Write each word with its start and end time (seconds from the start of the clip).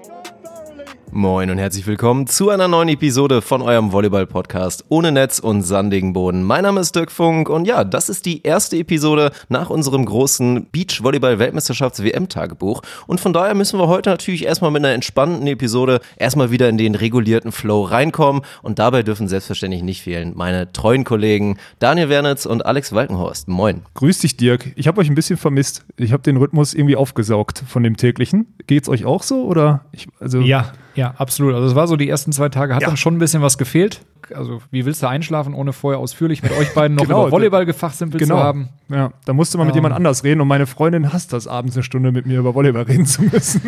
Moin 1.13 1.49
und 1.49 1.57
herzlich 1.57 1.85
willkommen 1.87 2.25
zu 2.25 2.51
einer 2.51 2.69
neuen 2.69 2.87
Episode 2.87 3.41
von 3.41 3.61
eurem 3.61 3.91
Volleyball-Podcast 3.91 4.85
ohne 4.87 5.11
Netz 5.11 5.39
und 5.39 5.61
sandigen 5.61 6.13
Boden. 6.13 6.41
Mein 6.41 6.63
Name 6.63 6.79
ist 6.79 6.95
Dirk 6.95 7.11
Funk 7.11 7.49
und 7.49 7.65
ja, 7.65 7.83
das 7.83 8.07
ist 8.07 8.25
die 8.25 8.43
erste 8.43 8.77
Episode 8.77 9.33
nach 9.49 9.69
unserem 9.69 10.05
großen 10.05 10.67
Beach-Volleyball-Weltmeisterschafts-WM-Tagebuch. 10.71 12.81
Und 13.07 13.19
von 13.19 13.33
daher 13.33 13.55
müssen 13.55 13.77
wir 13.77 13.89
heute 13.89 14.09
natürlich 14.09 14.45
erstmal 14.45 14.71
mit 14.71 14.85
einer 14.85 14.93
entspannten 14.93 15.45
Episode 15.47 15.99
erstmal 16.15 16.49
wieder 16.49 16.69
in 16.69 16.77
den 16.77 16.95
regulierten 16.95 17.51
Flow 17.51 17.83
reinkommen. 17.83 18.43
Und 18.61 18.79
dabei 18.79 19.03
dürfen 19.03 19.27
selbstverständlich 19.27 19.83
nicht 19.83 20.03
fehlen 20.03 20.31
meine 20.37 20.71
treuen 20.71 21.03
Kollegen 21.03 21.57
Daniel 21.79 22.07
Wernitz 22.07 22.45
und 22.45 22.65
Alex 22.65 22.93
Walkenhorst. 22.93 23.49
Moin. 23.49 23.81
Grüß 23.95 24.19
dich, 24.19 24.37
Dirk. 24.37 24.71
Ich 24.77 24.87
habe 24.87 25.01
euch 25.01 25.09
ein 25.09 25.15
bisschen 25.15 25.35
vermisst. 25.35 25.83
Ich 25.97 26.13
habe 26.13 26.23
den 26.23 26.37
Rhythmus 26.37 26.73
irgendwie 26.73 26.95
aufgesaugt 26.95 27.61
von 27.67 27.83
dem 27.83 27.97
täglichen. 27.97 28.55
Geht's 28.65 28.87
euch 28.87 29.03
auch 29.03 29.23
so? 29.23 29.43
Oder 29.43 29.83
ich, 29.91 30.07
also 30.21 30.39
ja, 30.39 30.71
ja, 30.95 31.13
absolut. 31.17 31.53
Also 31.55 31.67
es 31.67 31.75
war 31.75 31.87
so, 31.87 31.95
die 31.95 32.09
ersten 32.09 32.31
zwei 32.31 32.49
Tage 32.49 32.75
hat 32.75 32.81
Ja. 32.81 32.87
dann 32.87 32.97
schon 32.97 33.15
ein 33.15 33.19
bisschen 33.19 33.41
was 33.41 33.57
gefehlt. 33.57 34.01
Also 34.35 34.61
wie 34.71 34.85
willst 34.85 35.03
du 35.03 35.07
einschlafen, 35.07 35.53
ohne 35.53 35.73
vorher 35.73 35.99
ausführlich 35.99 36.43
mit 36.43 36.51
euch 36.51 36.73
beiden 36.73 36.95
noch 36.95 37.03
Genau, 37.07 37.23
über 37.23 37.31
Volleyball 37.31 37.65
gefachsimpelt 37.65 38.21
genau. 38.21 38.37
zu 38.37 38.43
haben? 38.43 38.69
Ja, 38.89 39.11
da 39.25 39.33
musste 39.33 39.57
man 39.57 39.67
mit 39.67 39.75
Ähm. 39.75 39.77
jemand 39.77 39.95
anders 39.95 40.23
reden 40.23 40.41
und 40.41 40.47
meine 40.47 40.65
Freundin 40.67 41.13
hasst 41.13 41.33
das, 41.33 41.47
abends 41.47 41.75
eine 41.75 41.83
Stunde 41.83 42.11
mit 42.11 42.25
mir 42.25 42.39
über 42.39 42.53
Volleyball 42.55 42.83
reden 42.83 43.05
zu 43.05 43.23
müssen. 43.23 43.61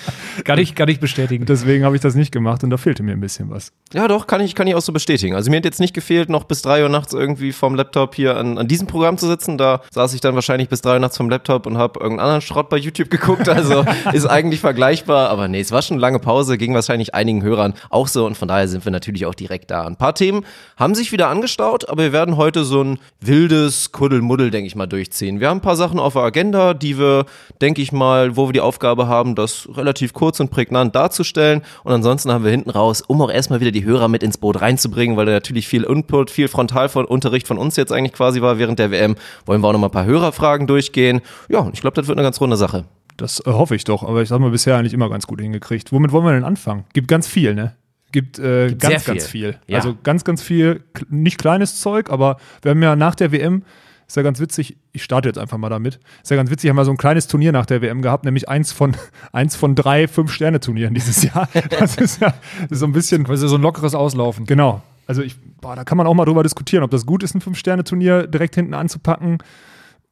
Kann 0.44 0.58
ich, 0.58 0.74
kann 0.74 0.88
ich 0.88 1.00
bestätigen. 1.00 1.44
Deswegen 1.44 1.84
habe 1.84 1.96
ich 1.96 2.02
das 2.02 2.14
nicht 2.14 2.32
gemacht 2.32 2.64
und 2.64 2.70
da 2.70 2.76
fehlte 2.76 3.02
mir 3.02 3.12
ein 3.12 3.20
bisschen 3.20 3.50
was. 3.50 3.72
Ja, 3.92 4.08
doch, 4.08 4.26
kann 4.26 4.40
ich, 4.40 4.54
kann 4.54 4.66
ich 4.66 4.74
auch 4.74 4.80
so 4.80 4.92
bestätigen. 4.92 5.34
Also 5.34 5.50
mir 5.50 5.58
hat 5.58 5.64
jetzt 5.64 5.80
nicht 5.80 5.92
gefehlt, 5.94 6.28
noch 6.28 6.44
bis 6.44 6.62
drei 6.62 6.82
Uhr 6.82 6.88
nachts 6.88 7.12
irgendwie 7.12 7.52
vom 7.52 7.74
Laptop 7.74 8.14
hier 8.14 8.36
an, 8.36 8.56
an 8.58 8.68
diesem 8.68 8.86
Programm 8.86 9.18
zu 9.18 9.26
sitzen. 9.26 9.58
Da 9.58 9.82
saß 9.90 10.14
ich 10.14 10.20
dann 10.20 10.34
wahrscheinlich 10.34 10.68
bis 10.68 10.80
drei 10.80 10.94
Uhr 10.94 10.98
nachts 10.98 11.16
vom 11.16 11.28
Laptop 11.28 11.66
und 11.66 11.76
habe 11.76 12.00
irgendeinen 12.00 12.20
anderen 12.26 12.40
Schrott 12.40 12.68
bei 12.70 12.76
YouTube 12.78 13.10
geguckt. 13.10 13.48
Also 13.48 13.84
ist 14.12 14.26
eigentlich 14.26 14.60
vergleichbar. 14.60 15.28
Aber 15.28 15.48
nee, 15.48 15.60
es 15.60 15.72
war 15.72 15.82
schon 15.82 15.96
eine 15.96 16.00
lange 16.00 16.18
Pause, 16.20 16.56
ging 16.56 16.74
wahrscheinlich 16.74 17.14
einigen 17.14 17.42
Hörern 17.42 17.74
auch 17.90 18.08
so. 18.08 18.24
Und 18.26 18.36
von 18.36 18.48
daher 18.48 18.68
sind 18.68 18.84
wir 18.84 18.92
natürlich 18.92 19.26
auch 19.26 19.34
direkt 19.34 19.70
da. 19.70 19.86
Ein 19.86 19.96
paar 19.96 20.09
Themen 20.14 20.44
haben 20.76 20.94
sich 20.94 21.12
wieder 21.12 21.28
angestaut, 21.28 21.88
aber 21.88 22.04
wir 22.04 22.12
werden 22.12 22.36
heute 22.36 22.64
so 22.64 22.82
ein 22.82 22.98
wildes 23.20 23.92
Kuddelmuddel, 23.92 24.50
denke 24.50 24.66
ich 24.66 24.76
mal, 24.76 24.86
durchziehen. 24.86 25.40
Wir 25.40 25.48
haben 25.48 25.58
ein 25.58 25.62
paar 25.62 25.76
Sachen 25.76 25.98
auf 25.98 26.14
der 26.14 26.22
Agenda, 26.22 26.74
die 26.74 26.98
wir, 26.98 27.26
denke 27.60 27.82
ich 27.82 27.92
mal, 27.92 28.36
wo 28.36 28.48
wir 28.48 28.52
die 28.52 28.60
Aufgabe 28.60 29.08
haben, 29.08 29.34
das 29.34 29.68
relativ 29.74 30.12
kurz 30.12 30.40
und 30.40 30.50
prägnant 30.50 30.94
darzustellen. 30.94 31.62
Und 31.84 31.92
ansonsten 31.92 32.32
haben 32.32 32.44
wir 32.44 32.50
hinten 32.50 32.70
raus, 32.70 33.02
um 33.06 33.20
auch 33.22 33.30
erstmal 33.30 33.60
wieder 33.60 33.72
die 33.72 33.84
Hörer 33.84 34.08
mit 34.08 34.22
ins 34.22 34.38
Boot 34.38 34.60
reinzubringen, 34.60 35.16
weil 35.16 35.26
da 35.26 35.32
natürlich 35.32 35.68
viel 35.68 35.84
Input, 35.84 36.30
viel 36.30 36.48
Frontalunterricht 36.48 37.46
von 37.46 37.58
uns 37.58 37.76
jetzt 37.76 37.92
eigentlich 37.92 38.12
quasi 38.12 38.40
war 38.40 38.58
während 38.58 38.78
der 38.78 38.90
WM, 38.90 39.16
wollen 39.46 39.62
wir 39.62 39.68
auch 39.68 39.72
noch 39.72 39.80
mal 39.80 39.88
ein 39.88 39.92
paar 39.92 40.04
Hörerfragen 40.04 40.66
durchgehen. 40.66 41.20
Ja, 41.48 41.68
ich 41.72 41.80
glaube, 41.80 41.94
das 41.94 42.08
wird 42.08 42.18
eine 42.18 42.26
ganz 42.26 42.40
runde 42.40 42.56
Sache. 42.56 42.84
Das 43.16 43.40
äh, 43.40 43.50
hoffe 43.50 43.74
ich 43.74 43.84
doch, 43.84 44.02
aber 44.02 44.22
ich 44.22 44.30
habe 44.30 44.42
mal 44.42 44.50
bisher 44.50 44.76
eigentlich 44.76 44.94
immer 44.94 45.10
ganz 45.10 45.26
gut 45.26 45.40
hingekriegt. 45.40 45.92
Womit 45.92 46.12
wollen 46.12 46.24
wir 46.24 46.32
denn 46.32 46.44
anfangen? 46.44 46.84
Gibt 46.94 47.08
ganz 47.08 47.26
viel, 47.26 47.54
ne? 47.54 47.74
Gibt, 48.12 48.38
äh, 48.38 48.68
Gibt 48.68 48.82
ganz, 48.82 49.04
sehr 49.04 49.14
ganz 49.14 49.26
viel. 49.26 49.52
viel. 49.52 49.60
Ja. 49.66 49.78
Also 49.78 49.96
ganz, 50.02 50.24
ganz 50.24 50.42
viel, 50.42 50.82
nicht 51.08 51.38
kleines 51.38 51.80
Zeug, 51.80 52.10
aber 52.10 52.36
wir 52.62 52.70
haben 52.70 52.82
ja 52.82 52.96
nach 52.96 53.14
der 53.14 53.32
WM, 53.32 53.62
ist 54.06 54.16
ja 54.16 54.22
ganz 54.22 54.40
witzig, 54.40 54.76
ich 54.92 55.04
starte 55.04 55.28
jetzt 55.28 55.38
einfach 55.38 55.56
mal 55.56 55.68
damit, 55.68 56.00
ist 56.22 56.30
ja 56.30 56.36
ganz 56.36 56.50
witzig, 56.50 56.68
haben 56.68 56.76
wir 56.76 56.84
so 56.84 56.90
ein 56.90 56.96
kleines 56.96 57.28
Turnier 57.28 57.52
nach 57.52 57.66
der 57.66 57.80
WM 57.80 58.02
gehabt, 58.02 58.24
nämlich 58.24 58.48
eins 58.48 58.72
von, 58.72 58.96
eins 59.32 59.54
von 59.54 59.74
drei 59.74 60.08
Fünf-Sterne-Turnieren 60.08 60.94
dieses 60.94 61.22
Jahr. 61.34 61.48
Das 61.78 61.96
ist 61.96 62.20
ja 62.20 62.34
so 62.70 62.86
ein 62.86 62.92
bisschen, 62.92 63.26
Also 63.26 63.46
so 63.46 63.56
ein 63.56 63.62
lockeres 63.62 63.94
Auslaufen. 63.94 64.46
Genau. 64.46 64.82
Also 65.06 65.22
ich, 65.22 65.36
boah, 65.60 65.76
da 65.76 65.84
kann 65.84 65.98
man 65.98 66.06
auch 66.06 66.14
mal 66.14 66.24
drüber 66.24 66.42
diskutieren, 66.42 66.82
ob 66.82 66.90
das 66.90 67.06
gut 67.06 67.22
ist, 67.22 67.34
ein 67.34 67.40
Fünf-Sterne-Turnier 67.40 68.26
direkt 68.26 68.54
hinten 68.54 68.74
anzupacken 68.74 69.38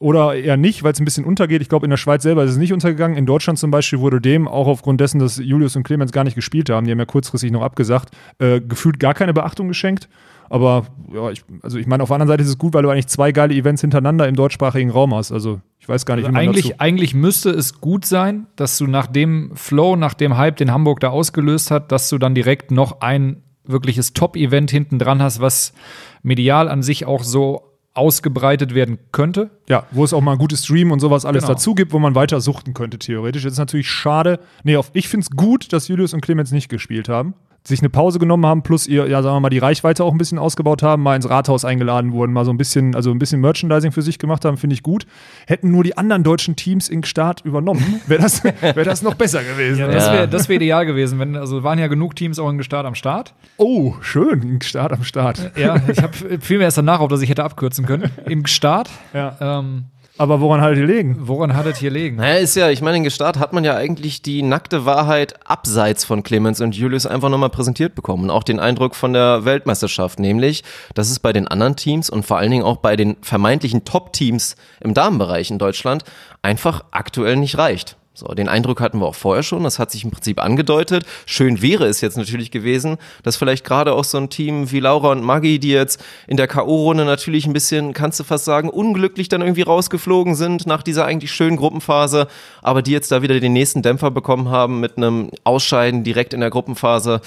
oder 0.00 0.34
eher 0.36 0.56
nicht, 0.56 0.84
weil 0.84 0.92
es 0.92 1.00
ein 1.00 1.04
bisschen 1.04 1.24
untergeht. 1.24 1.60
Ich 1.60 1.68
glaube, 1.68 1.84
in 1.86 1.90
der 1.90 1.96
Schweiz 1.96 2.22
selber 2.22 2.44
ist 2.44 2.52
es 2.52 2.56
nicht 2.56 2.72
untergegangen. 2.72 3.16
In 3.16 3.26
Deutschland 3.26 3.58
zum 3.58 3.70
Beispiel 3.70 3.98
wurde 3.98 4.20
dem, 4.20 4.46
auch 4.46 4.68
aufgrund 4.68 5.00
dessen, 5.00 5.18
dass 5.18 5.38
Julius 5.38 5.74
und 5.74 5.82
Clemens 5.82 6.12
gar 6.12 6.24
nicht 6.24 6.36
gespielt 6.36 6.70
haben, 6.70 6.86
die 6.86 6.92
haben 6.92 6.98
ja 7.00 7.04
kurzfristig 7.04 7.50
noch 7.50 7.62
abgesagt, 7.62 8.10
äh, 8.38 8.60
gefühlt 8.60 9.00
gar 9.00 9.14
keine 9.14 9.34
Beachtung 9.34 9.66
geschenkt. 9.66 10.08
Aber 10.50 10.86
ja, 11.12 11.30
ich, 11.30 11.44
also 11.62 11.78
ich 11.78 11.86
meine, 11.86 12.02
auf 12.02 12.08
der 12.08 12.14
anderen 12.14 12.28
Seite 12.28 12.42
ist 12.42 12.48
es 12.48 12.58
gut, 12.58 12.74
weil 12.74 12.82
du 12.82 12.90
eigentlich 12.90 13.08
zwei 13.08 13.32
geile 13.32 13.54
Events 13.54 13.80
hintereinander 13.80 14.28
im 14.28 14.36
deutschsprachigen 14.36 14.90
Raum 14.90 15.14
hast. 15.14 15.32
Also 15.32 15.60
ich 15.80 15.88
weiß 15.88 16.06
gar 16.06 16.14
nicht, 16.14 16.28
wie 16.28 16.32
man 16.32 16.46
dazu 16.46 16.48
Eigentlich, 16.48 16.80
eigentlich 16.80 17.14
müsste 17.14 17.50
es 17.50 17.80
gut 17.80 18.04
sein, 18.04 18.46
dass 18.56 18.78
du 18.78 18.86
nach 18.86 19.08
dem 19.08 19.50
Flow, 19.54 19.96
nach 19.96 20.14
dem 20.14 20.36
Hype, 20.36 20.56
den 20.56 20.72
Hamburg 20.72 21.00
da 21.00 21.08
ausgelöst 21.08 21.70
hat, 21.70 21.92
dass 21.92 22.08
du 22.08 22.18
dann 22.18 22.34
direkt 22.34 22.70
noch 22.70 23.00
ein 23.00 23.42
wirkliches 23.64 24.14
Top-Event 24.14 24.70
hinten 24.70 24.98
dran 24.98 25.20
hast, 25.20 25.40
was 25.40 25.74
medial 26.22 26.68
an 26.68 26.82
sich 26.82 27.04
auch 27.04 27.22
so 27.22 27.67
ausgebreitet 27.98 28.74
werden 28.74 28.98
könnte. 29.12 29.50
Ja, 29.68 29.84
wo 29.90 30.04
es 30.04 30.14
auch 30.14 30.20
mal 30.22 30.38
gute 30.38 30.56
Stream 30.56 30.90
und 30.92 31.00
sowas 31.00 31.24
alles 31.26 31.42
Genau. 31.42 31.54
dazu 31.54 31.74
gibt, 31.74 31.92
wo 31.92 31.98
man 31.98 32.14
weiter 32.14 32.40
suchten 32.40 32.72
könnte, 32.72 32.98
theoretisch. 32.98 33.44
Jetzt 33.44 33.52
ist 33.54 33.58
natürlich 33.58 33.90
schade. 33.90 34.40
Nee, 34.64 34.76
auf, 34.76 34.90
ich 34.94 35.08
finde 35.08 35.24
es 35.24 35.30
gut, 35.36 35.72
dass 35.72 35.88
Julius 35.88 36.14
und 36.14 36.20
Clemens 36.22 36.52
nicht 36.52 36.68
gespielt 36.68 37.08
haben. 37.08 37.34
Sich 37.68 37.80
eine 37.80 37.90
Pause 37.90 38.18
genommen 38.18 38.46
haben, 38.46 38.62
plus 38.62 38.86
ihr, 38.86 39.06
ja, 39.08 39.22
sagen 39.22 39.36
wir 39.36 39.40
mal, 39.40 39.50
die 39.50 39.58
Reichweite 39.58 40.02
auch 40.02 40.12
ein 40.12 40.18
bisschen 40.18 40.38
ausgebaut 40.38 40.82
haben, 40.82 41.02
mal 41.02 41.16
ins 41.16 41.28
Rathaus 41.28 41.66
eingeladen 41.66 42.12
wurden, 42.12 42.32
mal 42.32 42.46
so 42.46 42.50
ein 42.50 42.56
bisschen, 42.56 42.94
also 42.94 43.10
ein 43.10 43.18
bisschen 43.18 43.42
Merchandising 43.42 43.92
für 43.92 44.00
sich 44.00 44.18
gemacht 44.18 44.46
haben, 44.46 44.56
finde 44.56 44.72
ich 44.72 44.82
gut. 44.82 45.06
Hätten 45.46 45.70
nur 45.70 45.84
die 45.84 45.96
anderen 45.98 46.24
deutschen 46.24 46.56
Teams 46.56 46.88
in 46.88 47.04
Start 47.04 47.42
übernommen, 47.44 48.00
wäre 48.06 48.22
das, 48.22 48.42
wär 48.42 48.84
das 48.84 49.02
noch 49.02 49.14
besser 49.14 49.44
gewesen. 49.44 49.80
Ja, 49.80 49.88
das 49.88 50.10
wäre 50.10 50.28
das 50.28 50.48
wär 50.48 50.56
ideal 50.56 50.86
gewesen. 50.86 51.18
Wenn, 51.18 51.36
also 51.36 51.62
waren 51.62 51.78
ja 51.78 51.88
genug 51.88 52.16
Teams 52.16 52.38
auch 52.38 52.48
in 52.48 52.62
Start 52.62 52.86
am 52.86 52.94
Start. 52.94 53.34
Oh, 53.58 53.96
schön, 54.00 54.40
in 54.42 54.60
Start 54.62 54.92
am 54.92 55.04
Start. 55.04 55.52
Ja, 55.56 55.76
ich 55.88 56.02
habe 56.02 56.40
viel 56.40 56.56
mehr 56.56 56.66
erst 56.66 56.78
danach, 56.78 57.00
auf 57.00 57.08
dass 57.08 57.20
ich 57.20 57.28
hätte 57.28 57.44
abkürzen 57.44 57.84
können. 57.84 58.10
Im 58.26 58.46
Start. 58.46 58.88
Ja. 59.12 59.36
Ähm, 59.40 59.84
Aber 60.18 60.40
woran 60.40 60.60
haltet 60.60 60.80
ihr 60.80 60.86
legen? 60.86 61.16
woran 61.20 61.54
hat 61.54 61.66
es 61.66 61.78
hier 61.78 61.90
liegen? 61.90 62.16
Naja, 62.16 62.38
ist 62.38 62.56
ja, 62.56 62.70
ich 62.70 62.82
meine, 62.82 62.96
in 62.96 63.04
Gestart 63.04 63.38
hat 63.38 63.52
man 63.52 63.64
ja 63.64 63.76
eigentlich 63.76 64.22
die 64.22 64.42
nackte 64.42 64.84
Wahrheit 64.84 65.34
abseits 65.48 66.04
von 66.04 66.22
Clemens 66.22 66.60
und 66.60 66.74
Julius 66.74 67.06
einfach 67.06 67.28
nochmal 67.28 67.50
präsentiert 67.50 67.94
bekommen. 67.94 68.24
Und 68.24 68.30
auch 68.30 68.42
den 68.42 68.58
Eindruck 68.58 68.96
von 68.96 69.12
der 69.12 69.44
Weltmeisterschaft, 69.44 70.18
nämlich, 70.18 70.64
dass 70.94 71.10
es 71.10 71.20
bei 71.20 71.32
den 71.32 71.46
anderen 71.46 71.76
Teams 71.76 72.10
und 72.10 72.24
vor 72.24 72.38
allen 72.38 72.50
Dingen 72.50 72.64
auch 72.64 72.78
bei 72.78 72.96
den 72.96 73.16
vermeintlichen 73.22 73.84
Top-Teams 73.84 74.56
im 74.80 74.94
Damenbereich 74.94 75.50
in 75.50 75.58
Deutschland 75.58 76.04
einfach 76.42 76.84
aktuell 76.90 77.36
nicht 77.36 77.58
reicht. 77.58 77.97
So, 78.18 78.26
den 78.34 78.48
Eindruck 78.48 78.80
hatten 78.80 78.98
wir 78.98 79.06
auch 79.06 79.14
vorher 79.14 79.44
schon, 79.44 79.62
das 79.62 79.78
hat 79.78 79.92
sich 79.92 80.02
im 80.02 80.10
Prinzip 80.10 80.42
angedeutet. 80.42 81.04
Schön 81.24 81.62
wäre 81.62 81.86
es 81.86 82.00
jetzt 82.00 82.16
natürlich 82.16 82.50
gewesen, 82.50 82.96
dass 83.22 83.36
vielleicht 83.36 83.64
gerade 83.64 83.92
auch 83.92 84.02
so 84.02 84.18
ein 84.18 84.28
Team 84.28 84.72
wie 84.72 84.80
Laura 84.80 85.12
und 85.12 85.22
Maggie, 85.22 85.60
die 85.60 85.70
jetzt 85.70 86.02
in 86.26 86.36
der 86.36 86.48
K.O.-Runde 86.48 87.04
natürlich 87.04 87.46
ein 87.46 87.52
bisschen, 87.52 87.92
kannst 87.92 88.18
du 88.18 88.24
fast 88.24 88.44
sagen, 88.44 88.70
unglücklich 88.70 89.28
dann 89.28 89.40
irgendwie 89.40 89.62
rausgeflogen 89.62 90.34
sind 90.34 90.66
nach 90.66 90.82
dieser 90.82 91.04
eigentlich 91.04 91.30
schönen 91.30 91.56
Gruppenphase, 91.56 92.26
aber 92.60 92.82
die 92.82 92.90
jetzt 92.90 93.12
da 93.12 93.22
wieder 93.22 93.38
den 93.38 93.52
nächsten 93.52 93.82
Dämpfer 93.82 94.10
bekommen 94.10 94.48
haben 94.48 94.80
mit 94.80 94.96
einem 94.96 95.30
Ausscheiden 95.44 96.02
direkt 96.02 96.34
in 96.34 96.40
der 96.40 96.50
Gruppenphase. 96.50 97.20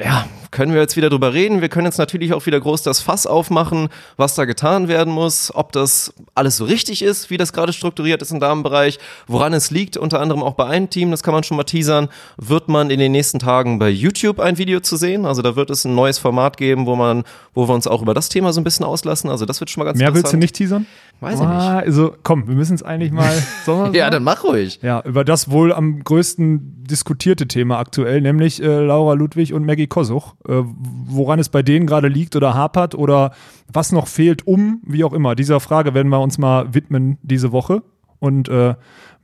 Ja, 0.00 0.28
können 0.52 0.72
wir 0.72 0.80
jetzt 0.80 0.96
wieder 0.96 1.10
drüber 1.10 1.34
reden. 1.34 1.60
Wir 1.60 1.68
können 1.68 1.86
jetzt 1.86 1.98
natürlich 1.98 2.32
auch 2.32 2.46
wieder 2.46 2.60
groß 2.60 2.82
das 2.82 3.00
Fass 3.00 3.26
aufmachen, 3.26 3.88
was 4.16 4.36
da 4.36 4.44
getan 4.44 4.86
werden 4.86 5.12
muss, 5.12 5.52
ob 5.52 5.72
das 5.72 6.14
alles 6.36 6.56
so 6.56 6.66
richtig 6.66 7.02
ist, 7.02 7.30
wie 7.30 7.36
das 7.36 7.52
gerade 7.52 7.72
strukturiert 7.72 8.22
ist 8.22 8.30
im 8.30 8.38
Damenbereich, 8.38 9.00
woran 9.26 9.52
es 9.54 9.72
liegt, 9.72 9.96
unter 9.96 10.20
anderem 10.20 10.44
auch 10.44 10.54
bei 10.54 10.66
einem 10.66 10.88
Team, 10.88 11.10
das 11.10 11.24
kann 11.24 11.34
man 11.34 11.42
schon 11.42 11.56
mal 11.56 11.64
teasern, 11.64 12.08
wird 12.36 12.68
man 12.68 12.90
in 12.90 13.00
den 13.00 13.10
nächsten 13.10 13.40
Tagen 13.40 13.80
bei 13.80 13.88
YouTube 13.88 14.38
ein 14.38 14.56
Video 14.56 14.78
zu 14.78 14.96
sehen. 14.96 15.26
Also 15.26 15.42
da 15.42 15.56
wird 15.56 15.68
es 15.68 15.84
ein 15.84 15.96
neues 15.96 16.18
Format 16.18 16.58
geben, 16.58 16.86
wo 16.86 16.94
man, 16.94 17.24
wo 17.52 17.68
wir 17.68 17.74
uns 17.74 17.88
auch 17.88 18.00
über 18.00 18.14
das 18.14 18.28
Thema 18.28 18.52
so 18.52 18.60
ein 18.60 18.64
bisschen 18.64 18.86
auslassen. 18.86 19.30
Also 19.30 19.46
das 19.46 19.58
wird 19.58 19.68
schon 19.68 19.80
mal 19.80 19.86
ganz 19.86 19.98
Mehr 19.98 20.14
willst 20.14 20.32
du 20.32 20.36
nicht 20.36 20.54
teasern? 20.54 20.86
Weiß 21.20 21.40
ich 21.40 21.46
Ah, 21.46 21.78
also 21.78 22.14
komm, 22.22 22.46
wir 22.46 22.54
müssen 22.54 22.74
es 22.74 22.82
eigentlich 22.82 23.10
mal. 23.10 23.32
Ja, 23.92 24.08
dann 24.08 24.22
mach 24.22 24.44
ruhig. 24.44 24.78
Ja, 24.82 25.02
über 25.04 25.24
das 25.24 25.50
wohl 25.50 25.72
am 25.72 26.02
größten 26.02 26.84
diskutierte 26.84 27.48
Thema 27.48 27.78
aktuell, 27.78 28.20
nämlich 28.20 28.62
äh, 28.62 28.66
Laura 28.66 29.14
Ludwig 29.14 29.52
und 29.52 29.66
Maggie 29.66 29.88
Kosuch. 29.88 30.34
Äh, 30.48 30.62
woran 31.06 31.38
es 31.38 31.48
bei 31.48 31.62
denen 31.62 31.86
gerade 31.86 32.08
liegt 32.08 32.36
oder 32.36 32.54
hapert 32.54 32.94
oder 32.94 33.32
was 33.72 33.92
noch 33.92 34.06
fehlt, 34.06 34.46
um, 34.46 34.80
wie 34.86 35.04
auch 35.04 35.12
immer. 35.12 35.34
Dieser 35.34 35.60
Frage 35.60 35.92
werden 35.92 36.08
wir 36.08 36.20
uns 36.20 36.38
mal 36.38 36.72
widmen 36.72 37.18
diese 37.22 37.52
Woche. 37.52 37.82
Und 38.20 38.48
äh, 38.48 38.74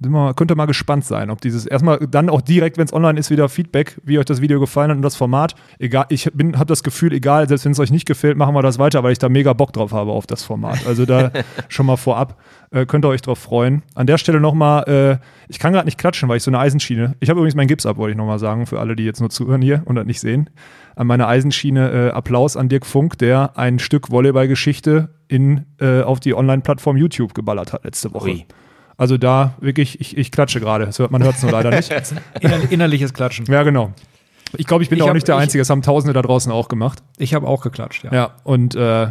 mal- 0.01 0.35
könnt 0.35 0.51
ihr 0.53 0.57
mal 0.57 0.67
gespannt 0.67 1.05
sein, 1.05 1.31
ob 1.31 1.41
dieses 1.41 1.67
erstmal 1.67 1.99
dann 2.09 2.29
auch 2.29 2.41
direkt, 2.41 2.79
wenn 2.79 2.85
es 2.85 2.93
online 2.93 3.19
ist, 3.19 3.31
wieder 3.31 3.49
Feedback, 3.49 4.01
wie 4.05 4.19
euch 4.19 4.25
das 4.25 4.41
Video 4.41 4.61
gefallen 4.61 4.91
hat 4.91 4.97
und 4.97 5.03
das 5.03 5.17
Format. 5.17 5.55
Egal, 5.79 6.07
ich 6.11 6.31
bin, 6.33 6.57
habe 6.57 6.67
das 6.67 6.83
Gefühl, 6.83 7.13
egal, 7.13 7.49
selbst 7.49 7.65
wenn 7.65 7.73
es 7.73 7.81
euch 7.81 7.91
nicht 7.91 8.07
gefällt, 8.07 8.37
machen 8.37 8.55
wir 8.55 8.63
das 8.63 8.79
weiter, 8.79 9.03
weil 9.03 9.13
ich 9.13 9.19
da 9.19 9.29
mega 9.29 9.53
Bock 9.53 9.73
drauf 9.73 9.93
habe 9.93 10.13
auf 10.13 10.27
das 10.27 10.45
Format. 10.45 10.87
Also 10.87 11.07
da 11.07 11.31
schon 11.69 11.87
mal 11.87 11.97
vorab 11.97 12.39
äh, 12.71 12.87
könnt 12.87 13.05
ihr 13.05 13.09
euch 13.09 13.23
drauf 13.23 13.39
freuen. 13.39 13.83
An 13.95 14.07
der 14.07 14.19
Stelle 14.19 14.41
nochmal, 14.41 14.85
äh, 14.89 15.25
ich 15.49 15.59
kann 15.59 15.73
gerade 15.73 15.87
nicht 15.87 15.99
klatschen, 15.99 16.29
weil 16.29 16.37
ich 16.37 16.43
so 16.43 16.51
eine 16.51 16.59
Eisenschiene. 16.59 17.15
Ich 17.21 17.31
habe 17.31 17.41
übrigens 17.41 17.55
meinen 17.57 17.69
Gips 17.69 17.87
ab, 17.87 17.97
wollte 17.97 18.13
ich 18.13 18.17
nochmal 18.19 18.39
sagen, 18.39 18.67
für 18.67 18.81
alle, 18.81 18.95
die 18.97 19.05
jetzt 19.05 19.21
nur 19.21 19.31
zuhören 19.31 19.63
hier 19.63 19.83
und 19.87 19.97
das 19.97 20.07
nicht 20.07 20.21
sehen. 20.21 20.51
An 20.97 21.07
meiner 21.09 21.27
Eisenschiene 21.27 21.91
äh, 21.91 22.11
Applaus 22.11 22.57
an 22.57 22.69
Dirk 22.69 22.87
Funk, 22.87 23.19
der 23.19 23.59
ein 23.59 23.79
Stück 23.81 24.11
Volleyballgeschichte 24.11 25.09
in 25.27 25.67
äh, 25.81 26.03
auf 26.03 26.21
die 26.21 26.35
Online-Plattform 26.35 26.97
YouTube 26.97 27.35
geballert 27.35 27.73
hat 27.73 27.85
letzte 27.85 28.13
Woche. 28.15 28.29
Ui. 28.29 28.47
Also 28.97 29.19
da 29.19 29.55
wirklich, 29.61 30.01
ich, 30.01 30.17
ich 30.17 30.31
klatsche 30.31 30.61
gerade. 30.61 30.89
Man 31.11 31.23
hört 31.23 31.37
es 31.37 31.43
nur 31.43 31.53
leider 31.53 31.71
nicht. 31.71 31.93
Inner 32.41 32.71
innerliches 32.71 33.13
Klatschen. 33.13 33.47
Ja, 33.47 33.63
genau. 33.63 33.93
Ich 34.57 34.67
glaube, 34.67 34.83
ich 34.85 34.89
bin 34.89 34.97
Ich 34.97 35.01
da 35.01 35.05
auch 35.07 35.09
hab- 35.09 35.15
nicht 35.15 35.27
der 35.29 35.37
Einzige. 35.37 35.61
Das 35.63 35.71
haben 35.71 35.83
Tausende 35.83 36.13
da 36.13 36.23
draußen 36.23 36.53
auch 36.53 36.69
gemacht. 36.69 37.03
Ich 37.19 37.35
habe 37.35 37.47
auch 37.49 37.61
geklatscht, 37.63 38.05
ja. 38.05 38.13
Ja, 38.13 38.31
und 38.45 38.75
äh, 38.77 39.09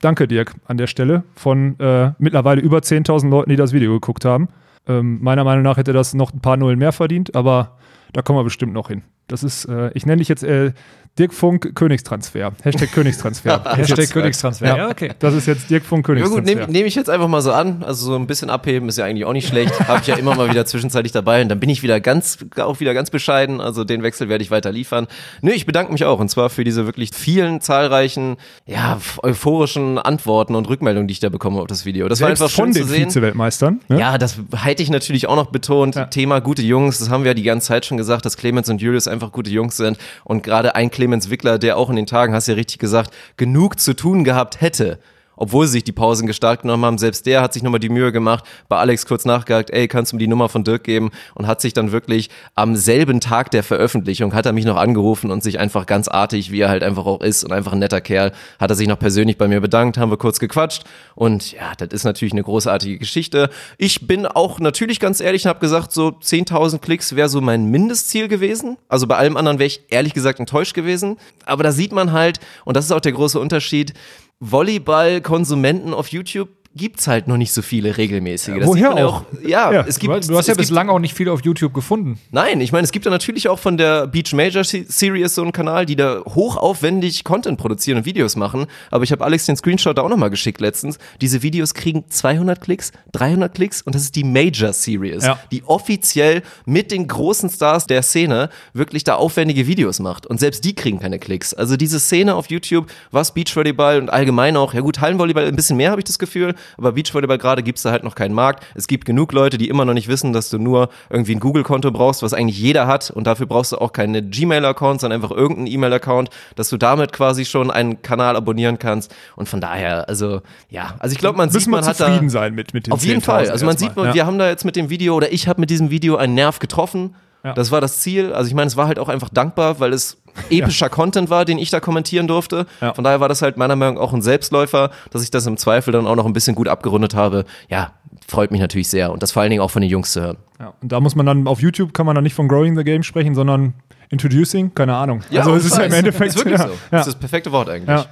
danke, 0.00 0.28
Dirk, 0.28 0.54
an 0.66 0.76
der 0.76 0.86
Stelle 0.86 1.24
von 1.34 1.78
äh, 1.80 2.12
mittlerweile 2.18 2.60
über 2.60 2.78
10.000 2.78 3.28
Leuten, 3.28 3.50
die 3.50 3.56
das 3.56 3.72
Video 3.72 3.92
geguckt 3.92 4.24
haben. 4.24 4.48
Ähm, 4.86 5.18
meiner 5.22 5.42
Meinung 5.44 5.62
nach 5.64 5.78
hätte 5.78 5.92
das 5.92 6.14
noch 6.14 6.32
ein 6.32 6.40
paar 6.40 6.56
Nullen 6.56 6.78
mehr 6.78 6.92
verdient, 6.92 7.34
aber 7.34 7.76
da 8.12 8.22
kommen 8.22 8.38
wir 8.38 8.44
bestimmt 8.44 8.72
noch 8.72 8.88
hin. 8.88 9.02
Das 9.26 9.42
ist, 9.42 9.64
äh, 9.64 9.90
ich 9.94 10.06
nenne 10.06 10.18
dich 10.18 10.28
jetzt 10.28 10.44
äh, 10.44 10.72
Dirk 11.16 11.32
Funk 11.32 11.76
Königstransfer. 11.76 12.52
Hashtag 12.64 12.90
Königstransfer. 12.90 13.62
Hashtag 13.76 14.10
Königstransfer. 14.10 14.66
Ja, 14.66 14.76
Ja, 14.76 14.88
okay. 14.90 15.12
Das 15.20 15.32
ist 15.32 15.46
jetzt 15.46 15.70
Dirk 15.70 15.84
Funk 15.84 16.08
Ja 16.08 16.14
gut, 16.14 16.22
Königstransfer. 16.22 16.60
nehme 16.60 16.72
nehm 16.72 16.86
ich 16.86 16.96
jetzt 16.96 17.08
einfach 17.08 17.28
mal 17.28 17.40
so 17.40 17.52
an. 17.52 17.84
Also 17.84 18.06
so 18.06 18.16
ein 18.16 18.26
bisschen 18.26 18.50
abheben 18.50 18.88
ist 18.88 18.98
ja 18.98 19.04
eigentlich 19.04 19.24
auch 19.24 19.32
nicht 19.32 19.46
schlecht. 19.46 19.78
Habe 19.86 20.00
ich 20.00 20.08
ja 20.08 20.16
immer 20.16 20.34
mal 20.34 20.50
wieder 20.50 20.66
zwischenzeitlich 20.66 21.12
dabei 21.12 21.42
und 21.42 21.48
dann 21.50 21.60
bin 21.60 21.70
ich 21.70 21.84
wieder 21.84 22.00
ganz, 22.00 22.38
auch 22.56 22.80
wieder 22.80 22.94
ganz 22.94 23.10
bescheiden. 23.10 23.60
Also 23.60 23.84
den 23.84 24.02
Wechsel 24.02 24.28
werde 24.28 24.42
ich 24.42 24.50
weiter 24.50 24.72
liefern. 24.72 25.06
Nö, 25.40 25.52
ich 25.52 25.66
bedanke 25.66 25.92
mich 25.92 26.04
auch 26.04 26.18
und 26.18 26.30
zwar 26.30 26.50
für 26.50 26.64
diese 26.64 26.84
wirklich 26.84 27.10
vielen 27.14 27.60
zahlreichen, 27.60 28.36
ja, 28.66 28.98
euphorischen 29.22 29.98
Antworten 29.98 30.56
und 30.56 30.68
Rückmeldungen, 30.68 31.06
die 31.06 31.12
ich 31.12 31.20
da 31.20 31.28
bekomme 31.28 31.60
auf 31.60 31.68
das 31.68 31.84
Video. 31.84 32.08
Das 32.08 32.20
war 32.22 32.26
Selbst 32.26 32.42
einfach 32.42 32.54
von 32.56 32.72
schön 32.72 32.74
den 32.74 32.82
zu 32.82 32.88
sehen. 32.88 33.04
Vize-Weltmeistern. 33.10 33.80
Ne? 33.88 34.00
Ja, 34.00 34.18
das 34.18 34.38
hätte 34.56 34.82
ich 34.82 34.90
natürlich 34.90 35.28
auch 35.28 35.36
noch 35.36 35.52
betont. 35.52 35.96
Thema 36.10 36.40
gute 36.40 36.62
Jungs, 36.62 36.98
das 36.98 37.08
haben 37.08 37.22
wir 37.22 37.30
ja 37.30 37.34
die 37.34 37.44
ganze 37.44 37.68
Zeit 37.68 37.86
schon 37.86 37.98
gesagt, 37.98 38.26
dass 38.26 38.36
Clemens 38.36 38.68
und 38.68 38.82
Julius 38.82 39.06
einfach 39.06 39.30
gute 39.30 39.50
Jungs 39.50 39.76
sind. 39.76 39.96
Und 40.24 40.42
gerade 40.42 40.74
ein 40.74 40.90
Clemens 40.90 41.03
Wickler, 41.12 41.58
der 41.58 41.76
auch 41.76 41.90
in 41.90 41.96
den 41.96 42.06
Tagen, 42.06 42.34
hast 42.34 42.48
du 42.48 42.52
ja 42.52 42.56
richtig 42.56 42.78
gesagt, 42.78 43.12
genug 43.36 43.78
zu 43.78 43.94
tun 43.94 44.24
gehabt 44.24 44.60
hätte. 44.60 44.98
Obwohl 45.36 45.66
sie 45.66 45.74
sich 45.74 45.84
die 45.84 45.92
Pausen 45.92 46.26
gestartet 46.26 46.62
genommen 46.62 46.84
haben, 46.84 46.98
selbst 46.98 47.26
der 47.26 47.40
hat 47.42 47.52
sich 47.52 47.62
nochmal 47.62 47.80
die 47.80 47.88
Mühe 47.88 48.12
gemacht, 48.12 48.44
bei 48.68 48.76
Alex 48.76 49.06
kurz 49.06 49.24
nachgehakt, 49.24 49.70
ey, 49.70 49.88
kannst 49.88 50.12
du 50.12 50.16
mir 50.16 50.20
die 50.20 50.28
Nummer 50.28 50.48
von 50.48 50.64
Dirk 50.64 50.84
geben? 50.84 51.10
Und 51.34 51.46
hat 51.46 51.60
sich 51.60 51.72
dann 51.72 51.92
wirklich 51.92 52.30
am 52.54 52.76
selben 52.76 53.20
Tag 53.20 53.50
der 53.50 53.62
Veröffentlichung, 53.62 54.34
hat 54.34 54.46
er 54.46 54.52
mich 54.52 54.64
noch 54.64 54.76
angerufen 54.76 55.30
und 55.30 55.42
sich 55.42 55.58
einfach 55.58 55.86
ganz 55.86 56.08
artig, 56.08 56.50
wie 56.50 56.60
er 56.60 56.68
halt 56.68 56.82
einfach 56.82 57.06
auch 57.06 57.20
ist 57.20 57.44
und 57.44 57.52
einfach 57.52 57.72
ein 57.72 57.78
netter 57.78 58.00
Kerl, 58.00 58.32
hat 58.58 58.70
er 58.70 58.76
sich 58.76 58.88
noch 58.88 58.98
persönlich 58.98 59.38
bei 59.38 59.48
mir 59.48 59.60
bedankt, 59.60 59.98
haben 59.98 60.10
wir 60.10 60.16
kurz 60.16 60.38
gequatscht. 60.38 60.84
Und 61.14 61.52
ja, 61.52 61.72
das 61.76 61.88
ist 61.90 62.04
natürlich 62.04 62.32
eine 62.32 62.42
großartige 62.42 62.98
Geschichte. 62.98 63.50
Ich 63.78 64.06
bin 64.06 64.26
auch 64.26 64.60
natürlich 64.60 65.00
ganz 65.00 65.20
ehrlich 65.20 65.44
und 65.44 65.50
habe 65.50 65.60
gesagt, 65.60 65.92
so 65.92 66.08
10.000 66.08 66.78
Klicks 66.78 67.16
wäre 67.16 67.28
so 67.28 67.40
mein 67.40 67.66
Mindestziel 67.66 68.28
gewesen. 68.28 68.76
Also 68.88 69.06
bei 69.06 69.16
allem 69.16 69.36
anderen 69.36 69.58
wäre 69.58 69.66
ich 69.66 69.84
ehrlich 69.88 70.14
gesagt 70.14 70.40
enttäuscht 70.40 70.74
gewesen. 70.74 71.16
Aber 71.44 71.62
da 71.62 71.72
sieht 71.72 71.92
man 71.92 72.12
halt, 72.12 72.40
und 72.64 72.76
das 72.76 72.86
ist 72.86 72.92
auch 72.92 73.00
der 73.00 73.12
große 73.12 73.38
Unterschied, 73.38 73.94
Volleyball-Konsumenten 74.40 75.94
auf 75.94 76.08
YouTube 76.08 76.48
gibt's 76.76 77.06
halt 77.06 77.28
noch 77.28 77.36
nicht 77.36 77.52
so 77.52 77.62
viele 77.62 77.96
regelmäßige. 77.96 78.56
Das 78.58 78.66
woher 78.66 78.92
auch? 79.06 79.22
Ja, 79.46 79.72
Ja, 79.72 79.84
es 79.86 79.98
gibt, 79.98 80.12
du 80.28 80.36
hast 80.36 80.46
ja 80.48 80.54
gibt, 80.54 80.66
bislang 80.66 80.88
auch 80.88 80.98
nicht 80.98 81.14
viel 81.14 81.28
auf 81.28 81.44
YouTube 81.44 81.72
gefunden. 81.72 82.18
Nein, 82.32 82.60
ich 82.60 82.72
meine, 82.72 82.84
es 82.84 82.90
gibt 82.92 83.04
ja 83.04 83.10
natürlich 83.10 83.48
auch 83.48 83.58
von 83.58 83.76
der 83.76 84.06
Beach 84.06 84.32
Major 84.32 84.64
Se- 84.64 84.84
Series 84.88 85.34
so 85.34 85.42
einen 85.42 85.52
Kanal, 85.52 85.86
die 85.86 85.96
da 85.96 86.22
hochaufwendig 86.24 87.24
Content 87.24 87.58
produzieren 87.58 87.98
und 87.98 88.04
Videos 88.06 88.36
machen. 88.36 88.66
Aber 88.90 89.04
ich 89.04 89.12
habe 89.12 89.24
Alex 89.24 89.46
den 89.46 89.56
Screenshot 89.56 89.96
da 89.98 90.02
auch 90.02 90.08
nochmal 90.08 90.30
geschickt 90.30 90.60
letztens. 90.60 90.98
Diese 91.20 91.42
Videos 91.42 91.74
kriegen 91.74 92.04
200 92.08 92.60
Klicks, 92.60 92.92
300 93.12 93.54
Klicks 93.54 93.82
und 93.82 93.94
das 93.94 94.02
ist 94.02 94.16
die 94.16 94.24
Major 94.24 94.72
Series, 94.72 95.24
Ja. 95.24 95.38
die 95.52 95.62
offiziell 95.64 96.42
mit 96.66 96.90
den 96.90 97.06
großen 97.08 97.50
Stars 97.50 97.86
der 97.86 98.02
Szene 98.02 98.50
wirklich 98.72 99.04
da 99.04 99.14
aufwendige 99.16 99.66
Videos 99.66 100.00
macht. 100.00 100.26
Und 100.26 100.40
selbst 100.40 100.64
die 100.64 100.74
kriegen 100.74 100.98
keine 101.00 101.18
Klicks. 101.18 101.54
Also 101.54 101.76
diese 101.76 102.00
Szene 102.00 102.34
auf 102.34 102.50
YouTube, 102.50 102.86
was 103.10 103.32
Beachvolleyball 103.34 104.00
und 104.00 104.10
allgemein 104.10 104.56
auch, 104.56 104.74
ja 104.74 104.80
gut, 104.80 105.00
Hallenvolleyball 105.00 105.46
ein 105.46 105.56
bisschen 105.56 105.76
mehr 105.76 105.90
habe 105.90 106.00
ich 106.00 106.04
das 106.04 106.18
Gefühl, 106.18 106.54
aber 106.76 106.92
Beachvolleyball 106.92 107.38
gerade 107.38 107.62
gibt's 107.62 107.82
da 107.82 107.90
halt 107.90 108.04
noch 108.04 108.14
keinen 108.14 108.34
Markt. 108.34 108.64
Es 108.74 108.86
gibt 108.86 109.04
genug 109.04 109.32
Leute, 109.32 109.58
die 109.58 109.68
immer 109.68 109.84
noch 109.84 109.94
nicht 109.94 110.08
wissen, 110.08 110.32
dass 110.32 110.50
du 110.50 110.58
nur 110.58 110.88
irgendwie 111.10 111.34
ein 111.34 111.40
Google-Konto 111.40 111.90
brauchst, 111.90 112.22
was 112.22 112.34
eigentlich 112.34 112.58
jeder 112.58 112.86
hat 112.86 113.10
und 113.10 113.26
dafür 113.26 113.46
brauchst 113.46 113.72
du 113.72 113.78
auch 113.78 113.92
keine 113.92 114.22
Gmail-Account, 114.22 115.00
sondern 115.00 115.22
einfach 115.22 115.34
irgendeinen 115.34 115.66
E-Mail-Account, 115.68 116.30
dass 116.56 116.68
du 116.68 116.76
damit 116.76 117.12
quasi 117.12 117.44
schon 117.44 117.70
einen 117.70 118.02
Kanal 118.02 118.36
abonnieren 118.36 118.78
kannst 118.78 119.14
und 119.36 119.48
von 119.48 119.60
daher, 119.60 120.08
also 120.08 120.42
ja, 120.70 120.94
also 120.98 121.12
ich 121.12 121.18
glaube, 121.18 121.38
man 121.38 121.50
sieht, 121.50 121.66
man 121.66 121.84
hat 121.84 122.00
da 122.00 122.06
zufrieden 122.06 122.30
sein 122.30 122.54
mit, 122.54 122.74
mit 122.74 122.86
den 122.86 122.92
auf 122.92 123.04
jeden 123.04 123.20
10.000 123.20 123.24
Fall. 123.24 123.50
Also 123.50 123.66
man 123.66 123.76
sieht, 123.76 123.96
man, 123.96 124.06
Ja. 124.06 124.14
wir 124.14 124.26
haben 124.26 124.38
da 124.38 124.48
jetzt 124.48 124.64
mit 124.64 124.76
dem 124.76 124.90
Video 124.90 125.14
oder 125.14 125.32
ich 125.32 125.48
habe 125.48 125.60
mit 125.60 125.70
diesem 125.70 125.90
Video 125.90 126.16
einen 126.16 126.34
Nerv 126.34 126.58
getroffen. 126.58 127.14
Ja. 127.44 127.52
Das 127.52 127.70
war 127.70 127.80
das 127.80 128.00
Ziel. 128.00 128.32
Also 128.32 128.48
ich 128.48 128.54
meine, 128.54 128.68
es 128.68 128.76
war 128.76 128.86
halt 128.86 128.98
auch 128.98 129.08
einfach 129.08 129.28
dankbar, 129.28 129.78
weil 129.78 129.92
es 129.92 130.16
epischer 130.50 130.88
Content 130.88 131.30
war, 131.30 131.44
den 131.44 131.58
ich 131.58 131.70
da 131.70 131.78
kommentieren 131.78 132.26
durfte. 132.26 132.66
Ja. 132.80 132.94
Von 132.94 133.04
daher 133.04 133.20
war 133.20 133.28
das 133.28 133.42
halt 133.42 133.56
meiner 133.56 133.76
Meinung 133.76 133.96
nach 133.96 134.02
auch 134.02 134.12
ein 134.12 134.22
Selbstläufer, 134.22 134.90
dass 135.10 135.22
ich 135.22 135.30
das 135.30 135.46
im 135.46 135.56
Zweifel 135.56 135.92
dann 135.92 136.06
auch 136.06 136.16
noch 136.16 136.26
ein 136.26 136.32
bisschen 136.32 136.54
gut 136.56 136.68
abgerundet 136.68 137.14
habe. 137.14 137.44
Ja, 137.68 137.92
freut 138.26 138.50
mich 138.50 138.60
natürlich 138.60 138.88
sehr 138.88 139.12
und 139.12 139.22
das 139.22 139.32
vor 139.32 139.42
allen 139.42 139.50
Dingen 139.50 139.62
auch 139.62 139.70
von 139.70 139.82
den 139.82 139.90
Jungs 139.90 140.12
zu 140.12 140.22
hören. 140.22 140.38
Ja, 140.58 140.72
und 140.80 140.90
da 140.90 141.00
muss 141.00 141.14
man 141.14 141.26
dann 141.26 141.46
auf 141.46 141.60
YouTube 141.60 141.92
kann 141.92 142.06
man 142.06 142.14
dann 142.14 142.24
nicht 142.24 142.34
von 142.34 142.48
Growing 142.48 142.76
the 142.76 142.84
Game 142.84 143.02
sprechen, 143.02 143.34
sondern 143.34 143.74
Introducing, 144.08 144.74
keine 144.74 144.96
Ahnung. 144.96 145.22
also 145.34 145.54
es 145.54 145.66
ist 145.66 145.76
ja 145.76 145.84
im 145.84 145.92
Endeffekt 145.92 146.30
ist 146.30 146.36
wirklich 146.38 146.58
ja, 146.58 146.66
so. 146.68 146.72
Ja, 146.72 146.78
Das 146.90 147.06
ist 147.06 147.14
das 147.14 147.20
perfekte 147.20 147.52
Wort 147.52 147.68
eigentlich. 147.68 147.88
ja, 147.88 148.06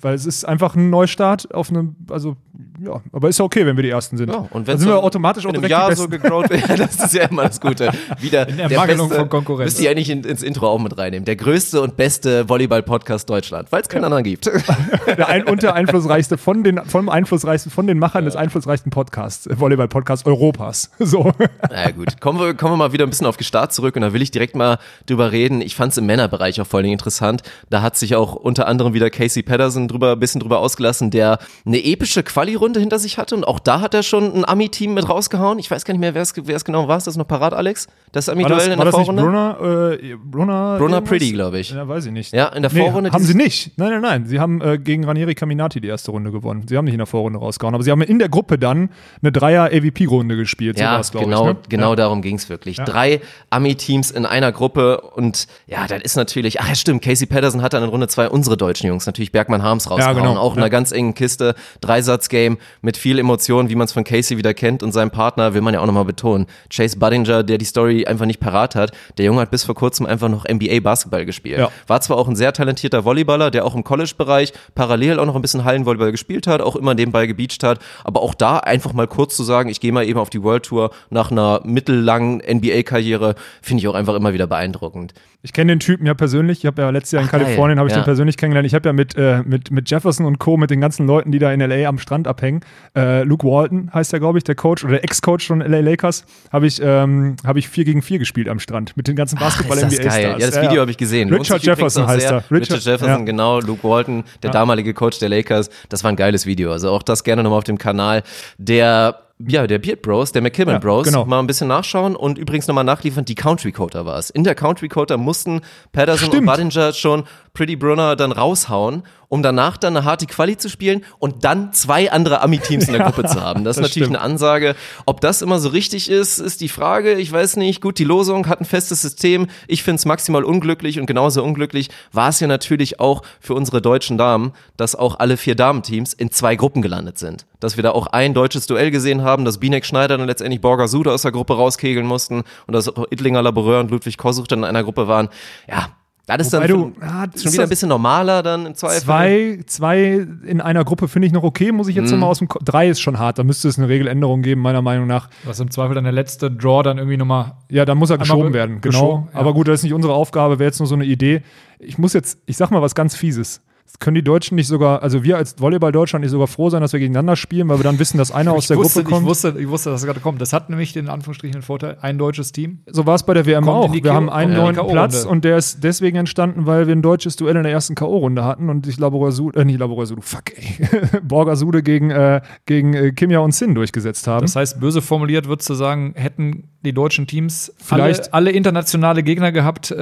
weil 0.00 0.14
es 0.14 0.24
ist 0.24 0.44
einfach 0.44 0.74
ein 0.76 0.88
Neustart 0.90 1.52
auf 1.54 1.70
einem, 1.70 1.96
also 2.10 2.36
ja, 2.80 3.00
aber 3.12 3.28
ist 3.28 3.38
ja 3.38 3.44
okay, 3.44 3.66
wenn 3.66 3.76
wir 3.76 3.82
die 3.82 3.90
ersten 3.90 4.16
sind. 4.16 4.30
Ja, 4.30 4.38
und 4.38 4.52
dann 4.52 4.66
wenn 4.66 4.78
sind 4.78 4.88
wir 4.88 5.02
automatisch 5.02 5.46
auch 5.46 5.52
direkt 5.52 5.70
Jahr 5.70 5.90
die 5.90 5.96
so 5.96 6.08
Besten. 6.08 6.22
gegrowt 6.22 6.50
wird, 6.50 6.80
das 6.80 6.96
ist 6.96 7.14
ja 7.14 7.24
immer 7.24 7.44
das 7.44 7.60
Gute. 7.60 7.90
Wieder 8.20 8.48
in 8.48 8.56
der 8.56 8.70
Mangelung 8.70 9.10
von 9.10 9.28
Konkurrenz. 9.28 9.72
Müsst 9.72 9.80
ihr 9.80 9.90
eigentlich 9.90 10.10
in, 10.10 10.24
ins 10.24 10.42
Intro 10.42 10.68
auch 10.68 10.78
mit 10.78 10.96
reinnehmen. 10.96 11.24
Der 11.24 11.36
größte 11.36 11.80
und 11.80 11.96
beste 11.96 12.48
Volleyball-Podcast 12.48 13.28
Deutschland, 13.28 13.70
weil 13.72 13.82
es 13.82 13.88
keinen 13.88 14.04
anderen 14.04 14.24
gibt. 14.24 14.46
der 15.06 15.28
ein, 15.28 15.44
und 15.44 15.62
der 15.62 15.74
einflussreichste 15.74 16.38
von 16.38 16.64
den 16.64 16.80
vom 16.84 17.08
einflussreichsten 17.08 17.72
von 17.72 17.86
den 17.86 17.98
Machern 17.98 18.24
des 18.24 18.36
einflussreichsten 18.36 18.90
Podcasts, 18.90 19.46
äh, 19.46 19.58
Volleyball 19.58 19.88
Podcast 19.88 20.26
Europas. 20.26 20.90
So. 21.08 21.32
Na 21.70 21.90
gut, 21.90 22.20
kommen 22.20 22.38
wir, 22.38 22.52
kommen 22.52 22.74
wir 22.74 22.76
mal 22.76 22.92
wieder 22.92 23.06
ein 23.06 23.10
bisschen 23.10 23.26
auf 23.26 23.38
die 23.38 23.44
Start 23.44 23.72
zurück 23.72 23.96
und 23.96 24.02
da 24.02 24.12
will 24.12 24.20
ich 24.20 24.30
direkt 24.30 24.54
mal 24.54 24.78
drüber 25.06 25.32
reden. 25.32 25.62
Ich 25.62 25.74
fand 25.74 25.92
es 25.92 25.98
im 25.98 26.04
Männerbereich 26.04 26.60
auch 26.60 26.66
vor 26.66 26.78
allen 26.78 26.84
Dingen 26.84 26.98
interessant. 26.98 27.42
Da 27.70 27.80
hat 27.80 27.96
sich 27.96 28.14
auch 28.14 28.34
unter 28.34 28.66
anderem 28.66 28.92
wieder 28.92 29.08
Casey 29.08 29.42
Patterson 29.42 29.88
drüber, 29.88 30.12
ein 30.12 30.20
bisschen 30.20 30.40
drüber 30.40 30.58
ausgelassen, 30.58 31.10
der 31.10 31.38
eine 31.64 31.82
epische 31.82 32.22
Quali-Runde 32.22 32.67
hinter 32.76 32.98
sich 32.98 33.18
hatte 33.18 33.34
und 33.34 33.46
auch 33.46 33.58
da 33.58 33.80
hat 33.80 33.94
er 33.94 34.02
schon 34.02 34.34
ein 34.34 34.44
Ami-Team 34.44 34.94
mit 34.94 35.08
rausgehauen. 35.08 35.58
Ich 35.58 35.70
weiß 35.70 35.84
gar 35.84 35.94
nicht 35.94 36.00
mehr, 36.00 36.14
wer 36.14 36.22
es 36.22 36.32
es 36.36 36.64
genau 36.64 36.88
war. 36.88 36.96
Ist 36.98 37.06
das 37.06 37.16
noch 37.16 37.26
parat, 37.26 37.54
Alex? 37.54 37.86
Das 38.12 38.28
Ami-Duell 38.28 38.72
in 38.72 38.78
der 38.78 38.90
Vorrunde? 38.90 39.22
Brunner, 39.22 39.92
äh, 39.92 40.16
Brunner, 40.16 40.78
Brunner? 40.78 41.00
Pretty, 41.00 41.32
glaube 41.32 41.58
ich. 41.58 41.70
Ja, 41.70 41.86
weiß 41.86 42.06
ich 42.06 42.12
nicht. 42.12 42.32
Ja, 42.32 42.48
in 42.48 42.62
der 42.62 42.72
Nee, 42.72 42.80
Vorrunde. 42.80 43.10
haben 43.12 43.24
sie 43.24 43.34
nicht. 43.34 43.76
Nein, 43.78 43.90
nein, 43.90 44.00
nein. 44.02 44.26
Sie 44.26 44.40
haben 44.40 44.60
äh, 44.60 44.78
gegen 44.78 45.04
Ranieri 45.04 45.34
Caminati 45.34 45.80
die 45.80 45.88
erste 45.88 46.10
Runde 46.10 46.30
gewonnen. 46.30 46.66
Sie 46.68 46.76
haben 46.76 46.84
nicht 46.84 46.94
in 46.94 46.98
der 46.98 47.06
Vorrunde 47.06 47.38
rausgehauen, 47.38 47.74
aber 47.74 47.84
sie 47.84 47.90
haben 47.90 48.02
in 48.02 48.18
der 48.18 48.28
Gruppe 48.28 48.58
dann 48.58 48.90
eine 49.22 49.32
Dreier-AVP-Runde 49.32 50.36
gespielt. 50.36 50.78
So 50.78 50.84
Ja, 50.84 51.00
glaub 51.00 51.24
genau, 51.24 51.40
ich, 51.42 51.54
ne? 51.54 51.60
genau 51.68 51.90
ja. 51.90 51.96
darum 51.96 52.22
ging's 52.22 52.48
wirklich. 52.48 52.76
Drei 52.78 53.20
Ami-Teams 53.50 54.10
in 54.10 54.26
einer 54.26 54.52
Gruppe 54.52 55.00
und 55.00 55.46
ja, 55.66 55.86
das 55.86 56.02
ist 56.02 56.16
natürlich, 56.16 56.60
ach 56.60 56.68
ja, 56.68 56.74
stimmt, 56.74 57.02
Casey 57.02 57.26
Patterson 57.26 57.62
hat 57.62 57.72
dann 57.72 57.82
in 57.82 57.88
Runde 57.88 58.08
zwei 58.08 58.28
unsere 58.28 58.56
deutschen 58.56 58.86
Jungs, 58.86 59.06
natürlich 59.06 59.32
Bergmann 59.32 59.62
Harms 59.62 59.90
rausgehauen, 59.90 60.16
genau, 60.16 60.36
auch 60.36 60.52
in 60.52 60.58
ja. 60.58 60.64
einer 60.64 60.70
ganz 60.70 60.92
engen 60.92 61.14
Kiste, 61.14 61.54
Dreisatz-Game 61.80 62.57
mit 62.82 62.96
viel 62.96 63.18
Emotion, 63.18 63.68
wie 63.68 63.74
man 63.74 63.84
es 63.86 63.92
von 63.92 64.04
Casey 64.04 64.36
wieder 64.38 64.54
kennt 64.54 64.82
und 64.82 64.92
seinem 64.92 65.10
Partner, 65.10 65.54
will 65.54 65.60
man 65.60 65.74
ja 65.74 65.80
auch 65.80 65.86
nochmal 65.86 66.04
betonen, 66.04 66.46
Chase 66.72 66.98
Budinger, 66.98 67.42
der 67.42 67.58
die 67.58 67.64
Story 67.64 68.06
einfach 68.06 68.26
nicht 68.26 68.40
parat 68.40 68.74
hat, 68.74 68.92
der 69.16 69.26
Junge 69.26 69.40
hat 69.40 69.50
bis 69.50 69.64
vor 69.64 69.74
kurzem 69.74 70.06
einfach 70.06 70.28
noch 70.28 70.44
NBA-Basketball 70.48 71.24
gespielt. 71.26 71.58
Ja. 71.58 71.70
War 71.86 72.00
zwar 72.00 72.16
auch 72.16 72.28
ein 72.28 72.36
sehr 72.36 72.52
talentierter 72.52 73.04
Volleyballer, 73.04 73.50
der 73.50 73.64
auch 73.64 73.74
im 73.74 73.84
College-Bereich 73.84 74.52
parallel 74.74 75.18
auch 75.18 75.26
noch 75.26 75.36
ein 75.36 75.42
bisschen 75.42 75.64
Hallenvolleyball 75.64 76.12
gespielt 76.12 76.46
hat, 76.46 76.60
auch 76.60 76.76
immer 76.76 76.94
nebenbei 76.94 77.26
gebeacht 77.26 77.62
hat, 77.64 77.78
aber 78.04 78.22
auch 78.22 78.34
da 78.34 78.58
einfach 78.58 78.92
mal 78.92 79.06
kurz 79.06 79.36
zu 79.36 79.42
sagen, 79.42 79.68
ich 79.68 79.80
gehe 79.80 79.92
mal 79.92 80.06
eben 80.06 80.18
auf 80.18 80.30
die 80.30 80.42
World 80.42 80.64
Tour 80.64 80.90
nach 81.10 81.30
einer 81.30 81.60
mittellangen 81.64 82.38
NBA-Karriere, 82.46 83.34
finde 83.62 83.80
ich 83.80 83.88
auch 83.88 83.94
einfach 83.94 84.14
immer 84.14 84.32
wieder 84.32 84.46
beeindruckend. 84.46 85.14
Ich 85.42 85.52
kenne 85.52 85.72
den 85.72 85.78
Typen 85.80 86.04
ja 86.04 86.14
persönlich. 86.14 86.58
Ich 86.58 86.66
habe 86.66 86.82
ja 86.82 86.90
letztes 86.90 87.12
Jahr 87.12 87.22
in 87.22 87.28
Ach. 87.28 87.32
Kalifornien 87.32 87.78
habe 87.78 87.88
ich 87.88 87.94
Ja. 87.94 88.00
den 88.00 88.04
persönlich 88.04 88.36
kennengelernt. 88.36 88.66
Ich 88.66 88.74
habe 88.74 88.88
ja 88.88 88.92
mit, 88.92 89.14
äh, 89.16 89.42
mit, 89.44 89.70
mit 89.70 89.88
Jefferson 89.88 90.26
und 90.26 90.38
Co., 90.40 90.56
mit 90.56 90.70
den 90.70 90.80
ganzen 90.80 91.06
Leuten, 91.06 91.30
die 91.30 91.38
da 91.38 91.52
in 91.52 91.60
LA 91.60 91.88
am 91.88 91.98
Strand 91.98 92.26
abhängen. 92.26 92.47
Äh, 92.96 93.22
Luke 93.22 93.46
Walton 93.46 93.90
heißt 93.92 94.12
der, 94.12 94.20
glaube 94.20 94.38
ich, 94.38 94.44
der 94.44 94.54
Coach 94.54 94.84
oder 94.84 94.94
der 94.94 95.04
Ex-Coach 95.04 95.46
von 95.46 95.60
LA 95.60 95.80
Lakers. 95.80 96.24
Habe 96.52 96.66
ich, 96.66 96.80
ähm, 96.82 97.36
hab 97.46 97.56
ich 97.56 97.68
4 97.68 97.84
gegen 97.84 98.02
4 98.02 98.18
gespielt 98.18 98.48
am 98.48 98.58
Strand 98.58 98.96
mit 98.96 99.08
den 99.08 99.16
ganzen 99.16 99.38
Basketball-NBA-Stars. 99.38 100.18
Ja, 100.18 100.38
das 100.38 100.60
Video 100.60 100.80
habe 100.80 100.90
ich 100.90 100.96
gesehen. 100.96 101.32
Richard 101.32 101.62
Jefferson 101.62 102.06
heißt 102.06 102.30
er. 102.30 102.44
Richard, 102.50 102.80
Jefferson, 102.80 103.08
ja. 103.08 103.16
genau. 103.18 103.60
Luke 103.60 103.86
Walton, 103.86 104.24
der 104.42 104.50
damalige 104.50 104.94
Coach 104.94 105.18
der 105.18 105.28
Lakers. 105.28 105.70
Das 105.88 106.02
war 106.04 106.10
ein 106.10 106.16
geiles 106.16 106.46
Video. 106.46 106.72
Also 106.72 106.90
auch 106.90 107.02
das 107.02 107.24
gerne 107.24 107.42
nochmal 107.42 107.58
auf 107.58 107.64
dem 107.64 107.78
Kanal. 107.78 108.22
Der 108.58 109.20
ja, 109.46 109.66
der 109.68 109.78
Beard 109.78 110.02
Bros, 110.02 110.32
der 110.32 110.42
McKibben 110.42 110.74
Ja, 110.74 110.78
Bros, 110.80 111.04
genau. 111.06 111.24
mal 111.24 111.38
ein 111.38 111.46
bisschen 111.46 111.68
nachschauen 111.68 112.16
und 112.16 112.38
übrigens 112.38 112.66
nochmal 112.66 112.82
nachliefern, 112.82 113.24
die 113.24 113.36
Country 113.36 113.70
Coder 113.70 114.04
war 114.04 114.18
es. 114.18 114.30
In 114.30 114.42
der 114.42 114.56
Country 114.56 114.88
Coder 114.88 115.16
mussten 115.16 115.60
Patterson 115.92 116.28
Stimmt. 116.28 116.48
und 116.48 116.56
Budinger 116.56 116.92
schon 116.92 117.24
Pretty 117.54 117.76
Brunner 117.76 118.16
dann 118.16 118.32
raushauen, 118.32 119.04
um 119.28 119.42
danach 119.42 119.76
dann 119.76 119.96
eine 119.96 120.04
harte 120.04 120.26
Quali 120.26 120.56
zu 120.56 120.68
spielen 120.68 121.04
und 121.18 121.44
dann 121.44 121.72
zwei 121.72 122.10
andere 122.10 122.40
Ami-Teams 122.42 122.86
in 122.86 122.94
der 122.94 123.02
Gruppe 123.10 123.24
zu 123.24 123.40
haben. 123.42 123.64
Das 123.64 123.76
ist 123.76 123.82
Das 123.82 123.90
natürlich 123.90 124.06
stimmt. 124.08 124.16
eine 124.16 124.24
Ansage. 124.24 124.74
Ob 125.06 125.20
das 125.20 125.42
immer 125.42 125.58
so 125.58 125.68
richtig 125.68 126.10
ist, 126.10 126.38
ist 126.38 126.60
die 126.60 126.68
Frage. 126.68 127.14
Ich 127.14 127.30
weiß 127.30 127.56
nicht. 127.56 127.80
Gut, 127.80 127.98
die 127.98 128.04
Losung 128.04 128.48
hat 128.48 128.60
ein 128.60 128.64
festes 128.64 129.02
System. 129.02 129.46
Ich 129.66 129.82
finde 129.82 129.96
es 129.96 130.06
maximal 130.06 130.44
unglücklich 130.44 130.98
und 130.98 131.06
genauso 131.06 131.42
unglücklich 131.44 131.90
war 132.12 132.30
es 132.30 132.40
ja 132.40 132.46
natürlich 132.46 133.00
auch 133.00 133.22
für 133.40 133.54
unsere 133.54 133.82
deutschen 133.82 134.18
Damen, 134.18 134.52
dass 134.76 134.94
auch 134.94 135.18
alle 135.18 135.36
vier 135.36 135.54
Damenteams 135.54 136.12
in 136.14 136.30
zwei 136.30 136.56
Gruppen 136.56 136.82
gelandet 136.82 137.18
sind. 137.18 137.46
Dass 137.60 137.76
wir 137.76 137.82
da 137.82 137.90
auch 137.90 138.06
ein 138.08 138.34
deutsches 138.34 138.66
Duell 138.66 138.90
gesehen 138.90 139.22
haben, 139.22 139.44
dass 139.44 139.58
Binek 139.58 139.84
Schneider 139.84 140.16
dann 140.16 140.26
letztendlich 140.26 140.60
Borger 140.60 140.88
Sude 140.88 141.12
aus 141.12 141.22
der 141.22 141.32
Gruppe 141.32 141.54
rauskegeln 141.56 142.06
mussten 142.06 142.44
und 142.66 142.72
dass 142.74 142.88
auch 142.88 143.04
Ittlinger 143.10 143.42
Laboureur 143.42 143.80
und 143.80 143.90
Ludwig 143.90 144.16
Kosuch 144.16 144.46
dann 144.46 144.60
in 144.60 144.64
einer 144.64 144.84
Gruppe 144.84 145.08
waren. 145.08 145.28
Ja, 145.68 145.88
das 146.36 146.48
ist 146.48 146.52
dann 146.52 146.60
Wobei 146.62 146.68
du- 146.68 146.74
schon, 146.78 146.94
ah, 147.00 147.26
das 147.26 147.42
schon 147.42 147.52
wieder 147.52 147.62
ein 147.62 147.68
bisschen 147.68 147.88
normaler 147.88 148.42
dann 148.42 148.66
im 148.66 148.74
Zweifel. 148.74 149.00
Zwei, 149.02 149.60
zwei 149.66 150.26
in 150.46 150.60
einer 150.60 150.84
Gruppe 150.84 151.08
finde 151.08 151.26
ich 151.26 151.32
noch 151.32 151.42
okay, 151.42 151.72
muss 151.72 151.88
ich 151.88 151.96
jetzt 151.96 152.06
Mhm. 152.06 152.10
noch 152.12 152.18
mal 152.18 152.26
aus 152.26 152.38
dem 152.38 152.48
Ko 152.48 152.58
Drei 152.64 152.88
ist 152.88 153.00
schon 153.00 153.18
hart, 153.18 153.38
da 153.38 153.44
müsste 153.44 153.68
es 153.68 153.78
eine 153.78 153.88
Regeländerung 153.88 154.42
geben, 154.42 154.60
meiner 154.60 154.82
Meinung 154.82 155.06
nach. 155.06 155.28
Was 155.44 155.58
im 155.60 155.70
Zweifel 155.70 155.94
dann 155.94 156.04
der 156.04 156.12
letzte 156.12 156.50
Draw 156.50 156.82
dann 156.82 156.98
irgendwie 156.98 157.16
nochmal. 157.16 157.52
Ja, 157.70 157.84
dann 157.84 157.96
muss 157.98 158.10
er 158.10 158.18
geschoben 158.18 158.48
be- 158.48 158.52
werden, 158.54 158.80
genau. 158.80 158.90
geschoben, 158.92 159.28
ja. 159.32 159.40
Aber 159.40 159.54
gut, 159.54 159.68
das 159.68 159.80
ist 159.80 159.84
nicht 159.84 159.94
unsere 159.94 160.12
Aufgabe, 160.14 160.58
wäre 160.58 160.68
jetzt 160.68 160.78
nur 160.80 160.86
so 160.86 160.94
eine 160.94 161.04
Idee. 161.04 161.42
Ich 161.78 161.96
muss 161.98 162.12
jetzt, 162.12 162.38
ich 162.46 162.56
sag 162.56 162.70
mal 162.70 162.82
was 162.82 162.94
ganz 162.94 163.14
Fieses. 163.16 163.62
Das 163.90 163.98
können 164.00 164.16
die 164.16 164.22
Deutschen 164.22 164.56
nicht 164.56 164.66
sogar, 164.66 165.02
also 165.02 165.24
wir 165.24 165.38
als 165.38 165.58
Volleyball 165.58 165.92
Deutschland 165.92 166.22
nicht 166.22 166.30
sogar 166.30 166.46
froh 166.46 166.68
sein, 166.68 166.82
dass 166.82 166.92
wir 166.92 167.00
gegeneinander 167.00 167.36
spielen, 167.36 167.68
weil 167.70 167.78
wir 167.78 167.84
dann 167.84 167.98
wissen, 167.98 168.18
dass 168.18 168.30
einer 168.30 168.52
aus 168.52 168.64
Ich 168.64 168.68
der 168.68 168.76
wusste, 168.76 169.02
Gruppe 169.02 169.14
kommt. 169.14 169.22
ich, 169.24 169.28
wusste, 169.30 169.54
ich 169.58 169.68
wusste, 169.68 169.88
dass 169.90 170.02
es 170.02 170.06
gerade 170.06 170.20
kommt. 170.20 170.40
Das 170.42 170.52
hat 170.52 170.68
nämlich 170.68 170.92
den 170.92 171.08
Anführungsstrichen 171.08 171.54
den 171.54 171.62
Vorteil, 171.62 171.96
ein 172.02 172.18
deutsches 172.18 172.52
Team. 172.52 172.80
So 172.86 173.06
war 173.06 173.14
es 173.14 173.22
bei 173.22 173.32
der 173.32 173.46
WM 173.46 173.66
auch. 173.68 173.90
Wir 173.92 174.12
haben 174.12 174.28
einen 174.28 174.54
neuen. 174.54 174.76
Platz 174.76 175.24
und 175.24 175.44
der 175.44 175.56
ist 175.56 175.82
deswegen 175.84 176.18
entstanden, 176.18 176.66
weil 176.66 176.86
wir 176.86 176.94
ein 176.94 177.00
deutsches 177.02 177.36
Duell 177.36 177.56
in 177.56 177.62
der 177.62 177.72
ersten 177.72 177.94
K.O.-Runde 177.94 178.44
hatten 178.44 178.68
und 178.68 178.84
sich 178.84 178.98
Laborasude, 178.98 179.58
äh, 179.60 179.64
nicht 179.64 179.78
Laborasude, 179.78 180.20
fuck 180.22 180.52
ey, 180.56 181.20
Borgasude 181.22 181.82
gegen, 181.82 182.10
äh, 182.10 182.42
gegen 182.66 182.92
äh, 182.94 183.12
Kimia 183.12 183.38
und 183.40 183.52
Sin 183.54 183.74
durchgesetzt 183.74 184.26
haben. 184.26 184.42
Das 184.42 184.54
heißt, 184.54 184.80
böse 184.80 185.00
formuliert 185.02 185.48
würdest 185.48 185.68
du 185.70 185.74
sagen, 185.74 186.12
hätten 186.14 186.64
die 186.84 186.92
deutschen 186.92 187.26
Teams 187.26 187.72
Vielleicht- 187.78 188.32
alle, 188.34 188.48
alle 188.48 188.50
internationale 188.52 189.22
Gegner 189.22 189.50
gehabt, 189.52 189.90
äh, 189.90 189.96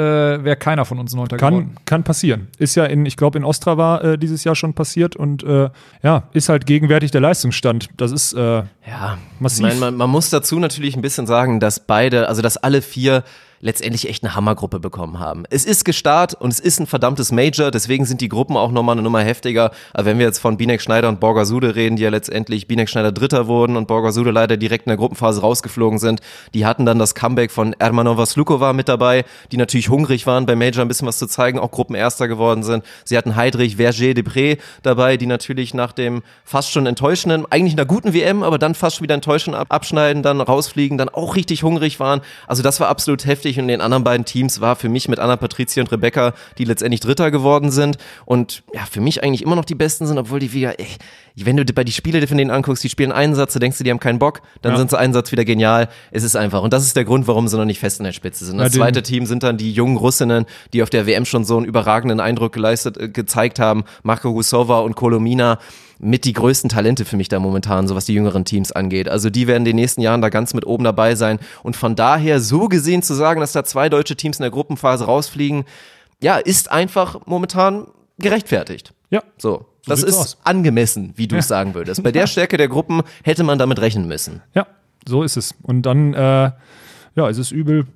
wäre 0.44 0.56
keiner 0.56 0.84
von 0.84 0.98
uns 0.98 1.14
Neunter 1.14 1.36
geworden. 1.36 1.72
Kann, 1.74 1.84
kann 1.84 2.02
passieren. 2.04 2.48
Ist 2.58 2.74
ja 2.74 2.84
in, 2.84 3.06
ich 3.06 3.16
glaube, 3.16 3.38
in 3.38 3.44
Ostrava 3.76 4.00
äh, 4.12 4.18
dieses 4.18 4.44
Jahr 4.44 4.54
schon 4.54 4.74
passiert 4.74 5.16
und 5.16 5.42
äh, 5.44 5.70
ja, 6.02 6.24
ist 6.32 6.48
halt 6.48 6.66
gegenwärtig 6.66 7.10
der 7.10 7.20
Leistungsstand. 7.20 7.88
Das 7.96 8.12
ist 8.12 8.32
äh, 8.32 8.62
Ja, 8.86 9.18
Massiv. 9.38 9.66
Ich 9.66 9.72
meine, 9.74 9.80
man, 9.80 9.96
man 9.96 10.10
muss 10.10 10.30
dazu 10.30 10.58
natürlich 10.58 10.96
ein 10.96 11.02
bisschen 11.02 11.26
sagen, 11.26 11.60
dass 11.60 11.80
beide, 11.80 12.28
also 12.28 12.42
dass 12.42 12.56
alle 12.56 12.82
vier 12.82 13.22
letztendlich 13.60 14.08
echt 14.08 14.24
eine 14.24 14.34
Hammergruppe 14.34 14.80
bekommen 14.80 15.20
haben. 15.20 15.44
Es 15.50 15.64
ist 15.64 15.84
Gestart 15.84 16.34
und 16.34 16.52
es 16.52 16.58
ist 16.58 16.80
ein 16.80 16.86
verdammtes 16.86 17.32
Major, 17.32 17.70
deswegen 17.70 18.04
sind 18.04 18.20
die 18.20 18.28
Gruppen 18.28 18.56
auch 18.56 18.72
nochmal 18.72 18.94
eine 18.94 19.02
Nummer 19.02 19.20
heftiger. 19.22 19.70
Aber 19.94 20.06
wenn 20.06 20.18
wir 20.18 20.26
jetzt 20.26 20.38
von 20.38 20.56
Binek 20.56 20.82
Schneider 20.82 21.08
und 21.08 21.20
Borger 21.20 21.46
Sude 21.46 21.74
reden, 21.76 21.96
die 21.96 22.02
ja 22.02 22.10
letztendlich 22.10 22.66
Binek 22.66 22.88
Schneider 22.88 23.12
Dritter 23.12 23.46
wurden 23.46 23.76
und 23.76 23.86
Borger 23.86 24.12
Sude 24.12 24.30
leider 24.32 24.56
direkt 24.56 24.86
in 24.86 24.90
der 24.90 24.96
Gruppenphase 24.96 25.40
rausgeflogen 25.40 25.98
sind, 25.98 26.20
die 26.54 26.66
hatten 26.66 26.84
dann 26.84 26.98
das 26.98 27.14
Comeback 27.14 27.50
von 27.50 27.74
Ermanova 27.78 28.26
Slukova 28.26 28.72
mit 28.72 28.88
dabei, 28.88 29.24
die 29.52 29.56
natürlich 29.56 29.88
hungrig 29.88 30.26
waren, 30.26 30.46
beim 30.46 30.58
Major 30.58 30.84
ein 30.84 30.88
bisschen 30.88 31.06
was 31.06 31.18
zu 31.18 31.26
zeigen, 31.26 31.58
auch 31.58 31.70
Gruppenerster 31.70 32.26
geworden 32.26 32.62
sind. 32.62 32.84
Sie 33.04 33.16
hatten 33.16 33.36
Heidrich, 33.36 33.76
Verger, 33.76 34.12
Depré 34.12 34.58
dabei, 34.82 35.16
die 35.16 35.26
natürlich 35.26 35.74
nach 35.74 35.92
dem 35.92 36.22
fast 36.44 36.72
schon 36.72 36.86
enttäuschenden, 36.86 37.46
eigentlich 37.50 37.74
einer 37.74 37.86
guten 37.86 38.12
WM, 38.12 38.42
aber 38.42 38.58
dann 38.58 38.74
fast 38.74 38.96
schon 38.96 39.04
wieder 39.04 39.14
enttäuschend 39.14 39.54
ab 39.54 39.68
abschneiden, 39.76 40.22
dann 40.22 40.40
rausfliegen, 40.40 40.98
dann 40.98 41.08
auch 41.08 41.36
richtig 41.36 41.62
hungrig 41.62 42.00
waren. 42.00 42.20
Also 42.46 42.62
das 42.62 42.80
war 42.80 42.88
absolut 42.88 43.26
heftig 43.26 43.45
und 43.58 43.62
in 43.64 43.68
den 43.68 43.80
anderen 43.80 44.02
beiden 44.04 44.24
Teams 44.26 44.60
war 44.60 44.74
für 44.76 44.88
mich 44.88 45.08
mit 45.08 45.18
Anna 45.20 45.36
Patricia 45.36 45.82
und 45.82 45.92
Rebecca, 45.92 46.34
die 46.58 46.64
letztendlich 46.64 47.00
Dritter 47.00 47.30
geworden 47.30 47.70
sind 47.70 47.96
und 48.24 48.64
ja, 48.74 48.80
für 48.90 49.00
mich 49.00 49.22
eigentlich 49.22 49.42
immer 49.42 49.54
noch 49.56 49.64
die 49.64 49.74
Besten 49.76 50.06
sind, 50.06 50.18
obwohl 50.18 50.40
die 50.40 50.52
wieder, 50.52 50.78
ey, 50.80 50.86
wenn 51.36 51.56
du 51.56 51.64
bei 51.72 51.84
die 51.84 51.92
Spiele 51.92 52.26
von 52.26 52.36
denen 52.38 52.50
anguckst, 52.50 52.82
die 52.82 52.88
spielen 52.88 53.12
einen 53.12 53.34
Satz, 53.34 53.52
du 53.52 53.58
denkst 53.58 53.78
du, 53.78 53.84
die 53.84 53.90
haben 53.90 54.00
keinen 54.00 54.18
Bock, 54.18 54.42
dann 54.62 54.72
Ja. 54.72 54.78
sind 54.78 54.90
sie 54.90 54.98
einen 54.98 55.12
Satz 55.12 55.30
wieder 55.32 55.44
genial. 55.44 55.88
Es 56.10 56.24
ist 56.24 56.34
einfach 56.34 56.62
und 56.62 56.72
das 56.72 56.84
ist 56.84 56.96
der 56.96 57.04
Grund, 57.04 57.26
warum 57.28 57.46
sie 57.46 57.56
noch 57.56 57.64
nicht 57.66 57.78
fest 57.78 58.00
in 58.00 58.04
der 58.04 58.12
Spitze 58.12 58.44
sind. 58.44 58.58
Das 58.58 58.74
Ja, 58.74 58.80
zweite 58.80 59.02
Team 59.02 59.26
sind 59.26 59.42
dann 59.42 59.56
die 59.56 59.70
jungen 59.72 59.96
Russinnen, 59.96 60.46
die 60.72 60.82
auf 60.82 60.90
der 60.90 61.06
WM 61.06 61.24
schon 61.24 61.44
so 61.44 61.56
einen 61.58 61.66
überragenden 61.66 62.20
Eindruck 62.20 62.52
geleistet, 62.52 62.96
äh, 62.96 63.08
gezeigt 63.08 63.58
haben. 63.60 63.84
Marko 64.02 64.30
Husova 64.32 64.80
und 64.80 64.96
Kolomina 64.96 65.58
mit 65.98 66.24
die 66.24 66.32
größten 66.32 66.68
Talente 66.68 67.04
für 67.04 67.16
mich 67.16 67.28
da 67.28 67.38
momentan, 67.38 67.88
so 67.88 67.94
was 67.94 68.04
die 68.04 68.14
jüngeren 68.14 68.44
Teams 68.44 68.72
angeht. 68.72 69.08
Also 69.08 69.30
die 69.30 69.46
werden 69.46 69.62
in 69.62 69.66
den 69.66 69.76
nächsten 69.76 70.00
Jahren 70.00 70.20
da 70.20 70.28
ganz 70.28 70.54
mit 70.54 70.66
oben 70.66 70.84
dabei 70.84 71.14
sein. 71.14 71.38
Und 71.62 71.76
von 71.76 71.96
daher 71.96 72.40
so 72.40 72.68
gesehen 72.68 73.02
zu 73.02 73.14
sagen, 73.14 73.40
dass 73.40 73.52
da 73.52 73.64
zwei 73.64 73.88
deutsche 73.88 74.16
Teams 74.16 74.38
in 74.38 74.42
der 74.42 74.50
Gruppenphase 74.50 75.04
rausfliegen, 75.04 75.64
ja, 76.22 76.36
ist 76.36 76.70
einfach 76.70 77.26
momentan 77.26 77.88
gerechtfertigt. 78.18 78.92
ja. 79.10 79.22
So. 79.38 79.66
Das 79.86 80.02
ist 80.02 80.16
aus. 80.18 80.38
angemessen, 80.42 81.12
wie 81.14 81.28
du 81.28 81.36
es 81.36 81.46
sagen 81.46 81.74
würdest. 81.74 82.02
Bei 82.02 82.10
der 82.10 82.26
Stärke 82.26 82.56
der 82.56 82.66
Gruppen 82.66 83.02
hätte 83.22 83.44
man 83.44 83.56
damit 83.56 83.80
rechnen 83.80 84.08
müssen. 84.08 84.42
Ja, 84.52 84.66
so 85.06 85.22
ist 85.22 85.36
es. 85.36 85.54
Und 85.62 85.82
dann, 85.82 86.12
äh, 86.12 86.50
ja, 87.14 87.28
es 87.30 87.38
ist 87.38 87.52
übel, 87.52 87.86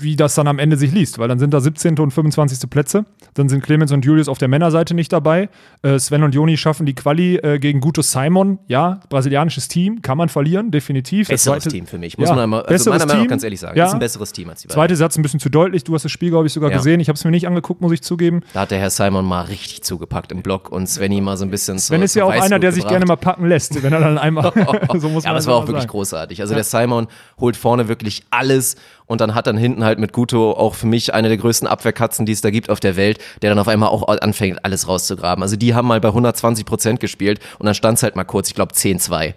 wie 0.00 0.16
das 0.16 0.34
dann 0.34 0.46
am 0.48 0.58
Ende 0.58 0.76
sich 0.76 0.92
liest, 0.92 1.18
weil 1.18 1.28
dann 1.28 1.38
sind 1.38 1.52
da 1.54 1.60
17. 1.60 1.98
und 1.98 2.10
25. 2.12 2.68
Plätze. 2.70 3.04
Dann 3.34 3.48
sind 3.48 3.62
Clemens 3.62 3.92
und 3.92 4.04
Julius 4.04 4.28
auf 4.28 4.38
der 4.38 4.48
Männerseite 4.48 4.94
nicht 4.94 5.12
dabei. 5.12 5.48
Äh, 5.82 5.98
Sven 5.98 6.22
und 6.22 6.34
Joni 6.34 6.56
schaffen 6.56 6.86
die 6.86 6.94
Quali 6.94 7.36
äh, 7.36 7.58
gegen 7.58 7.80
Guto 7.80 8.02
Simon. 8.02 8.58
Ja, 8.66 9.00
brasilianisches 9.08 9.68
Team, 9.68 10.02
kann 10.02 10.18
man 10.18 10.28
verlieren, 10.28 10.70
definitiv. 10.70 11.28
Besseres 11.28 11.64
zweite- 11.64 11.74
Team 11.74 11.86
für 11.86 11.98
mich, 11.98 12.18
muss 12.18 12.28
Ja, 12.28 12.34
man 12.34 12.44
einmal, 12.44 12.60
also 12.62 12.68
besseres 12.72 12.86
meiner 12.94 13.06
Meinung 13.06 13.16
nach 13.18 13.22
Team. 13.24 13.30
ganz 13.30 13.42
ehrlich 13.44 13.60
sagen. 13.60 13.78
Ja. 13.78 13.86
Ist 13.86 13.92
ein 13.92 13.98
besseres 13.98 14.32
Team 14.32 14.48
als 14.50 14.62
die 14.62 14.68
beiden. 14.68 14.74
Zweite 14.74 14.96
Satz 14.96 15.16
ein 15.16 15.22
bisschen 15.22 15.40
zu 15.40 15.48
deutlich. 15.50 15.84
Du 15.84 15.94
hast 15.94 16.04
das 16.04 16.12
Spiel, 16.12 16.30
glaube 16.30 16.46
ich, 16.46 16.52
sogar 16.52 16.70
Ja. 16.70 16.76
gesehen. 16.76 17.00
Ich 17.00 17.08
habe 17.08 17.16
es 17.16 17.24
mir 17.24 17.30
nicht 17.30 17.46
angeguckt, 17.46 17.80
muss 17.80 17.92
ich 17.92 18.02
zugeben. 18.02 18.40
Da 18.54 18.60
hat 18.60 18.70
der 18.70 18.78
Herr 18.78 18.90
Simon 18.90 19.24
mal 19.24 19.42
richtig 19.42 19.82
zugepackt 19.82 20.32
im 20.32 20.42
Block 20.42 20.70
und 20.72 20.88
Svenny 20.88 21.20
mal 21.20 21.36
so 21.36 21.44
ein 21.44 21.50
bisschen 21.50 21.78
Sven 21.78 21.98
zur- 21.98 22.04
ist 22.04 22.14
ja 22.14 22.24
auch 22.24 22.30
einer, 22.30 22.58
der 22.58 22.72
sich 22.72 22.80
gebracht. 22.82 22.92
gerne 22.92 23.06
mal 23.06 23.16
packen 23.16 23.46
lässt, 23.46 23.82
wenn 23.82 23.92
er 23.92 24.00
dann 24.00 24.18
einmal. 24.18 24.52
so 24.98 25.08
muss 25.08 25.22
man 25.22 25.22
ja, 25.24 25.30
aber 25.30 25.38
es 25.38 25.46
war 25.46 25.54
auch 25.56 25.60
mal 25.62 25.68
wirklich 25.68 25.82
sagen. 25.82 25.90
großartig. 25.90 26.40
Also 26.40 26.54
der 26.54 26.64
Simon 26.64 27.06
holt 27.40 27.56
vorne 27.56 27.88
wirklich 27.88 28.22
alles 28.30 28.76
und 29.08 29.20
dann 29.20 29.34
hat 29.34 29.48
dann 29.48 29.56
hinten 29.56 29.82
halt 29.82 29.98
mit 29.98 30.12
Guto 30.12 30.52
auch 30.52 30.74
für 30.74 30.86
mich 30.86 31.12
eine 31.12 31.28
der 31.28 31.38
größten 31.38 31.66
Abwehrkatzen, 31.66 32.26
die 32.26 32.32
es 32.32 32.40
da 32.40 32.50
gibt 32.50 32.70
auf 32.70 32.78
der 32.78 32.94
Welt, 32.94 33.18
der 33.42 33.50
dann 33.50 33.58
auf 33.58 33.66
einmal 33.66 33.88
auch 33.88 34.06
anfängt, 34.06 34.64
alles 34.64 34.86
rauszugraben. 34.86 35.42
Also 35.42 35.56
die 35.56 35.74
haben 35.74 35.88
mal 35.88 36.00
bei 36.00 36.08
120 36.08 36.64
Prozent 36.64 37.00
gespielt 37.00 37.40
und 37.58 37.66
dann 37.66 37.74
stand 37.74 37.98
es 37.98 38.04
halt 38.04 38.14
mal 38.14 38.24
kurz, 38.24 38.48
ich 38.48 38.54
glaube 38.54 38.74
10-2. 38.74 39.34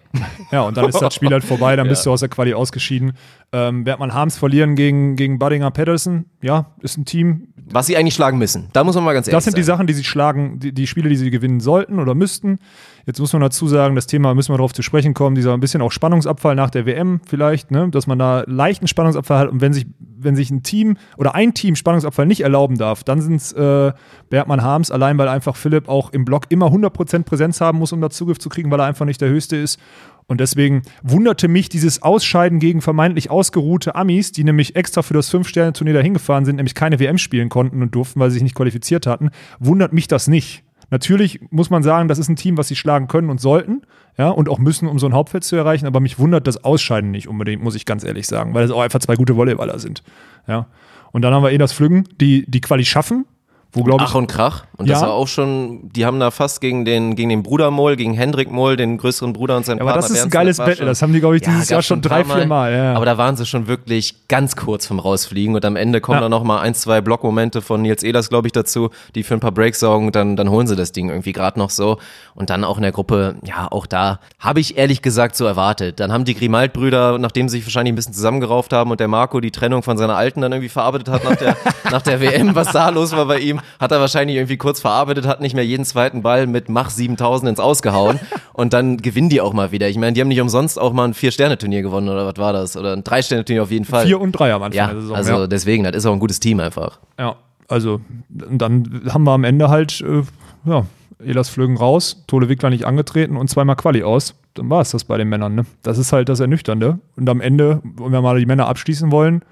Ja, 0.51 0.61
und 0.61 0.77
dann 0.77 0.87
ist 0.89 1.01
das 1.01 1.15
Spiel 1.15 1.31
halt 1.31 1.43
vorbei, 1.43 1.75
dann 1.75 1.87
bist 1.89 2.05
du 2.05 2.11
aus 2.11 2.19
der 2.19 2.29
Quali 2.29 2.53
ausgeschieden. 2.53 3.13
Ähm, 3.53 3.83
Bertmann 3.83 4.13
Harms 4.13 4.37
verlieren 4.37 4.75
gegen, 4.75 5.17
gegen 5.17 5.37
Buddinger 5.37 5.71
Patterson. 5.71 6.25
Ja, 6.41 6.67
ist 6.79 6.97
ein 6.97 7.03
Team. 7.03 7.49
Was 7.69 7.85
sie 7.85 7.97
eigentlich 7.97 8.13
schlagen 8.13 8.37
müssen. 8.37 8.69
Da 8.71 8.83
muss 8.85 8.95
man 8.95 9.03
mal 9.03 9.13
ganz 9.13 9.27
ehrlich 9.27 9.35
Das 9.35 9.43
sind 9.43 9.57
die 9.57 9.63
sein. 9.63 9.75
Sachen, 9.75 9.87
die 9.87 9.93
sie 9.93 10.05
schlagen, 10.05 10.59
die, 10.59 10.73
die 10.73 10.87
Spiele, 10.87 11.09
die 11.09 11.17
sie 11.17 11.29
gewinnen 11.29 11.59
sollten 11.59 11.99
oder 11.99 12.15
müssten. 12.15 12.59
Jetzt 13.05 13.19
muss 13.19 13.33
man 13.33 13.41
dazu 13.41 13.67
sagen, 13.67 13.95
das 13.95 14.07
Thema 14.07 14.33
müssen 14.35 14.53
wir 14.53 14.57
darauf 14.57 14.73
zu 14.73 14.81
sprechen 14.81 15.13
kommen, 15.13 15.35
dieser 15.35 15.53
ein 15.53 15.59
bisschen 15.59 15.81
auch 15.81 15.91
Spannungsabfall 15.91 16.55
nach 16.55 16.69
der 16.69 16.85
WM 16.85 17.19
vielleicht, 17.25 17.71
ne? 17.71 17.89
dass 17.89 18.07
man 18.07 18.19
da 18.19 18.43
leichten 18.47 18.87
Spannungsabfall 18.87 19.39
hat 19.39 19.49
und 19.49 19.61
wenn 19.61 19.73
sich, 19.73 19.87
wenn 19.99 20.35
sich 20.35 20.51
ein 20.51 20.63
Team 20.63 20.97
oder 21.17 21.33
ein 21.35 21.53
Team 21.53 21.75
Spannungsabfall 21.75 22.25
nicht 22.25 22.41
erlauben 22.41 22.77
darf, 22.77 23.03
dann 23.03 23.21
sind 23.21 23.35
es 23.35 23.53
äh, 23.53 23.91
Bergmann 24.29 24.61
Harms, 24.61 24.91
allein 24.91 25.17
weil 25.17 25.27
einfach 25.27 25.55
Philipp 25.55 25.89
auch 25.89 26.11
im 26.13 26.25
Block 26.25 26.45
immer 26.49 26.67
100% 26.67 27.23
Präsenz 27.23 27.59
haben 27.59 27.79
muss, 27.79 27.91
um 27.91 28.01
da 28.01 28.09
Zugriff 28.09 28.37
zu 28.37 28.49
kriegen, 28.49 28.69
weil 28.71 28.79
er 28.79 28.85
einfach 28.85 29.05
nicht 29.05 29.19
der 29.19 29.29
Höchste 29.29 29.55
ist. 29.57 29.79
Und 30.27 30.39
deswegen 30.39 30.83
wunderte 31.03 31.47
mich 31.47 31.69
dieses 31.69 32.01
Ausscheiden 32.01 32.59
gegen 32.59 32.81
vermeintlich 32.81 33.29
ausgeruhte 33.29 33.95
Amis, 33.95 34.31
die 34.31 34.43
nämlich 34.43 34.75
extra 34.75 35.01
für 35.01 35.13
das 35.13 35.29
Fünf-Sterne-Turnier 35.29 35.93
dahin 35.93 36.13
gefahren 36.13 36.45
sind, 36.45 36.57
nämlich 36.57 36.75
keine 36.75 36.99
WM 36.99 37.17
spielen 37.17 37.49
konnten 37.49 37.81
und 37.81 37.93
durften, 37.93 38.19
weil 38.19 38.29
sie 38.29 38.35
sich 38.35 38.43
nicht 38.43 38.55
qualifiziert 38.55 39.07
hatten, 39.07 39.29
wundert 39.59 39.93
mich 39.93 40.07
das 40.07 40.27
nicht. 40.27 40.63
Natürlich 40.89 41.39
muss 41.51 41.69
man 41.69 41.83
sagen, 41.83 42.09
das 42.09 42.19
ist 42.19 42.27
ein 42.27 42.35
Team, 42.35 42.57
was 42.57 42.67
sie 42.67 42.75
schlagen 42.75 43.07
können 43.07 43.29
und 43.29 43.39
sollten, 43.39 43.81
ja, 44.17 44.29
und 44.29 44.49
auch 44.49 44.59
müssen, 44.59 44.89
um 44.89 44.99
so 44.99 45.07
ein 45.07 45.13
Hauptfeld 45.13 45.45
zu 45.45 45.55
erreichen, 45.55 45.87
aber 45.87 46.01
mich 46.01 46.19
wundert 46.19 46.47
das 46.47 46.63
Ausscheiden 46.65 47.11
nicht 47.11 47.29
unbedingt, 47.29 47.63
muss 47.63 47.75
ich 47.75 47.85
ganz 47.85 48.03
ehrlich 48.03 48.27
sagen, 48.27 48.53
weil 48.53 48.65
es 48.65 48.71
auch 48.71 48.81
einfach 48.81 48.99
zwei 48.99 49.15
gute 49.15 49.37
Volleyballer 49.37 49.79
sind, 49.79 50.03
ja. 50.47 50.67
Und 51.13 51.23
dann 51.23 51.33
haben 51.33 51.43
wir 51.43 51.51
eh 51.51 51.57
das 51.57 51.73
Flüggen, 51.73 52.07
die 52.19 52.45
die 52.47 52.61
Quali 52.61 52.85
schaffen, 52.85 53.25
wo 53.73 53.87
ich 53.87 53.95
Ach 53.99 54.15
und 54.15 54.27
Krach. 54.27 54.65
Und 54.77 54.89
das 54.89 54.99
Ja. 55.01 55.07
war 55.07 55.13
auch 55.13 55.27
schon, 55.27 55.89
die 55.93 56.05
haben 56.05 56.19
da 56.19 56.29
fast 56.31 56.59
gegen 56.59 56.83
den, 56.83 57.15
gegen 57.15 57.29
den 57.29 57.41
Bruder 57.43 57.71
Moll, 57.71 57.95
gegen 57.95 58.13
Hendrik 58.13 58.51
Moll, 58.51 58.75
den 58.75 58.97
größeren 58.97 59.31
Bruder 59.31 59.55
und 59.55 59.65
seinen 59.65 59.77
Ja, 59.77 59.83
aber 59.83 59.91
Partner. 59.93 60.09
das 60.09 60.17
ist 60.17 60.23
ein 60.25 60.29
geiles 60.29 60.57
Battle. 60.57 60.75
schon- 60.77 60.85
Das 60.87 61.01
haben 61.01 61.13
die, 61.13 61.19
glaube 61.21 61.35
ich, 61.37 61.41
dieses 61.43 61.59
gab's 61.59 61.69
Jahr 61.69 61.81
schon 61.81 62.01
drei, 62.01 62.25
vier 62.25 62.45
Mal. 62.47 62.73
Ja. 62.73 62.93
Aber 62.95 63.05
da 63.05 63.17
waren 63.17 63.37
sie 63.37 63.45
schon 63.45 63.67
wirklich 63.67 64.27
ganz 64.27 64.55
kurz 64.55 64.87
vom 64.87 64.99
Rausfliegen 64.99 65.55
und 65.55 65.63
am 65.63 65.75
Ende 65.77 66.01
kommen 66.01 66.17
Ja. 66.17 66.21
dann 66.21 66.31
noch 66.31 66.43
mal 66.43 66.59
ein, 66.59 66.73
zwei 66.73 66.99
Blockmomente 66.99 67.61
von 67.61 67.81
Nils 67.81 68.03
Ehlers, 68.03 68.27
glaube 68.29 68.47
ich, 68.47 68.51
dazu, 68.51 68.89
die 69.15 69.23
für 69.23 69.35
ein 69.35 69.39
paar 69.39 69.51
Breaks 69.51 69.79
sorgen, 69.79 70.11
dann, 70.11 70.35
dann 70.35 70.49
holen 70.49 70.67
sie 70.67 70.75
das 70.75 70.91
Ding 70.91 71.09
irgendwie 71.09 71.31
gerade 71.31 71.57
noch 71.57 71.69
so. 71.69 71.97
Und 72.35 72.49
dann 72.49 72.63
auch 72.65 72.75
in 72.77 72.83
der 72.83 72.91
Gruppe, 72.91 73.35
ja, 73.45 73.67
auch 73.71 73.85
da 73.85 74.19
habe 74.39 74.59
ich 74.59 74.77
ehrlich 74.77 75.01
gesagt 75.01 75.35
so 75.37 75.45
erwartet. 75.45 75.99
Dann 76.01 76.11
haben 76.11 76.25
die 76.25 76.33
Grimald-Brüder, 76.35 77.19
nachdem 77.19 77.47
sie 77.47 77.57
sich 77.57 77.65
wahrscheinlich 77.67 77.93
ein 77.93 77.95
bisschen 77.95 78.13
zusammengerauft 78.13 78.73
haben 78.73 78.91
und 78.91 78.99
der 78.99 79.07
Marco 79.07 79.39
die 79.39 79.51
Trennung 79.51 79.83
von 79.83 79.97
seiner 79.97 80.15
Alten 80.17 80.41
dann 80.41 80.51
irgendwie 80.51 80.69
verarbeitet 80.69 81.07
hat 81.09 81.23
nach 81.23 81.35
der, 81.35 81.55
nach 81.91 82.01
der 82.01 82.19
WM, 82.19 82.55
was 82.55 82.71
da 82.73 82.89
los 82.89 83.11
war 83.15 83.25
bei 83.25 83.39
ihm, 83.39 83.60
hat 83.79 83.91
er 83.91 83.99
wahrscheinlich 83.99 84.37
irgendwie 84.37 84.57
kurz 84.57 84.79
verarbeitet, 84.79 85.25
hat 85.27 85.41
nicht 85.41 85.55
mehr 85.55 85.65
jeden 85.65 85.85
zweiten 85.85 86.21
Ball 86.21 86.47
mit 86.47 86.69
Mach 86.69 86.89
7000 86.89 87.49
ins 87.49 87.59
Ausgehauen 87.59 88.19
und 88.53 88.73
dann 88.73 88.97
gewinnen 88.97 89.29
die 89.29 89.41
auch 89.41 89.53
mal 89.53 89.71
wieder. 89.71 89.89
Ich 89.89 89.97
meine, 89.97 90.13
die 90.13 90.21
haben 90.21 90.27
nicht 90.27 90.41
umsonst 90.41 90.79
auch 90.79 90.93
mal 90.93 91.05
ein 91.05 91.13
Vier-Sterne-Turnier 91.13 91.81
gewonnen 91.81 92.09
oder 92.09 92.25
was 92.25 92.37
war 92.37 92.53
das? 92.53 92.77
Oder 92.77 92.93
ein 92.93 93.03
Drei-Sterne-Turnier 93.03 93.63
auf 93.63 93.71
jeden 93.71 93.85
Fall. 93.85 94.05
Vier 94.05 94.19
und 94.19 94.31
drei 94.31 94.53
am 94.53 94.63
Anfang 94.63 94.77
ja, 94.77 94.87
der 94.87 95.01
Saison. 95.01 95.15
also 95.15 95.31
ja. 95.33 95.47
deswegen, 95.47 95.83
das 95.83 95.95
ist 95.95 96.05
auch 96.05 96.13
ein 96.13 96.19
gutes 96.19 96.39
Team 96.39 96.59
einfach. 96.59 96.99
Ja, 97.19 97.35
also 97.67 98.01
dann 98.29 99.01
haben 99.09 99.23
wir 99.23 99.31
am 99.31 99.43
Ende 99.43 99.69
halt, 99.69 100.01
äh, 100.01 100.23
ja, 100.65 100.85
Elas 101.23 101.49
Flögen 101.49 101.77
raus, 101.77 102.23
Tole 102.27 102.49
Wickler 102.49 102.69
nicht 102.69 102.85
angetreten 102.85 103.37
und 103.37 103.49
zweimal 103.49 103.75
Quali 103.75 104.03
aus. 104.03 104.35
Dann 104.53 104.69
war 104.69 104.81
es 104.81 104.91
das 104.91 105.03
bei 105.03 105.17
den 105.17 105.29
Männern. 105.29 105.55
Ne? 105.55 105.65
Das 105.83 105.97
ist 105.97 106.11
halt 106.11 106.29
das 106.29 106.39
Ernüchternde. 106.39 106.99
Und 107.15 107.29
am 107.29 107.41
Ende, 107.41 107.81
wenn 107.83 108.11
wir 108.11 108.21
mal 108.21 108.39
die 108.39 108.45
Männer 108.45 108.67
abschließen 108.67 109.11
wollen, 109.11 109.43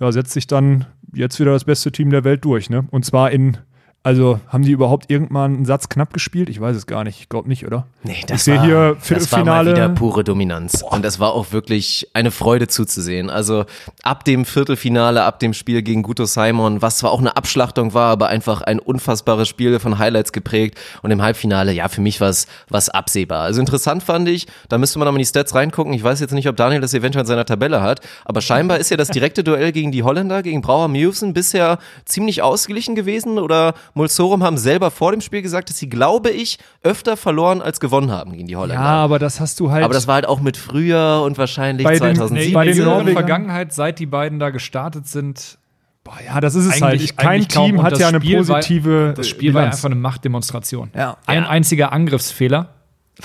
ja, 0.00 0.10
setzt 0.12 0.32
sich 0.32 0.46
dann 0.46 0.86
jetzt 1.14 1.40
wieder 1.40 1.52
das 1.52 1.64
beste 1.64 1.92
Team 1.92 2.10
der 2.10 2.24
Welt 2.24 2.44
durch. 2.44 2.70
Ne? 2.70 2.86
Und 2.90 3.04
zwar 3.04 3.30
in 3.30 3.58
also 4.02 4.40
haben 4.48 4.64
die 4.64 4.72
überhaupt 4.72 5.10
irgendwann 5.10 5.56
einen 5.56 5.64
Satz 5.66 5.90
knapp 5.90 6.14
gespielt? 6.14 6.48
Ich 6.48 6.58
weiß 6.58 6.74
es 6.74 6.86
gar 6.86 7.04
nicht. 7.04 7.20
Ich 7.20 7.28
glaube 7.28 7.48
nicht, 7.50 7.66
oder? 7.66 7.86
Nee, 8.02 8.16
ich 8.20 8.26
das 8.26 8.46
sehe 8.46 8.56
war, 8.56 8.64
hier 8.64 8.96
das 9.10 9.30
war 9.30 9.44
mal 9.44 9.66
wieder 9.66 9.90
pure 9.90 10.24
Dominanz. 10.24 10.82
Und 10.82 11.04
das 11.04 11.20
war 11.20 11.34
auch 11.34 11.52
wirklich 11.52 12.08
eine 12.14 12.30
Freude 12.30 12.66
zuzusehen. 12.66 13.28
Also 13.28 13.66
ab 14.02 14.24
dem 14.24 14.46
Viertelfinale, 14.46 15.22
ab 15.24 15.38
dem 15.38 15.52
Spiel 15.52 15.82
gegen 15.82 16.02
Guto 16.02 16.24
Simon, 16.24 16.80
was 16.80 16.96
zwar 16.96 17.10
auch 17.10 17.18
eine 17.18 17.36
Abschlachtung 17.36 17.92
war, 17.92 18.10
aber 18.10 18.28
einfach 18.28 18.62
ein 18.62 18.78
unfassbares 18.78 19.48
Spiel 19.48 19.78
von 19.78 19.98
Highlights 19.98 20.32
geprägt. 20.32 20.78
Und 21.02 21.10
im 21.10 21.20
Halbfinale, 21.20 21.72
ja, 21.72 21.88
für 21.88 22.00
mich 22.00 22.22
war 22.22 22.30
es 22.30 22.46
was 22.70 22.88
absehbar. 22.88 23.42
Also 23.42 23.60
interessant 23.60 24.02
fand 24.02 24.28
ich, 24.28 24.46
da 24.70 24.78
müsste 24.78 24.98
man 24.98 25.04
nochmal 25.04 25.18
in 25.18 25.24
die 25.24 25.28
Stats 25.28 25.54
reingucken. 25.54 25.92
Ich 25.92 26.02
weiß 26.02 26.20
jetzt 26.20 26.32
nicht, 26.32 26.48
ob 26.48 26.56
Daniel 26.56 26.80
das 26.80 26.94
eventuell 26.94 27.24
in 27.24 27.28
seiner 27.28 27.44
Tabelle 27.44 27.82
hat, 27.82 28.00
aber 28.24 28.40
scheinbar 28.40 28.78
ist 28.78 28.90
ja 28.90 28.96
das 28.96 29.08
direkte 29.08 29.44
Duell 29.44 29.72
gegen 29.72 29.92
die 29.92 30.02
Holländer, 30.04 30.42
gegen 30.42 30.62
Brauer 30.62 30.88
Mewsen 30.88 31.34
bisher 31.34 31.78
ziemlich 32.06 32.40
ausgeglichen 32.40 32.94
gewesen. 32.94 33.38
Oder 33.38 33.74
Mulsorum 33.94 34.42
haben 34.42 34.56
selber 34.58 34.90
vor 34.90 35.12
dem 35.12 35.20
Spiel 35.20 35.42
gesagt, 35.42 35.68
dass 35.70 35.78
sie, 35.78 35.88
glaube 35.88 36.30
ich, 36.30 36.58
öfter 36.82 37.16
verloren 37.16 37.60
als 37.62 37.80
gewonnen 37.80 38.10
haben 38.10 38.32
gegen 38.32 38.46
die 38.46 38.56
Holländer. 38.56 38.82
ja, 38.82 38.88
aber 38.90 39.18
das 39.18 39.40
hast 39.40 39.58
du 39.60 39.70
halt. 39.70 39.84
Aber 39.84 39.94
das 39.94 40.06
war 40.06 40.14
halt 40.16 40.26
auch 40.26 40.40
mit 40.40 40.56
früher 40.56 41.22
und 41.24 41.38
wahrscheinlich 41.38 41.84
Bei 41.84 41.92
den- 41.92 41.98
2007. 42.16 42.52
bei 42.54 42.66
in 42.66 42.68
den 42.76 42.76
der 42.76 42.86
Norwegern- 42.86 43.12
Vergangenheit, 43.14 43.72
seit 43.72 43.98
die 43.98 44.06
beiden 44.06 44.38
da 44.38 44.50
gestartet 44.50 45.06
sind, 45.06 45.58
boah, 46.04 46.14
ja, 46.24 46.40
das 46.40 46.54
ist 46.54 46.66
es 46.66 46.82
eigentlich, 46.82 47.10
halt. 47.10 47.18
Kein. 47.18 47.48
Team 47.48 47.78
Und 47.78 47.84
hat 47.84 47.98
ja 47.98 48.08
eine 48.08 48.20
Spiel 48.20 48.38
positive. 48.38 49.06
War, 49.08 49.12
das 49.14 49.28
Spiel 49.28 49.54
war 49.54 49.62
Bilanz. 49.62 49.76
einfach 49.76 49.86
eine 49.90 49.96
Machtdemonstration. 50.00 50.90
Ja. 50.96 51.16
Ein 51.26 51.44
einziger 51.44 51.92
Angriffsfehler 51.92 52.68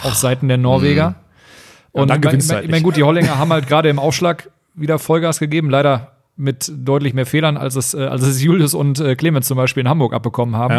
auf 0.04 0.16
Seiten 0.16 0.48
der 0.48 0.58
Norweger. 0.58 1.16
Und 1.92 2.10
dann 2.10 2.18
ich 2.20 2.24
mein- 2.26 2.32
gewinnst 2.32 2.46
ich 2.46 2.50
du 2.50 2.54
mein, 2.54 2.56
halt 2.58 2.66
ich 2.66 2.72
mein, 2.72 2.84
gut, 2.84 2.98
die 2.98 3.04
Holländer 3.04 3.38
haben 3.38 3.54
halt 3.54 3.68
gerade 3.68 3.88
im 3.90 4.00
Aufschlag 4.00 4.50
wieder 4.74 5.00
Vollgas 5.00 5.40
gegeben, 5.40 5.70
leider 5.70 6.12
mit 6.38 6.72
deutlich 6.76 7.14
mehr 7.14 7.26
Fehlern, 7.26 7.58
als 7.58 7.76
es, 7.76 7.94
äh, 7.94 8.04
als 8.04 8.24
es 8.24 8.42
Julius 8.42 8.74
und 8.74 9.00
äh, 9.00 9.16
Clemens 9.16 9.48
zum 9.48 9.58
Beispiel 9.58 9.82
in 9.82 9.90
Hamburg 9.90 10.14
abbekommen 10.14 10.56
haben. 10.56 10.74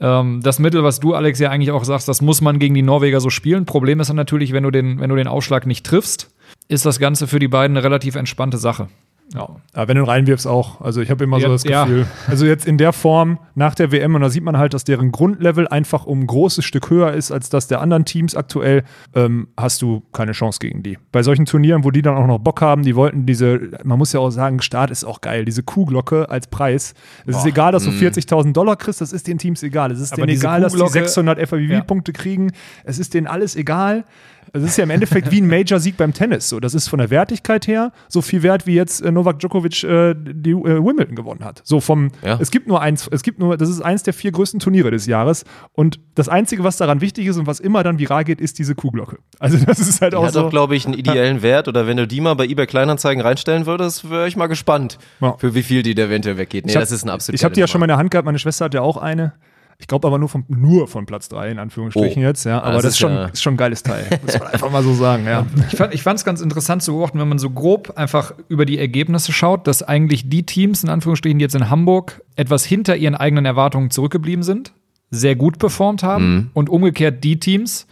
Ja. 0.00 0.20
Ähm, 0.20 0.40
das 0.42 0.58
Mittel, 0.58 0.82
was 0.82 1.00
du, 1.00 1.14
Alex, 1.14 1.38
ja 1.38 1.50
eigentlich 1.50 1.70
auch 1.70 1.84
sagst, 1.84 2.08
das 2.08 2.22
muss 2.22 2.40
man 2.40 2.58
gegen 2.58 2.74
die 2.74 2.82
Norweger 2.82 3.20
so 3.20 3.30
spielen. 3.30 3.66
Problem 3.66 4.00
ist 4.00 4.08
dann 4.08 4.16
natürlich, 4.16 4.52
wenn 4.52 4.62
du 4.62 4.70
den, 4.70 4.98
wenn 5.00 5.10
du 5.10 5.16
den 5.16 5.28
Aufschlag 5.28 5.66
nicht 5.66 5.84
triffst, 5.84 6.30
ist 6.68 6.86
das 6.86 6.98
Ganze 6.98 7.26
für 7.26 7.38
die 7.38 7.48
beiden 7.48 7.76
eine 7.76 7.84
relativ 7.84 8.14
entspannte 8.14 8.56
Sache. 8.56 8.88
Ja, 9.32 9.48
aber 9.74 9.88
wenn 9.88 9.96
du 9.96 10.02
reinwirfst 10.02 10.46
auch. 10.46 10.80
Also 10.80 11.00
ich 11.00 11.10
habe 11.10 11.22
immer 11.22 11.38
so 11.38 11.46
Ja, 11.46 11.52
das 11.52 11.62
ja. 11.64 11.84
Gefühl. 11.84 12.06
Also 12.26 12.46
jetzt 12.46 12.66
in 12.66 12.78
der 12.78 12.92
Form 12.92 13.38
nach 13.54 13.76
der 13.76 13.92
WM 13.92 14.14
und 14.16 14.22
da 14.22 14.28
sieht 14.30 14.42
man 14.42 14.58
halt, 14.58 14.74
dass 14.74 14.82
deren 14.82 15.12
Grundlevel 15.12 15.68
einfach 15.68 16.04
um 16.04 16.20
ein 16.20 16.26
großes 16.26 16.64
Stück 16.64 16.90
höher 16.90 17.12
ist 17.12 17.30
als 17.30 17.48
das 17.48 17.68
der 17.68 17.80
anderen 17.80 18.04
Teams 18.04 18.34
aktuell, 18.34 18.82
ähm, 19.14 19.48
hast 19.56 19.82
du 19.82 20.02
keine 20.12 20.32
Chance 20.32 20.58
gegen 20.58 20.82
die. 20.82 20.98
Bei 21.12 21.22
solchen 21.22 21.44
Turnieren, 21.46 21.84
wo 21.84 21.92
die 21.92 22.02
dann 22.02 22.16
auch 22.16 22.26
noch 22.26 22.38
Bock 22.40 22.60
haben, 22.60 22.82
die 22.82 22.96
wollten 22.96 23.24
diese, 23.24 23.70
man 23.84 23.98
muss 23.98 24.12
ja 24.12 24.18
auch 24.18 24.30
sagen, 24.30 24.60
Start 24.62 24.90
ist 24.90 25.04
auch 25.04 25.20
geil, 25.20 25.44
diese 25.44 25.62
Kuhglocke 25.62 26.28
als 26.28 26.48
Preis. 26.48 26.94
Es 27.24 27.36
ist 27.36 27.46
egal, 27.46 27.70
dass 27.70 27.84
du 27.84 27.90
40.000 27.90 28.52
Dollar 28.52 28.74
kriegst, 28.76 29.00
das 29.00 29.12
ist 29.12 29.28
den 29.28 29.38
Teams 29.38 29.62
egal. 29.62 29.92
Es 29.92 30.00
ist 30.00 30.12
Aber 30.12 30.26
denen 30.26 30.38
egal, 30.38 30.60
dass 30.60 30.72
die 30.72 30.78
Kuhglocke- 30.80 30.92
600 30.92 31.38
FAVV-Punkte 31.48 32.12
kriegen. 32.12 32.50
Es 32.82 32.98
ist 32.98 33.14
denen 33.14 33.28
alles 33.28 33.54
egal. 33.54 34.04
Es 34.52 34.62
ist 34.62 34.76
ja 34.76 34.84
im 34.84 34.90
Endeffekt 34.90 35.30
wie 35.30 35.40
ein 35.40 35.46
Major-Sieg 35.46 35.96
beim 35.96 36.12
Tennis. 36.12 36.48
So, 36.48 36.58
das 36.60 36.74
ist 36.74 36.88
von 36.88 36.98
der 36.98 37.10
Wertigkeit 37.10 37.66
her 37.66 37.92
so 38.08 38.20
viel 38.22 38.42
wert, 38.42 38.66
wie 38.66 38.74
jetzt 38.74 39.00
äh, 39.00 39.10
Novak 39.12 39.38
Djokovic 39.38 39.84
äh, 39.84 40.14
die 40.16 40.50
äh, 40.50 40.54
Wimbledon 40.84 41.14
gewonnen 41.14 41.44
hat. 41.44 41.60
So 41.64 41.80
vom, 41.80 42.10
Ja. 42.24 42.38
es 42.40 42.50
gibt 42.50 42.66
nur 42.66 42.80
eins, 42.80 43.08
es 43.12 43.22
gibt 43.22 43.38
nur, 43.38 43.56
das 43.56 43.68
ist 43.68 43.80
eins 43.80 44.02
der 44.02 44.12
vier 44.12 44.32
größten 44.32 44.58
Turniere 44.60 44.90
des 44.90 45.06
Jahres. 45.06 45.44
Und 45.72 46.00
das 46.14 46.28
Einzige, 46.28 46.64
was 46.64 46.76
daran 46.76 47.00
wichtig 47.00 47.26
ist 47.26 47.36
und 47.36 47.46
was 47.46 47.60
immer 47.60 47.82
dann 47.82 47.98
viral 47.98 48.24
geht, 48.24 48.40
ist 48.40 48.58
diese 48.58 48.74
Kuhglocke. 48.74 49.18
Also 49.38 49.56
das 49.64 49.78
ist 49.80 50.00
halt 50.02 50.12
Die 50.12 50.16
auch 50.16 50.24
hat 50.26 50.32
so. 50.34 50.46
auch, 50.46 50.50
glaube 50.50 50.76
ich, 50.76 50.84
einen 50.84 50.94
ideellen 50.94 51.40
Wert. 51.42 51.66
Oder 51.68 51.86
wenn 51.86 51.96
du 51.96 52.06
die 52.06 52.20
mal 52.20 52.34
bei 52.34 52.44
eBay 52.46 52.66
Kleinanzeigen 52.66 53.22
reinstellen 53.22 53.66
würdest, 53.66 54.10
wäre 54.10 54.28
ich 54.28 54.36
mal 54.36 54.48
gespannt, 54.48 54.98
Ja. 55.20 55.34
für 55.38 55.54
wie 55.54 55.62
viel 55.62 55.82
die 55.82 55.94
da 55.94 56.02
eventuell 56.04 56.36
weggeht. 56.36 56.66
Nee, 56.66 56.72
hab- 56.74 56.80
das 56.80 56.92
ist 56.92 57.04
ein 57.04 57.08
absolut 57.10 57.38
Ich 57.38 57.44
habe 57.44 57.54
die 57.54 57.60
ja 57.60 57.66
schon 57.66 57.78
mal 57.80 57.86
in 57.86 57.88
der 57.88 57.96
Hand 57.98 58.10
gehabt, 58.10 58.26
meine 58.26 58.38
Schwester 58.38 58.66
hat 58.66 58.74
ja 58.74 58.82
auch 58.82 58.96
eine. 58.96 59.32
Ich 59.80 59.86
glaube 59.86 60.06
aber 60.06 60.18
nur 60.18 60.28
von, 60.28 60.44
nur 60.48 60.86
von 60.86 61.06
Platz 61.06 61.28
3, 61.30 61.50
in 61.50 61.58
Anführungsstrichen 61.58 62.22
Oh. 62.22 62.26
jetzt, 62.26 62.44
ja. 62.44 62.60
Aber 62.62 62.74
Das 62.74 62.82
das, 62.82 62.84
ist 62.84 62.94
ist, 62.96 62.98
schon, 63.00 63.12
ja- 63.12 63.24
ist 63.26 63.42
schon 63.42 63.54
ein 63.54 63.56
geiles 63.56 63.82
Teil. 63.82 64.06
Muss 64.24 64.38
man 64.38 64.48
einfach 64.48 64.70
mal 64.70 64.82
so 64.82 64.94
sagen, 64.94 65.24
ja. 65.26 65.46
Ich 65.70 65.76
fand 65.76 65.94
ich 65.94 66.04
es 66.04 66.24
ganz 66.24 66.40
interessant 66.40 66.82
zu 66.82 66.92
beobachten, 66.92 67.18
wenn 67.18 67.28
man 67.28 67.38
so 67.38 67.50
grob 67.50 67.92
einfach 67.96 68.32
über 68.48 68.66
die 68.66 68.78
Ergebnisse 68.78 69.32
schaut, 69.32 69.66
dass 69.66 69.82
eigentlich 69.82 70.28
die 70.28 70.44
Teams, 70.44 70.84
in 70.84 70.90
Anführungsstrichen, 70.90 71.38
die 71.38 71.42
jetzt 71.42 71.54
in 71.54 71.70
Hamburg 71.70 72.22
etwas 72.36 72.64
hinter 72.64 72.96
ihren 72.96 73.14
eigenen 73.14 73.46
Erwartungen 73.46 73.90
zurückgeblieben 73.90 74.42
sind, 74.42 74.72
sehr 75.10 75.34
gut 75.34 75.58
performt 75.58 76.02
haben 76.04 76.50
und 76.54 76.68
umgekehrt 76.68 77.24
die 77.24 77.40
Teams, 77.40 77.86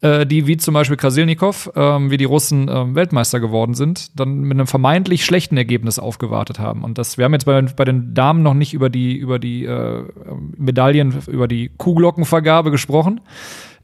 äh, 0.00 0.26
die 0.26 0.46
wie 0.46 0.56
zum 0.56 0.74
Beispiel 0.74 0.96
Krasilnikov, 0.96 1.70
ähm, 1.74 2.10
wie 2.10 2.16
die 2.16 2.24
Russen 2.24 2.68
ähm, 2.68 2.94
Weltmeister 2.94 3.40
geworden 3.40 3.74
sind, 3.74 4.18
dann 4.18 4.40
mit 4.40 4.56
einem 4.56 4.66
vermeintlich 4.66 5.24
schlechten 5.24 5.56
Ergebnis 5.56 5.98
aufgewartet 5.98 6.58
haben. 6.58 6.84
Und 6.84 6.98
das, 6.98 7.18
wir 7.18 7.24
haben 7.24 7.32
jetzt 7.32 7.46
bei, 7.46 7.60
bei 7.62 7.84
den 7.84 8.14
Damen 8.14 8.42
noch 8.42 8.54
nicht 8.54 8.74
über 8.74 8.90
die, 8.90 9.16
über 9.16 9.38
die 9.38 9.64
äh, 9.64 10.04
Medaillen, 10.56 11.18
über 11.26 11.48
die 11.48 11.70
Kuhglockenvergabe 11.76 12.70
gesprochen 12.70 13.20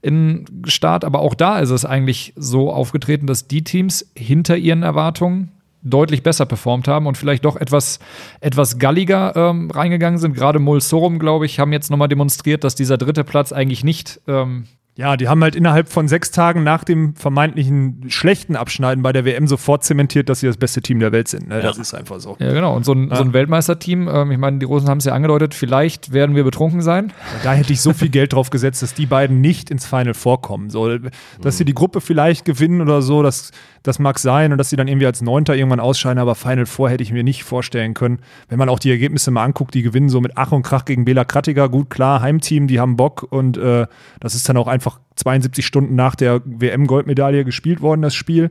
in 0.02 0.44
Start, 0.66 1.04
aber 1.04 1.20
auch 1.20 1.34
da 1.34 1.58
ist 1.58 1.70
es 1.70 1.84
eigentlich 1.84 2.34
so 2.36 2.70
aufgetreten, 2.70 3.26
dass 3.26 3.48
die 3.48 3.64
Teams 3.64 4.10
hinter 4.14 4.56
ihren 4.56 4.82
Erwartungen 4.82 5.50
deutlich 5.82 6.22
besser 6.22 6.46
performt 6.46 6.88
haben 6.88 7.06
und 7.06 7.16
vielleicht 7.16 7.44
doch 7.44 7.56
etwas, 7.56 7.98
etwas 8.40 8.78
galliger 8.78 9.34
ähm, 9.34 9.70
reingegangen 9.70 10.18
sind. 10.18 10.34
Gerade 10.34 10.58
Mulsorum, 10.58 11.18
glaube 11.18 11.46
ich, 11.46 11.58
haben 11.58 11.72
jetzt 11.72 11.90
nochmal 11.90 12.08
demonstriert, 12.08 12.64
dass 12.64 12.74
dieser 12.74 12.98
dritte 12.98 13.24
Platz 13.24 13.52
eigentlich 13.52 13.82
nicht 13.82 14.20
ähm, 14.26 14.64
Ja, 14.96 15.16
die 15.16 15.26
haben 15.26 15.42
halt 15.42 15.56
innerhalb 15.56 15.88
von 15.88 16.06
sechs 16.06 16.30
Tagen 16.30 16.62
nach 16.62 16.84
dem 16.84 17.16
vermeintlichen 17.16 18.04
schlechten 18.08 18.54
Abschneiden 18.54 19.02
bei 19.02 19.12
der 19.12 19.24
WM 19.24 19.48
sofort 19.48 19.82
zementiert, 19.82 20.28
dass 20.28 20.38
sie 20.38 20.46
das 20.46 20.56
beste 20.56 20.82
Team 20.82 21.00
der 21.00 21.10
Welt 21.10 21.26
sind. 21.26 21.48
Ne? 21.48 21.60
Das 21.60 21.78
ist 21.78 21.94
einfach 21.94 22.20
so. 22.20 22.36
Ja, 22.38 22.52
genau. 22.52 22.76
Und 22.76 22.84
so 22.84 22.92
ein, 22.92 23.10
so 23.12 23.20
ein 23.20 23.32
Weltmeisterteam, 23.32 24.06
ähm, 24.06 24.30
ich 24.30 24.38
meine, 24.38 24.58
die 24.58 24.66
Russen 24.66 24.88
haben 24.88 24.98
es 24.98 25.04
ja 25.04 25.12
angedeutet, 25.12 25.52
vielleicht 25.54 26.12
werden 26.12 26.36
wir 26.36 26.44
betrunken 26.44 26.80
sein. 26.80 27.12
Da 27.42 27.54
hätte 27.54 27.72
ich 27.72 27.80
so 27.80 27.92
viel 27.92 28.08
Geld 28.08 28.34
drauf 28.34 28.50
gesetzt, 28.50 28.82
dass 28.82 28.94
die 28.94 29.06
beiden 29.06 29.40
nicht 29.40 29.68
ins 29.68 29.84
Final 29.84 30.14
vorkommen. 30.14 30.70
So, 30.70 30.98
dass 31.40 31.58
sie 31.58 31.64
die 31.64 31.74
Gruppe 31.74 32.00
vielleicht 32.00 32.44
gewinnen 32.44 32.80
oder 32.80 33.02
so, 33.02 33.24
das, 33.24 33.50
das 33.82 33.98
mag 33.98 34.20
sein 34.20 34.52
und 34.52 34.58
dass 34.58 34.70
sie 34.70 34.76
dann 34.76 34.86
irgendwie 34.86 35.06
als 35.06 35.22
Neunter 35.22 35.56
irgendwann 35.56 35.80
ausscheiden, 35.80 36.20
aber 36.20 36.36
Final 36.36 36.66
Four 36.66 36.90
hätte 36.90 37.02
ich 37.02 37.12
mir 37.12 37.24
nicht 37.24 37.42
vorstellen 37.42 37.94
können. 37.94 38.20
Wenn 38.48 38.58
man 38.58 38.68
auch 38.68 38.78
die 38.78 38.90
Ergebnisse 38.90 39.32
mal 39.32 39.42
anguckt, 39.42 39.74
die 39.74 39.82
gewinnen 39.82 40.08
so 40.08 40.20
mit 40.20 40.32
Ach 40.36 40.52
und 40.52 40.62
Krach 40.62 40.84
gegen 40.84 41.04
Bela 41.04 41.24
Krattiger, 41.24 41.68
gut, 41.68 41.90
klar, 41.90 42.20
Heimteam, 42.20 42.68
die 42.68 42.78
haben 42.78 42.96
Bock 42.96 43.26
und 43.28 43.56
äh, 43.56 43.86
das 44.20 44.36
ist 44.36 44.48
dann 44.48 44.56
auch 44.56 44.68
einfach 44.84 45.00
72 45.16 45.64
Stunden 45.66 45.94
nach 45.94 46.14
der 46.14 46.42
WM-Goldmedaille 46.44 47.44
gespielt 47.44 47.80
worden, 47.80 48.02
das 48.02 48.14
Spiel. 48.14 48.50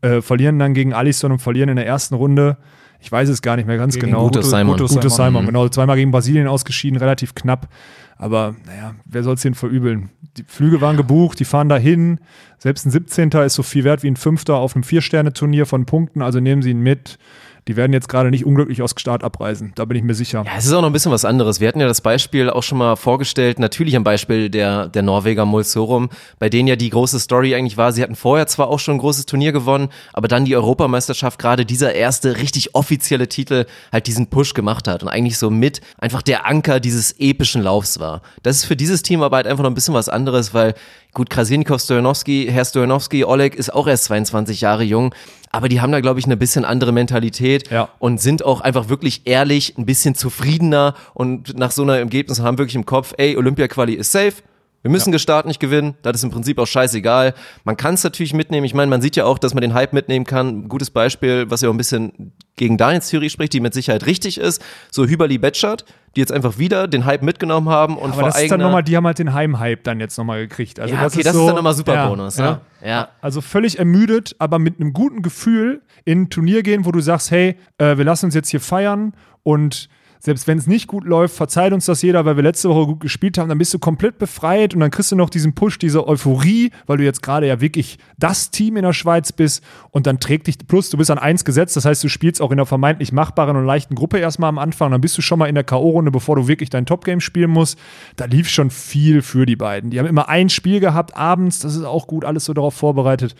Äh, 0.00 0.22
verlieren 0.22 0.58
dann 0.58 0.74
gegen 0.74 0.92
Alisson 0.92 1.32
und 1.32 1.38
verlieren 1.38 1.68
in 1.68 1.76
der 1.76 1.86
ersten 1.86 2.14
Runde. 2.14 2.56
Ich 3.00 3.10
weiß 3.12 3.28
es 3.28 3.42
gar 3.42 3.56
nicht 3.56 3.66
mehr 3.66 3.76
ganz 3.76 3.98
genau. 3.98 4.24
Gute 4.24 4.42
Simon. 4.42 4.78
Gute 4.78 4.92
Gute 4.94 5.10
Simon, 5.10 5.26
Simon. 5.26 5.46
genau. 5.46 5.68
Zweimal 5.68 5.96
gegen 5.96 6.10
Brasilien 6.10 6.46
ausgeschieden, 6.46 6.98
relativ 6.98 7.34
knapp. 7.34 7.68
Aber 8.16 8.54
naja, 8.66 8.94
wer 9.04 9.22
soll 9.22 9.34
es 9.34 9.42
denen 9.42 9.54
verübeln? 9.54 10.10
Die 10.36 10.44
Flüge 10.46 10.80
waren 10.80 10.96
gebucht, 10.96 11.38
die 11.38 11.44
fahren 11.44 11.68
dahin. 11.68 12.18
Selbst 12.58 12.86
ein 12.86 12.90
17. 12.90 13.30
ist 13.30 13.54
so 13.54 13.62
viel 13.62 13.84
wert 13.84 14.02
wie 14.02 14.10
ein 14.10 14.16
Fünfter 14.16 14.56
auf 14.56 14.74
einem 14.74 14.84
Vier-Sterne-Turnier 14.84 15.66
von 15.66 15.84
Punkten, 15.84 16.22
also 16.22 16.40
nehmen 16.40 16.62
sie 16.62 16.70
ihn 16.70 16.80
mit. 16.80 17.18
Die 17.66 17.76
werden 17.76 17.92
jetzt 17.92 18.08
gerade 18.08 18.30
nicht 18.30 18.44
unglücklich 18.44 18.82
aus 18.82 18.94
Start 18.96 19.24
abreisen, 19.24 19.72
da 19.74 19.84
bin 19.84 19.96
ich 19.96 20.02
mir 20.02 20.14
sicher. 20.14 20.44
Ja, 20.46 20.52
es 20.56 20.66
ist 20.66 20.72
auch 20.72 20.82
noch 20.82 20.88
ein 20.88 20.92
bisschen 20.92 21.12
was 21.12 21.24
anderes. 21.24 21.60
Wir 21.60 21.68
hatten 21.68 21.80
ja 21.80 21.86
das 21.86 22.00
Beispiel 22.00 22.50
auch 22.50 22.62
schon 22.62 22.78
mal 22.78 22.96
vorgestellt, 22.96 23.58
natürlich 23.58 23.96
am 23.96 24.04
Beispiel 24.04 24.50
der, 24.50 24.88
der 24.88 25.02
Norweger 25.02 25.44
Mulsorum, 25.46 26.10
bei 26.38 26.48
denen 26.48 26.68
ja 26.68 26.76
die 26.76 26.90
große 26.90 27.18
Story 27.18 27.54
eigentlich 27.54 27.76
war, 27.76 27.92
sie 27.92 28.02
hatten 28.02 28.16
vorher 28.16 28.46
zwar 28.46 28.68
auch 28.68 28.78
schon 28.78 28.96
ein 28.96 28.98
großes 28.98 29.26
Turnier 29.26 29.52
gewonnen, 29.52 29.88
aber 30.12 30.28
dann 30.28 30.44
die 30.44 30.54
Europameisterschaft, 30.54 31.38
gerade 31.38 31.64
dieser 31.64 31.94
erste 31.94 32.36
richtig 32.36 32.74
offizielle 32.74 33.28
Titel, 33.28 33.66
halt 33.92 34.06
diesen 34.06 34.28
Push 34.28 34.54
gemacht 34.54 34.86
hat 34.86 35.02
und 35.02 35.08
eigentlich 35.08 35.38
so 35.38 35.50
mit 35.50 35.80
einfach 35.98 36.22
der 36.22 36.46
Anker 36.46 36.80
dieses 36.80 37.12
epischen 37.18 37.62
Laufs 37.62 37.98
war. 37.98 38.22
Das 38.42 38.56
ist 38.56 38.64
für 38.64 38.76
dieses 38.76 39.02
Team 39.02 39.22
aber 39.22 39.36
halt 39.36 39.46
einfach 39.46 39.62
noch 39.62 39.70
ein 39.70 39.74
bisschen 39.74 39.94
was 39.94 40.08
anderes, 40.08 40.54
weil 40.54 40.74
gut, 41.14 41.30
Krasilnikov, 41.30 41.80
Stojanowski, 41.80 42.48
Herr 42.50 42.64
Stojanowski, 42.64 43.24
Oleg 43.24 43.54
ist 43.54 43.72
auch 43.72 43.86
erst 43.86 44.04
22 44.04 44.60
Jahre 44.60 44.82
jung, 44.82 45.14
aber 45.52 45.68
die 45.68 45.80
haben 45.80 45.92
da, 45.92 46.00
glaube 46.00 46.18
ich, 46.18 46.26
eine 46.26 46.36
bisschen 46.36 46.64
andere 46.64 46.90
Mentalität 46.92 47.70
Ja. 47.70 47.88
und 48.00 48.20
sind 48.20 48.44
auch 48.44 48.60
einfach 48.60 48.88
wirklich 48.88 49.22
ehrlich, 49.24 49.78
ein 49.78 49.86
bisschen 49.86 50.14
zufriedener 50.14 50.94
und 51.14 51.56
nach 51.58 51.70
so 51.70 51.82
einer 51.82 51.96
Ergebnis 51.98 52.40
haben 52.40 52.58
wirklich 52.58 52.74
im 52.74 52.84
Kopf, 52.86 53.14
ey, 53.16 53.36
Olympia-Quali 53.36 53.94
ist 53.94 54.10
safe, 54.12 54.34
Wir 54.84 54.90
müssen 54.90 55.12
Gestart 55.12 55.46
nicht 55.46 55.60
gewinnen, 55.60 55.94
das 56.02 56.16
ist 56.16 56.24
im 56.24 56.30
Prinzip 56.30 56.58
auch 56.58 56.66
scheißegal. 56.66 57.32
Man 57.64 57.78
kann 57.78 57.94
es 57.94 58.04
natürlich 58.04 58.34
mitnehmen. 58.34 58.66
Ich 58.66 58.74
meine, 58.74 58.90
man 58.90 59.00
sieht 59.00 59.16
ja 59.16 59.24
auch, 59.24 59.38
dass 59.38 59.54
man 59.54 59.62
den 59.62 59.72
Hype 59.72 59.94
mitnehmen 59.94 60.26
kann. 60.26 60.48
Ein 60.48 60.68
gutes 60.68 60.90
Beispiel, 60.90 61.50
was 61.50 61.62
ja 61.62 61.70
auch 61.70 61.72
ein 61.72 61.78
bisschen 61.78 62.34
gegen 62.56 62.76
Daniels 62.76 63.08
Theorie 63.08 63.30
spricht, 63.30 63.54
die 63.54 63.60
mit 63.60 63.72
Sicherheit 63.72 64.04
richtig 64.04 64.36
ist. 64.36 64.62
So 64.90 65.06
Hüberli 65.06 65.38
Betschert, 65.38 65.86
die 66.14 66.20
jetzt 66.20 66.32
einfach 66.32 66.58
wieder 66.58 66.86
den 66.86 67.06
Hype 67.06 67.22
mitgenommen 67.22 67.70
haben 67.70 67.96
und 67.96 68.10
Aber 68.10 68.20
vor 68.20 68.22
das 68.24 68.42
ist 68.42 68.50
dann 68.50 68.60
nochmal, 68.60 68.82
die 68.82 68.94
haben 68.94 69.06
halt 69.06 69.18
den 69.18 69.32
Heimhype 69.32 69.80
dann 69.84 70.00
jetzt 70.00 70.18
nochmal 70.18 70.40
gekriegt. 70.46 70.78
Also 70.78 70.92
Ja, 70.92 71.06
okay, 71.06 71.22
das 71.22 71.34
ist 71.34 71.46
dann 71.46 71.56
nochmal 71.56 71.72
super 71.72 72.06
Bonus, 72.10 72.36
ne? 72.36 72.60
Ja. 72.84 73.08
Also 73.22 73.40
völlig 73.40 73.78
ermüdet, 73.78 74.36
aber 74.38 74.58
mit 74.58 74.78
einem 74.78 74.92
guten 74.92 75.22
Gefühl 75.22 75.80
in 76.04 76.24
ein 76.24 76.28
Turnier 76.28 76.62
gehen, 76.62 76.84
wo 76.84 76.92
du 76.92 77.00
sagst, 77.00 77.30
hey, 77.30 77.56
äh, 77.78 77.96
wir 77.96 78.04
lassen 78.04 78.26
uns 78.26 78.34
jetzt 78.34 78.50
hier 78.50 78.60
feiern 78.60 79.14
und 79.42 79.88
selbst 80.24 80.46
wenn 80.46 80.56
es 80.56 80.66
nicht 80.66 80.86
gut 80.86 81.04
läuft, 81.04 81.36
verzeiht 81.36 81.74
uns 81.74 81.84
das 81.84 82.00
jeder, 82.00 82.24
weil 82.24 82.36
wir 82.36 82.42
letzte 82.42 82.70
Woche 82.70 82.86
gut 82.86 83.00
gespielt 83.00 83.36
haben, 83.36 83.50
dann 83.50 83.58
bist 83.58 83.74
du 83.74 83.78
komplett 83.78 84.16
befreit 84.16 84.72
und 84.72 84.80
dann 84.80 84.90
kriegst 84.90 85.12
du 85.12 85.16
noch 85.16 85.28
diesen 85.28 85.54
Push, 85.54 85.78
diese 85.78 86.08
Euphorie, 86.08 86.70
weil 86.86 86.96
du 86.96 87.04
jetzt 87.04 87.22
gerade 87.22 87.46
ja 87.46 87.60
wirklich 87.60 87.98
das 88.18 88.50
Team 88.50 88.78
in 88.78 88.84
der 88.84 88.94
Schweiz 88.94 89.32
bist 89.32 89.62
und 89.90 90.06
dann 90.06 90.20
trägt 90.20 90.46
dich, 90.46 90.56
plus 90.66 90.88
du 90.88 90.96
bist 90.96 91.10
an 91.10 91.18
eins 91.18 91.44
gesetzt, 91.44 91.76
das 91.76 91.84
heißt, 91.84 92.02
du 92.02 92.08
spielst 92.08 92.40
auch 92.40 92.50
in 92.52 92.56
der 92.56 92.64
vermeintlich 92.64 93.12
machbaren 93.12 93.54
und 93.54 93.66
leichten 93.66 93.96
Gruppe 93.96 94.18
erstmal 94.18 94.48
am 94.48 94.58
Anfang, 94.58 94.90
dann 94.92 95.02
bist 95.02 95.18
du 95.18 95.20
schon 95.20 95.38
mal 95.38 95.46
in 95.46 95.56
der 95.56 95.64
K.O.-Runde, 95.64 96.10
bevor 96.10 96.36
du 96.36 96.48
wirklich 96.48 96.70
dein 96.70 96.86
Top-Game 96.86 97.20
spielen 97.20 97.50
musst. 97.50 97.78
Da 98.16 98.24
lief 98.24 98.48
schon 98.48 98.70
viel 98.70 99.20
für 99.20 99.44
die 99.44 99.56
beiden. 99.56 99.90
Die 99.90 99.98
haben 99.98 100.06
immer 100.06 100.30
ein 100.30 100.48
Spiel 100.48 100.80
gehabt, 100.80 101.14
abends, 101.14 101.58
das 101.58 101.76
ist 101.76 101.84
auch 101.84 102.06
gut, 102.06 102.24
alles 102.24 102.46
so 102.46 102.54
darauf 102.54 102.72
vorbereitet. 102.72 103.34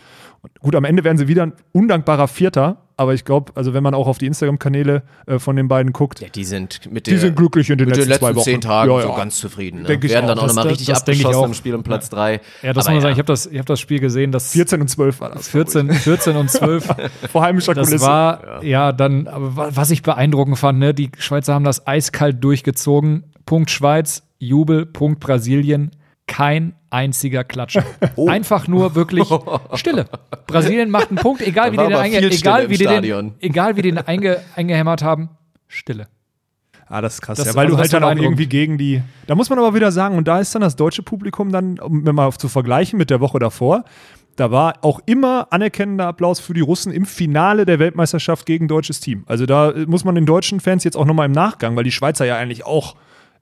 Gut, 0.59 0.75
am 0.75 0.83
Ende 0.83 1.03
werden 1.03 1.17
sie 1.17 1.27
wieder 1.27 1.47
ein 1.47 1.53
undankbarer 1.71 2.27
Vierter, 2.27 2.84
aber 2.97 3.13
ich 3.13 3.25
glaube, 3.25 3.51
also 3.55 3.73
wenn 3.73 3.83
man 3.83 3.93
auch 3.93 4.07
auf 4.07 4.17
die 4.17 4.25
Instagram-Kanäle 4.25 5.03
äh, 5.27 5.39
von 5.39 5.55
den 5.55 5.67
beiden 5.67 5.91
guckt, 5.93 6.21
Ja, 6.21 6.27
die 6.29 6.45
sind 6.45 6.91
mit 6.91 7.07
Die 7.07 7.11
der, 7.11 7.19
sind 7.19 7.35
glücklich 7.35 7.69
in 7.69 7.77
den 7.77 7.89
mit 7.89 7.97
letzten 7.97 8.03
den 8.05 8.09
letzten 8.11 8.25
zwei 8.25 8.35
Wochen. 8.35 8.43
zehn 8.45 8.61
Tagen 8.61 8.91
Ja, 8.91 9.01
so 9.01 9.09
ja. 9.09 9.15
ganz 9.17 9.39
zufrieden. 9.39 9.81
Ne? 9.83 9.89
Werden 9.89 10.01
auch. 10.23 10.27
dann 10.29 10.39
auch 10.39 10.43
Das- 10.43 10.51
nochmal 10.55 10.63
das- 10.65 10.71
richtig 10.71 10.87
das 10.87 10.99
abgeschossen 11.01 11.43
im 11.45 11.53
Spiel 11.53 11.75
um 11.75 11.83
Platz 11.83 12.09
drei. 12.09 12.41
Ja, 12.61 12.73
das 12.73 12.85
Aber 12.87 12.93
muss 12.95 12.95
man 12.95 13.01
sagen, 13.01 13.13
ich 13.13 13.19
habe 13.19 13.27
das, 13.27 13.45
ich 13.47 13.59
hab 13.59 13.65
das 13.65 13.79
Spiel 13.79 13.99
gesehen, 13.99 14.31
das 14.31 14.51
14 14.51 14.81
und 14.81 14.87
12 14.87 15.19
war 15.19 15.29
das. 15.31 15.47
14, 15.49 15.91
14 15.91 16.35
und 16.37 16.49
12. 16.49 16.87
Vor 17.31 17.41
heimischer 17.43 17.73
Das 17.73 17.87
Kulisse. 17.87 18.05
war, 18.05 18.63
ja. 18.63 18.91
dann, 18.91 19.27
aber 19.27 19.55
wa- 19.55 19.69
was 19.71 19.91
ich 19.91 20.01
beeindruckend 20.01 20.57
fand, 20.57 20.79
ne, 20.79 20.93
die 20.93 21.11
Schweizer 21.17 21.53
haben 21.53 21.65
das 21.65 21.85
eiskalt 21.87 22.43
durchgezogen. 22.43 23.25
Punkt 23.45 23.69
Schweiz, 23.71 24.23
Jubel, 24.39 24.85
Punkt 24.85 25.19
Brasilien, 25.19 25.91
kein 26.27 26.73
einziger 26.95 27.43
Klatscher. 27.43 27.83
Oh. 28.17 28.29
Einfach 28.29 28.67
nur 28.67 28.95
wirklich 28.95 29.27
Stille. 29.73 30.05
Brasilien 30.47 30.89
macht 30.89 31.09
einen 31.09 31.17
Punkt, 31.17 31.41
egal 31.41 31.73
wie 31.73 31.77
die 31.77 31.83
den, 31.83 31.93
einge 31.93 32.17
egal 32.19 32.69
wie 32.69 32.77
die 32.77 32.85
den, 32.85 33.33
egal 33.41 33.75
wie 33.75 33.81
den 33.81 33.97
einge 33.97 34.39
eingehämmert 34.55 35.03
haben, 35.03 35.29
Stille. 35.67 36.07
Ah, 36.87 37.01
das 37.01 37.15
ist 37.15 37.21
krass. 37.21 37.37
Das- 37.37 37.47
ja, 37.47 37.55
weil 37.55 37.65
also 37.65 37.75
du 37.75 37.81
das 37.83 37.91
halt 37.91 38.03
dann 38.03 38.17
auch 38.17 38.21
irgendwie 38.21 38.47
gegen 38.47 38.77
die. 38.77 39.01
Da 39.27 39.35
muss 39.35 39.49
man 39.49 39.59
aber 39.59 39.73
wieder 39.73 39.91
sagen, 39.91 40.17
und 40.17 40.27
da 40.27 40.39
ist 40.39 40.53
dann 40.55 40.61
das 40.61 40.75
deutsche 40.75 41.03
Publikum 41.03 41.51
dann, 41.51 41.79
um 41.79 42.03
mal 42.03 42.31
zu 42.33 42.47
vergleichen 42.47 42.97
mit 42.97 43.09
der 43.09 43.19
Woche 43.19 43.39
davor, 43.39 43.83
da 44.35 44.51
war 44.51 44.75
auch 44.81 44.99
immer 45.05 45.47
anerkennender 45.51 46.07
Applaus 46.07 46.39
für 46.39 46.53
die 46.53 46.61
Russen 46.61 46.91
im 46.93 47.05
Finale 47.05 47.65
der 47.65 47.79
Weltmeisterschaft 47.79 48.45
gegen 48.45 48.67
deutsches 48.67 48.99
Team. 48.99 49.23
Also 49.27 49.45
da 49.45 49.71
äh, 49.71 49.85
muss 49.85 50.03
man 50.03 50.15
den 50.15 50.25
deutschen 50.25 50.59
Fans 50.59 50.83
jetzt 50.83 50.95
auch 50.95 51.05
nochmal 51.05 51.25
im 51.25 51.31
Nachgang, 51.31 51.75
weil 51.75 51.83
die 51.83 51.91
Schweizer 51.91 52.25
ja 52.25 52.37
eigentlich 52.37 52.65
auch. 52.65 52.95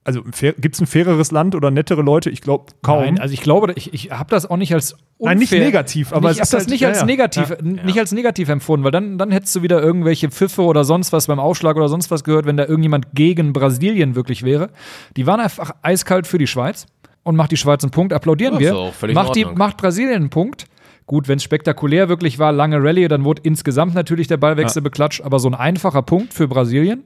Also 0.06 0.22
gibt 0.22 0.74
es 0.74 0.80
ein 0.82 0.86
faireres 0.86 1.30
Land 1.30 1.54
oder 1.54 1.70
nettere 1.70 2.02
Leute? 2.02 2.28
Ich 2.28 2.42
glaube 2.42 2.66
kaum. 2.82 3.00
Nein, 3.00 3.18
also 3.20 3.32
ich 3.32 3.40
glaube, 3.40 3.72
ich, 3.74 3.94
ich 3.94 4.10
habe 4.10 4.28
das 4.28 4.44
auch 4.50 4.58
nicht 4.58 4.74
als 4.74 4.92
unfair, 4.92 5.00
Nein, 5.30 5.38
nicht 5.38 5.52
negativ, 5.52 6.12
aber 6.12 6.30
ich 6.30 6.36
es 6.36 6.40
habe 6.40 6.42
ist 6.44 6.52
das 6.52 6.60
halt- 6.60 6.70
nicht 6.70 6.80
ja, 6.82 6.88
als 6.88 7.00
ja. 7.00 7.06
negativ, 7.06 7.48
Ja. 7.50 7.56
nicht 7.62 7.98
als 7.98 8.12
negativ 8.12 8.48
empfunden, 8.50 8.84
weil 8.84 8.90
dann, 8.90 9.16
dann 9.16 9.30
hättest 9.30 9.56
du 9.56 9.62
wieder 9.62 9.82
irgendwelche 9.82 10.28
Pfiffe 10.30 10.60
oder 10.62 10.84
sonst 10.84 11.12
was 11.14 11.26
beim 11.28 11.38
Aufschlag 11.40 11.76
oder 11.76 11.88
sonst 11.88 12.10
was 12.10 12.22
gehört, 12.22 12.44
wenn 12.44 12.58
da 12.58 12.66
irgendjemand 12.66 13.06
gegen 13.14 13.54
Brasilien 13.54 14.14
wirklich 14.14 14.42
wäre. 14.42 14.68
Die 15.16 15.26
waren 15.26 15.40
einfach 15.40 15.70
eiskalt 15.80 16.26
für 16.26 16.36
die 16.36 16.46
Schweiz 16.48 16.84
und 17.22 17.34
macht 17.36 17.52
die 17.52 17.56
Schweiz 17.56 17.82
einen 17.82 17.90
Punkt, 17.90 18.12
applaudieren 18.12 18.60
Ja, 18.60 18.92
wir. 19.00 19.14
macht, 19.14 19.34
die, 19.36 19.46
macht 19.46 19.78
Brasilien 19.78 20.16
einen 20.16 20.28
Punkt. 20.30 20.66
Gut, 21.06 21.28
wenn 21.28 21.36
es 21.38 21.42
spektakulär 21.44 22.10
wirklich 22.10 22.38
war, 22.38 22.52
lange 22.52 22.76
Rallye, 22.82 23.08
dann 23.08 23.24
wurde 23.24 23.40
insgesamt 23.44 23.94
natürlich 23.94 24.26
der 24.26 24.36
Ballwechsel 24.36 24.82
beklatscht, 24.82 25.22
aber 25.22 25.38
so 25.38 25.48
ein 25.48 25.54
einfacher 25.54 26.02
Punkt 26.02 26.34
für 26.34 26.46
Brasilien. 26.46 27.04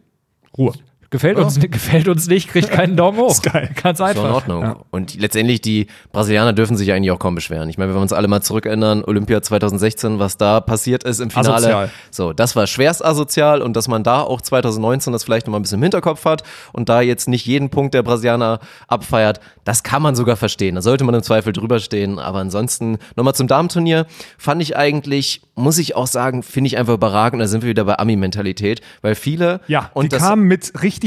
Ruhe. 0.56 0.72
Gefällt, 1.10 1.38
uns, 1.38 1.58
gefällt 1.70 2.06
uns 2.06 2.26
nicht, 2.26 2.48
kriegt 2.48 2.70
keinen 2.70 2.96
Daumen 2.96 3.18
hoch. 3.18 3.30
Ist 3.30 3.42
geil. 3.42 3.70
Ganz 3.82 3.98
So 3.98 4.04
in 4.04 4.10
einfach. 4.10 4.32
Ordnung. 4.34 4.76
Und 4.90 5.18
letztendlich, 5.18 5.62
die 5.62 5.86
Brasilianer 6.12 6.52
dürfen 6.52 6.76
sich 6.76 6.92
eigentlich 6.92 7.10
auch 7.12 7.18
kaum 7.18 7.34
beschweren. 7.34 7.68
Ich 7.70 7.78
meine, 7.78 7.90
wenn 7.90 7.96
wir 7.96 8.02
uns 8.02 8.12
alle 8.12 8.28
mal 8.28 8.42
zurückerinnern, 8.42 9.04
Olympia 9.04 9.40
2016, 9.40 10.18
was 10.18 10.36
da 10.36 10.60
passiert 10.60 11.04
ist 11.04 11.20
im 11.20 11.30
Finale. 11.30 11.54
Asozial. 11.56 11.90
So, 12.10 12.32
das 12.34 12.56
war 12.56 12.66
schwerst 12.66 13.02
asozial 13.04 13.62
und 13.62 13.74
dass 13.74 13.88
man 13.88 14.02
da 14.02 14.20
auch 14.20 14.42
2019 14.42 15.12
das 15.12 15.24
vielleicht 15.24 15.46
noch 15.46 15.52
mal 15.52 15.58
ein 15.58 15.62
bisschen 15.62 15.78
im 15.78 15.82
Hinterkopf 15.84 16.24
hat 16.26 16.42
und 16.72 16.88
da 16.90 17.00
jetzt 17.00 17.28
nicht 17.28 17.46
jeden 17.46 17.70
Punkt 17.70 17.94
der 17.94 18.02
Brasilianer 18.02 18.60
abfeiert, 18.86 19.40
das 19.64 19.82
kann 19.82 20.02
man 20.02 20.14
sogar 20.14 20.36
verstehen. 20.36 20.74
Da 20.74 20.82
sollte 20.82 21.04
man 21.04 21.14
im 21.14 21.22
Zweifel 21.22 21.52
drüber 21.52 21.78
stehen. 21.78 22.18
Aber 22.18 22.38
ansonsten, 22.38 22.98
nochmal 23.16 23.34
zum 23.34 23.48
Damenturnier, 23.48 24.06
fand 24.36 24.60
ich 24.60 24.76
eigentlich, 24.76 25.42
muss 25.54 25.78
ich 25.78 25.96
auch 25.96 26.06
sagen, 26.06 26.42
finde 26.42 26.68
ich 26.68 26.76
einfach 26.76 26.94
überragend. 26.94 27.42
Da 27.42 27.46
sind 27.46 27.62
wir 27.62 27.70
wieder 27.70 27.84
bei 27.84 27.98
Ami-Mentalität, 27.98 28.80
weil 29.00 29.14
viele 29.14 29.60
Ja, 29.68 29.90
und 29.94 30.04
die 30.04 30.08
das, 30.10 30.22
kamen 30.22 30.44
mit 30.44 30.82
richtig 30.82 30.97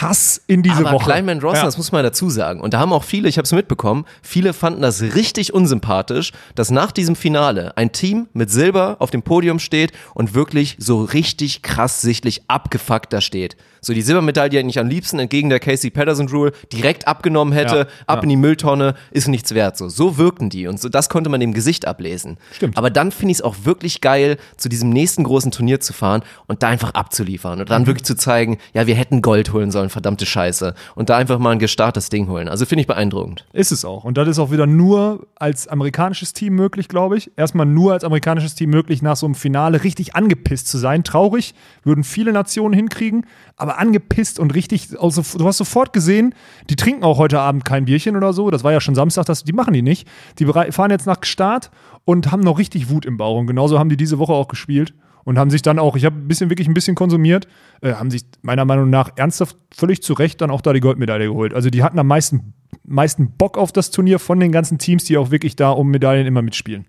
Hass 0.00 0.40
in 0.46 0.62
diese 0.62 0.76
aber 0.78 0.92
Woche. 0.92 1.04
Kleinman 1.04 1.40
Ross, 1.40 1.58
Ja. 1.58 1.64
das 1.64 1.76
muss 1.76 1.92
man 1.92 2.02
dazu 2.02 2.30
sagen. 2.30 2.60
Und 2.60 2.74
da 2.74 2.78
haben 2.80 2.92
auch 2.92 3.04
viele, 3.04 3.28
ich 3.28 3.38
habe 3.38 3.44
es 3.44 3.52
mitbekommen, 3.52 4.04
viele 4.22 4.52
fanden 4.52 4.82
das 4.82 5.00
richtig 5.02 5.52
unsympathisch, 5.54 6.32
dass 6.54 6.70
nach 6.70 6.92
diesem 6.92 7.16
Finale 7.16 7.76
ein 7.76 7.92
Team 7.92 8.28
mit 8.32 8.50
Silber 8.50 8.96
auf 8.98 9.10
dem 9.10 9.22
Podium 9.22 9.58
steht 9.58 9.92
und 10.14 10.34
wirklich 10.34 10.76
so 10.78 11.02
richtig 11.02 11.62
krass 11.62 12.00
sichtlich 12.02 12.42
abgefuckt 12.48 13.12
da 13.12 13.20
steht. 13.20 13.56
So 13.80 13.92
die 13.92 14.02
Silbermedaille, 14.02 14.62
die 14.62 14.68
ich 14.68 14.78
am 14.78 14.88
liebsten 14.88 15.18
entgegen 15.18 15.48
der 15.48 15.60
Casey 15.60 15.90
Patterson 15.90 16.28
Rule 16.28 16.52
direkt 16.72 17.06
abgenommen 17.08 17.52
hätte, 17.52 17.76
Ja, 17.76 17.86
ab 18.06 18.18
ja. 18.18 18.22
in 18.24 18.28
die 18.30 18.36
Mülltonne, 18.36 18.94
ist 19.10 19.28
nichts 19.28 19.54
wert. 19.54 19.76
So, 19.76 19.88
so 19.88 20.18
wirkten 20.18 20.50
die 20.50 20.66
und 20.66 20.80
so, 20.80 20.88
das 20.88 21.08
konnte 21.08 21.30
man 21.30 21.40
dem 21.40 21.52
Gesicht 21.54 21.86
ablesen. 21.86 22.38
Stimmt. 22.52 22.76
Aber 22.76 22.90
dann 22.90 23.12
finde 23.12 23.32
ich 23.32 23.38
es 23.38 23.42
auch 23.42 23.56
wirklich 23.64 24.00
geil, 24.00 24.36
zu 24.56 24.68
diesem 24.68 24.90
nächsten 24.90 25.24
großen 25.24 25.50
Turnier 25.50 25.80
zu 25.80 25.92
fahren 25.92 26.22
und 26.46 26.62
da 26.62 26.68
einfach 26.68 26.94
abzuliefern 26.94 27.60
und 27.60 27.70
dann 27.70 27.82
Mhm. 27.82 27.86
wirklich 27.86 28.04
zu 28.04 28.16
zeigen, 28.16 28.58
ja, 28.74 28.86
wir 28.86 28.94
hätten 28.94 29.22
Gold 29.22 29.52
holen 29.52 29.70
sollen, 29.70 29.90
verdammte 29.90 30.26
Scheiße. 30.26 30.74
Und 30.94 31.10
da 31.10 31.16
einfach 31.16 31.38
mal 31.38 31.50
ein 31.50 31.58
gestartetes 31.58 32.08
Ding 32.08 32.28
holen. 32.28 32.48
Also 32.48 32.66
finde 32.66 32.80
ich 32.82 32.86
beeindruckend. 32.86 33.44
Ist 33.52 33.72
es 33.72 33.84
auch. 33.84 34.04
Und 34.04 34.16
das 34.18 34.28
ist 34.28 34.38
auch 34.38 34.50
wieder 34.50 34.66
nur 34.66 35.26
als 35.36 35.68
amerikanisches 35.68 36.32
Team 36.32 36.54
möglich, 36.54 36.88
glaube 36.88 37.16
ich. 37.18 37.30
Erstmal 37.36 37.66
nur 37.66 37.92
als 37.92 38.04
amerikanisches 38.04 38.54
Team 38.54 38.70
möglich, 38.70 39.02
nach 39.02 39.16
so 39.16 39.26
einem 39.26 39.34
Finale 39.34 39.82
richtig 39.84 40.14
angepisst 40.14 40.68
zu 40.68 40.78
sein. 40.78 41.04
Traurig, 41.04 41.54
würden 41.84 42.04
viele 42.04 42.32
Nationen 42.32 42.74
hinkriegen, 42.74 43.26
aber 43.56 43.65
angepisst 43.74 44.38
und 44.38 44.54
richtig, 44.54 44.88
also, 45.00 45.22
du 45.38 45.46
hast 45.46 45.58
sofort 45.58 45.92
gesehen, 45.92 46.34
die 46.70 46.76
trinken 46.76 47.04
auch 47.04 47.18
heute 47.18 47.40
Abend 47.40 47.64
kein 47.64 47.84
Bierchen 47.84 48.16
oder 48.16 48.32
so. 48.32 48.50
Das 48.50 48.64
war 48.64 48.72
ja 48.72 48.80
schon 48.80 48.94
Samstag, 48.94 49.26
das, 49.26 49.44
die 49.44 49.52
machen 49.52 49.74
die 49.74 49.82
nicht. 49.82 50.08
Die 50.38 50.46
fahren 50.46 50.90
jetzt 50.90 51.06
nach 51.06 51.18
Start 51.22 51.70
und 52.04 52.32
haben 52.32 52.40
noch 52.40 52.58
richtig 52.58 52.88
Wut 52.90 53.04
im 53.04 53.16
Bauch. 53.16 53.38
Und 53.38 53.46
genauso 53.46 53.78
haben 53.78 53.88
die 53.88 53.96
diese 53.96 54.18
Woche 54.18 54.32
auch 54.32 54.48
gespielt. 54.48 54.94
Und 55.24 55.38
haben 55.38 55.50
sich 55.50 55.62
dann 55.62 55.80
auch, 55.80 55.96
ich 55.96 56.04
habe 56.04 56.16
ein 56.16 56.28
bisschen, 56.28 56.50
wirklich 56.50 56.68
ein 56.68 56.74
bisschen 56.74 56.94
konsumiert, 56.94 57.48
äh, 57.80 57.94
haben 57.94 58.12
sich 58.12 58.22
meiner 58.42 58.64
Meinung 58.64 58.90
nach 58.90 59.10
ernsthaft 59.16 59.56
völlig 59.74 60.00
zu 60.00 60.12
Recht 60.12 60.40
dann 60.40 60.52
auch 60.52 60.60
da 60.60 60.72
die 60.72 60.78
Goldmedaille 60.78 61.26
geholt. 61.26 61.52
Also 61.52 61.68
die 61.68 61.82
hatten 61.82 61.98
am 61.98 62.06
meisten, 62.06 62.54
meisten 62.84 63.32
Bock 63.32 63.58
auf 63.58 63.72
das 63.72 63.90
Turnier 63.90 64.20
von 64.20 64.38
den 64.38 64.52
ganzen 64.52 64.78
Teams, 64.78 65.02
die 65.02 65.18
auch 65.18 65.32
wirklich 65.32 65.56
da 65.56 65.70
um 65.70 65.88
Medaillen 65.90 66.28
immer 66.28 66.42
mitspielen. 66.42 66.86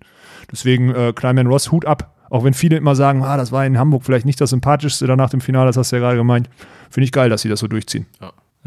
Deswegen 0.52 0.94
äh, 0.94 1.14
Kleinman 1.16 1.48
Ross, 1.48 1.72
Hut 1.72 1.86
ab. 1.86 2.16
Auch 2.30 2.44
wenn 2.44 2.54
viele 2.54 2.78
immer 2.78 2.96
sagen, 2.96 3.24
ah, 3.24 3.38
das 3.38 3.52
war 3.52 3.66
in 3.66 3.78
Hamburg 3.78 4.04
vielleicht 4.04 4.26
nicht 4.26 4.40
das 4.42 4.50
sympathischste 4.50 5.08
danach 5.08 5.30
dem 5.30 5.42
Finale, 5.42 5.68
das 5.68 5.78
hast 5.78 5.92
du 5.92 5.96
ja 5.96 6.02
gerade 6.02 6.18
gemeint. 6.18 6.50
Finde 6.90 7.06
ich 7.06 7.12
geil, 7.12 7.30
dass 7.30 7.42
sie 7.42 7.50
das 7.50 7.60
so 7.60 7.68
durchziehen. 7.68 8.06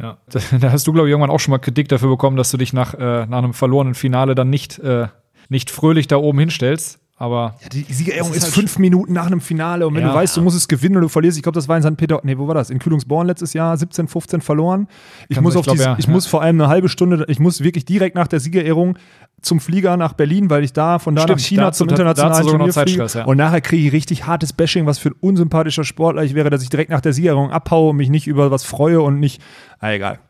Ja, 0.01 0.17
da 0.61 0.73
hast 0.73 0.87
du, 0.87 0.93
glaube 0.93 1.09
ich, 1.09 1.11
irgendwann 1.11 1.31
auch 1.31 1.41
schon 1.41 1.53
mal 1.53 1.59
Kritik 1.59 1.89
dafür 1.89 2.09
bekommen, 2.09 2.37
dass 2.37 2.51
du 2.51 2.57
dich 2.57 2.73
nach, 2.73 2.95
äh, 2.95 3.27
nach 3.27 3.39
einem 3.39 3.53
verlorenen 3.53 3.95
Finale 3.95 4.35
dann 4.35 4.49
nicht, 4.49 4.79
äh, 4.79 5.09
nicht 5.49 5.71
fröhlich 5.71 6.09
da 6.09 6.17
oben 6.17 6.39
hinstellst. 6.39 7.00
Aber 7.23 7.55
Die 7.71 7.83
Siegerehrung 7.93 8.31
ist, 8.31 8.39
ist 8.39 8.45
halt 8.45 8.55
fünf 8.55 8.79
Minuten 8.79 9.13
nach 9.13 9.27
einem 9.27 9.43
Finale 9.43 9.87
und 9.87 9.95
wenn 9.95 10.01
Ja. 10.03 10.09
du 10.09 10.15
weißt, 10.15 10.39
du 10.39 10.41
musst 10.41 10.57
es 10.57 10.67
gewinnen 10.69 10.97
oder 10.97 11.03
du 11.03 11.09
verlierst, 11.11 11.37
ich 11.37 11.43
glaube, 11.43 11.55
das 11.55 11.69
war 11.69 11.77
in 11.77 11.83
St. 11.83 11.99
Peter, 11.99 12.19
nee, 12.23 12.39
wo 12.39 12.49
war 12.49 12.55
das? 12.55 12.71
In 12.71 12.79
Kühlungsborn 12.79 13.27
letztes 13.27 13.53
Jahr, 13.53 13.77
17, 13.77 14.09
15 14.09 14.41
verloren. 14.41 14.89
Ich 15.29 15.35
Kann 15.35 15.45
muss 15.45 15.55
auf 15.55 15.61
ich 15.61 15.65
glaub, 15.67 15.77
die, 15.77 15.83
ja, 15.83 15.97
ich 15.99 16.07
ja. 16.07 16.11
muss 16.13 16.27
vor 16.27 16.41
allem 16.41 16.59
eine 16.59 16.69
halbe 16.71 16.89
Stunde, 16.89 17.27
ich 17.29 17.39
muss 17.39 17.63
wirklich 17.63 17.85
direkt 17.85 18.15
nach 18.17 18.27
der 18.27 18.41
Siegerehrung 18.41 18.97
zum 19.43 19.61
Flieger 19.61 19.99
nach 19.99 20.15
Berlin, 20.15 20.49
weil 20.49 20.65
ich 20.65 20.73
da 20.73 20.99
von 20.99 21.15
da 21.15 21.23
Stimmt, 21.25 21.41
nach 21.41 21.45
China 21.47 21.63
dazu- 21.65 21.79
zum 21.85 21.91
internationalen 21.91 22.47
Turnier 22.47 22.73
fliege. 22.73 23.07
Ja. 23.13 23.25
Und 23.27 23.37
nachher 23.37 23.61
kriege 23.61 23.87
ich 23.87 23.93
richtig 23.93 24.27
hartes 24.27 24.55
Bashing, 24.55 24.87
was 24.87 24.99
für 24.99 25.11
ein 25.11 25.15
unsympathischer 25.21 25.85
Sportler 25.85 26.25
ich 26.25 26.33
wäre, 26.35 26.49
dass 26.49 26.63
ich 26.63 26.71
direkt 26.71 26.91
nach 26.91 27.03
der 27.03 27.13
Siegerehrung 27.13 27.51
abhaue 27.51 27.91
und 27.91 27.97
mich 27.97 28.09
nicht 28.09 28.29
über 28.29 28.51
was 28.51 28.65
freue 28.65 29.03
und 29.03 29.21
nicht, 29.21 29.43
ah, 29.79 29.91
egal. 29.93 30.21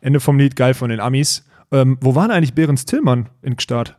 Ende 0.00 0.18
vom 0.18 0.40
Lied, 0.40 0.56
geil 0.56 0.74
von 0.74 0.90
den 0.90 0.98
Amis. 0.98 1.44
Ähm, 1.70 1.98
wo 2.00 2.16
waren 2.16 2.32
eigentlich 2.32 2.54
Behrens 2.54 2.84
Tillmann 2.84 3.28
in 3.42 3.56
Start? 3.60 3.96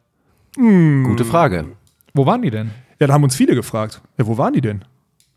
Gute 0.57 1.23
Frage. 1.23 1.67
Wo 2.13 2.25
waren 2.25 2.41
die 2.41 2.51
denn? 2.51 2.71
Ja, 2.99 3.07
da 3.07 3.13
haben 3.13 3.23
uns 3.23 3.35
viele 3.35 3.55
gefragt. 3.55 4.01
Ja, 4.17 4.27
wo 4.27 4.37
waren 4.37 4.53
die 4.53 4.61
denn? 4.61 4.85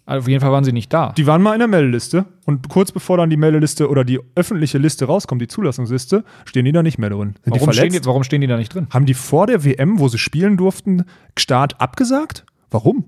Also 0.05 0.25
auf 0.25 0.29
jeden 0.29 0.41
Fall 0.41 0.53
waren 0.53 0.63
sie 0.63 0.73
nicht 0.73 0.93
da. 0.93 1.13
Die 1.17 1.27
waren 1.27 1.43
mal 1.43 1.55
in 1.55 1.59
der 1.59 1.67
Meldeliste 1.67 2.27
und 2.45 2.69
kurz 2.69 2.93
bevor 2.93 3.17
dann 3.17 3.29
die 3.29 3.37
Meldeliste 3.37 3.89
oder 3.89 4.05
die 4.05 4.21
öffentliche 4.37 4.79
Liste 4.79 5.07
rauskommt, 5.07 5.43
die 5.43 5.49
Zulassungsliste, 5.49 6.23
stehen 6.45 6.65
die 6.65 6.71
da 6.71 6.85
nicht 6.85 6.99
mehr 6.99 7.11
drin. 7.11 7.35
Sind 7.43 7.47
die 7.47 7.61
warum, 7.61 7.73
stehen 7.73 7.89
verletzt? 7.89 8.05
die, 8.05 8.09
warum 8.09 8.23
stehen 8.23 8.41
die 8.41 8.47
da 8.47 8.57
nicht 8.57 8.73
drin? 8.73 8.87
Haben 8.91 9.07
die 9.07 9.15
vor 9.15 9.49
der 9.49 9.65
WM, 9.65 9.99
wo 9.99 10.07
sie 10.07 10.19
spielen 10.19 10.57
durften, 10.57 11.05
Start 11.37 11.81
abgesagt? 11.81 12.47
Warum? 12.71 13.05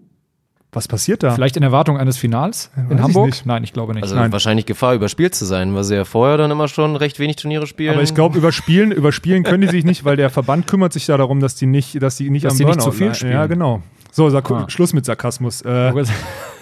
Was 0.78 0.86
passiert 0.86 1.24
da? 1.24 1.32
Vielleicht 1.32 1.56
in 1.56 1.64
Erwartung 1.64 1.98
eines 1.98 2.16
Finals 2.16 2.70
weiß 2.76 2.90
in 2.90 2.96
ich 2.98 3.02
Hamburg? 3.02 3.26
nicht. 3.26 3.46
Nein, 3.46 3.64
ich 3.64 3.72
glaube 3.72 3.94
nicht. 3.94 4.04
Also 4.04 4.14
Nein. 4.14 4.30
wahrscheinlich 4.30 4.64
Gefahr, 4.64 4.94
überspielt 4.94 5.34
zu 5.34 5.44
sein, 5.44 5.74
weil 5.74 5.82
sie 5.82 5.96
ja 5.96 6.04
vorher 6.04 6.36
dann 6.36 6.52
immer 6.52 6.68
schon 6.68 6.94
recht 6.94 7.18
wenig 7.18 7.34
Turniere 7.34 7.66
spielen. 7.66 7.94
Aber 7.94 8.02
ich 8.02 8.14
glaube, 8.14 8.38
überspielen, 8.38 8.92
überspielen 8.92 9.42
können 9.42 9.62
die 9.62 9.68
sich 9.68 9.84
nicht, 9.84 10.04
weil 10.04 10.16
der 10.16 10.30
Verband 10.30 10.68
kümmert 10.68 10.92
sich 10.92 11.08
ja 11.08 11.16
darum, 11.16 11.40
dass 11.40 11.56
die 11.56 11.66
nicht, 11.66 12.00
dass 12.00 12.16
die 12.16 12.30
nicht 12.30 12.44
Dass 12.44 12.52
am 12.52 12.58
die 12.58 12.64
nicht 12.66 12.80
zu 12.80 12.92
viel 12.92 13.12
spielen. 13.14 13.32
Ja, 13.32 13.46
genau. 13.46 13.82
So, 14.12 14.30
Sark 14.30 14.48
Ah. 14.52 14.64
Schluss 14.68 14.92
mit 14.92 15.04
Sarkasmus. 15.04 15.62
Äh, 15.62 15.92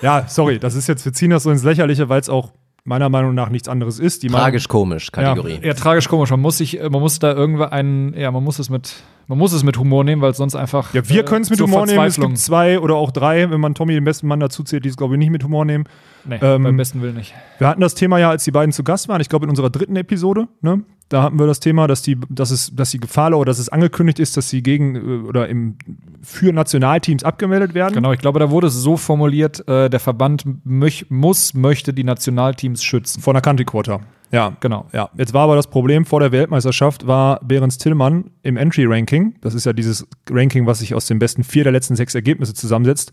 ja, 0.02 0.24
sorry, 0.28 0.58
das 0.58 0.74
ist 0.74 0.86
jetzt, 0.88 1.04
wir 1.04 1.12
ziehen 1.12 1.30
das 1.30 1.42
so 1.42 1.50
ins 1.50 1.62
Lächerliche, 1.62 2.08
weil 2.08 2.20
es 2.20 2.28
auch 2.30 2.52
meiner 2.84 3.08
Meinung 3.08 3.34
nach 3.34 3.50
nichts 3.50 3.68
anderes 3.68 3.98
ist. 3.98 4.22
Die 4.22 4.28
Tragisch 4.28 4.68
komisch, 4.68 5.12
Kategorie. 5.12 5.58
Ja, 5.62 5.74
tragisch 5.74 6.08
komisch. 6.08 6.30
Man 6.30 6.40
muss 6.40 6.58
sich, 6.58 6.78
man 6.80 7.00
muss 7.00 7.18
da 7.18 7.32
irgendwann 7.32 7.70
einen, 7.72 8.14
ja, 8.14 8.30
man 8.30 8.42
muss 8.44 8.58
es 8.58 8.70
mit, 8.70 8.94
man 9.28 9.38
muss 9.38 9.52
es 9.52 9.64
mit 9.64 9.76
Humor 9.78 10.04
nehmen, 10.04 10.22
weil 10.22 10.30
es 10.30 10.36
sonst 10.36 10.54
einfach. 10.54 10.94
Ja, 10.94 11.08
wir 11.08 11.20
äh, 11.20 11.24
können 11.24 11.42
es 11.42 11.50
mit 11.50 11.60
Humor 11.60 11.86
nehmen. 11.86 12.04
Es 12.04 12.20
gibt 12.20 12.38
zwei 12.38 12.78
oder 12.78 12.94
auch 12.94 13.10
drei, 13.10 13.50
wenn 13.50 13.60
man 13.60 13.74
Tommy 13.74 13.94
den 13.94 14.04
besten 14.04 14.28
Mann 14.28 14.40
dazu 14.40 14.62
zählt, 14.62 14.84
die 14.84 14.88
es, 14.88 14.96
glaube 14.96 15.14
ich, 15.14 15.18
nicht 15.18 15.30
mit 15.30 15.42
Humor 15.42 15.64
nehmen. 15.64 15.84
Nee, 16.24 16.38
ähm, 16.40 16.62
beim 16.62 16.76
besten 16.76 17.02
Willen 17.02 17.16
nicht. 17.16 17.34
Wir 17.58 17.68
hatten 17.68 17.80
das 17.80 17.94
Thema 17.94 18.18
ja, 18.18 18.30
als 18.30 18.44
die 18.44 18.50
beiden 18.50 18.72
zu 18.72 18.84
Gast 18.84 19.08
waren, 19.08 19.20
ich 19.20 19.28
glaube 19.28 19.46
in 19.46 19.50
unserer 19.50 19.70
dritten 19.70 19.96
Episode, 19.96 20.48
ne? 20.60 20.82
Da 21.08 21.22
hatten 21.22 21.38
wir 21.38 21.46
das 21.46 21.60
Thema, 21.60 21.86
dass 21.86 22.02
die, 22.02 22.18
dass 22.28 22.50
es, 22.50 22.74
dass 22.74 22.90
die 22.90 22.98
Gefahr 22.98 23.32
oder 23.32 23.44
dass 23.44 23.60
es 23.60 23.68
angekündigt 23.68 24.18
ist, 24.18 24.36
dass 24.36 24.50
sie 24.50 24.60
gegen 24.60 24.96
äh, 24.96 25.28
oder 25.28 25.48
im, 25.48 25.76
für 26.20 26.52
Nationalteams 26.52 27.22
abgemeldet 27.22 27.74
werden. 27.74 27.94
Genau, 27.94 28.12
ich 28.12 28.18
glaube, 28.18 28.40
da 28.40 28.50
wurde 28.50 28.66
es 28.66 28.74
so 28.74 28.96
formuliert, 28.96 29.66
äh, 29.68 29.88
der 29.88 30.00
Verband 30.00 30.44
möch, 30.64 31.06
muss, 31.08 31.54
möchte 31.54 31.92
die 31.92 32.02
Nationalteams 32.02 32.82
schützen. 32.82 33.20
Von 33.20 33.34
der 33.34 33.42
Country 33.42 33.64
Quarter. 33.64 34.00
Ja, 34.32 34.56
Genau. 34.60 34.86
Ja, 34.92 35.10
jetzt 35.16 35.32
war 35.32 35.42
aber 35.42 35.56
das 35.56 35.68
Problem 35.68 36.04
vor 36.04 36.20
der 36.20 36.32
Weltmeisterschaft 36.32 37.06
war 37.06 37.40
Behrens 37.44 37.78
Tillmann 37.78 38.30
im 38.42 38.56
Entry-Ranking, 38.56 39.36
das 39.40 39.54
ist 39.54 39.66
ja 39.66 39.72
dieses 39.72 40.06
Ranking, 40.28 40.66
was 40.66 40.80
sich 40.80 40.94
aus 40.94 41.06
den 41.06 41.18
besten 41.18 41.44
vier 41.44 41.64
der 41.64 41.72
letzten 41.72 41.96
sechs 41.96 42.14
Ergebnisse 42.14 42.54
zusammensetzt, 42.54 43.12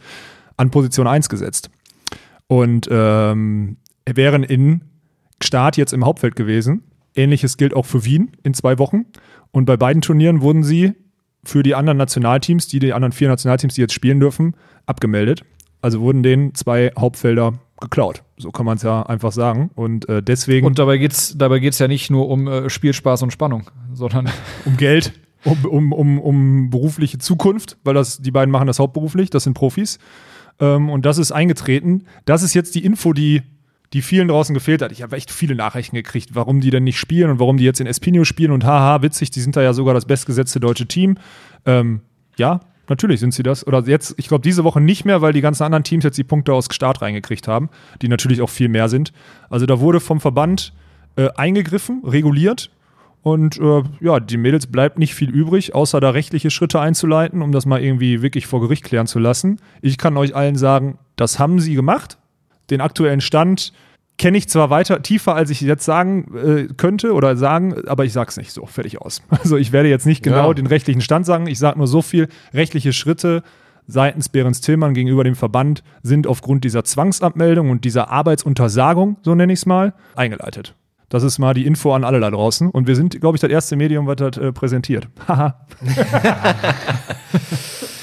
an 0.57 0.71
Position 0.71 1.07
1 1.07 1.29
gesetzt. 1.29 1.69
Und 2.47 2.87
ähm, 2.91 3.77
er 4.05 4.15
wären 4.15 4.43
in 4.43 4.81
Start 5.41 5.77
jetzt 5.77 5.93
im 5.93 6.05
Hauptfeld 6.05 6.35
gewesen. 6.35 6.83
Ähnliches 7.15 7.57
gilt 7.57 7.73
auch 7.73 7.85
für 7.85 8.05
Wien 8.05 8.31
in 8.43 8.53
zwei 8.53 8.79
Wochen. 8.79 9.05
Und 9.51 9.65
bei 9.65 9.77
beiden 9.77 10.01
Turnieren 10.01 10.41
wurden 10.41 10.63
sie 10.63 10.93
für 11.43 11.63
die 11.63 11.75
anderen 11.75 11.97
Nationalteams, 11.97 12.67
die, 12.67 12.79
die 12.79 12.93
anderen 12.93 13.11
vier 13.11 13.27
Nationalteams, 13.27 13.75
die 13.75 13.81
jetzt 13.81 13.93
spielen 13.93 14.19
dürfen, 14.19 14.55
abgemeldet. 14.85 15.43
Also 15.81 15.99
wurden 16.01 16.23
denen 16.23 16.55
zwei 16.55 16.91
Hauptfelder 16.97 17.53
geklaut. 17.83 18.23
So 18.37 18.51
kann 18.51 18.65
man 18.65 18.77
es 18.77 18.83
ja 18.83 19.03
einfach 19.03 19.31
sagen. 19.31 19.69
Und 19.75 20.09
äh, 20.09 20.23
deswegen 20.23 20.65
Und 20.65 20.79
dabei 20.79 20.97
geht's, 20.97 21.37
dabei 21.37 21.59
geht's 21.59 21.79
ja 21.79 21.87
nicht 21.87 22.09
nur 22.09 22.29
um 22.29 22.47
äh, 22.47 22.69
Spielspaß 22.69 23.21
und 23.23 23.31
Spannung, 23.31 23.69
sondern 23.93 24.29
um 24.65 24.77
Geld, 24.77 25.13
um, 25.43 25.65
um, 25.65 25.93
um, 25.93 26.19
um 26.19 26.69
berufliche 26.69 27.19
Zukunft, 27.19 27.77
weil 27.83 27.93
das, 27.93 28.21
die 28.21 28.31
beiden 28.31 28.51
machen 28.51 28.67
das 28.67 28.79
hauptberuflich, 28.79 29.29
das 29.29 29.43
sind 29.43 29.53
Profis. 29.53 29.99
Ähm, 30.59 30.89
und 30.89 31.05
das 31.05 31.17
ist 31.17 31.31
eingetreten. 31.31 32.05
Das 32.25 32.43
ist 32.43 32.53
jetzt 32.53 32.75
die 32.75 32.83
Info, 32.83 33.13
die, 33.13 33.43
die 33.91 34.01
vielen 34.01 34.27
draußen 34.27 34.53
gefehlt 34.53 34.81
hat. 34.81 34.91
Ich 34.91 35.03
habe 35.03 35.15
echt 35.15 35.29
viele 35.29 35.55
Nachrichten 35.55 35.95
gekriegt, 35.95 36.31
warum 36.33 36.61
die 36.61 36.71
denn 36.71 36.83
nicht 36.83 36.97
spielen 36.97 37.29
und 37.29 37.39
warum 37.39 37.57
die 37.57 37.65
jetzt 37.65 37.81
in 37.81 37.87
Espino 37.87 38.23
spielen 38.23 38.51
und 38.51 38.63
haha, 38.63 39.01
witzig, 39.01 39.29
die 39.31 39.41
sind 39.41 39.55
da 39.55 39.61
ja 39.61 39.73
sogar 39.73 39.93
das 39.93 40.05
bestgesetzte 40.05 40.59
deutsche 40.59 40.87
Team. 40.87 41.17
Ähm, 41.65 42.01
ja, 42.37 42.61
natürlich 42.89 43.19
sind 43.19 43.33
sie 43.33 43.43
das. 43.43 43.65
Oder 43.65 43.83
jetzt, 43.87 44.15
ich 44.17 44.27
glaube, 44.27 44.43
diese 44.43 44.63
Woche 44.63 44.81
nicht 44.81 45.05
mehr, 45.05 45.21
weil 45.21 45.33
die 45.33 45.41
ganzen 45.41 45.63
anderen 45.63 45.83
Teams 45.83 46.03
jetzt 46.03 46.17
die 46.17 46.23
Punkte 46.23 46.53
aus 46.53 46.67
Start 46.71 47.01
reingekriegt 47.01 47.47
haben, 47.47 47.69
die 48.01 48.07
natürlich 48.07 48.41
auch 48.41 48.49
viel 48.49 48.69
mehr 48.69 48.89
sind. 48.89 49.13
Also 49.49 49.65
da 49.65 49.79
wurde 49.79 49.99
vom 49.99 50.19
Verband 50.19 50.73
äh, 51.15 51.29
eingegriffen, 51.35 52.01
reguliert. 52.05 52.69
Und 53.21 53.57
äh, 53.57 53.83
ja, 54.01 54.19
die 54.19 54.37
Mädels 54.37 54.67
bleibt 54.67 54.99
nicht 54.99 55.15
viel 55.15 55.29
übrig, 55.29 55.73
außer 55.73 56.01
da 56.01 56.09
rechtliche 56.09 56.51
Schritte 56.51 56.81
einzuleiten, 56.81 57.41
um 57.41 57.53
das 57.53 57.65
mal 57.65 57.81
irgendwie 57.81 58.21
wirklich 58.21 58.47
vor 58.47 58.59
Gericht 58.59 58.83
klären 58.83 59.07
zu 59.07 59.17
lassen. 59.17 59.59
Ich 59.81 59.97
kann 59.97 60.17
euch 60.17 60.35
allen 60.35 60.57
sagen, 60.57 60.97
das 61.15 61.39
haben 61.39 61.59
sie 61.59 61.73
gemacht. 61.73 62.17
Den 62.69 62.81
aktuellen 62.81 63.21
Stand 63.21 63.71
kenne 64.17 64.37
ich 64.37 64.47
zwar 64.47 64.69
weiter 64.69 65.01
tiefer, 65.01 65.35
als 65.35 65.49
ich 65.49 65.61
jetzt 65.61 65.85
sagen 65.85 66.35
äh, 66.35 66.73
könnte 66.75 67.13
oder 67.13 67.35
sagen, 67.35 67.75
aber 67.87 68.05
ich 68.05 68.13
sag's 68.13 68.37
nicht 68.37 68.51
so, 68.51 68.65
fertig 68.65 69.01
aus. 69.01 69.21
Also 69.29 69.57
ich 69.57 69.71
werde 69.71 69.89
jetzt 69.89 70.05
nicht 70.05 70.23
genau 70.23 70.49
Ja. 70.49 70.53
den 70.53 70.67
rechtlichen 70.67 71.01
Stand 71.01 71.25
sagen, 71.25 71.47
ich 71.47 71.59
sage 71.59 71.77
nur 71.77 71.87
so 71.87 72.01
viel, 72.01 72.27
rechtliche 72.53 72.93
Schritte 72.93 73.43
seitens 73.87 74.29
Behrens 74.29 74.61
Tillmann 74.61 74.93
gegenüber 74.93 75.23
dem 75.23 75.35
Verband 75.35 75.83
sind 76.03 76.25
aufgrund 76.27 76.63
dieser 76.63 76.83
Zwangsabmeldung 76.85 77.69
und 77.69 77.83
dieser 77.83 78.09
Arbeitsuntersagung, 78.09 79.17
so 79.23 79.35
nenne 79.35 79.51
ich 79.51 79.59
es 79.59 79.65
mal, 79.65 79.93
eingeleitet. 80.15 80.75
Das 81.09 81.21
ist 81.23 81.37
mal 81.37 81.53
die 81.53 81.65
Info 81.65 81.93
an 81.93 82.03
alle 82.03 82.19
da 82.19 82.31
draußen. 82.31 82.69
Und 82.71 82.87
wir 82.87 82.95
sind, 82.95 83.19
glaube 83.19 83.35
ich, 83.35 83.41
das 83.41 83.51
erste 83.51 83.75
Medium, 83.75 84.07
was 84.07 84.15
das 84.15 84.37
äh, 84.37 84.51
präsentiert. 84.51 85.09
Haha. 85.27 85.59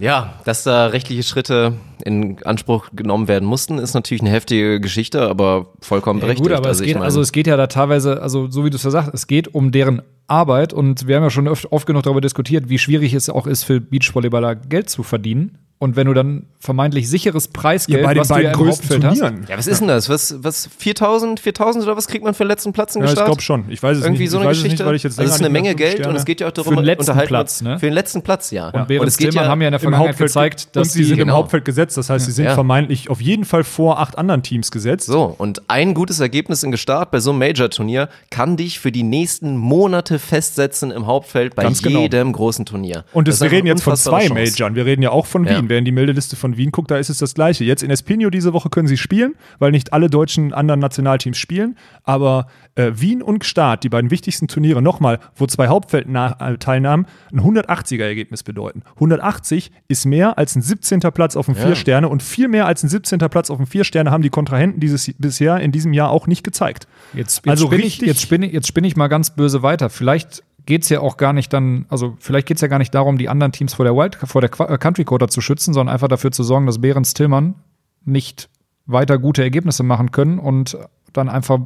Ja, 0.00 0.34
dass 0.44 0.64
da 0.64 0.86
rechtliche 0.86 1.22
Schritte 1.22 1.74
in 2.04 2.42
Anspruch 2.44 2.88
genommen 2.94 3.28
werden 3.28 3.46
mussten, 3.46 3.78
ist 3.78 3.92
natürlich 3.94 4.22
eine 4.22 4.30
heftige 4.30 4.80
Geschichte, 4.80 5.28
aber 5.28 5.66
vollkommen 5.80 6.20
Ja, 6.20 6.24
berechtigt. 6.26 6.48
gut, 6.48 6.56
aber 6.56 6.70
es 6.70 6.80
ich 6.80 6.86
geht, 6.86 6.94
meine- 6.94 7.04
also 7.04 7.20
es 7.20 7.32
geht 7.32 7.46
ja 7.46 7.56
da 7.58 7.66
teilweise, 7.66 8.22
also 8.22 8.50
so 8.50 8.64
wie 8.64 8.70
du 8.70 8.76
es 8.76 8.82
ja 8.82 8.90
sagst, 8.90 9.10
es 9.12 9.26
geht 9.26 9.54
um 9.54 9.70
deren 9.72 10.00
Arbeit 10.26 10.72
und 10.72 11.06
wir 11.06 11.16
haben 11.16 11.22
ja 11.24 11.30
schon 11.30 11.48
oft, 11.48 11.70
oft 11.70 11.86
genug 11.86 12.04
darüber 12.04 12.20
diskutiert, 12.22 12.68
wie 12.70 12.78
schwierig 12.78 13.12
es 13.14 13.28
auch 13.28 13.46
ist, 13.46 13.64
für 13.64 13.80
Beachvolleyballer 13.80 14.54
Geld 14.54 14.88
zu 14.88 15.02
verdienen. 15.02 15.58
Und 15.82 15.96
wenn 15.96 16.06
du 16.06 16.12
dann 16.12 16.44
vermeintlich 16.58 17.08
sicheres 17.08 17.48
Preisgeld, 17.48 18.04
bei 18.04 18.12
den 18.12 18.20
was 18.20 18.28
du 18.28 18.34
beiden 18.34 18.50
ja 18.50 18.52
im 18.52 18.58
größten 18.62 18.84
Hauptfeld 19.02 19.04
hast, 19.04 19.18
Turnieren. 19.20 19.46
ja, 19.48 19.56
was 19.56 19.66
ist 19.66 19.80
denn 19.80 19.88
das? 19.88 20.10
Was, 20.10 20.36
was 20.42 20.68
4000, 20.76 21.40
4000 21.40 21.84
oder 21.86 21.96
was 21.96 22.06
kriegt 22.06 22.22
man 22.22 22.34
für 22.34 22.44
den 22.44 22.48
letzten 22.48 22.74
Platz 22.74 22.94
in 22.96 23.02
Ja, 23.02 23.08
ich 23.08 23.14
glaube 23.14 23.40
schon. 23.40 23.64
Ich 23.70 23.82
weiß 23.82 23.96
es 23.96 24.04
Irgendwie 24.04 24.24
nicht. 24.24 24.30
so 24.30 24.40
eine 24.40 24.48
Geschichte. 24.50 24.68
nicht, 24.68 24.84
weil 24.84 24.94
ich 24.94 25.02
jetzt 25.04 25.18
also 25.18 25.26
es 25.30 25.36
ist 25.36 25.40
eine 25.40 25.48
Menge 25.48 25.74
Geld 25.74 25.94
und 25.94 26.02
Sterne- 26.02 26.18
es 26.18 26.26
geht 26.26 26.42
ja 26.42 26.48
auch 26.48 26.52
darum, 26.52 26.74
Für 26.74 26.80
den 26.80 26.84
letzten 26.84 27.16
Platz, 27.18 27.62
ne? 27.62 27.78
Für 27.78 27.86
den 27.86 27.94
letzten 27.94 28.20
Platz, 28.20 28.50
ja. 28.50 28.68
Und 28.68 28.88
Behrens 28.88 29.12
es 29.12 29.16
geht 29.16 29.30
Tillmann 29.30 29.44
ja, 29.46 29.50
haben 29.50 29.62
ja 29.62 29.68
in 29.68 29.72
der 29.72 29.80
Vergangenheit 29.80 30.08
Hauptfeld 30.10 30.28
gezeigt, 30.28 30.76
dass 30.76 30.88
und 30.88 30.92
sie 30.92 31.04
sind 31.04 31.16
genau. 31.16 31.32
im 31.32 31.36
Hauptfeld 31.38 31.64
gesetzt. 31.64 31.96
Das 31.96 32.10
heißt, 32.10 32.26
sie 32.26 32.32
sind 32.32 32.44
Ja. 32.44 32.52
vermeintlich 32.54 33.08
auf 33.08 33.22
jeden 33.22 33.46
Fall 33.46 33.64
vor 33.64 33.98
acht 34.00 34.18
anderen 34.18 34.42
Teams 34.42 34.70
gesetzt. 34.70 35.06
So, 35.06 35.34
und 35.38 35.62
ein 35.70 35.94
gutes 35.94 36.20
Ergebnis 36.20 36.62
in 36.62 36.72
Gestart 36.72 37.10
bei 37.10 37.20
so 37.20 37.30
einem 37.30 37.38
Major-Turnier 37.38 38.10
kann 38.28 38.58
dich 38.58 38.78
für 38.80 38.92
die 38.92 39.02
nächsten 39.02 39.56
Monate 39.56 40.18
festsetzen 40.18 40.90
im 40.90 41.06
Hauptfeld 41.06 41.54
bei 41.54 41.62
Ganz 41.62 41.80
genau. 41.80 42.00
jedem 42.02 42.32
großen 42.32 42.66
Turnier. 42.66 43.04
Und 43.14 43.28
Das 43.28 43.40
wir 43.40 43.50
reden 43.50 43.66
jetzt 43.66 43.82
von 43.82 43.96
zwei. 43.96 44.28
Majors. 44.28 44.58
Wir 44.74 44.84
reden 44.84 45.00
ja 45.00 45.10
auch 45.10 45.24
von 45.24 45.46
Ja. 45.46 45.56
Wien. 45.56 45.69
Wer 45.70 45.78
in 45.78 45.84
die 45.84 45.92
Meldeliste 45.92 46.34
von 46.34 46.56
Wien 46.56 46.72
guckt, 46.72 46.90
da 46.90 46.96
ist 46.98 47.10
es 47.10 47.18
das 47.18 47.32
Gleiche. 47.32 47.62
Jetzt 47.62 47.84
in 47.84 47.90
Espino 47.90 48.28
diese 48.28 48.52
Woche 48.52 48.70
können 48.70 48.88
sie 48.88 48.96
spielen, 48.96 49.34
weil 49.60 49.70
nicht 49.70 49.92
alle 49.92 50.10
deutschen 50.10 50.52
anderen 50.52 50.80
Nationalteams 50.80 51.38
spielen. 51.38 51.76
Aber 52.02 52.48
äh, 52.74 52.90
Wien 52.96 53.22
und 53.22 53.44
Start, 53.44 53.84
die 53.84 53.88
beiden 53.88 54.10
wichtigsten 54.10 54.48
Turniere, 54.48 54.82
nochmal, 54.82 55.20
wo 55.36 55.46
zwei 55.46 55.68
Hauptfeldteilnahmen 55.68 57.06
ein 57.32 57.40
180er-Ergebnis 57.40 58.42
bedeuten. 58.42 58.82
180 58.96 59.70
ist 59.88 60.06
mehr 60.06 60.38
als 60.38 60.56
ein 60.56 60.62
17. 60.62 61.00
Platz 61.14 61.36
auf 61.36 61.46
dem 61.46 61.54
Ja. 61.54 61.62
Vier-Sterne 61.66 62.08
und 62.08 62.22
viel 62.22 62.48
mehr 62.48 62.66
als 62.66 62.82
ein 62.82 62.88
17. 62.88 63.18
Platz 63.30 63.50
auf 63.50 63.56
dem 63.58 63.66
Vier-Sterne 63.66 64.10
haben 64.10 64.22
die 64.22 64.30
Kontrahenten 64.30 64.80
dieses 64.80 65.12
bisher 65.18 65.58
in 65.60 65.72
diesem 65.72 65.92
Jahr 65.92 66.10
auch 66.10 66.26
nicht 66.26 66.42
gezeigt. 66.44 66.86
Jetzt, 67.14 67.38
jetzt, 67.44 67.48
Also 67.48 67.66
spinne 67.66 67.80
ich, 67.82 67.86
richtig- 67.94 68.08
jetzt, 68.08 68.20
spinne, 68.22 68.52
jetzt 68.52 68.66
spinne 68.66 68.86
ich 68.88 68.96
mal 68.96 69.08
ganz 69.08 69.30
böse 69.30 69.62
weiter. 69.62 69.90
Vielleicht 69.90 70.42
geht 70.70 70.84
es 70.84 70.88
ja 70.88 71.00
auch 71.00 71.16
gar 71.16 71.32
nicht 71.32 71.52
dann, 71.52 71.84
also 71.88 72.14
vielleicht 72.20 72.46
geht 72.46 72.58
es 72.58 72.60
ja 72.60 72.68
gar 72.68 72.78
nicht 72.78 72.94
darum, 72.94 73.18
die 73.18 73.28
anderen 73.28 73.50
Teams 73.50 73.74
vor 73.74 73.84
der 73.84 73.96
Wild, 73.96 74.14
vor 74.14 74.40
der 74.40 74.50
äh, 74.70 74.78
Country 74.78 75.04
Quarter 75.04 75.26
zu 75.26 75.40
schützen, 75.40 75.74
sondern 75.74 75.92
einfach 75.92 76.06
dafür 76.06 76.30
zu 76.30 76.44
sorgen, 76.44 76.66
dass 76.66 76.80
Behrens 76.80 77.12
Tillmann 77.12 77.56
nicht 78.04 78.48
weiter 78.86 79.18
gute 79.18 79.42
Ergebnisse 79.42 79.82
machen 79.82 80.12
können 80.12 80.38
und 80.38 80.78
dann 81.12 81.28
einfach 81.28 81.58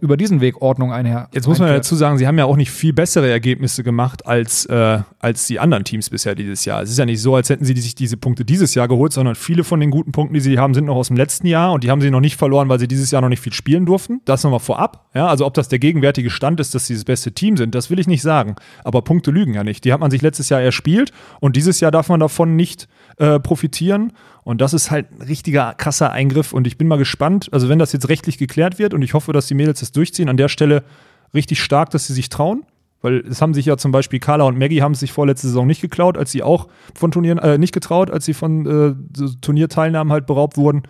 über 0.00 0.16
diesen 0.16 0.40
Weg 0.40 0.62
Ordnung 0.62 0.92
einher. 0.92 1.28
Jetzt 1.32 1.46
muss 1.46 1.58
man 1.58 1.68
dazu 1.68 1.94
sagen, 1.94 2.16
sie 2.18 2.26
haben 2.26 2.38
ja 2.38 2.46
auch 2.46 2.56
nicht 2.56 2.70
viel 2.70 2.92
bessere 2.92 3.30
Ergebnisse 3.30 3.82
gemacht 3.82 4.26
als, 4.26 4.64
äh, 4.66 5.00
als 5.18 5.46
die 5.46 5.60
anderen 5.60 5.84
Teams 5.84 6.10
bisher 6.10 6.34
dieses 6.34 6.64
Jahr. 6.64 6.82
Es 6.82 6.90
ist 6.90 6.98
ja 6.98 7.04
nicht 7.04 7.20
so, 7.20 7.34
als 7.34 7.50
hätten 7.50 7.64
sie 7.64 7.74
sich 7.74 7.94
diese 7.94 8.16
Punkte 8.16 8.44
dieses 8.44 8.74
Jahr 8.74 8.88
geholt, 8.88 9.12
sondern 9.12 9.34
viele 9.34 9.64
von 9.64 9.80
den 9.80 9.90
guten 9.90 10.12
Punkten, 10.12 10.34
die 10.34 10.40
sie 10.40 10.58
haben, 10.58 10.74
sind 10.74 10.86
noch 10.86 10.96
aus 10.96 11.08
dem 11.08 11.16
letzten 11.16 11.46
Jahr 11.46 11.72
und 11.72 11.84
die 11.84 11.90
haben 11.90 12.00
sie 12.00 12.10
noch 12.10 12.20
nicht 12.20 12.36
verloren, 12.36 12.68
weil 12.68 12.78
sie 12.78 12.88
dieses 12.88 13.10
Jahr 13.10 13.20
noch 13.20 13.28
nicht 13.28 13.40
viel 13.40 13.52
spielen 13.52 13.84
durften. 13.84 14.20
Das 14.24 14.42
nochmal 14.42 14.60
vorab. 14.60 15.06
Ja, 15.14 15.26
also 15.26 15.44
ob 15.44 15.54
das 15.54 15.68
der 15.68 15.78
gegenwärtige 15.78 16.30
Stand 16.30 16.60
ist, 16.60 16.74
dass 16.74 16.86
sie 16.86 16.94
das 16.94 17.04
beste 17.04 17.32
Team 17.32 17.56
sind, 17.56 17.74
das 17.74 17.90
will 17.90 17.98
ich 17.98 18.06
nicht 18.06 18.22
sagen. 18.22 18.56
Aber 18.84 19.02
Punkte 19.02 19.30
lügen 19.30 19.54
ja 19.54 19.64
nicht. 19.64 19.84
Die 19.84 19.92
hat 19.92 20.00
man 20.00 20.10
sich 20.10 20.22
letztes 20.22 20.48
Jahr 20.48 20.60
erspielt 20.60 21.12
und 21.40 21.56
dieses 21.56 21.80
Jahr 21.80 21.90
darf 21.90 22.08
man 22.08 22.20
davon 22.20 22.56
nicht 22.56 22.88
äh, 23.18 23.38
profitieren. 23.38 24.12
Und 24.44 24.60
das 24.60 24.74
ist 24.74 24.90
halt 24.90 25.10
ein 25.10 25.22
richtiger 25.22 25.74
krasser 25.74 26.12
Eingriff. 26.12 26.52
Und 26.52 26.66
ich 26.66 26.76
bin 26.76 26.86
mal 26.86 26.98
gespannt, 26.98 27.48
also 27.50 27.68
wenn 27.68 27.78
das 27.78 27.92
jetzt 27.92 28.08
rechtlich 28.08 28.38
geklärt 28.38 28.78
wird 28.78 28.94
und 28.94 29.02
ich 29.02 29.14
hoffe, 29.14 29.32
dass 29.32 29.46
die 29.46 29.54
Mädels 29.54 29.80
das 29.80 29.92
durchziehen, 29.92 30.28
an 30.28 30.36
der 30.36 30.48
Stelle 30.48 30.84
richtig 31.32 31.62
stark, 31.62 31.90
dass 31.90 32.06
sie 32.06 32.12
sich 32.12 32.28
trauen. 32.28 32.64
Weil 33.00 33.18
es 33.26 33.42
haben 33.42 33.52
sich 33.52 33.66
ja 33.66 33.76
zum 33.76 33.92
Beispiel 33.92 34.18
Carla 34.18 34.44
und 34.44 34.58
Maggie 34.58 34.80
haben 34.80 34.94
sich 34.94 35.12
vorletzte 35.12 35.46
Saison 35.46 35.66
nicht 35.66 35.82
geklaut, 35.82 36.16
als 36.16 36.30
sie 36.32 36.42
auch 36.42 36.68
von 36.94 37.10
Turnieren, 37.10 37.38
äh, 37.38 37.58
nicht 37.58 37.74
getraut, 37.74 38.10
als 38.10 38.24
sie 38.24 38.32
von 38.32 38.64
äh, 38.66 39.28
Turnierteilnahmen 39.42 40.10
halt 40.10 40.24
beraubt 40.24 40.56
wurden. 40.56 40.84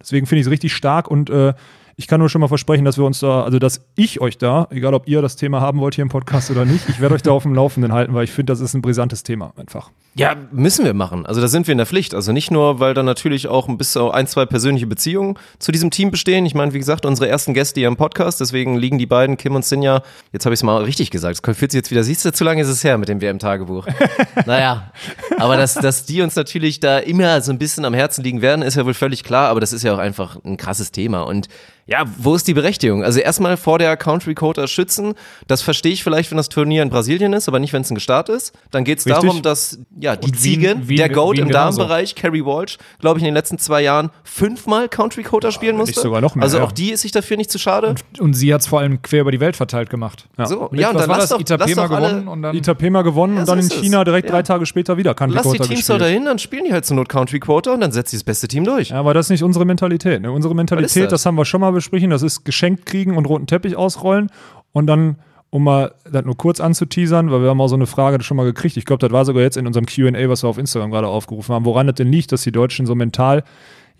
Deswegen 0.00 0.26
finde 0.26 0.40
ich 0.40 0.46
es 0.46 0.50
richtig 0.50 0.74
stark 0.74 1.08
und 1.08 1.30
äh, 1.30 1.54
ich 2.00 2.08
kann 2.08 2.18
nur 2.18 2.28
schon 2.28 2.40
mal 2.40 2.48
versprechen, 2.48 2.84
dass 2.84 2.96
wir 2.96 3.04
uns 3.04 3.20
da, 3.20 3.44
also 3.44 3.58
dass 3.58 3.86
ich 3.94 4.20
euch 4.20 4.38
da, 4.38 4.66
egal 4.70 4.94
ob 4.94 5.06
ihr 5.06 5.22
das 5.22 5.36
Thema 5.36 5.60
haben 5.60 5.78
wollt 5.78 5.94
hier 5.94 6.02
im 6.02 6.08
Podcast 6.08 6.50
oder 6.50 6.64
nicht, 6.64 6.88
ich 6.88 6.98
werde 6.98 7.14
euch 7.14 7.22
da 7.22 7.30
auf 7.30 7.42
dem 7.42 7.54
Laufenden 7.54 7.92
halten, 7.92 8.14
weil 8.14 8.24
ich 8.24 8.32
finde, 8.32 8.52
das 8.52 8.60
ist 8.60 8.74
ein 8.74 8.82
brisantes 8.82 9.22
Thema 9.22 9.52
einfach. 9.56 9.90
Ja, 10.14 10.34
müssen 10.50 10.84
wir 10.84 10.92
machen. 10.92 11.24
Also 11.24 11.40
da 11.40 11.46
sind 11.46 11.68
wir 11.68 11.72
in 11.72 11.78
der 11.78 11.86
Pflicht. 11.86 12.14
Also 12.14 12.32
nicht 12.32 12.50
nur, 12.50 12.80
weil 12.80 12.94
da 12.94 13.02
natürlich 13.02 13.46
auch 13.46 13.68
ein 13.68 13.78
bisschen 13.78 14.10
ein, 14.10 14.26
zwei 14.26 14.44
persönliche 14.44 14.86
Beziehungen 14.86 15.38
zu 15.60 15.70
diesem 15.70 15.90
Team 15.90 16.10
bestehen. 16.10 16.44
Ich 16.46 16.54
meine, 16.54 16.72
wie 16.72 16.78
gesagt, 16.78 17.06
unsere 17.06 17.28
ersten 17.28 17.54
Gäste 17.54 17.80
hier 17.80 17.88
im 17.88 17.96
Podcast, 17.96 18.40
deswegen 18.40 18.76
liegen 18.76 18.98
die 18.98 19.06
beiden, 19.06 19.36
Kim 19.36 19.54
und 19.54 19.64
Sinja, 19.64 20.02
jetzt 20.32 20.46
habe 20.46 20.54
ich 20.54 20.60
es 20.60 20.64
mal 20.64 20.82
richtig 20.82 21.10
gesagt, 21.10 21.40
es 21.46 21.56
fühlt 21.56 21.70
sich 21.70 21.78
jetzt 21.78 21.90
wieder, 21.92 22.02
siehst 22.02 22.24
du, 22.24 22.32
zu 22.32 22.42
lange 22.42 22.60
ist 22.60 22.68
es 22.68 22.82
her 22.82 22.98
mit 22.98 23.08
dem 23.08 23.20
WM-Tagebuch. 23.20 23.86
naja, 24.46 24.90
Aber 25.38 25.56
dass, 25.56 25.74
dass 25.74 26.04
die 26.04 26.22
uns 26.22 26.34
natürlich 26.34 26.80
da 26.80 26.98
immer 26.98 27.40
so 27.40 27.52
ein 27.52 27.58
bisschen 27.58 27.84
am 27.84 27.94
Herzen 27.94 28.24
liegen 28.24 28.42
werden, 28.42 28.62
ist 28.62 28.76
ja 28.76 28.84
wohl 28.84 28.94
völlig 28.94 29.22
klar, 29.22 29.48
aber 29.48 29.60
das 29.60 29.72
ist 29.72 29.84
ja 29.84 29.94
auch 29.94 29.98
einfach 29.98 30.38
ein 30.44 30.56
krasses 30.56 30.90
Thema. 30.90 31.22
Und 31.22 31.48
ja, 31.90 32.04
wo 32.18 32.36
ist 32.36 32.46
die 32.46 32.54
Berechtigung? 32.54 33.02
Also 33.02 33.18
erstmal 33.18 33.56
vor 33.56 33.80
der 33.80 33.96
Country 33.96 34.34
Quota 34.34 34.68
schützen, 34.68 35.14
das 35.48 35.60
verstehe 35.60 35.92
ich 35.92 36.04
vielleicht, 36.04 36.30
wenn 36.30 36.36
das 36.36 36.48
Turnier 36.48 36.84
in 36.84 36.88
Brasilien 36.88 37.32
ist, 37.32 37.48
aber 37.48 37.58
nicht, 37.58 37.72
wenn 37.72 37.82
es 37.82 37.90
ein 37.90 37.96
Gestart 37.96 38.28
ist. 38.28 38.52
Dann 38.70 38.84
geht 38.84 38.98
es 38.98 39.04
darum, 39.04 39.42
dass 39.42 39.80
ja, 40.00 40.16
die 40.16 40.26
Und 40.26 40.32
Wien- 40.34 40.40
Ziege, 40.40 40.76
Wien- 40.82 40.96
der 40.96 41.08
Goat 41.08 41.38
im. 41.38 41.50
Damenbereich, 41.50 42.14
Carrie 42.14 42.44
Walsh, 42.44 42.78
glaube 43.00 43.18
ich, 43.18 43.22
in 43.22 43.26
den 43.28 43.34
letzten 43.34 43.58
zwei 43.58 43.82
Jahren 43.82 44.10
fünfmal 44.24 44.88
Country 44.88 45.22
Quota 45.22 45.50
spielen 45.50 45.76
musste. 45.76 46.00
sogar 46.00 46.20
noch 46.20 46.34
mehr, 46.34 46.42
Also 46.44 46.58
ja. 46.58 46.64
auch 46.64 46.72
die 46.72 46.90
ist 46.92 47.02
sich 47.02 47.12
dafür 47.12 47.36
nicht 47.36 47.50
zu 47.50 47.58
schade. 47.58 47.94
Und 48.18 48.34
sie 48.34 48.52
hat 48.54 48.60
es 48.62 48.66
vor 48.66 48.80
allem 48.80 49.02
quer 49.02 49.20
über 49.22 49.32
die 49.32 49.40
Welt 49.40 49.56
verteilt 49.56 49.90
gemacht. 49.90 50.28
So, 50.44 50.68
Mit, 50.70 50.80
ja, 50.80 50.90
und 50.90 50.98
dann 50.98 51.08
war 51.08 51.16
lass 51.18 51.28
das? 51.28 51.30
doch, 51.30 51.40
Itapema 51.40 51.86
gewonnen 51.86 52.28
und 52.28 52.42
dann 52.42 52.56
Itapema 52.56 53.02
gewonnen 53.02 53.34
Ja, 53.34 53.40
und 53.40 53.46
so 53.46 53.52
dann 53.54 53.60
in. 53.64 53.68
China 53.70 54.04
direkt 54.04 54.28
Ja. 54.28 54.32
drei 54.36 54.42
Tage 54.42 54.66
später 54.66 54.96
wieder 54.96 55.14
Country 55.14 55.36
lass 55.36 55.44
die 55.44 55.58
Quota 55.58 55.64
Teams 55.64 55.80
gespielt. 55.80 56.00
dahin, 56.00 56.24
dann 56.24 56.38
spielen 56.38 56.64
die 56.64 56.72
halt 56.72 56.84
zur 56.86 56.96
Not 56.96 57.08
Country 57.08 57.40
Quota 57.40 57.72
und 57.74 57.80
dann 57.80 57.92
setzt 57.92 58.10
sie 58.10 58.16
das 58.16 58.24
beste 58.24 58.48
Team 58.48 58.64
durch. 58.64 58.90
Ja, 58.90 58.96
aber 59.00 59.14
das 59.14 59.26
ist 59.26 59.30
nicht 59.30 59.42
unsere 59.42 59.64
Mentalität. 59.64 60.22
Ne? 60.22 60.30
Unsere 60.32 60.54
Mentalität, 60.54 61.04
das? 61.04 61.10
das? 61.10 61.26
haben 61.26 61.36
wir 61.36 61.44
schon 61.44 61.60
mal 61.60 61.72
besprochen, 61.72 62.10
das 62.10 62.22
ist 62.22 62.44
geschenkt 62.44 62.86
kriegen 62.86 63.16
und 63.16 63.26
roten 63.26 63.46
Teppich 63.46 63.76
ausrollen 63.76 64.30
und 64.72 64.86
dann, 64.86 65.16
um 65.50 65.64
mal 65.64 65.92
das 66.10 66.24
nur 66.24 66.36
kurz 66.36 66.60
anzuteasern, 66.60 67.30
weil 67.30 67.42
wir 67.42 67.50
haben 67.50 67.60
auch 67.60 67.68
so 67.68 67.74
eine 67.74 67.86
Frage 67.86 68.22
schon 68.22 68.36
mal 68.36 68.44
gekriegt. 68.44 68.76
Ich 68.76 68.84
glaube, 68.84 69.00
das 69.00 69.12
war 69.12 69.24
sogar 69.24 69.42
jetzt 69.42 69.56
in 69.56 69.66
unserem 69.66 69.86
Q&A, 69.86 70.28
was 70.28 70.44
wir 70.44 70.48
auf 70.48 70.58
Instagram 70.58 70.90
gerade 70.90 71.08
aufgerufen 71.08 71.54
haben, 71.54 71.64
woran 71.64 71.86
das 71.86 71.96
denn 71.96 72.10
liegt, 72.10 72.32
dass 72.32 72.42
die 72.42 72.52
Deutschen 72.52 72.86
so 72.86 72.94
mental 72.94 73.44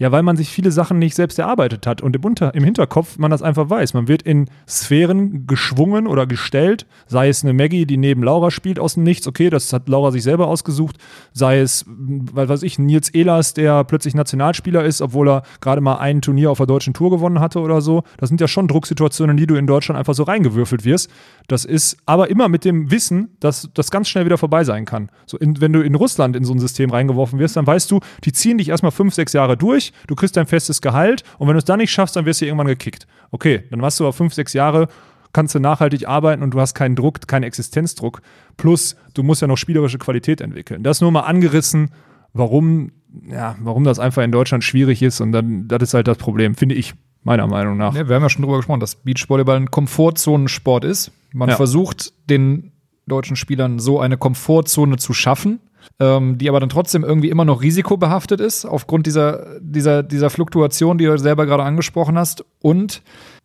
ja, 0.01 0.11
weil 0.11 0.23
man 0.23 0.39
sich 0.39 0.49
viele 0.49 0.73
Sachen 0.73 0.99
nicht 0.99 1.15
selbst 1.15 1.39
erarbeitet 1.39 1.87
hat 1.87 2.01
und 2.01 2.17
im, 2.17 2.25
Unter 2.25 2.55
im 2.55 2.65
Hinterkopf 2.65 3.19
man 3.19 3.31
das 3.31 3.43
einfach 3.43 3.69
weiß. 3.69 3.93
Man 3.93 4.09
wird 4.09 4.23
in 4.23 4.49
Sphären 4.67 5.47
geschwungen 5.47 6.07
oder 6.07 6.27
gestellt, 6.27 6.87
sei 7.07 7.29
es 7.29 7.45
eine 7.45 7.53
Maggie, 7.53 7.85
die 7.85 7.99
neben 7.99 8.23
Laura 8.23 8.51
spielt 8.51 8.79
aus 8.79 8.95
dem 8.95 9.03
Nichts, 9.03 9.29
okay, 9.29 9.51
das 9.51 9.75
hat 9.75 9.91
Laura 9.91 10.11
sich 10.11 10.23
selber 10.23 10.47
ausgesucht, 10.47 10.97
sei 11.35 11.61
es, 11.61 11.85
was 11.87 12.49
weiß 12.49 12.63
ich, 12.63 12.79
Nils 12.79 13.11
Ehlers, 13.11 13.53
der 13.53 13.85
plötzlich 13.85 14.15
Nationalspieler 14.15 14.83
ist, 14.85 15.03
obwohl 15.03 15.29
er 15.29 15.43
gerade 15.61 15.83
mal 15.83 15.99
ein 15.99 16.23
Turnier 16.23 16.51
auf 16.51 16.57
der 16.57 16.67
deutschen 16.67 16.95
Tour 16.95 17.11
gewonnen 17.11 17.41
hatte 17.41 17.61
oder 17.61 17.83
so. 17.83 18.03
Das 18.17 18.31
sind 18.31 18.41
ja 18.41 18.49
schon 18.49 18.69
Drucksituationen, 18.69 19.37
in 19.37 19.37
die 19.37 19.47
du 19.47 19.57
in 19.57 19.67
Deutschland 19.67 19.99
einfach 19.99 20.15
so 20.15 20.23
reingewürfelt 20.23 20.87
wirst. 20.87 21.11
Das 21.51 21.65
ist 21.65 21.97
aber 22.07 22.31
immer 22.31 22.49
mit 22.49 22.65
dem 22.65 22.93
Wissen, 22.93 23.37
dass 23.41 23.69
das 23.75 23.91
ganz 23.91 24.09
schnell 24.09 24.25
wieder 24.25 24.39
vorbei 24.39 24.63
sein 24.63 24.85
kann. 24.85 25.11
So 25.27 25.37
in, 25.37 25.61
wenn 25.61 25.73
du 25.73 25.81
in 25.81 25.97
Russland 25.97 26.37
in 26.37 26.45
so 26.45 26.55
ein 26.55 26.61
System 26.61 26.91
reingeworfen 26.91 27.41
wirst, 27.41 27.57
dann 27.57 27.67
weißt 27.67 27.91
du, 27.91 27.99
die 28.23 28.31
ziehen 28.31 28.59
dich 28.59 28.69
erstmal 28.69 28.93
fünf, 28.93 29.15
sechs 29.15 29.33
Jahre 29.33 29.57
durch, 29.57 29.93
du 30.07 30.15
kriegst 30.15 30.37
dein 30.37 30.47
festes 30.47 30.81
Gehalt 30.81 31.25
und 31.39 31.49
wenn 31.49 31.55
du 31.55 31.59
es 31.59 31.65
dann 31.65 31.81
nicht 31.81 31.91
schaffst, 31.91 32.15
dann 32.15 32.25
wirst 32.25 32.41
du 32.41 32.47
irgendwann 32.47 32.69
gekickt. 32.69 33.09
Okay, 33.33 33.65
dann 33.69 33.83
hast 33.83 33.99
du 33.99 34.05
aber 34.05 34.13
fünf, 34.13 34.33
sechs 34.33 34.53
Jahre, 34.53 34.87
kannst 35.33 35.53
du 35.57 35.59
nachhaltig 35.59 36.07
arbeiten 36.07 36.45
und 36.45 36.55
du 36.55 36.61
hast 36.61 36.75
keinen 36.75 36.95
Druck, 36.95 37.27
keinen 37.27 37.43
Existenzdruck. 37.43 38.23
Plus, 38.57 38.95
du 39.15 39.25
musst 39.25 39.43
ja 39.43 39.49
noch 39.49 39.59
spielerische 39.59 39.99
Qualität 39.99 40.41
entwickeln. 40.41 40.85
Das 40.85 41.01
nur 41.01 41.11
mal 41.11 41.23
angerissen, 41.23 41.91
warum, 42.33 42.93
ja, 43.29 43.57
warum 43.59 43.83
das 43.83 43.99
einfach 43.99 44.23
in 44.23 44.31
Deutschland 44.31 44.63
schwierig 44.63 45.03
ist 45.03 45.21
und 45.21 45.33
dann, 45.33 45.67
das 45.67 45.83
ist 45.83 45.95
halt 45.95 46.07
das 46.07 46.19
Problem, 46.19 46.55
finde 46.55 46.77
ich, 46.77 46.95
meiner 47.23 47.47
Meinung 47.47 47.77
nach. 47.77 47.95
Ja, 47.95 48.09
wir 48.09 48.17
haben 48.17 48.23
ja 48.23 48.29
schon 48.31 48.43
drüber 48.43 48.57
gesprochen, 48.59 48.81
dass 48.81 48.95
Beachvolleyball 48.97 49.57
ein 49.57 49.71
Komfortzonensport 49.71 50.85
ist. 50.85 51.13
Man 51.33 51.49
Ja. 51.49 51.57
versucht 51.57 52.13
den 52.29 52.73
deutschen 53.07 53.37
Spielern 53.37 53.79
so 53.79 54.01
eine 54.01 54.17
Komfortzone 54.17 54.97
zu 54.97 55.13
schaffen, 55.13 55.61
ähm, 55.99 56.39
die 56.39 56.49
aber 56.49 56.61
dann 56.61 56.69
trotzdem 56.69 57.05
irgendwie 57.05 57.29
immer 57.31 57.45
noch 57.45 57.63
risikobehaftet 57.63 58.41
ist, 58.41 58.65
aufgrund 58.65 59.07
dieser, 59.07 59.59
dieser, 59.61 60.03
dieser 60.03 60.31
Fluktuation, 60.31 60.99
die 60.99 61.05
du 61.07 61.19
selber 61.19 61.47
gerade 61.47 61.63
angesprochen 61.65 62.17
hast, 62.19 62.45
und 62.61 63.03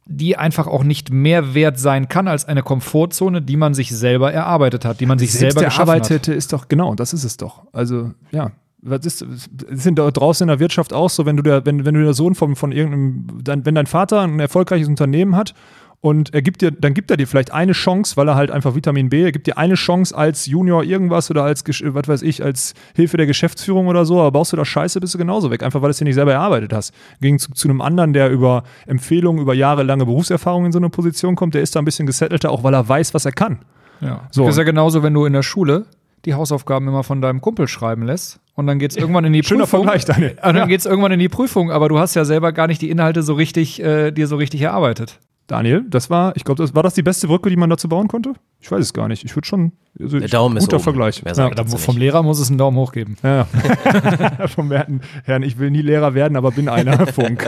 die 0.07 0.37
einfach 0.37 0.67
auch 0.67 0.83
nicht 0.83 1.11
mehr 1.11 1.55
wert 1.55 1.79
sein 1.79 2.07
kann 2.07 2.27
als 2.27 2.45
eine 2.45 2.61
Komfortzone, 2.61 3.41
die 3.41 3.57
man 3.57 3.73
sich 3.73 3.89
selber 3.89 4.31
erarbeitet 4.31 4.85
hat, 4.85 4.99
die 4.99 5.07
man 5.07 5.17
sich 5.17 5.31
Selbst 5.31 5.55
selber 5.55 5.65
geschaffen 5.67 5.89
hat. 5.93 5.97
erarbeitete 6.11 6.33
ist 6.33 6.53
doch, 6.53 6.67
genau, 6.67 6.93
das 6.93 7.11
ist 7.13 7.23
es 7.23 7.37
doch. 7.37 7.63
Also, 7.73 8.11
ja. 8.31 8.51
Was 8.87 9.05
ist, 9.05 9.23
es 9.23 9.49
sind 9.83 9.97
da 9.97 10.09
draußen 10.11 10.45
in 10.45 10.49
der 10.49 10.59
Wirtschaft 10.59 10.93
auch 10.93 11.09
so, 11.09 11.25
wenn 11.25 11.37
du 11.37 11.43
der, 11.43 11.65
wenn, 11.65 11.85
wenn 11.85 11.95
du 11.95 12.03
der 12.03 12.13
Sohn 12.13 12.35
von, 12.35 12.55
von 12.55 12.71
irgendeinem, 12.71 13.43
dein, 13.43 13.65
wenn 13.65 13.73
dein 13.73 13.87
Vater 13.87 14.21
ein 14.21 14.39
erfolgreiches 14.39 14.87
Unternehmen 14.87 15.35
hat 15.35 15.55
und 16.01 16.35
er 16.35 16.43
gibt 16.43 16.61
dir, 16.61 16.69
dann 16.69 16.93
gibt 16.93 17.09
er 17.09 17.17
dir 17.17 17.25
vielleicht 17.25 17.51
eine 17.51 17.71
Chance, 17.71 18.15
weil 18.15 18.27
er 18.27 18.35
halt 18.35 18.51
einfach 18.51 18.75
Vitamin 18.75 19.09
B, 19.09 19.23
er 19.23 19.31
gibt 19.31 19.47
dir 19.47 19.57
eine 19.57 19.73
Chance 19.73 20.15
als 20.15 20.45
Junior 20.45 20.83
irgendwas 20.83 21.31
oder 21.31 21.43
als, 21.43 21.63
was 21.65 22.07
weiß 22.07 22.21
ich, 22.21 22.43
als 22.43 22.75
Hilfe 22.95 23.17
der 23.17 23.25
Geschäftsführung 23.25 23.87
oder 23.87 24.05
so, 24.05 24.19
aber 24.19 24.31
baust 24.33 24.53
du 24.53 24.57
da 24.57 24.65
Scheiße, 24.65 24.99
bist 24.99 25.15
du 25.15 25.17
genauso 25.17 25.49
weg, 25.49 25.63
einfach 25.63 25.81
weil 25.81 25.87
du 25.87 25.91
es 25.91 25.97
dir 25.97 26.05
nicht 26.05 26.13
selber 26.13 26.33
erarbeitet 26.33 26.73
hast. 26.73 26.93
Gegen 27.21 27.39
zu, 27.39 27.53
zu 27.53 27.67
einem 27.67 27.81
anderen, 27.81 28.13
der 28.13 28.29
über 28.29 28.65
Empfehlungen, 28.85 29.41
über 29.41 29.55
jahrelange 29.55 30.05
Berufserfahrung 30.05 30.67
in 30.67 30.71
so 30.71 30.77
eine 30.77 30.91
Position 30.91 31.35
kommt, 31.35 31.55
der 31.55 31.63
ist 31.63 31.75
da 31.75 31.79
ein 31.79 31.85
bisschen 31.85 32.05
gesettelter, 32.05 32.51
auch 32.51 32.63
weil 32.63 32.75
er 32.75 32.87
weiß, 32.87 33.15
was 33.15 33.25
er 33.25 33.31
kann. 33.31 33.59
Ja. 33.99 34.27
So. 34.29 34.43
Das 34.45 34.53
ist 34.53 34.59
ja 34.59 34.63
genauso, 34.63 35.01
wenn 35.01 35.13
du 35.15 35.25
in 35.25 35.33
der 35.33 35.41
Schule 35.41 35.87
die 36.25 36.33
Hausaufgaben 36.33 36.87
immer 36.87 37.03
von 37.03 37.21
deinem 37.21 37.41
Kumpel 37.41 37.67
schreiben 37.67 38.03
lässt 38.03 38.39
und 38.55 38.67
dann 38.67 38.79
geht 38.79 38.91
es 38.91 38.97
irgendwann 38.97 39.25
in 39.25 39.33
die 39.33 39.43
Schöner 39.45 39.61
Prüfung. 39.63 39.83
Vergleich, 39.83 40.05
Daniel. 40.05 40.31
Und 40.31 40.43
dann 40.43 40.55
Ja. 40.57 40.65
geht 40.65 40.79
es 40.79 40.85
irgendwann 40.85 41.11
in 41.11 41.19
die 41.19 41.29
Prüfung, 41.29 41.71
aber 41.71 41.89
du 41.89 41.99
hast 41.99 42.15
ja 42.15 42.25
selber 42.25 42.51
gar 42.51 42.67
nicht 42.67 42.81
die 42.81 42.89
Inhalte 42.89 43.21
so 43.23 43.33
richtig, 43.33 43.81
äh, 43.83 44.11
dir 44.11 44.27
so 44.27 44.35
richtig 44.35 44.61
erarbeitet. 44.61 45.19
Daniel, 45.47 45.85
das 45.87 46.09
war, 46.09 46.35
ich 46.35 46.43
glaube, 46.43 46.63
das 46.63 46.73
war 46.73 46.81
das 46.81 46.95
die 46.95 47.03
beste 47.03 47.27
Brücke, 47.27 47.51
die 47.51 47.55
man 47.55 47.69
dazu 47.69 47.87
bauen 47.87 48.07
konnte? 48.07 48.33
Ich 48.59 48.71
weiß 48.71 48.79
es 48.79 48.93
gar 48.93 49.07
nicht. 49.07 49.23
Ich 49.25 49.35
würde 49.35 49.45
schon. 49.47 49.73
Also 49.99 50.17
Der 50.17 50.27
Daumen 50.27 50.57
ist 50.57 50.63
guter 50.63 50.77
oben. 50.77 50.83
Vergleich. 50.85 51.21
Ja, 51.23 51.33
Da, 51.51 51.65
vom. 51.65 51.97
Lehrer 51.97 52.23
muss 52.23 52.39
es 52.39 52.49
einen 52.49 52.57
Daumen 52.57 52.77
hoch 52.77 52.91
geben. 52.91 53.15
ja. 53.21 53.45
Vom 54.47 54.71
Herrn, 54.71 55.43
ich 55.43 55.59
will 55.59 55.69
nie 55.69 55.83
Lehrer 55.83 56.15
werden, 56.15 56.35
aber 56.35 56.49
bin 56.49 56.67
einer. 56.67 57.05
Funk. 57.05 57.47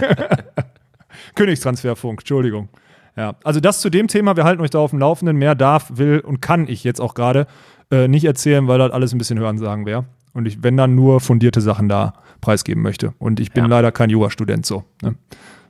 Königstransferfunk, 1.36 2.20
Entschuldigung. 2.22 2.70
Ja, 3.16 3.34
also 3.44 3.60
das 3.60 3.82
zu 3.82 3.90
dem 3.90 4.08
Thema, 4.08 4.36
wir 4.38 4.44
halten 4.44 4.62
euch 4.62 4.70
da 4.70 4.78
auf 4.80 4.92
dem 4.92 5.00
Laufenden. 5.00 5.38
Mehr 5.38 5.56
darf, 5.56 5.90
will 5.96 6.20
und 6.20 6.40
kann 6.42 6.68
ich 6.68 6.84
jetzt 6.84 7.02
auch 7.02 7.16
gerade 7.16 7.48
äh, 7.92 8.08
nicht 8.08 8.26
erzählen, 8.26 8.68
weil 8.68 8.80
das 8.80 8.92
alles 8.92 9.14
ein 9.14 9.18
bisschen 9.18 9.40
Hörensagen 9.40 9.86
wäre. 9.86 10.06
Und 10.34 10.46
ich, 10.46 10.62
wenn 10.64 10.78
dann 10.78 10.94
nur 10.96 11.20
fundierte 11.20 11.62
Sachen 11.62 11.90
da 11.90 12.14
preisgeben 12.42 12.84
möchte. 12.84 13.14
Und 13.18 13.40
ich 13.40 13.52
bin 13.52 13.64
Ja. 13.66 13.70
leider 13.70 13.92
kein 13.92 14.10
Jurastudent 14.10 14.66
so. 14.66 14.84
Ne? 15.02 15.16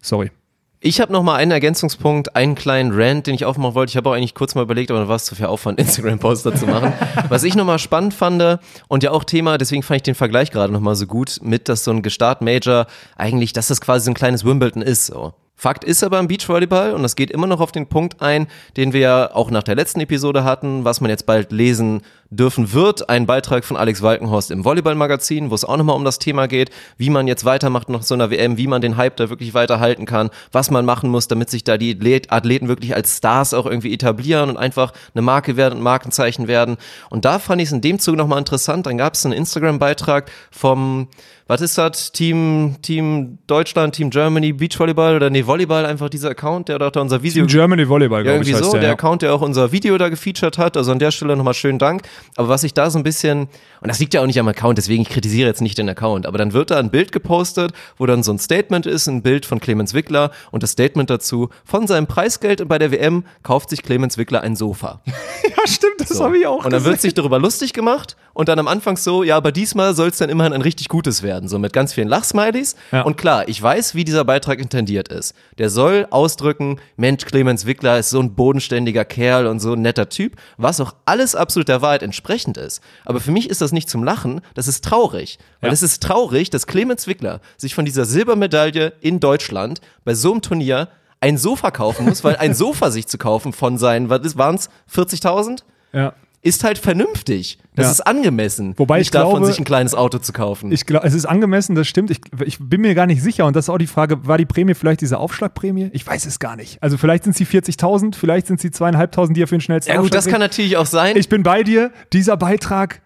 Sorry. 0.02 0.32
Ich 0.80 1.02
habe 1.02 1.12
noch 1.12 1.24
mal 1.24 1.36
einen 1.36 1.50
Ergänzungspunkt, 1.52 2.36
einen 2.36 2.54
kleinen 2.54 2.92
Rant, 2.94 3.26
den 3.26 3.34
ich 3.34 3.46
aufmachen 3.46 3.74
wollte. 3.74 3.90
Ich 3.90 3.98
habe 3.98 4.10
auch 4.10 4.14
eigentlich 4.14 4.36
kurz 4.36 4.54
mal 4.54 4.62
überlegt, 4.62 4.92
aber 4.92 5.00
dann 5.00 5.10
war 5.10 5.16
es 5.16 5.26
zu 5.26 5.34
viel 5.34 5.48
Aufwand, 5.48 5.80
Instagram-Poster 5.80 6.54
zu 6.54 6.68
machen. 6.68 6.94
Was 7.30 7.44
ich 7.44 7.56
noch 7.56 7.66
mal 7.66 7.80
spannend 7.80 8.14
fand 8.14 8.60
und 8.88 9.04
ja 9.04 9.10
auch 9.12 9.24
Thema, 9.24 9.58
deswegen 9.58 9.82
fand 9.82 9.98
ich 9.98 10.04
den 10.04 10.14
Vergleich 10.16 10.52
gerade 10.52 10.72
noch 10.72 10.80
mal 10.82 10.96
so 10.96 11.08
gut 11.08 11.40
mit, 11.42 11.68
dass 11.68 11.84
so 11.84 11.92
ein 11.92 12.04
Gestart-Major 12.04 12.86
eigentlich, 13.16 13.54
dass 13.54 13.68
das 13.70 13.82
quasi 13.82 14.06
so 14.06 14.12
ein 14.12 14.16
kleines 14.16 14.46
Wimbledon 14.46 14.82
ist. 14.84 15.08
So. 15.08 15.34
Fakt 15.60 15.84
ist 15.84 16.04
aber 16.04 16.20
im 16.20 16.28
Beachvolleyball, 16.28 16.94
und 16.94 17.02
das 17.02 17.16
geht 17.16 17.32
immer 17.32 17.48
noch 17.48 17.62
auf 17.62 17.72
den 17.72 17.88
Punkt 17.88 18.22
ein, 18.22 18.46
den 18.78 18.94
wir 18.94 19.00
ja 19.00 19.36
auch 19.36 19.50
nach 19.50 19.64
der 19.64 19.74
letzten 19.74 20.00
Episode 20.00 20.44
hatten, 20.44 20.86
was 20.86 21.02
man 21.02 21.10
jetzt 21.10 21.26
bald 21.26 21.52
lesen 21.52 22.04
dürfen 22.30 22.74
wird, 22.74 23.10
ein 23.10 23.26
Beitrag 23.26 23.66
von 23.66 23.76
Alex 23.76 24.04
Walkenhorst 24.04 24.52
im 24.52 24.66
Volleyball-Magazin, 24.66 25.50
wo 25.50 25.56
es 25.56 25.66
auch 25.66 25.78
nochmal 25.78 25.96
um 25.96 26.06
das 26.06 26.20
Thema 26.20 26.48
geht, 26.48 26.70
wie 26.98 27.10
man 27.10 27.26
jetzt 27.26 27.44
weitermacht 27.44 27.90
nach 27.90 28.04
so 28.04 28.14
einer 28.14 28.30
WM, 28.30 28.58
wie 28.58 28.68
man 28.68 28.82
den 28.82 28.98
Hype 28.98 29.16
da 29.16 29.30
wirklich 29.30 29.56
weiterhalten 29.56 30.06
kann, 30.06 30.30
was 30.52 30.70
man 30.70 30.86
machen 30.86 31.10
muss, 31.10 31.28
damit 31.28 31.50
sich 31.50 31.64
da 31.64 31.78
die 31.78 31.96
Athlet- 31.96 32.32
Athleten 32.32 32.68
wirklich 32.68 32.94
als 32.96 33.18
Stars 33.18 33.56
auch 33.56 33.66
irgendwie 33.66 33.94
etablieren 33.94 34.52
und 34.52 34.58
einfach 34.58 34.94
eine 35.16 35.24
Marke 35.24 35.58
werden 35.58 35.78
und 35.78 35.82
Markenzeichen 35.82 36.48
werden. 36.48 36.78
Und 37.10 37.26
da 37.26 37.40
fand 37.40 37.64
ich 37.64 37.70
es 37.70 37.74
in 37.74 37.82
dem 37.82 37.98
Zug 37.98 38.16
nochmal 38.16 38.38
interessant, 38.38 38.86
dann 38.86 39.00
gab 39.00 39.16
es 39.16 39.26
einen 39.26 39.34
Instagram-Beitrag 39.34 40.30
vom 40.52 41.08
was 41.48 41.62
ist 41.62 41.78
das? 41.78 42.12
Team, 42.12 42.76
Team 42.82 43.38
Deutschland, 43.48 43.96
Team 43.96 44.10
Germany, 44.10 44.54
Beachvolleyball 44.54 45.16
oder 45.16 45.30
nee, 45.30 45.46
Volleyball, 45.46 45.86
einfach 45.86 46.10
dieser 46.10 46.30
Account, 46.32 46.68
der 46.70 46.80
doch 46.80 46.92
da 46.92 47.02
unser 47.02 47.24
Video 47.24 47.46
Team 47.46 47.48
Germany 47.48 47.88
Volleyball, 47.88 48.26
ja, 48.26 48.32
ich, 48.32 48.36
irgendwie 48.38 48.54
heißt 48.56 48.64
so, 48.66 48.72
der. 48.74 48.82
der 48.82 48.90
ja. 48.90 48.94
Account, 48.94 49.22
der 49.22 49.34
auch 49.34 49.42
unser 49.42 49.72
Video 49.72 49.98
da 49.98 50.10
gefeatured 50.10 50.58
hat. 50.58 50.76
Also 50.78 50.92
an 50.92 51.00
der 51.00 51.12
Stelle 51.12 51.36
nochmal 51.38 51.54
schönen 51.54 51.80
Dank. 51.80 52.04
Aber 52.36 52.50
was 52.50 52.64
ich 52.64 52.74
da 52.74 52.90
so 52.90 53.00
ein 53.00 53.04
bisschen, 53.04 53.48
und 53.82 53.88
das 53.88 54.00
liegt 54.00 54.14
ja 54.14 54.22
auch 54.22 54.26
nicht 54.26 54.40
am 54.40 54.48
Account, 54.48 54.78
deswegen 54.78 55.02
ich 55.04 55.10
kritisiere 55.10 55.48
jetzt 55.48 55.62
nicht 55.62 55.78
den 55.78 55.88
Account, 55.90 56.26
aber 56.26 56.38
dann 56.38 56.54
wird 56.54 56.72
da 56.72 56.80
ein 56.80 56.90
Bild 56.92 57.12
gepostet, 57.12 57.72
wo 57.98 58.06
dann 58.06 58.24
so 58.24 58.32
ein 58.34 58.40
Statement 58.40 58.86
ist, 58.86 59.08
ein 59.08 59.22
Bild 59.22 59.46
von 59.46 59.60
Clemens 59.60 59.94
Wickler 59.94 60.32
und 60.52 60.64
das 60.64 60.72
Statement 60.72 61.10
dazu, 61.10 61.50
von 61.64 61.88
seinem 61.88 62.08
Preisgeld 62.08 62.68
bei 62.68 62.78
der 62.78 62.92
WM 62.92 63.24
kauft 63.44 63.70
sich 63.70 63.84
Clemens 63.84 64.18
Wickler 64.18 64.42
ein 64.42 64.56
Sofa. 64.56 65.02
Ja, 65.58 65.66
stimmt, 65.66 65.94
das 66.00 66.10
So. 66.10 66.24
habe 66.24 66.38
ich 66.38 66.46
auch 66.46 66.58
Und 66.58 66.64
dann 66.66 66.80
gesehen. 66.80 66.86
wird 66.92 67.02
sich 67.02 67.14
darüber 67.14 67.40
lustig 67.40 67.74
gemacht 67.74 68.16
und 68.34 68.50
dann 68.50 68.60
am 68.60 68.68
Anfang 68.68 68.98
so, 68.98 69.24
ja, 69.24 69.38
aber 69.38 69.52
diesmal 69.52 69.96
soll 69.96 70.10
es 70.10 70.18
dann 70.18 70.30
immerhin 70.30 70.52
ein 70.54 70.62
richtig 70.62 70.90
gutes 70.90 71.24
werden, 71.24 71.37
so 71.48 71.60
mit 71.60 71.74
ganz 71.74 71.94
vielen 71.94 72.08
Lachsmileys. 72.08 72.76
Ja. 72.92 73.02
Und 73.02 73.18
klar, 73.18 73.48
ich 73.50 73.62
weiß, 73.62 73.96
wie 73.96 74.06
dieser 74.06 74.24
Beitrag 74.24 74.60
intendiert 74.60 75.10
ist. 75.10 75.36
Der 75.58 75.70
soll 75.70 76.08
ausdrücken, 76.10 76.80
Mensch, 76.96 77.26
Clemens 77.26 77.66
Wickler 77.66 78.00
ist 78.00 78.10
so 78.10 78.20
ein 78.22 78.34
bodenständiger 78.36 79.04
Kerl 79.04 79.46
und 79.48 79.60
so 79.60 79.74
ein 79.74 79.82
netter 79.82 80.08
Typ, 80.10 80.38
was 80.58 80.80
auch 80.80 80.96
alles 81.06 81.36
absolut 81.36 81.68
der 81.68 81.82
Wahrheit 81.82 82.04
entsprechend 82.04 82.58
ist. 82.58 82.82
Aber 83.06 83.20
für 83.20 83.32
mich 83.32 83.50
ist 83.50 83.60
das 83.60 83.72
nicht 83.74 83.90
zum 83.90 84.04
Lachen, 84.04 84.42
das 84.54 84.68
ist 84.70 84.84
traurig. 84.86 85.38
Weil 85.60 85.70
Ja. 85.70 85.74
es 85.74 85.84
ist 85.84 86.02
traurig, 86.02 86.50
dass 86.50 86.66
Clemens 86.68 87.08
Wickler 87.08 87.42
sich 87.58 87.76
von 87.76 87.84
dieser 87.86 88.06
Silbermedaille 88.06 88.94
in 89.02 89.20
Deutschland 89.20 89.82
bei 90.06 90.14
so 90.14 90.32
einem 90.32 90.42
Turnier 90.42 90.88
ein 91.20 91.38
Sofa 91.40 91.72
kaufen 91.72 92.06
muss, 92.06 92.24
weil 92.24 92.36
ein 92.38 92.54
Sofa 92.56 92.92
sich 92.92 93.08
zu 93.08 93.18
kaufen 93.18 93.52
von 93.52 93.78
seinen, 93.80 94.10
was 94.10 94.38
waren 94.38 94.56
es, 94.56 94.70
40.000? 94.94 95.64
Ja. 95.94 96.14
Ist 96.48 96.64
halt 96.64 96.78
vernünftig. 96.78 97.60
Das 97.76 97.86
Ja. 97.86 97.92
ist 97.92 98.02
angemessen. 98.02 98.74
Wobei 98.78 98.98
nicht 98.98 99.08
ich 99.08 99.12
glaube- 99.12 99.32
davon, 99.34 99.46
sich 99.46 99.60
ein 99.60 99.64
kleines 99.66 99.94
Auto 99.94 100.18
zu 100.18 100.34
kaufen. 100.34 100.72
Ich 100.72 100.86
glaube, 100.86 101.06
es 101.06 101.14
ist 101.14 101.26
angemessen, 101.26 101.76
das 101.76 101.88
stimmt. 101.88 102.10
Ich, 102.12 102.20
ich 102.46 102.58
bin 102.60 102.82
mir 102.82 102.96
gar 102.96 103.06
nicht 103.06 103.22
sicher. 103.22 103.46
Und 103.46 103.56
das 103.56 103.66
ist 103.66 103.70
auch 103.70 103.78
die 103.78 103.88
Frage, 103.88 104.26
war 104.28 104.38
die 104.38 104.46
Prämie 104.46 104.74
vielleicht 104.74 105.02
diese 105.02 105.18
Aufschlagprämie? 105.20 105.90
Ich 105.94 106.06
weiß 106.08 106.26
es 106.26 106.40
gar 106.40 106.56
nicht. 106.56 106.82
Also 106.82 106.98
vielleicht 106.98 107.24
sind 107.26 107.32
es 107.32 107.38
die 107.38 107.46
40.000, 107.46 108.16
vielleicht 108.16 108.48
sind 108.48 108.56
es 108.56 108.62
die 108.62 108.72
zweieinhalbtausend, 108.72 109.38
die 109.38 109.44
er 109.44 109.48
für 109.48 109.56
den 109.56 109.62
schnellsten 109.62 109.92
ja 109.94 110.02
gut, 110.02 110.14
das 110.14 110.26
kann 110.28 110.40
natürlich 110.40 110.78
auch 110.78 110.86
sein. 110.86 111.16
Ich 111.18 111.30
bin 111.30 111.44
bei 111.44 111.64
dir. 111.64 111.92
Dieser 112.14 112.38
Beitrag, 112.38 113.02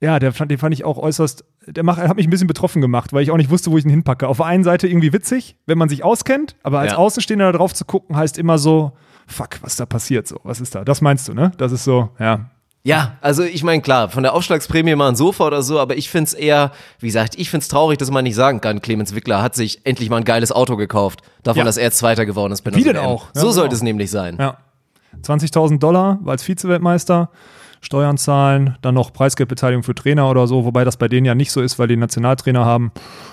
Ja, 0.00 0.18
der 0.18 0.32
fand, 0.34 0.50
den 0.50 0.58
fand 0.58 0.74
ich 0.74 0.84
auch 0.84 0.98
äußerst, 0.98 1.42
der 1.68 1.82
macht, 1.82 1.98
hat 2.02 2.16
mich 2.16 2.26
ein 2.26 2.30
bisschen 2.30 2.46
betroffen 2.46 2.82
gemacht, 2.82 3.14
weil 3.14 3.22
ich 3.22 3.30
auch 3.30 3.38
nicht 3.38 3.48
wusste, 3.48 3.70
wo 3.70 3.78
ich 3.78 3.84
ihn 3.86 3.90
hinpacke. 3.90 4.28
Auf 4.28 4.36
der 4.36 4.46
einen 4.46 4.62
Seite 4.62 4.86
irgendwie 4.88 5.12
witzig, 5.14 5.56
wenn 5.64 5.78
man 5.78 5.88
sich 5.88 6.04
auskennt, 6.04 6.54
aber 6.62 6.80
als 6.80 6.92
Ja. 6.92 6.98
Außenstehender 6.98 7.50
da 7.50 7.56
drauf 7.58 7.72
zu 7.72 7.86
gucken, 7.86 8.14
heißt 8.14 8.36
immer 8.36 8.58
so, 8.58 8.92
fuck, 9.26 9.48
was 9.62 9.76
da 9.76 9.86
passiert 9.86 10.28
so, 10.28 10.38
was 10.44 10.60
ist 10.60 10.74
da? 10.74 10.84
Das 10.84 11.00
meinst 11.00 11.26
du, 11.28 11.32
ne? 11.32 11.50
Das 11.56 11.72
ist 11.72 11.84
so, 11.84 12.10
ja. 12.20 12.50
Ja, 12.86 13.16
also 13.20 13.42
ich 13.42 13.64
meine, 13.64 13.82
klar, 13.82 14.10
von 14.10 14.22
der 14.22 14.32
Aufschlagsprämie 14.32 14.94
mal 14.94 15.08
ein 15.08 15.16
Sofa 15.16 15.44
oder 15.46 15.62
so, 15.62 15.80
aber 15.80 15.96
ich 15.96 16.08
find's 16.08 16.34
eher, 16.34 16.70
wie 17.00 17.06
gesagt, 17.06 17.34
ich 17.36 17.50
find's 17.50 17.66
traurig, 17.66 17.98
dass 17.98 18.12
man 18.12 18.22
nicht 18.22 18.36
sagen 18.36 18.60
kann, 18.60 18.80
Clemens 18.80 19.12
Wickler 19.12 19.42
hat 19.42 19.56
sich 19.56 19.80
endlich 19.84 20.08
mal 20.08 20.18
ein 20.18 20.24
geiles 20.24 20.52
Auto 20.52 20.76
gekauft, 20.76 21.22
davon, 21.42 21.58
Ja. 21.58 21.64
dass 21.64 21.78
er 21.78 21.82
jetzt 21.84 21.98
Zweiter 21.98 22.24
geworden 22.26 22.52
ist. 22.52 22.62
bei 22.62 22.72
Wie 22.74 22.84
denn 22.84 22.96
auch? 22.96 23.24
Ja, 23.24 23.30
So 23.34 23.40
genau. 23.40 23.52
sollte 23.52 23.74
es 23.74 23.82
nämlich 23.82 24.10
sein. 24.12 24.36
Ja. 24.38 24.58
20.000 25.22 25.80
Dollar 25.80 26.20
als 26.26 26.44
Vize-Weltmeister, 26.44 27.30
Steuern 27.80 28.18
zahlen, 28.18 28.76
dann 28.82 28.94
noch 28.94 29.12
Preisgeldbeteiligung 29.12 29.82
für 29.82 29.94
Trainer 29.96 30.30
oder 30.30 30.46
so, 30.46 30.64
wobei 30.64 30.84
das 30.84 30.96
bei 30.96 31.08
denen 31.08 31.24
ja 31.26 31.34
nicht 31.34 31.50
so 31.50 31.62
ist, 31.62 31.78
weil 31.80 31.88
die 31.88 31.96
Nationaltrainer 31.96 32.64
haben. 32.64 32.92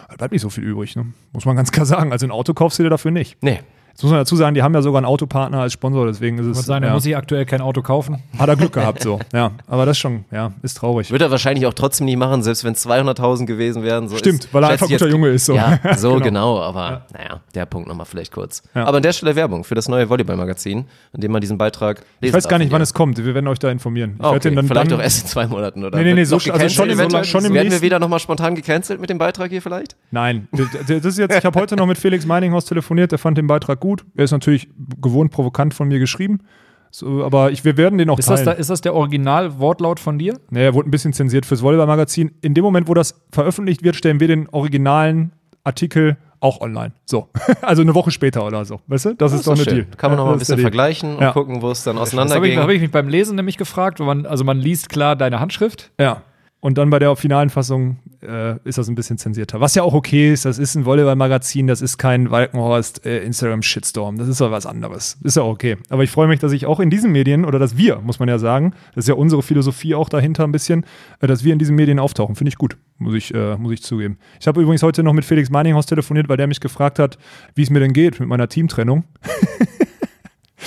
Da 0.10 0.16
bleibt 0.16 0.32
nicht 0.32 0.42
so 0.42 0.50
viel 0.50 0.64
übrig, 0.64 0.96
ne? 0.96 1.06
muss 1.32 1.46
man 1.46 1.56
ganz 1.56 1.72
klar 1.72 1.86
sagen. 1.86 2.12
Also 2.12 2.26
ein 2.26 2.32
Auto 2.32 2.54
kaufst 2.56 2.80
du 2.80 2.84
dir 2.84 2.90
dafür 2.90 3.12
nicht. 3.12 3.38
Nee. 3.42 3.60
Jetzt 3.94 4.02
muss 4.02 4.12
man 4.12 4.20
dazu 4.22 4.36
sagen, 4.36 4.56
die 4.56 4.64
haben 4.64 4.74
ja 4.74 4.82
sogar 4.82 4.98
einen 4.98 5.06
Autopartner 5.06 5.60
als 5.60 5.74
Sponsor, 5.74 6.08
deswegen 6.08 6.40
ist 6.40 6.48
es. 6.48 6.58
Muss 6.58 6.66
sein, 6.66 6.82
er 6.82 6.90
ja, 6.90 6.94
muss 6.96 7.04
sich 7.04 7.16
aktuell 7.16 7.46
kein 7.46 7.62
Auto 7.62 7.84
kaufen. 7.84 8.24
hat 8.40 8.50
er 8.50 8.56
Glück 8.56 8.74
gehabt, 8.74 9.04
so. 9.04 9.20
Ja, 9.32 9.52
aber 9.68 9.86
das 9.86 10.00
schon, 10.00 10.26
ja, 10.32 10.52
ist 10.64 10.78
traurig. 10.78 11.12
Wird 11.12 11.22
er 11.22 11.30
wahrscheinlich 11.30 11.68
auch 11.68 11.76
trotzdem 11.76 12.06
nie 12.06 12.16
machen, 12.16 12.42
selbst 12.42 12.64
wenn 12.64 12.74
es 12.74 12.86
200.000 12.88 13.46
gewesen 13.46 13.84
wären. 13.84 14.08
So 14.10 14.18
Stimmt, 14.18 14.46
ist, 14.46 14.54
weil 14.54 14.64
er 14.64 14.70
einfach 14.70 14.88
ich 14.88 14.94
guter 14.94 15.06
jetzt- 15.06 15.14
Junge 15.14 15.30
ist, 15.30 15.46
so. 15.46 15.54
Ja, 15.54 15.80
so 15.96 16.14
Genau. 16.14 16.24
genau. 16.24 16.62
aber 16.62 17.06
naja, 17.14 17.42
der 17.54 17.68
Punkt 17.68 17.88
nochmal 17.88 18.08
vielleicht 18.08 18.32
kurz. 18.34 18.64
Ja. 18.74 18.86
Aber 18.86 18.98
an 18.98 19.04
der 19.04 19.14
Stelle 19.14 19.36
Werbung 19.36 19.64
für 19.64 19.76
das 19.76 19.88
neue 19.88 20.10
Volleyball-Magazin, 20.10 20.86
in 21.14 21.22
dem 21.22 21.32
man 21.32 21.42
diesen 21.42 21.60
Beitrag 21.60 21.98
lesen 21.98 22.08
Ich 22.22 22.34
weiß 22.34 22.48
gar 22.48 22.58
nicht, 22.58 22.72
wann 22.72 22.82
es 22.82 22.96
kommt. 22.96 23.24
Wir 23.24 23.36
werden 23.36 23.48
euch 23.48 23.60
da 23.60 23.70
informieren. 23.70 24.14
Ich 24.18 24.24
werde 24.24 24.36
okay. 24.38 24.56
dann, 24.56 24.68
vielleicht 24.68 24.92
dann 24.92 25.00
auch 25.00 25.04
erst 25.04 25.22
in 25.22 25.28
zwei 25.28 25.46
Monaten 25.46 25.84
oder 25.86 26.00
Nee, 26.00 26.04
nee, 26.06 26.14
nee, 26.16 26.24
so 26.24 26.38
also 26.38 26.50
schon 26.70 26.90
im- 26.90 26.98
gecancelt 26.98 27.28
schon 27.28 27.46
im 27.46 27.54
Werden 27.54 27.72
wir 27.72 27.82
wieder 27.84 28.00
nochmal 28.00 28.20
spontan 28.20 28.56
gecancelt 28.56 29.00
mit 29.00 29.12
dem 29.12 29.20
Beitrag 29.20 29.52
hier 29.52 29.62
vielleicht? 29.62 29.96
Nein, 30.10 30.48
das 30.52 31.06
ist 31.06 31.20
jetzt, 31.20 31.38
ich 31.38 31.46
habe 31.46 31.60
heute 31.60 31.76
noch 31.76 31.86
mit 31.86 32.00
Felix 32.00 32.26
Meininghaus 32.26 32.66
telefoniert, 32.66 33.12
der 33.12 33.20
fand 33.20 33.38
den 33.38 33.46
Beitrag 33.46 33.83
gut. 33.84 34.04
Er 34.16 34.24
ist 34.24 34.32
natürlich 34.32 34.68
gewohnt 35.02 35.30
provokant 35.32 35.74
von 35.76 35.88
mir 35.88 36.00
geschrieben. 36.00 36.40
So, 36.90 37.24
aber 37.24 37.52
ich, 37.52 37.64
wir 37.66 37.76
werden 37.78 37.98
den 37.98 38.10
auch 38.10 38.18
Ist 38.20 38.30
das, 38.30 38.42
teilen. 38.44 38.56
da, 38.56 38.62
ist 38.62 38.70
das 38.70 38.82
der 38.82 38.94
Original-Wortlaut 38.96 40.00
von 40.00 40.18
dir? 40.20 40.40
nee, 40.52 40.64
er 40.64 40.74
wurde 40.74 40.88
ein 40.88 40.92
bisschen 40.92 41.12
zensiert 41.14 41.46
fürs 41.46 41.62
Volleyball-Magazin. 41.64 42.32
In 42.42 42.54
dem 42.54 42.64
Moment, 42.64 42.88
wo 42.88 42.94
das 42.94 43.22
veröffentlicht 43.32 43.84
wird, 43.84 43.96
stellen 43.96 44.20
wir 44.20 44.28
den 44.28 44.48
originalen 44.50 45.32
Artikel 45.64 46.18
auch 46.40 46.62
online. 46.62 46.92
So. 47.06 47.30
also 47.62 47.82
eine 47.82 47.96
Woche 47.96 48.12
später 48.12 48.46
oder 48.46 48.64
so. 48.66 48.80
Weißt 48.88 49.06
du? 49.06 49.14
Das 49.16 49.34
ist 49.34 49.48
doch 49.48 49.54
eine 49.54 49.64
schön. 49.64 49.74
Deal. 49.76 49.86
Kann 49.98 50.12
man 50.12 50.18
noch 50.18 50.26
mal 50.26 50.32
ein 50.34 50.40
das 50.40 50.48
bisschen 50.48 50.62
vergleichen 50.62 51.16
und 51.16 51.22
Ja. 51.22 51.32
gucken, 51.32 51.62
wo 51.62 51.72
es 51.72 51.84
dann 51.84 51.96
Das 51.96 52.14
habe 52.14 52.24
ich, 52.24 52.30
auseinandergeht. 52.30 52.60
hab 52.60 52.70
ich 52.70 52.82
mich 52.82 52.92
beim 52.92 53.08
Lesen 53.08 53.36
nämlich 53.36 53.58
gefragt. 53.58 54.00
wo 54.00 54.04
Man, 54.04 54.26
also 54.26 54.44
man 54.44 54.60
liest 54.60 54.90
klar 54.90 55.16
deine 55.16 55.40
Handschrift. 55.40 55.92
Ja. 56.00 56.22
Und 56.60 56.78
dann 56.78 56.90
bei 56.90 57.00
der 57.00 57.16
finalen 57.16 57.50
Fassung 57.50 57.98
äh, 58.24 58.58
ist 58.64 58.78
das 58.78 58.88
ein 58.88 58.96
bisschen 58.96 59.18
zensierter. 59.18 59.62
Was 59.62 59.76
ja 59.76 59.84
auch 59.84 59.94
okay 59.94 60.34
ist, 60.34 60.46
das 60.46 60.58
ist 60.58 60.76
ein 60.76 60.86
Volleyball-Magazin, 60.86 61.68
das 61.68 61.82
ist 61.82 61.98
kein 61.98 62.32
Walkenhorst 62.32 63.06
äh, 63.06 63.24
Instagram-Shitstorm. 63.24 64.18
Das 64.18 64.28
ist 64.28 64.42
doch 64.42 64.52
was 64.52 64.66
anderes. 64.66 65.18
Ist 65.24 65.38
ja 65.38 65.44
okay. 65.44 65.78
Aber 65.90 66.04
ich 66.04 66.12
freue 66.12 66.28
mich, 66.28 66.40
dass 66.40 66.52
ich 66.52 66.66
auch 66.66 66.80
in 66.80 66.90
diesen 66.90 67.12
Medien, 67.12 67.46
oder 67.46 67.60
dass 67.60 67.78
wir, 67.78 68.00
muss 68.00 68.20
man 68.20 68.30
ja 68.30 68.40
sagen, 68.40 68.74
das 68.96 69.06
ist 69.06 69.10
ja 69.10 69.16
unsere 69.16 69.44
Philosophie 69.44 69.96
auch 69.96 70.10
dahinter 70.10 70.44
ein 70.44 70.52
bisschen, 70.52 70.86
äh, 71.20 71.28
dass 71.28 71.44
wir 71.44 71.54
in 71.54 71.60
diesen 71.60 71.76
Medien 71.76 72.00
auftauchen. 72.00 72.36
Finde 72.36 72.50
ich 72.50 72.58
gut, 72.58 72.78
muss 72.98 73.14
ich, 73.14 73.34
äh, 73.34 73.58
muss 73.58 73.74
ich 73.74 73.84
zugeben. 73.84 74.18
Ich 74.40 74.48
habe 74.48 74.62
übrigens 74.62 74.84
heute 74.84 75.04
noch 75.04 75.14
mit 75.14 75.26
Felix 75.26 75.50
Meininghaus 75.50 75.86
telefoniert, 75.86 76.30
weil 76.30 76.38
der 76.38 76.48
mich 76.48 76.60
gefragt 76.60 77.00
hat, 77.00 77.18
wie 77.56 77.64
es 77.64 77.70
mir 77.70 77.80
denn 77.80 77.94
geht 77.94 78.20
mit 78.20 78.30
meiner 78.30 78.48
Teamtrennung. 78.48 79.04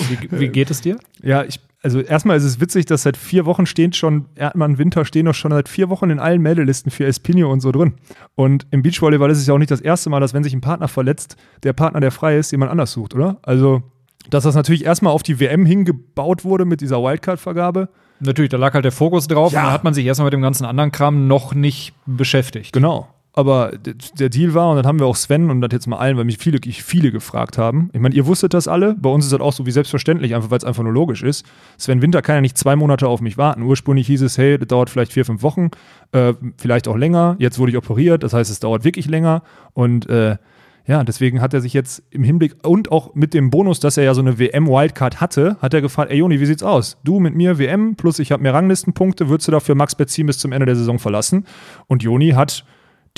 Wie, 0.09 0.41
wie 0.41 0.49
geht 0.49 0.71
es 0.71 0.83
dir? 0.83 0.99
Ja, 1.23 1.45
ich, 1.45 1.59
also 1.87 2.01
erstmal 2.01 2.37
ist 2.37 2.43
es 2.43 2.61
witzig, 2.61 2.87
dass 2.87 3.05
seit 3.05 3.17
vier 3.17 3.47
Wochen 3.47 3.65
stehen 3.65 3.93
schon, 3.93 4.25
Erdmann, 4.35 4.77
Winter 4.77 5.05
stehen 5.05 5.27
doch 5.27 5.35
schon 5.37 5.53
seit 5.53 5.69
vier 5.69 5.89
Wochen 5.89 6.11
in 6.11 6.19
allen 6.19 6.43
Meldelisten 6.43 6.91
für 6.91 7.05
Espinho 7.07 7.49
und 7.53 7.61
so 7.61 7.71
drin. 7.71 7.95
Und 8.35 8.67
im 8.73 8.83
Beachvolleyball 8.83 9.31
ist 9.31 9.39
es 9.39 9.47
ja 9.47 9.55
auch 9.55 9.59
nicht 9.59 9.71
das 9.71 9.81
erste 9.81 10.11
Mal, 10.11 10.19
dass 10.19 10.35
wenn 10.35 10.43
sich 10.43 10.53
ein 10.53 10.61
Partner 10.61 10.89
verletzt, 10.89 11.37
der 11.63 11.73
Partner, 11.75 12.01
der 12.01 12.11
frei 12.11 12.39
ist, 12.39 12.51
jemand 12.51 12.73
anders 12.73 12.91
sucht, 12.91 13.15
oder? 13.15 13.37
Also, 13.43 13.85
dass 14.31 14.43
das 14.43 14.57
natürlich 14.57 14.85
erstmal 14.85 15.13
auf 15.13 15.23
die 15.23 15.39
WM 15.39 15.65
hingebaut 15.65 16.45
wurde 16.45 16.65
mit 16.65 16.81
dieser 16.81 17.01
Wildcard-Vergabe. 17.01 17.89
Natürlich, 18.19 18.51
da 18.51 18.57
lag 18.57 18.75
halt 18.75 18.85
der 18.85 18.91
Fokus 18.91 19.29
drauf 19.29 19.53
Ja. 19.53 19.61
und 19.61 19.65
dann 19.67 19.73
hat 19.73 19.85
man 19.85 19.95
sich 19.95 20.05
erstmal 20.05 20.27
mit 20.27 20.33
dem 20.33 20.43
ganzen 20.43 20.65
anderen 20.65 20.91
Kram 20.91 21.29
noch 21.29 21.55
nicht 21.55 21.95
beschäftigt. 22.07 22.73
Genau. 22.73 23.07
Aber 23.39 23.73
der 24.19 24.31
Deal 24.31 24.55
war, 24.55 24.71
und 24.71 24.77
dann 24.77 24.87
haben 24.87 24.99
wir 24.99 25.05
auch 25.05 25.15
Sven 25.15 25.51
und 25.51 25.61
das 25.61 25.69
jetzt 25.71 25.87
mal 25.87 25.99
allen, 25.99 26.17
weil 26.17 26.25
mich 26.25 26.39
viele, 26.39 26.59
viele 26.73 27.13
gefragt 27.13 27.59
haben. 27.59 27.91
Ich 27.93 28.01
meine, 28.01 28.15
ihr 28.15 28.27
wusstet 28.27 28.55
das 28.55 28.67
alle. 28.67 28.95
Bei 28.95 29.11
uns 29.11 29.27
ist 29.27 29.33
das 29.33 29.43
auch 29.43 29.53
so 29.53 29.67
wie 29.67 29.73
selbstverständlich, 29.73 30.35
einfach 30.35 30.51
weil 30.51 30.57
es 30.57 30.65
einfach 30.65 30.83
nur 30.83 30.95
logisch 30.95 31.23
ist. 31.23 31.45
Sven 31.77 32.01
Winter 32.01 32.23
kann 32.23 32.37
ja 32.37 32.41
nicht 32.41 32.57
zwei 32.57 32.77
Monate 32.77 33.07
auf 33.07 33.21
mich 33.21 33.37
warten. 33.37 33.61
Ursprünglich 33.61 34.07
hieß 34.07 34.23
es, 34.23 34.39
hey, 34.39 34.57
das 34.57 34.69
dauert 34.69 34.89
vielleicht 34.89 35.13
vier, 35.13 35.27
fünf 35.27 35.43
Wochen, 35.43 35.69
äh, 36.13 36.33
vielleicht 36.57 36.89
auch 36.89 36.97
länger. 36.97 37.37
Jetzt 37.39 37.59
wurde 37.59 37.73
ich 37.73 37.77
operiert, 37.77 38.23
das 38.23 38.33
heißt, 38.33 38.51
es 38.51 38.59
dauert 38.59 38.85
wirklich 38.85 39.07
länger. 39.07 39.43
Und 39.75 40.09
äh, 40.09 40.39
ja, 40.87 41.05
deswegen 41.05 41.43
hat 41.43 41.53
er 41.53 41.61
sich 41.61 41.75
jetzt 41.75 42.05
im 42.09 42.25
Hinblick 42.25 42.57
und 42.63 42.91
auch 42.91 43.15
mit 43.15 43.35
dem 43.35 43.51
Bonus, 43.51 43.81
dass 43.81 43.99
er 43.99 44.05
ja 44.05 44.15
so 44.15 44.23
eine 44.23 44.39
WM-Wildcard 44.39 45.21
hatte, 45.21 45.59
hat 45.61 45.75
er 45.75 45.83
gefragt, 45.83 46.11
ey 46.11 46.17
Joni, 46.17 46.41
wie 46.41 46.47
sieht's 46.47 46.63
aus? 46.63 46.97
Du 47.05 47.21
mit 47.21 47.35
mir 47.35 47.59
WM 47.59 47.97
plus 47.97 48.19
ich 48.19 48.33
habe 48.33 48.43
mehr 48.43 48.55
Ranglistenpunkte, 48.55 49.29
würdest 49.29 49.49
du 49.49 49.53
dafür 49.53 49.75
Max 49.75 49.95
Betzin 49.95 50.27
bis 50.27 50.39
zum 50.39 50.53
Ende 50.53 50.65
der 50.65 50.77
Saison 50.77 50.99
verlassen? 50.99 51.45
Und 51.87 52.03
Joni 52.03 52.31
hat 52.31 52.65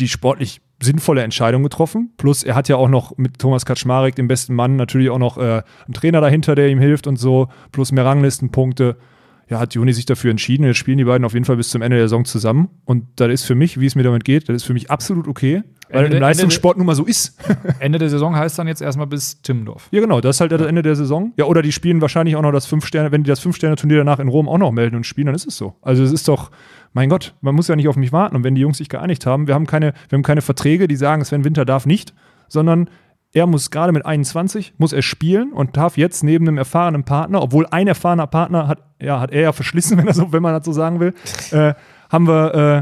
die 0.01 0.09
sportlich 0.09 0.61
sinnvolle 0.80 1.22
Entscheidung 1.22 1.62
getroffen. 1.62 2.12
Plus 2.16 2.44
er 2.44 2.55
hat 2.55 2.68
ja 2.68 2.76
auch 2.76 2.88
noch 2.88 3.16
mit 3.16 3.38
Thomas 3.38 3.66
Kaczmarek, 3.66 4.14
dem 4.14 4.28
besten 4.28 4.55
Mann, 4.55 4.76
natürlich 4.76 5.11
auch 5.11 5.18
noch 5.18 5.38
äh, 5.38 5.62
einen 5.86 5.94
Trainer 5.94 6.20
dahinter, 6.20 6.55
der 6.55 6.68
ihm 6.68 6.78
hilft 6.78 7.07
und 7.07 7.16
so, 7.16 7.49
plus 7.72 7.92
mehr 7.92 8.05
Ranglistenpunkte. 8.05 8.96
Ja, 9.51 9.59
hat 9.59 9.74
Joni 9.74 9.92
sich 9.92 10.05
dafür 10.07 10.30
entschieden. 10.30 10.64
Jetzt 10.64 10.76
spielen 10.76 10.99
die 10.99 11.05
beiden 11.05 11.24
auf 11.24 11.32
jeden 11.32 11.44
Fall 11.46 11.57
bis 11.57 11.70
zum 11.70 11.80
Ende 11.82 11.96
der 11.96 12.05
Saison 12.07 12.24
zusammen. 12.24 12.68
Und 12.84 13.05
das 13.16 13.30
ist 13.32 13.44
für 13.44 13.55
mich, 13.55 13.80
wie 13.80 13.86
es 13.86 13.94
mir 13.94 14.03
damit 14.03 14.24
geht, 14.24 14.49
das 14.49 14.57
ist 14.57 14.64
für 14.64 14.74
mich 14.74 14.90
absolut 14.90 15.26
okay, 15.26 15.62
weil 15.90 16.05
Ende- 16.05 16.18
im 16.18 16.20
Leistungssport 16.20 16.76
nun 16.76 16.86
mal 16.86 16.94
so 16.94 17.05
ist. 17.07 17.38
Ende 17.80 17.99
der 17.99 18.11
Saison 18.11 18.36
heißt 18.36 18.59
dann 18.59 18.68
jetzt 18.68 18.82
erstmal 18.82 19.07
bis 19.07 19.40
Timmendorf. 19.40 19.88
Ja, 19.90 20.01
genau, 20.03 20.20
das 20.20 20.36
ist 20.36 20.40
halt 20.42 20.53
das 20.53 20.61
Ende 20.62 20.82
der 20.82 20.96
Saison. 20.96 21.32
Ja, 21.38 21.46
oder 21.46 21.62
die 21.62 21.72
spielen 21.72 22.03
wahrscheinlich 22.03 22.36
auch 22.36 22.42
noch 22.42 22.53
das 22.53 22.66
Fünf-Sterne, 22.66 23.11
wenn 23.11 23.22
die 23.24 23.28
das 23.28 23.40
Fünf-Sterne-Turnier 23.40 23.96
danach 23.99 24.18
in 24.18 24.28
Rom 24.28 24.49
auch 24.49 24.59
noch 24.59 24.70
melden 24.70 24.96
und 24.96 25.05
spielen, 25.05 25.26
dann 25.26 25.34
ist 25.34 25.46
es 25.46 25.57
so. 25.57 25.76
Also 25.80 26.03
es 26.03 26.12
ist 26.12 26.28
doch, 26.28 26.51
mein 26.92 27.09
Gott, 27.09 27.34
man 27.40 27.55
muss 27.55 27.68
ja 27.68 27.76
nicht 27.76 27.88
auf 27.88 27.96
mich 27.96 28.12
warten. 28.12 28.36
Und 28.36 28.44
wenn 28.44 28.55
die 28.55 28.61
Jungs 28.61 28.76
sich 28.78 28.90
geeinigt 28.90 29.24
haben, 29.24 29.46
wir 29.46 29.55
haben 29.55 29.66
keine, 29.66 29.94
wir 30.11 30.16
haben 30.16 30.22
keine 30.22 30.42
Verträge, 30.42 30.88
die 30.88 30.96
sagen, 30.96 31.24
Sven 31.24 31.44
Winter 31.44 31.64
darf 31.64 31.86
nicht, 31.86 32.12
sondern 32.49 32.90
er 33.32 33.46
muss 33.46 33.70
gerade 33.70 33.92
mit 33.92 34.06
21, 34.06 34.74
muss 34.78 34.92
er 34.92 35.02
spielen 35.02 35.52
und 35.52 35.76
darf 35.76 35.98
jetzt 35.98 36.24
neben 36.24 36.48
einem 36.48 36.58
erfahrenen 36.58 37.04
Partner, 37.04 37.42
obwohl 37.42 37.66
ein 37.66 37.86
erfahrener 37.86 38.26
Partner 38.26 38.66
hat, 38.68 38.82
ja, 39.00 39.20
hat 39.20 39.32
er 39.32 39.42
ja 39.42 39.52
verschlissen, 39.52 39.98
wenn, 39.98 40.06
er 40.06 40.14
so, 40.14 40.32
wenn 40.32 40.42
man 40.42 40.54
das 40.54 40.64
so 40.64 40.72
sagen 40.72 41.00
will, 41.00 41.14
äh, 41.50 41.74
haben 42.10 42.26
wir, 42.26 42.54
äh, 42.54 42.76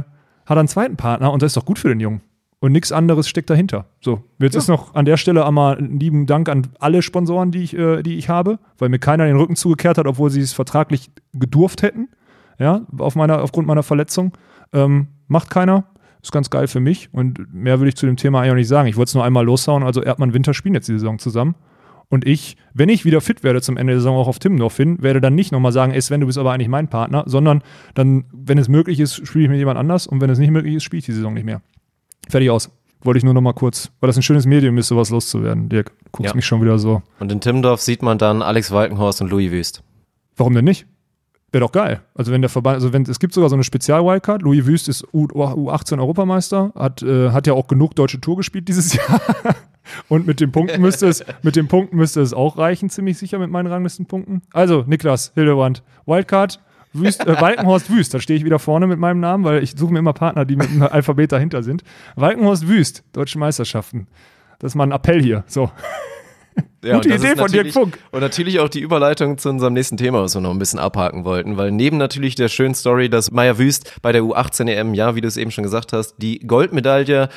hat 0.48 0.56
er 0.56 0.58
einen 0.58 0.68
zweiten 0.68 0.96
Partner 0.96 1.32
und 1.32 1.42
das 1.42 1.50
ist 1.50 1.56
doch 1.56 1.64
gut 1.64 1.78
für 1.78 1.88
den 1.88 2.00
Jungen. 2.00 2.20
Und 2.58 2.72
nichts 2.72 2.90
anderes 2.90 3.28
steckt 3.28 3.50
dahinter. 3.50 3.84
So, 4.00 4.22
jetzt 4.38 4.54
ist 4.56 4.68
noch 4.68 4.94
an 4.94 5.04
der 5.04 5.18
Stelle 5.18 5.44
einmal 5.44 5.76
einen 5.76 6.00
lieben 6.00 6.26
Dank 6.26 6.48
an 6.48 6.66
alle 6.78 7.02
Sponsoren, 7.02 7.50
die 7.50 7.62
ich, 7.62 7.76
äh, 7.76 8.02
die 8.02 8.16
ich 8.16 8.28
habe, 8.28 8.58
weil 8.78 8.88
mir 8.88 8.98
keiner 8.98 9.26
den 9.26 9.36
Rücken 9.36 9.56
zugekehrt 9.56 9.98
hat, 9.98 10.06
obwohl 10.06 10.30
sie 10.30 10.40
es 10.40 10.54
vertraglich 10.54 11.10
gedurft 11.34 11.82
hätten. 11.82 12.08
Ja, 12.58 12.86
auf 12.96 13.14
meiner, 13.14 13.42
aufgrund 13.42 13.66
meiner 13.66 13.82
Verletzung. 13.82 14.32
Ähm, 14.72 15.08
macht 15.28 15.50
keiner. 15.50 15.84
Ist 16.22 16.32
ganz 16.32 16.50
geil 16.50 16.66
für 16.68 16.80
mich. 16.80 17.08
Und 17.12 17.52
mehr 17.54 17.78
würde 17.78 17.88
ich 17.88 17.96
zu 17.96 18.06
dem 18.06 18.16
Thema 18.16 18.40
eigentlich 18.40 18.50
auch 18.52 18.56
nicht 18.56 18.68
sagen. 18.68 18.88
Ich 18.88 18.96
wollte 18.96 19.10
es 19.10 19.14
nur 19.14 19.24
einmal 19.24 19.44
loshauen. 19.44 19.82
Also 19.82 20.02
Erdmann 20.02 20.34
Winter 20.34 20.54
spielen 20.54 20.74
jetzt 20.74 20.88
die 20.88 20.92
Saison 20.92 21.18
zusammen. 21.18 21.54
Und 22.08 22.24
ich, 22.26 22.56
wenn 22.72 22.88
ich 22.88 23.04
wieder 23.04 23.20
fit 23.20 23.42
werde 23.42 23.60
zum 23.60 23.76
Ende 23.76 23.94
der 23.94 24.00
Saison 24.00 24.16
auch 24.16 24.28
auf 24.28 24.38
Timmendorf 24.38 24.76
hin, 24.76 25.02
werde 25.02 25.20
dann 25.20 25.34
nicht 25.34 25.50
nochmal 25.50 25.72
sagen, 25.72 25.92
ey 25.92 26.00
Sven, 26.00 26.20
du 26.20 26.26
bist 26.26 26.38
aber 26.38 26.52
eigentlich 26.52 26.68
mein 26.68 26.88
Partner, 26.88 27.24
sondern 27.26 27.62
dann, 27.94 28.26
wenn 28.32 28.58
es 28.58 28.68
möglich 28.68 29.00
ist, 29.00 29.26
spiele 29.26 29.44
ich 29.44 29.50
mit 29.50 29.58
jemand 29.58 29.76
anders 29.78 30.06
und 30.06 30.20
wenn 30.20 30.30
es 30.30 30.38
nicht 30.38 30.50
möglich 30.52 30.74
ist, 30.76 30.84
spiele 30.84 31.00
ich 31.00 31.04
die 31.06 31.12
Saison 31.12 31.34
nicht 31.34 31.44
mehr. 31.44 31.62
Fertig 32.28 32.50
aus. 32.50 32.70
Wollte 33.02 33.18
ich 33.18 33.24
nur 33.24 33.34
nochmal 33.34 33.54
kurz, 33.54 33.90
weil 34.00 34.06
das 34.06 34.16
ein 34.16 34.22
schönes 34.22 34.46
Medium 34.46 34.78
ist, 34.78 34.88
sowas 34.88 35.10
loszuwerden. 35.10 35.68
Dirk, 35.68 35.92
guckst 36.12 36.30
Ja. 36.32 36.36
mich 36.36 36.46
schon 36.46 36.62
wieder 36.62 36.78
so. 36.78 37.02
Und 37.18 37.30
in 37.32 37.40
Timmendorf 37.40 37.80
sieht 37.80 38.02
man 38.02 38.18
dann 38.18 38.40
Alex 38.40 38.70
Walkenhorst 38.70 39.20
und 39.20 39.30
Louis 39.30 39.50
Wüst. 39.50 39.82
Warum 40.36 40.54
denn 40.54 40.64
nicht? 40.64 40.86
Wäre 41.56 41.64
doch 41.64 41.72
geil. 41.72 42.02
Also 42.14 42.32
wenn 42.32 42.42
der 42.42 42.50
Verband, 42.50 42.74
also 42.74 42.92
wenn 42.92 43.04
es 43.04 43.18
gibt 43.18 43.32
sogar 43.32 43.48
so 43.48 43.56
eine 43.56 43.64
Spezial-Wildcard. 43.64 44.42
Louis 44.42 44.66
Wüst 44.66 44.90
ist 44.90 45.06
U, 45.14 45.24
U18 45.24 45.98
Europameister, 45.98 46.70
hat, 46.76 47.02
äh, 47.02 47.30
hat 47.30 47.46
ja 47.46 47.54
auch 47.54 47.66
genug 47.66 47.96
deutsche 47.96 48.20
Tour 48.20 48.36
gespielt 48.36 48.68
dieses 48.68 48.92
Jahr. 48.92 49.22
Und 50.10 50.26
mit 50.26 50.40
den 50.40 50.52
Punkten 50.52 50.82
müsste 50.82 51.06
es, 51.06 51.24
mit 51.40 51.56
den 51.56 51.66
Punkten 51.66 51.96
müsste 51.96 52.20
es 52.20 52.34
auch 52.34 52.58
reichen, 52.58 52.90
ziemlich 52.90 53.16
sicher 53.16 53.38
mit 53.38 53.50
meinen 53.50 53.68
Ranglistenpunkten. 53.68 54.42
Also, 54.52 54.84
Niklas 54.86 55.32
Hildebrand, 55.34 55.82
Wildcard, 56.04 56.60
Wüst, 56.92 57.26
äh, 57.26 57.40
Walkenhorst 57.40 57.90
Wüst, 57.90 58.12
da 58.12 58.20
stehe 58.20 58.38
ich 58.38 58.44
wieder 58.44 58.58
vorne 58.58 58.86
mit 58.86 58.98
meinem 58.98 59.20
Namen, 59.20 59.42
weil 59.44 59.62
ich 59.62 59.78
suche 59.78 59.94
mir 59.94 60.00
immer 60.00 60.12
Partner, 60.12 60.44
die 60.44 60.56
mit 60.56 60.68
einem 60.68 60.82
Alphabet 60.82 61.32
dahinter 61.32 61.62
sind. 61.62 61.84
Walkenhorst 62.16 62.68
Wüst, 62.68 63.02
Deutsche 63.14 63.38
Meisterschaften. 63.38 64.08
Das 64.58 64.72
ist 64.72 64.74
mal 64.74 64.84
ein 64.84 64.92
Appell 64.92 65.22
hier. 65.22 65.42
So. 65.46 65.70
Ja, 66.84 66.96
Gute 66.96 67.14
Idee 67.14 67.34
von 67.34 67.50
Dirk 67.50 67.72
Funk. 67.72 67.98
Und 68.12 68.20
natürlich 68.20 68.60
auch 68.60 68.68
die 68.68 68.80
Überleitung 68.80 69.38
zu 69.38 69.48
unserem 69.48 69.72
nächsten 69.72 69.96
Thema, 69.96 70.22
was 70.22 70.34
wir 70.34 70.40
noch 70.40 70.52
ein 70.52 70.58
bisschen 70.58 70.78
abhaken 70.78 71.24
wollten, 71.24 71.56
weil 71.56 71.72
neben 71.72 71.96
natürlich 71.96 72.36
der 72.36 72.48
schönen 72.48 72.74
Story, 72.74 73.10
dass 73.10 73.32
Maya 73.32 73.58
Wüst 73.58 73.92
bei 74.02 74.12
der 74.12 74.22
U18 74.22 74.68
EM, 74.68 74.94
ja, 74.94 75.16
wie 75.16 75.20
du 75.20 75.26
es 75.26 75.36
eben 75.36 75.50
schon 75.50 75.64
gesagt 75.64 75.92
hast, 75.92 76.14
die 76.18 76.38
Goldmedaille 76.40 77.28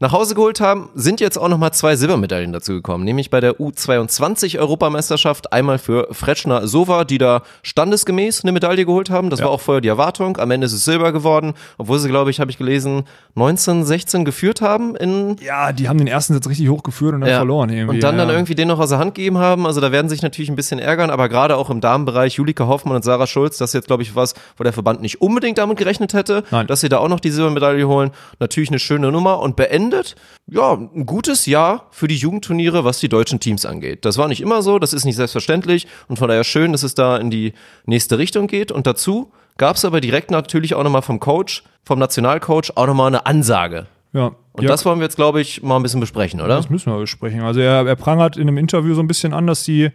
nach 0.00 0.12
Hause 0.12 0.34
geholt 0.34 0.60
haben, 0.60 0.90
sind 0.94 1.20
jetzt 1.20 1.36
auch 1.36 1.48
nochmal 1.48 1.72
zwei 1.72 1.96
Silbermedaillen 1.96 2.52
dazu 2.52 2.72
gekommen, 2.74 3.04
nämlich 3.04 3.30
bei 3.30 3.40
der 3.40 3.54
U22 3.58 4.58
Europameisterschaft 4.58 5.52
einmal 5.52 5.78
für 5.78 6.08
Fretschner 6.12 6.66
Sova, 6.68 7.04
die 7.04 7.18
da 7.18 7.42
standesgemäß 7.62 8.42
eine 8.44 8.52
Medaille 8.52 8.84
geholt 8.86 9.10
haben. 9.10 9.30
Das 9.30 9.40
Ja. 9.40 9.46
war 9.46 9.52
auch 9.52 9.60
vorher 9.60 9.80
die 9.80 9.88
Erwartung. 9.88 10.36
Am 10.36 10.50
Ende 10.50 10.66
ist 10.66 10.72
es 10.72 10.84
Silber 10.84 11.12
geworden, 11.12 11.54
obwohl 11.78 11.98
sie, 11.98 12.08
glaube 12.08 12.30
ich, 12.30 12.40
habe 12.40 12.50
ich 12.50 12.58
gelesen, 12.58 13.04
19, 13.34 13.84
16 13.84 14.24
geführt 14.24 14.60
haben 14.60 14.96
in 14.96 15.36
Ja, 15.40 15.72
die 15.72 15.88
haben 15.88 15.98
den 15.98 16.06
ersten 16.06 16.34
Satz 16.34 16.48
richtig 16.48 16.68
hochgeführt 16.68 17.14
und 17.14 17.20
dann 17.22 17.30
ja. 17.30 17.36
verloren 17.36 17.70
irgendwie. 17.70 17.96
Und 17.96 18.02
dann 18.02 18.16
ja. 18.18 18.24
dann 18.24 18.34
irgendwie 18.34 18.54
den 18.54 18.68
noch 18.68 18.78
aus 18.80 18.88
der 18.90 18.98
Hand 18.98 19.14
gegeben 19.14 19.38
haben. 19.38 19.66
Also 19.66 19.80
da 19.80 19.92
werden 19.92 20.08
sich 20.08 20.22
natürlich 20.22 20.48
ein 20.50 20.56
bisschen 20.56 20.78
ärgern, 20.78 21.10
aber 21.10 21.28
gerade 21.28 21.56
auch 21.56 21.70
im 21.70 21.80
Damenbereich 21.80 22.34
Julika 22.34 22.66
Hoffmann 22.66 22.96
und 22.96 23.04
Sarah 23.04 23.26
Schulz, 23.26 23.58
das 23.58 23.70
ist 23.70 23.74
jetzt, 23.74 23.86
glaube 23.86 24.02
ich, 24.02 24.14
was, 24.14 24.34
wo 24.56 24.64
der 24.64 24.72
Verband 24.72 25.02
nicht 25.02 25.20
unbedingt 25.20 25.58
damit 25.58 25.76
gerechnet 25.76 26.14
hätte, 26.14 26.44
Nein. 26.50 26.66
dass 26.66 26.80
sie 26.80 26.88
da 26.88 26.98
auch 26.98 27.08
noch 27.08 27.20
die 27.20 27.30
Silbermedaille 27.30 27.86
holen. 27.86 28.10
Natürlich 28.38 28.70
eine 28.70 28.78
schöne 28.78 29.10
Nummer 29.12 29.40
und 29.40 29.56
beendet, 29.88 30.16
ja, 30.46 30.72
ein 30.74 31.06
gutes 31.06 31.46
Jahr 31.46 31.86
für 31.90 32.08
die 32.08 32.16
Jugendturniere, 32.16 32.84
was 32.84 33.00
die 33.00 33.08
deutschen 33.08 33.40
Teams 33.40 33.66
angeht. 33.66 34.04
Das 34.04 34.18
war 34.18 34.28
nicht 34.28 34.40
immer 34.40 34.62
so, 34.62 34.78
das 34.78 34.92
ist 34.92 35.04
nicht 35.04 35.16
selbstverständlich 35.16 35.86
und 36.08 36.18
von 36.18 36.28
daher 36.28 36.44
schön, 36.44 36.72
dass 36.72 36.82
es 36.82 36.94
da 36.94 37.16
in 37.16 37.30
die 37.30 37.52
nächste 37.86 38.18
Richtung 38.18 38.46
geht. 38.46 38.72
Und 38.72 38.86
dazu 38.86 39.32
gab 39.56 39.76
es 39.76 39.84
aber 39.84 40.00
direkt 40.00 40.30
natürlich 40.30 40.74
auch 40.74 40.82
nochmal 40.82 41.02
vom 41.02 41.20
Coach, 41.20 41.64
vom 41.84 41.98
Nationalcoach, 41.98 42.72
auch 42.76 42.86
nochmal 42.86 43.08
eine 43.08 43.26
Ansage. 43.26 43.86
ja. 44.12 44.32
Und 44.52 44.64
ja. 44.64 44.70
das 44.70 44.84
wollen 44.84 44.98
wir 44.98 45.04
jetzt, 45.04 45.14
glaube 45.14 45.40
ich, 45.40 45.62
mal 45.62 45.76
ein 45.76 45.84
bisschen 45.84 46.00
besprechen, 46.00 46.40
oder? 46.40 46.56
Das 46.56 46.68
müssen 46.68 46.92
wir 46.92 46.98
besprechen. 46.98 47.42
Also 47.42 47.60
er, 47.60 47.86
er 47.86 47.94
prangert 47.94 48.36
in 48.36 48.48
einem 48.48 48.58
Interview 48.58 48.92
so 48.94 49.00
ein 49.00 49.06
bisschen 49.06 49.32
an, 49.32 49.46
dass 49.46 49.62
die, 49.62 49.90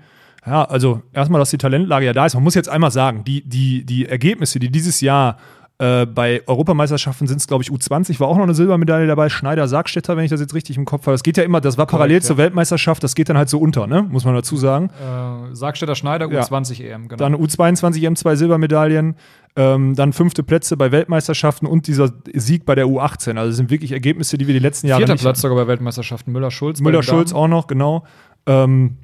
ja, 0.46 0.64
also 0.64 1.02
erstmal, 1.12 1.40
dass 1.40 1.50
die 1.50 1.58
Talentlage 1.58 2.06
ja 2.06 2.14
da 2.14 2.26
ist. 2.26 2.34
Man 2.34 2.44
muss 2.44 2.56
jetzt 2.56 2.70
einmal 2.70 2.92
sagen, 2.92 3.26
die, 3.26 3.42
die, 3.42 3.84
die 3.84 4.06
Ergebnisse, 4.06 4.60
die 4.60 4.70
dieses 4.70 5.02
Jahr 5.02 5.38
äh, 5.84 6.06
bei 6.06 6.42
Europameisterschaften 6.48 7.28
sind 7.28 7.42
es, 7.42 7.48
glaube 7.48 7.62
ich, 7.62 7.70
U20 7.70 8.18
war 8.22 8.30
auch 8.30 8.38
noch 8.38 8.44
eine 8.44 8.54
Silbermedaille 8.54 9.06
dabei. 9.06 9.28
Schneider, 9.28 9.68
Sargstetter, 9.68 10.16
wenn 10.16 10.24
ich 10.24 10.30
das 10.30 10.40
jetzt 10.40 10.54
richtig 10.54 10.78
im 10.78 10.86
Kopf 10.86 11.02
habe. 11.02 11.12
Das 11.12 11.24
geht 11.24 11.36
ja 11.36 11.44
immer, 11.44 11.60
das 11.60 11.78
war 11.78 11.88
parallel 11.88 12.20
Korrekt, 12.20 12.26
zur 12.26 12.38
Weltmeisterschaft, 12.38 13.04
das 13.04 13.16
geht 13.16 13.28
dann 13.28 13.38
halt 13.38 13.50
so 13.50 13.60
unter, 13.60 13.86
ne? 13.86 14.04
Muss 14.04 14.24
man 14.24 14.34
dazu 14.34 14.56
sagen. 14.56 14.90
Äh, 14.90 15.54
Sargstädter 15.54 15.96
Schneider, 15.96 16.32
Ja. 16.32 16.44
U20 16.44 16.82
EM, 16.86 17.10
genau. 17.10 17.18
Dann 17.18 17.36
U22 17.36 18.02
EM 18.02 18.16
zwei 18.16 18.38
Silbermedaillen, 18.38 19.16
ähm, 19.58 19.94
dann 19.96 20.14
fünfte 20.14 20.42
Plätze 20.42 20.78
bei 20.78 20.94
Weltmeisterschaften 20.94 21.66
und 21.68 21.88
dieser 21.88 22.14
Sieg 22.34 22.66
bei 22.66 22.76
der 22.76 22.86
U18. 22.86 23.38
Also 23.38 23.50
das 23.50 23.58
sind 23.58 23.70
wirklich 23.70 23.92
Ergebnisse, 23.92 24.38
die 24.38 24.48
wir 24.48 24.54
die 24.54 24.62
letzten 24.62 24.88
Jahre 24.88 25.06
Vierter 25.06 25.22
Platz 25.22 25.42
sogar 25.42 25.58
bei 25.58 25.68
Weltmeisterschaften. 25.68 26.32
Müller-Schulz. 26.32 26.80
Müller-Schulz 26.80 27.34
auch 27.34 27.50
noch, 27.50 27.68
genau. 27.68 28.06
Ähm, 28.46 28.98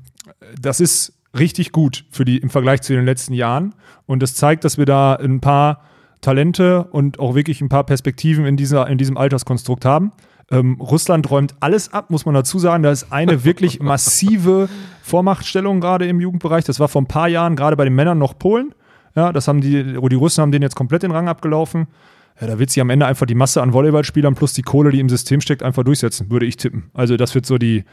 das 0.60 0.80
ist 0.80 1.14
richtig 1.38 1.74
gut 1.74 2.06
für 2.10 2.24
die, 2.24 2.38
im 2.38 2.50
Vergleich 2.50 2.82
zu 2.84 2.94
den 2.94 3.04
letzten 3.04 3.34
Jahren. 3.34 3.76
Und 4.06 4.24
das 4.24 4.34
zeigt, 4.36 4.64
dass 4.64 4.78
wir 4.78 4.86
da 4.86 5.16
ein 5.16 5.42
paar 5.42 5.82
Talente 6.22 6.84
und 6.86 7.20
auch 7.20 7.36
wirklich 7.36 7.61
ein 7.61 7.70
paar 7.70 7.86
Perspektiven 7.86 8.45
in, 8.45 8.57
dieser, 8.57 8.88
in 8.88 8.97
diesem 8.97 9.17
Alterskonstrukt 9.17 9.86
haben. 9.86 10.11
Ähm, 10.51 10.78
Russland 10.82 11.30
räumt 11.30 11.55
alles 11.59 11.93
ab, 11.93 12.09
muss 12.09 12.26
man 12.26 12.36
dazu 12.36 12.59
sagen. 12.59 12.84
Da 12.84 12.91
ist 12.91 13.11
eine 13.11 13.43
wirklich 13.45 13.80
massive 13.80 14.67
Vormachtstellung 15.03 15.80
gerade 15.80 16.07
im 16.07 16.20
Jugendbereich. 16.20 16.65
Das 16.65 16.80
war 16.80 16.88
vor 16.88 17.01
ein 17.01 17.07
paar 17.07 17.28
Jahren 17.28 17.55
gerade 17.55 17.76
bei 17.76 17.84
den 17.84 17.95
Männern 17.95 18.17
noch 18.17 18.38
Polen. 18.38 18.74
Ja, 19.15 19.32
das 19.32 19.47
haben 19.47 19.61
die, 19.61 19.84
die 19.84 20.15
Russen 20.15 20.41
haben 20.41 20.51
den 20.51 20.61
jetzt 20.61 20.76
komplett 20.76 21.03
den 21.03 21.11
Rang 21.11 21.28
abgelaufen. 21.28 21.88
Ja, 22.39 22.47
da 22.47 22.59
wird 22.59 22.70
sich 22.70 22.82
am 22.82 22.89
Ende 22.89 23.05
einfach 23.05 23.26
die 23.26 23.36
Masse 23.36 23.61
an 23.61 23.74
Volleyballspielern 23.74 24.36
plus 24.36 24.53
die 24.53 24.61
Kohle, 24.61 24.91
die 24.91 24.99
im 24.99 25.09
System 25.09 25.41
steckt, 25.41 25.61
einfach 25.61 25.84
durchsetzen, 25.84 26.32
würde 26.32 26.45
ich 26.45 26.55
tippen. 26.55 26.89
Also 26.93 27.17
das 27.17 27.36
wird 27.36 27.45
so 27.45 27.57
die, 27.57 27.84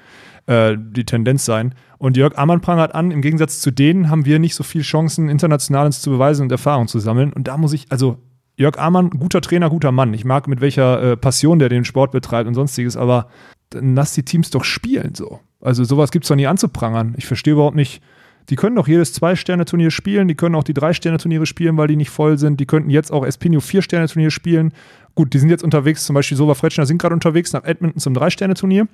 äh, 0.46 0.76
die 0.78 1.04
Tendenz 1.04 1.44
sein. 1.44 1.74
Und 1.98 2.16
Jörg 2.16 2.36
Ammann 2.36 2.60
prangert 2.60 2.94
an, 2.94 3.10
im 3.10 3.22
Gegensatz 3.22 3.60
zu 3.60 3.70
denen 3.70 4.10
haben 4.10 4.26
wir 4.26 4.38
nicht 4.38 4.54
so 4.54 4.64
viel 4.64 4.82
Chancen, 4.82 5.28
international 5.28 5.86
uns 5.86 6.00
zu 6.00 6.10
beweisen 6.10 6.42
und 6.42 6.52
Erfahrung 6.52 6.88
zu 6.88 6.98
sammeln. 6.98 7.32
Und 7.32 7.48
da 7.48 7.56
muss 7.56 7.72
ich, 7.72 7.86
also 7.90 8.18
Jörg 8.56 8.78
Ammann, 8.78 9.10
guter 9.10 9.40
Trainer, 9.40 9.70
guter 9.70 9.92
Mann. 9.92 10.14
Ich 10.14 10.24
mag, 10.24 10.48
mit 10.48 10.60
welcher 10.60 11.02
äh, 11.02 11.16
Passion 11.16 11.58
der 11.58 11.68
den 11.68 11.84
Sport 11.84 12.12
betreibt 12.12 12.48
und 12.48 12.54
sonstiges, 12.54 12.96
aber 12.96 13.28
dann 13.70 13.94
lass 13.94 14.14
die 14.14 14.24
Teams 14.24 14.50
doch 14.50 14.64
spielen 14.64 15.14
so. 15.14 15.40
Also 15.60 15.84
sowas 15.84 16.10
gibt 16.10 16.24
es 16.24 16.28
doch 16.28 16.36
nie 16.36 16.46
anzuprangern. 16.46 17.14
Ich 17.16 17.26
verstehe 17.26 17.54
überhaupt 17.54 17.76
nicht, 17.76 18.02
die 18.48 18.56
können 18.56 18.76
doch 18.76 18.86
jedes 18.86 19.12
Zwei-Sterne-Turnier 19.12 19.90
spielen, 19.90 20.28
die 20.28 20.36
können 20.36 20.54
auch 20.54 20.64
die 20.64 20.74
Drei-Sterne-Turniere 20.74 21.46
spielen, 21.46 21.76
weil 21.76 21.88
die 21.88 21.96
nicht 21.96 22.10
voll 22.10 22.38
sind. 22.38 22.60
Die 22.60 22.66
könnten 22.66 22.90
jetzt 22.90 23.12
auch 23.12 23.26
Espino 23.26 23.60
Vier-Sterne-Turnier 23.60 24.30
spielen. 24.30 24.72
Gut, 25.14 25.34
die 25.34 25.38
sind 25.38 25.50
jetzt 25.50 25.64
unterwegs, 25.64 26.04
zum 26.04 26.14
Beispiel 26.14 26.36
Sova 26.36 26.54
Fretschner 26.54 26.86
sind 26.86 26.98
gerade 26.98 27.14
unterwegs 27.14 27.52
nach 27.52 27.64
Edmonton 27.64 28.00
zum 28.00 28.14
Drei-Sterne-Turnier. 28.14 28.86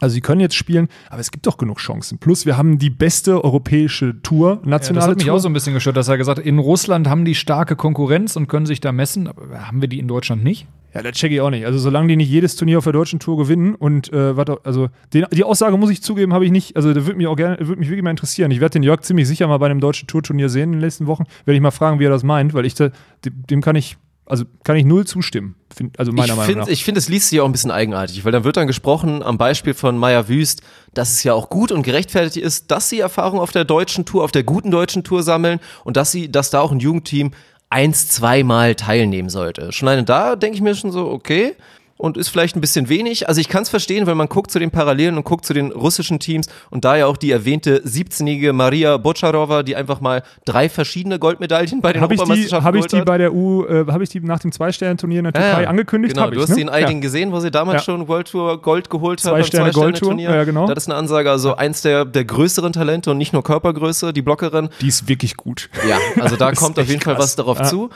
Also 0.00 0.14
sie 0.14 0.20
können 0.20 0.40
jetzt 0.40 0.54
spielen, 0.56 0.88
aber 1.08 1.20
es 1.20 1.30
gibt 1.30 1.46
doch 1.46 1.56
genug 1.56 1.78
Chancen. 1.78 2.18
Plus 2.18 2.44
wir 2.46 2.56
haben 2.56 2.78
die 2.78 2.90
beste 2.90 3.42
europäische 3.42 4.20
Tour, 4.22 4.60
Ja, 4.62 4.68
nationale 4.68 5.00
das 5.06 5.10
hat 5.10 5.16
mich 5.16 5.26
Tour. 5.26 5.34
auch 5.36 5.38
so 5.38 5.48
ein 5.48 5.52
bisschen 5.54 5.74
gestört, 5.74 5.96
dass 5.96 6.08
er 6.08 6.18
gesagt 6.18 6.38
hat, 6.38 6.44
in 6.46 6.58
Russland 6.58 7.08
haben 7.08 7.24
die 7.24 7.34
starke 7.34 7.76
Konkurrenz 7.76 8.36
und 8.36 8.46
können 8.48 8.66
sich 8.66 8.80
da 8.80 8.92
messen, 8.92 9.26
aber 9.28 9.66
haben 9.66 9.80
wir 9.80 9.88
die 9.88 9.98
in 9.98 10.08
Deutschland 10.08 10.44
nicht? 10.44 10.66
Ja, 10.94 11.02
das 11.02 11.12
check 11.12 11.30
ich 11.30 11.40
auch 11.42 11.50
nicht. 11.50 11.66
Also 11.66 11.78
solange 11.78 12.08
die 12.08 12.16
nicht 12.16 12.30
jedes 12.30 12.56
Turnier 12.56 12.78
auf 12.78 12.84
der 12.84 12.92
deutschen 12.94 13.18
Tour 13.18 13.36
gewinnen 13.36 13.74
und 13.74 14.10
äh, 14.14 14.32
auch- 14.36 14.64
also 14.64 14.88
den, 15.12 15.26
die 15.30 15.44
Aussage 15.44 15.76
muss 15.76 15.90
ich 15.90 16.02
zugeben, 16.02 16.32
habe 16.32 16.46
ich 16.46 16.50
nicht. 16.50 16.74
Also 16.76 16.94
da 16.94 17.04
würde 17.04 17.16
mich 17.18 17.26
auch 17.26 17.36
gerne, 17.36 17.58
würde 17.60 17.78
mich 17.78 17.88
wirklich 17.90 18.02
mal 18.04 18.10
interessieren. 18.10 18.50
Ich 18.50 18.60
werde 18.60 18.72
den 18.74 18.82
Jörg 18.82 19.02
ziemlich 19.02 19.28
sicher 19.28 19.46
mal 19.46 19.58
bei 19.58 19.66
einem 19.66 19.80
deutschen 19.80 20.06
Tourturnier 20.08 20.48
sehen 20.48 20.64
in 20.64 20.72
den 20.72 20.80
nächsten 20.80 21.06
Wochen. 21.06 21.24
Werde 21.44 21.56
ich 21.56 21.60
mal 21.62 21.70
fragen, 21.70 22.00
wie 22.00 22.04
er 22.06 22.10
das 22.10 22.22
meint, 22.22 22.54
weil 22.54 22.64
ich 22.64 22.74
da, 22.74 22.88
dem, 23.26 23.46
dem 23.50 23.60
kann 23.60 23.76
ich, 23.76 23.98
also 24.26 24.44
kann 24.64 24.76
ich 24.76 24.84
null 24.84 25.06
zustimmen. 25.06 25.54
Find, 25.74 25.98
also 25.98 26.12
meiner 26.12 26.26
ich 26.26 26.30
Meinung 26.30 26.44
finde, 26.46 26.60
nach. 26.62 26.68
ich 26.68 26.84
finde, 26.84 26.98
es 26.98 27.08
liest 27.08 27.30
sich 27.30 27.40
auch 27.40 27.46
ein 27.46 27.52
bisschen 27.52 27.70
eigenartig, 27.70 28.24
weil 28.24 28.32
dann 28.32 28.44
wird 28.44 28.56
dann 28.56 28.66
gesprochen 28.66 29.22
am 29.22 29.38
Beispiel 29.38 29.74
von 29.74 29.96
Maya 29.96 30.28
Wüst, 30.28 30.62
dass 30.94 31.12
es 31.12 31.22
ja 31.22 31.32
auch 31.32 31.48
gut 31.48 31.72
und 31.72 31.82
gerechtfertigt 31.82 32.44
ist, 32.44 32.70
dass 32.70 32.88
sie 32.88 33.00
Erfahrung 33.00 33.40
auf 33.40 33.52
der 33.52 33.64
deutschen 33.64 34.04
Tour, 34.04 34.24
auf 34.24 34.32
der 34.32 34.42
guten 34.42 34.70
deutschen 34.70 35.04
Tour 35.04 35.22
sammeln 35.22 35.60
und 35.84 35.96
dass 35.96 36.12
sie, 36.12 36.30
dass 36.30 36.50
da 36.50 36.60
auch 36.60 36.72
ein 36.72 36.80
Jugendteam 36.80 37.32
eins, 37.68 38.08
zweimal 38.08 38.74
teilnehmen 38.74 39.28
sollte. 39.28 39.72
Schon 39.72 39.88
alleine 39.88 40.04
da 40.04 40.36
denke 40.36 40.56
ich 40.56 40.62
mir 40.62 40.74
schon 40.74 40.92
so, 40.92 41.08
okay. 41.10 41.54
Und 41.98 42.18
ist 42.18 42.28
vielleicht 42.28 42.56
ein 42.56 42.60
bisschen 42.60 42.90
wenig. 42.90 43.26
Also 43.26 43.40
ich 43.40 43.48
kann 43.48 43.62
es 43.62 43.70
verstehen, 43.70 44.06
weil 44.06 44.14
man 44.14 44.28
guckt 44.28 44.50
zu 44.50 44.58
den 44.58 44.70
Parallelen 44.70 45.16
und 45.16 45.24
guckt 45.24 45.46
zu 45.46 45.54
den 45.54 45.72
russischen 45.72 46.18
Teams 46.18 46.46
und 46.68 46.84
da 46.84 46.94
ja 46.96 47.06
auch 47.06 47.16
die 47.16 47.30
erwähnte 47.30 47.80
17-jährige 47.86 48.52
Maria 48.52 48.98
Bocharova, 48.98 49.62
die 49.62 49.76
einfach 49.76 50.02
mal 50.02 50.22
drei 50.44 50.68
verschiedene 50.68 51.18
Goldmedaillen 51.18 51.80
bei 51.80 51.94
den 51.94 52.02
habe 52.02 52.14
die, 52.14 52.20
Europameisterschaften 52.20 52.64
hab 52.66 52.74
ich 52.74 52.84
die 52.86 52.98
hat. 52.98 53.06
bei 53.06 53.16
der 53.16 53.32
U, 53.32 53.64
äh, 53.64 53.86
habe 53.90 54.04
ich 54.04 54.10
die 54.10 54.20
nach 54.20 54.40
dem 54.40 54.52
Zwei-Sterne-Turnier 54.52 55.20
in 55.20 55.24
der 55.24 55.32
Türkei 55.32 55.66
angekündigt? 55.66 56.12
Genau, 56.14 56.26
Hab 56.26 56.32
du 56.32 56.36
ich, 56.36 56.42
hast 56.42 56.50
ne? 56.50 56.54
sie 56.56 56.60
in 56.60 56.68
einigen 56.68 56.98
ja. 56.98 57.00
gesehen, 57.00 57.32
wo 57.32 57.40
sie 57.40 57.50
damals 57.50 57.76
Ja. 57.80 57.84
schon 57.94 58.08
World 58.08 58.30
Tour 58.30 58.60
Gold 58.60 58.90
geholt 58.90 59.20
hat. 59.20 59.24
Zwei 59.24 59.30
beim 59.38 59.44
Sterne 59.44 59.70
Gold-Tour, 59.72 60.10
Zwei-Sterne-Turnier. 60.10 60.30
ja, 60.34 60.44
genau. 60.44 60.66
Das 60.66 60.84
ist 60.84 60.90
eine 60.90 60.98
Ansage, 60.98 61.30
also 61.30 61.56
eins 61.56 61.80
der, 61.80 62.04
der 62.04 62.26
größeren 62.26 62.74
Talente 62.74 63.10
und 63.10 63.16
nicht 63.16 63.32
nur 63.32 63.42
Körpergröße, 63.42 64.12
die 64.12 64.20
Blockerin. 64.22 64.68
Die 64.82 64.88
ist 64.88 65.08
wirklich 65.08 65.36
gut. 65.38 65.70
Ja, 65.88 65.96
also 66.20 66.36
da 66.36 66.52
kommt 66.52 66.78
auf 66.78 66.84
jeden 66.84 66.96
echt 66.96 67.04
Fall 67.04 67.14
krass. 67.14 67.24
was 67.24 67.36
darauf 67.36 67.58
Ja. 67.60 67.64
zu. 67.64 67.88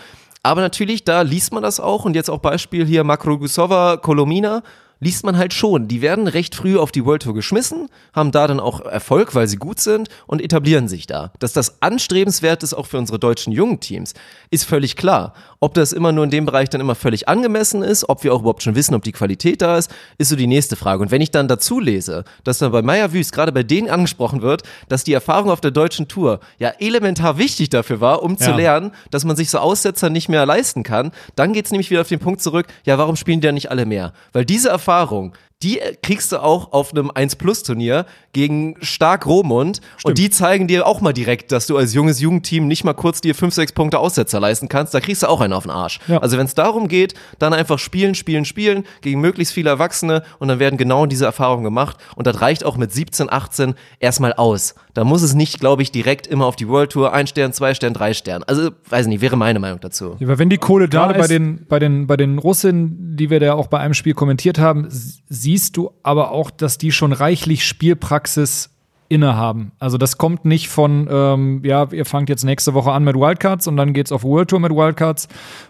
Aber 0.43 0.61
natürlich, 0.61 1.05
da 1.05 1.22
liest 1.22 1.53
man 1.53 1.62
das 1.62 1.80
auch. 1.80 2.05
Und 2.05 2.14
jetzt 2.14 2.30
auch 2.30 2.38
Beispiel 2.38 2.86
hier 2.86 3.05
Makrogusova, 3.05 3.99
Kolomina, 3.99 4.62
liest 5.01 5.24
man 5.24 5.36
halt 5.36 5.53
schon. 5.55 5.88
Die 5.88 6.03
werden 6.03 6.28
recht 6.28 6.55
früh 6.55 6.78
auf 6.78 6.92
die 6.92 7.05
World 7.05 7.22
Tour 7.22 7.34
geschmissen, 7.34 7.88
haben 8.14 8.30
da 8.32 8.46
dann 8.46 8.61
auch 8.61 8.80
Erfolg, 8.80 9.34
weil 9.34 9.48
sie 9.48 9.57
gut 9.57 9.80
sind 9.80 10.09
und 10.26 10.40
etablieren 10.42 10.88
sich 10.88 11.07
da. 11.07 11.32
Dass 11.38 11.53
das 11.53 11.80
anstrebenswert 11.82 12.62
ist, 12.62 12.74
auch 12.74 12.86
für 12.86 12.98
unsere 12.98 13.18
deutschen 13.18 13.53
jungen 13.53 13.80
Teams, 13.80 14.14
ist 14.51 14.64
völlig 14.64 14.96
klar. 14.96 15.34
Ob 15.59 15.74
das 15.74 15.92
immer 15.92 16.12
nur 16.12 16.24
in 16.24 16.30
dem 16.30 16.46
Bereich 16.46 16.68
dann 16.70 16.80
immer 16.80 16.94
völlig 16.94 17.28
angemessen 17.28 17.82
ist, 17.82 18.09
ob 18.09 18.24
wir 18.24 18.32
auch 18.34 18.40
überhaupt 18.40 18.62
schon 18.62 18.74
wissen, 18.74 18.94
ob 18.94 19.03
die 19.03 19.12
Qualität 19.12 19.61
da 19.62 19.76
ist, 19.76 19.90
ist 20.18 20.28
so 20.28 20.36
die 20.36 20.46
nächste 20.46 20.76
Frage. 20.76 21.03
Und 21.03 21.11
wenn 21.11 21.20
ich 21.20 21.30
dann 21.30 21.48
dazu 21.48 21.80
lese, 21.80 22.24
dass 22.44 22.59
dann 22.59 22.72
bei 22.72 22.82
Meier 22.82 23.12
Wüst 23.12 23.32
gerade 23.32 23.53
bei 23.53 23.62
denen 23.62 23.88
angesprochen 23.90 24.42
wird, 24.42 24.62
dass 24.88 25.05
die 25.05 25.12
Erfahrung 25.12 25.51
auf 25.51 25.61
der 25.61 25.70
deutschen 25.70 26.09
Tour 26.09 26.40
ja 26.59 26.70
elementar 26.78 27.38
wichtig 27.38 27.70
dafür 27.70 28.01
war, 28.01 28.22
um 28.22 28.36
zu 28.38 28.51
Ja. 28.51 28.57
lernen, 28.57 28.92
dass 29.11 29.24
man 29.24 29.36
sich 29.36 29.51
so 29.51 29.59
Aussetzer 29.59 30.11
nicht 30.11 30.28
mehr 30.28 30.44
leisten 30.46 30.82
kann, 30.82 31.11
dann 31.36 31.53
geht's 31.53 31.70
nämlich 31.70 31.90
wieder 31.90 32.01
auf 32.03 32.09
den 32.09 32.20
Punkt 32.20 32.40
zurück, 32.42 32.66
ja, 32.84 32.98
warum 32.98 33.16
spielen 33.16 33.40
die 33.40 33.46
dann 33.46 33.55
nicht 33.55 33.70
alle 33.70 33.86
mehr? 33.86 34.12
Weil 34.32 34.44
diese 34.44 34.68
Erfahrung, 34.68 34.89
Erfahrung 34.91 35.36
die 35.62 35.78
kriegst 36.02 36.32
du 36.32 36.42
auch 36.42 36.72
auf 36.72 36.92
einem 36.92 37.11
1-Plus-Turnier 37.11 38.06
gegen 38.32 38.76
Stark 38.80 39.26
Romund 39.26 39.80
und 40.04 40.16
die 40.18 40.30
zeigen 40.30 40.68
dir 40.68 40.86
auch 40.86 41.00
mal 41.00 41.12
direkt, 41.12 41.52
dass 41.52 41.66
du 41.66 41.76
als 41.76 41.92
junges 41.94 42.20
Jugendteam 42.20 42.66
nicht 42.66 42.84
mal 42.84 42.94
kurz 42.94 43.20
dir 43.20 43.34
5, 43.34 43.54
6 43.54 43.72
Punkte 43.72 43.98
Aussetzer 43.98 44.40
leisten 44.40 44.68
kannst, 44.68 44.94
da 44.94 45.00
kriegst 45.00 45.22
du 45.22 45.28
auch 45.28 45.40
einen 45.40 45.52
auf 45.52 45.64
den 45.64 45.70
Arsch. 45.72 45.98
Ja. 46.06 46.18
Also 46.18 46.38
wenn 46.38 46.46
es 46.46 46.54
darum 46.54 46.88
geht, 46.88 47.14
dann 47.38 47.52
einfach 47.52 47.78
spielen, 47.78 48.14
spielen, 48.14 48.44
spielen 48.44 48.84
gegen 49.02 49.20
möglichst 49.20 49.52
viele 49.52 49.70
Erwachsene 49.70 50.22
und 50.38 50.48
dann 50.48 50.58
werden 50.61 50.76
genau 50.78 51.06
diese 51.06 51.24
Erfahrungen 51.24 51.64
gemacht 51.64 51.96
und 52.16 52.26
das 52.26 52.40
reicht 52.40 52.64
auch 52.64 52.76
mit 52.76 52.92
17, 52.92 53.30
18 53.30 53.74
erstmal 53.98 54.32
aus. 54.32 54.74
Da 54.94 55.04
muss 55.04 55.22
es 55.22 55.34
nicht, 55.34 55.61
glaube 55.61 55.82
ich, 55.82 55.92
direkt 55.92 56.26
immer 56.26 56.46
auf 56.46 56.56
die 56.56 56.68
World 56.68 56.90
Tour, 56.92 57.12
ein 57.12 57.26
Stern, 57.26 57.52
zwei 57.52 57.74
Stern, 57.74 57.94
drei 57.94 58.12
Stern. 58.12 58.42
Also, 58.44 58.70
weiß 58.88 59.06
nicht, 59.06 59.20
wäre 59.20 59.36
meine 59.36 59.61
Meinung 59.61 59.78
dazu. 59.80 60.16
Ja, 60.18 60.26
weil 60.26 60.38
wenn 60.40 60.50
die 60.50 60.58
Kohle 60.58 60.88
da 60.88 61.06
Gerade 61.06 61.14
bei 61.14 61.24
ist, 61.24 61.30
den, 61.30 61.66
bei, 61.68 61.78
den, 61.78 62.06
bei 62.08 62.16
den 62.16 62.38
Russinnen, 62.38 63.16
die 63.16 63.30
wir 63.30 63.38
da 63.38 63.54
auch 63.54 63.68
bei 63.68 63.78
einem 63.78 63.94
Spiel 63.94 64.14
kommentiert 64.14 64.58
haben, 64.58 64.86
s- 64.86 65.20
siehst 65.51 65.76
du 65.76 65.90
aber 66.05 66.30
auch, 66.30 66.51
dass 66.51 66.78
die 66.78 66.92
schon 66.92 67.12
reichlich 67.12 67.64
Spielpraxis 67.64 68.70
innehaben. 69.09 69.72
Also 69.80 69.98
das 69.98 70.16
kommt 70.16 70.44
nicht 70.44 70.68
von, 70.68 71.09
ähm, 71.11 71.62
ja, 71.64 71.88
ihr 71.90 72.05
fangt 72.05 72.28
jetzt 72.28 72.44
nächste 72.44 72.72
Woche 72.74 72.92
an 72.92 73.03
mit 73.03 73.16
Wildcards 73.16 73.66
und 73.66 73.76
dann 73.76 73.92
geht's 73.92 74.12
auf 74.12 74.22
World 74.22 74.51
Tour 74.51 74.61
mit 74.61 74.70
Wildcards 74.70 75.26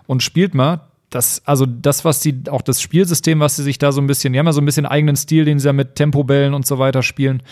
und 0.07 0.23
spielt 0.23 0.55
mal. 0.55 0.83
Das, 1.09 1.41
also 1.47 1.65
das, 1.65 2.05
was 2.05 2.21
die, 2.21 2.43
auch 2.51 2.61
das 2.61 2.83
Spielsystem, 2.83 3.41
was 3.41 3.57
sie 3.57 3.63
sich 3.63 3.79
da 3.79 3.91
so 3.91 4.03
ein 4.03 4.07
bisschen, 4.07 4.35
die 4.35 4.39
haben 4.39 4.47
ja 4.47 4.53
so 4.53 4.61
ein 4.61 4.67
bisschen 4.67 4.85
eigenen 4.85 5.17
Stil, 5.17 5.47
den 5.47 5.59
sie 5.59 5.67
ja 5.67 5.73
mit 5.73 5.95
Tempobällen 5.95 6.53
und 6.53 6.67
so 6.67 6.79
weiter 6.79 7.03
spielen. 7.03 7.43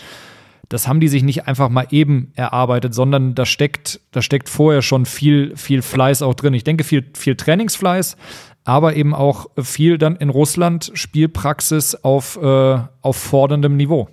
das 0.69 0.87
haben 0.87 0.99
die 0.99 1.07
sich 1.07 1.23
nicht 1.23 1.47
einfach 1.47 1.69
mal 1.69 1.87
eben 1.89 2.31
erarbeitet, 2.35 2.93
sondern 2.93 3.33
da 3.33 3.47
steckt, 3.47 3.99
da 4.11 4.21
steckt 4.21 4.49
vorher 4.49 4.83
schon 4.83 5.07
viel, 5.07 5.57
viel 5.57 5.81
Fleiß 5.81 6.21
auch 6.21 6.35
drin. 6.35 6.53
Ich 6.53 6.63
denke, 6.63 6.83
viel, 6.83 7.09
viel 7.15 7.35
Trainingsfleiß, 7.35 8.15
aber 8.63 8.95
eben 8.95 9.15
auch 9.15 9.47
viel 9.59 9.97
dann 9.97 10.15
in 10.15 10.29
Russland 10.29 10.91
Spielpraxis 10.93 11.95
auf, 11.95 12.37
äh, 12.41 12.79
auf 13.01 13.17
forderndem 13.17 13.77
Niveau. 13.77 14.09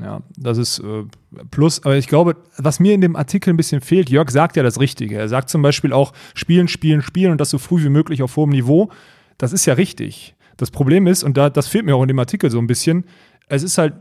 Ja, 0.00 0.22
das 0.36 0.58
ist 0.58 0.78
äh, 0.78 1.04
plus, 1.50 1.84
aber 1.84 1.96
ich 1.96 2.06
glaube, 2.06 2.36
was 2.56 2.78
mir 2.78 2.94
in 2.94 3.00
dem 3.00 3.16
Artikel 3.16 3.52
ein 3.52 3.56
bisschen 3.56 3.80
fehlt, 3.80 4.10
Jörg 4.10 4.30
sagt 4.30 4.56
ja 4.56 4.62
das 4.62 4.78
Richtige. 4.78 5.16
Er 5.16 5.28
sagt 5.28 5.50
zum 5.50 5.60
Beispiel 5.60 5.92
auch 5.92 6.12
spielen, 6.34 6.68
spielen, 6.68 7.02
spielen 7.02 7.32
und 7.32 7.40
das 7.40 7.50
so 7.50 7.58
früh 7.58 7.82
wie 7.82 7.88
möglich 7.88 8.22
auf 8.22 8.36
hohem 8.36 8.50
Niveau. 8.50 8.90
Das 9.38 9.52
ist 9.52 9.66
ja 9.66 9.74
richtig. 9.74 10.36
Das 10.56 10.70
Problem 10.70 11.06
ist, 11.06 11.24
und 11.24 11.36
da, 11.36 11.50
das 11.50 11.66
fehlt 11.66 11.84
mir 11.84 11.96
auch 11.96 12.02
in 12.02 12.08
dem 12.08 12.18
Artikel 12.18 12.50
so 12.50 12.58
ein 12.58 12.68
bisschen, 12.68 13.04
es 13.48 13.62
ist 13.62 13.78
halt, 13.78 13.94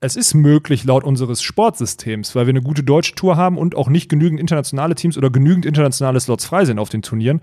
es 0.00 0.16
ist 0.16 0.34
möglich 0.34 0.84
laut 0.84 1.04
unseres 1.04 1.40
Sportsystems, 1.40 2.34
weil 2.34 2.46
wir 2.46 2.52
eine 2.52 2.62
gute 2.62 2.82
deutsche 2.82 3.14
Tour 3.14 3.36
haben 3.36 3.56
und 3.56 3.76
auch 3.76 3.88
nicht 3.88 4.08
genügend 4.08 4.40
internationale 4.40 4.94
Teams 4.96 5.16
oder 5.16 5.30
genügend 5.30 5.66
internationale 5.66 6.20
Slots 6.20 6.44
frei 6.44 6.64
sind 6.64 6.78
auf 6.78 6.88
den 6.88 7.02
Turnieren. 7.02 7.40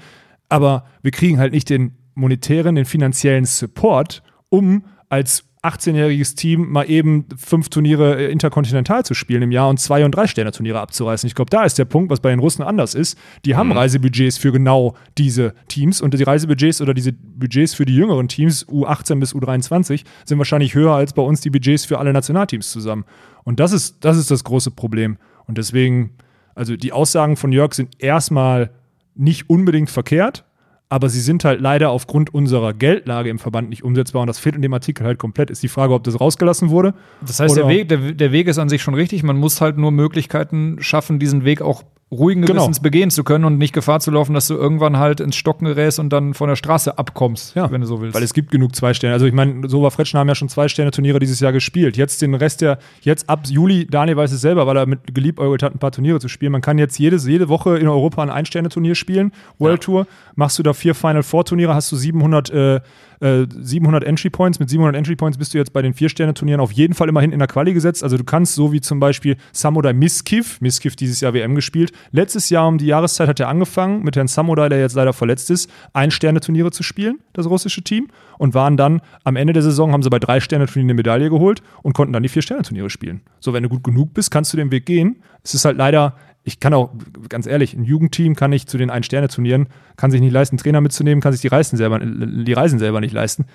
Aber 0.49 0.85
wir 1.01 1.11
kriegen 1.11 1.39
halt 1.39 1.53
nicht 1.53 1.69
den 1.69 1.97
monetären, 2.13 2.75
den 2.75 2.85
finanziellen 2.85 3.45
Support, 3.45 4.23
um 4.49 4.83
als 5.09 5.45
18-jähriges 5.63 6.35
Team 6.35 6.71
mal 6.71 6.89
eben 6.89 7.25
fünf 7.37 7.69
Turniere 7.69 8.19
äh, 8.19 8.31
interkontinental 8.31 9.05
zu 9.05 9.13
spielen 9.13 9.43
im 9.43 9.51
Jahr 9.51 9.69
und 9.69 9.79
zwei- 9.79 10.03
und 10.03 10.15
drei 10.15 10.25
Sterne-Turniere 10.25 10.79
abzureißen. 10.79 11.27
Ich 11.27 11.35
glaube, 11.35 11.51
da 11.51 11.63
ist 11.63 11.77
der 11.77 11.85
Punkt, 11.85 12.09
was 12.09 12.19
bei 12.19 12.31
den 12.31 12.39
Russen 12.39 12.63
anders 12.63 12.95
ist. 12.95 13.15
Die 13.45 13.55
haben 13.55 13.67
mhm. 13.67 13.73
Reisebudgets 13.73 14.39
für 14.39 14.51
genau 14.51 14.95
diese 15.19 15.53
Teams 15.67 16.01
und 16.01 16.15
die 16.15 16.23
Reisebudgets 16.23 16.81
oder 16.81 16.95
diese 16.95 17.13
Budgets 17.13 17.75
für 17.75 17.85
die 17.85 17.95
jüngeren 17.95 18.27
Teams, 18.27 18.67
U18 18.67 19.19
bis 19.19 19.35
U23, 19.35 20.03
sind 20.25 20.39
wahrscheinlich 20.39 20.73
höher 20.73 20.93
als 20.95 21.13
bei 21.13 21.21
uns 21.21 21.41
die 21.41 21.51
Budgets 21.51 21.85
für 21.85 21.99
alle 21.99 22.11
Nationalteams 22.11 22.71
zusammen. 22.71 23.05
Und 23.43 23.59
das 23.59 23.71
ist, 23.71 24.03
das 24.03 24.17
ist 24.17 24.31
das 24.31 24.43
große 24.43 24.71
Problem. 24.71 25.17
Und 25.45 25.59
deswegen, 25.59 26.11
also 26.55 26.75
die 26.75 26.91
Aussagen 26.91 27.35
von 27.35 27.51
Jörg 27.51 27.75
sind 27.75 27.89
erstmal 27.99 28.71
nicht 29.13 29.47
unbedingt 29.47 29.91
verkehrt, 29.91 30.43
aber 30.91 31.07
sie 31.07 31.21
sind 31.21 31.45
halt 31.45 31.61
leider 31.61 31.89
aufgrund 31.89 32.33
unserer 32.33 32.73
Geldlage 32.73 33.29
im 33.29 33.39
Verband 33.39 33.69
nicht 33.69 33.81
umsetzbar 33.81 34.23
und 34.23 34.27
das 34.27 34.39
fehlt 34.39 34.57
in 34.57 34.61
dem 34.61 34.73
Artikel 34.73 35.05
halt 35.05 35.19
komplett. 35.19 35.49
Ist 35.49 35.63
die 35.63 35.69
Frage, 35.69 35.93
ob 35.93 36.03
das 36.03 36.19
rausgelassen 36.19 36.69
wurde. 36.69 36.93
Das 37.25 37.39
heißt, 37.39 37.55
der 37.55 37.69
Weg, 37.69 37.87
der, 37.87 38.11
der 38.11 38.33
Weg 38.33 38.47
ist 38.47 38.57
an 38.57 38.67
sich 38.67 38.81
schon 38.81 38.93
richtig. 38.93 39.23
Man 39.23 39.37
muss 39.37 39.61
halt 39.61 39.77
nur 39.77 39.91
Möglichkeiten 39.91 40.79
schaffen, 40.81 41.17
diesen 41.17 41.45
Weg 41.45 41.61
auch 41.61 41.83
ruhigen 42.11 42.41
genau. 42.41 42.53
Gewissens 42.53 42.77
genau. 42.77 42.83
begehen 42.83 43.09
zu 43.09 43.23
können 43.23 43.45
und 43.45 43.57
nicht 43.57 43.73
Gefahr 43.73 44.01
zu 44.01 44.11
laufen, 44.11 44.33
dass 44.33 44.47
du 44.47 44.55
irgendwann 44.55 44.97
halt 44.97 45.21
ins 45.21 45.35
Stocken 45.35 45.65
gerätst 45.65 45.97
und 45.99 46.09
dann 46.09 46.33
von 46.33 46.49
der 46.49 46.57
Straße 46.57 46.97
abkommst, 46.97 47.55
ja, 47.55 47.71
wenn 47.71 47.81
du 47.81 47.87
so 47.87 48.01
willst. 48.01 48.15
Weil 48.15 48.23
es 48.23 48.33
gibt 48.33 48.51
genug 48.51 48.75
zwei 48.75 48.93
Sterne. 48.93 49.13
Also 49.13 49.25
ich 49.25 49.33
meine, 49.33 49.69
Sova 49.69 49.89
Fretschner 49.89 50.19
haben 50.19 50.27
ja 50.27 50.35
schon 50.35 50.49
zwei 50.49 50.67
Sterne 50.67 50.91
Turniere 50.91 51.19
dieses 51.19 51.39
Jahr 51.39 51.53
gespielt. 51.53 51.95
Jetzt 51.95 52.21
den 52.21 52.33
Rest 52.33 52.61
der, 52.61 52.79
jetzt 53.01 53.29
ab 53.29 53.41
Juli, 53.47 53.87
Daniel 53.87 54.17
weiß 54.17 54.31
es 54.33 54.41
selber, 54.41 54.67
weil 54.67 54.77
er 54.77 54.85
mit 54.85 55.13
geliebäugelt 55.13 55.63
hat, 55.63 55.73
ein 55.73 55.79
paar 55.79 55.91
Turniere 55.91 56.19
zu 56.19 56.27
spielen. 56.27 56.51
Man 56.51 56.61
kann 56.61 56.77
jetzt 56.77 56.99
jedes, 56.99 57.25
jede 57.25 57.47
Woche 57.47 57.77
in 57.77 57.87
Europa 57.87 58.21
ein 58.21 58.29
Ein-Sterne-Turnier 58.29 58.95
spielen, 58.95 59.31
World 59.57 59.81
ja. 59.81 59.85
Tour. 59.85 60.07
Machst 60.35 60.59
du 60.59 60.63
da 60.63 60.73
vier 60.73 60.95
Final 60.95 61.23
Four 61.23 61.45
Turniere, 61.45 61.73
hast 61.73 61.91
du 61.91 61.95
700 61.95 62.49
äh, 62.49 62.81
700 63.21 64.03
äh, 64.03 64.07
Entry 64.07 64.29
Points. 64.29 64.59
Mit 64.59 64.69
700 64.69 64.95
Entry 64.95 65.15
Points 65.15 65.37
bist 65.37 65.53
du 65.53 65.59
jetzt 65.59 65.73
bei 65.73 65.81
den 65.81 65.93
Vier-Sterne-Turnieren 65.93 66.59
auf 66.59 66.71
jeden 66.71 66.93
Fall 66.93 67.07
immerhin 67.07 67.31
in 67.31 67.39
der 67.39 67.47
Quali 67.47 67.73
gesetzt. 67.73 68.03
Also 68.03 68.17
du 68.17 68.23
kannst 68.23 68.55
so 68.55 68.73
wie 68.73 68.81
zum 68.81 68.99
Beispiel 68.99 69.37
Samodai 69.51 69.93
Miskiv, 69.93 70.59
Miskiv 70.59 70.95
dieses 70.95 71.21
Jahr 71.21 71.33
WM 71.33 71.53
gespielt. 71.53 71.91
Letztes 72.11 72.49
Jahr 72.49 72.67
um 72.67 72.79
die 72.79 72.87
Jahreszeit 72.87 73.27
hat 73.27 73.39
er 73.39 73.47
angefangen, 73.47 74.03
mit 74.03 74.15
Herrn 74.15 74.27
Samodai, 74.27 74.69
der 74.69 74.79
jetzt 74.79 74.95
leider 74.95 75.13
verletzt 75.13 75.51
ist, 75.51 75.69
Ein-Sterne-Turniere 75.93 76.71
zu 76.71 76.81
spielen, 76.81 77.19
das 77.33 77.47
russische 77.47 77.83
Team. 77.83 78.07
Und 78.39 78.55
waren 78.55 78.75
dann 78.75 79.01
am 79.23 79.35
Ende 79.35 79.53
der 79.53 79.61
Saison, 79.61 79.91
haben 79.91 80.01
sie 80.01 80.09
bei 80.09 80.17
drei 80.17 80.39
Sterne-Turnieren 80.39 80.89
eine 80.89 80.95
Medaille 80.95 81.29
geholt 81.29 81.61
und 81.83 81.93
konnten 81.93 82.13
dann 82.13 82.23
die 82.23 82.29
Vier-Sterne-Turniere 82.29 82.89
spielen. 82.89 83.21
So, 83.39 83.53
wenn 83.53 83.61
du 83.61 83.69
gut 83.69 83.83
genug 83.83 84.15
bist, 84.15 84.31
kannst 84.31 84.51
du 84.51 84.57
den 84.57 84.71
Weg 84.71 84.87
gehen. 84.87 85.17
Es 85.43 85.53
ist 85.53 85.65
halt 85.65 85.77
leider 85.77 86.15
ich 86.43 86.59
kann 86.59 86.73
auch, 86.73 86.91
ganz 87.29 87.45
ehrlich, 87.45 87.73
ein 87.73 87.83
Jugendteam 87.83 88.35
kann 88.35 88.49
nicht 88.49 88.69
zu 88.69 88.77
den 88.77 88.89
Ein-Sterne-Turnieren, 88.89 89.67
kann 89.95 90.09
sich 90.11 90.21
nicht 90.21 90.31
leisten, 90.31 90.57
Trainer 90.57 90.81
mitzunehmen, 90.81 91.21
kann 91.21 91.31
sich 91.33 91.41
die 91.41 91.47
Reisen 91.47 91.77
selber, 91.77 91.99
die 91.99 92.53
Reisen 92.53 92.79
selber 92.79 92.99
nicht 92.99 93.13
leisten. 93.13 93.45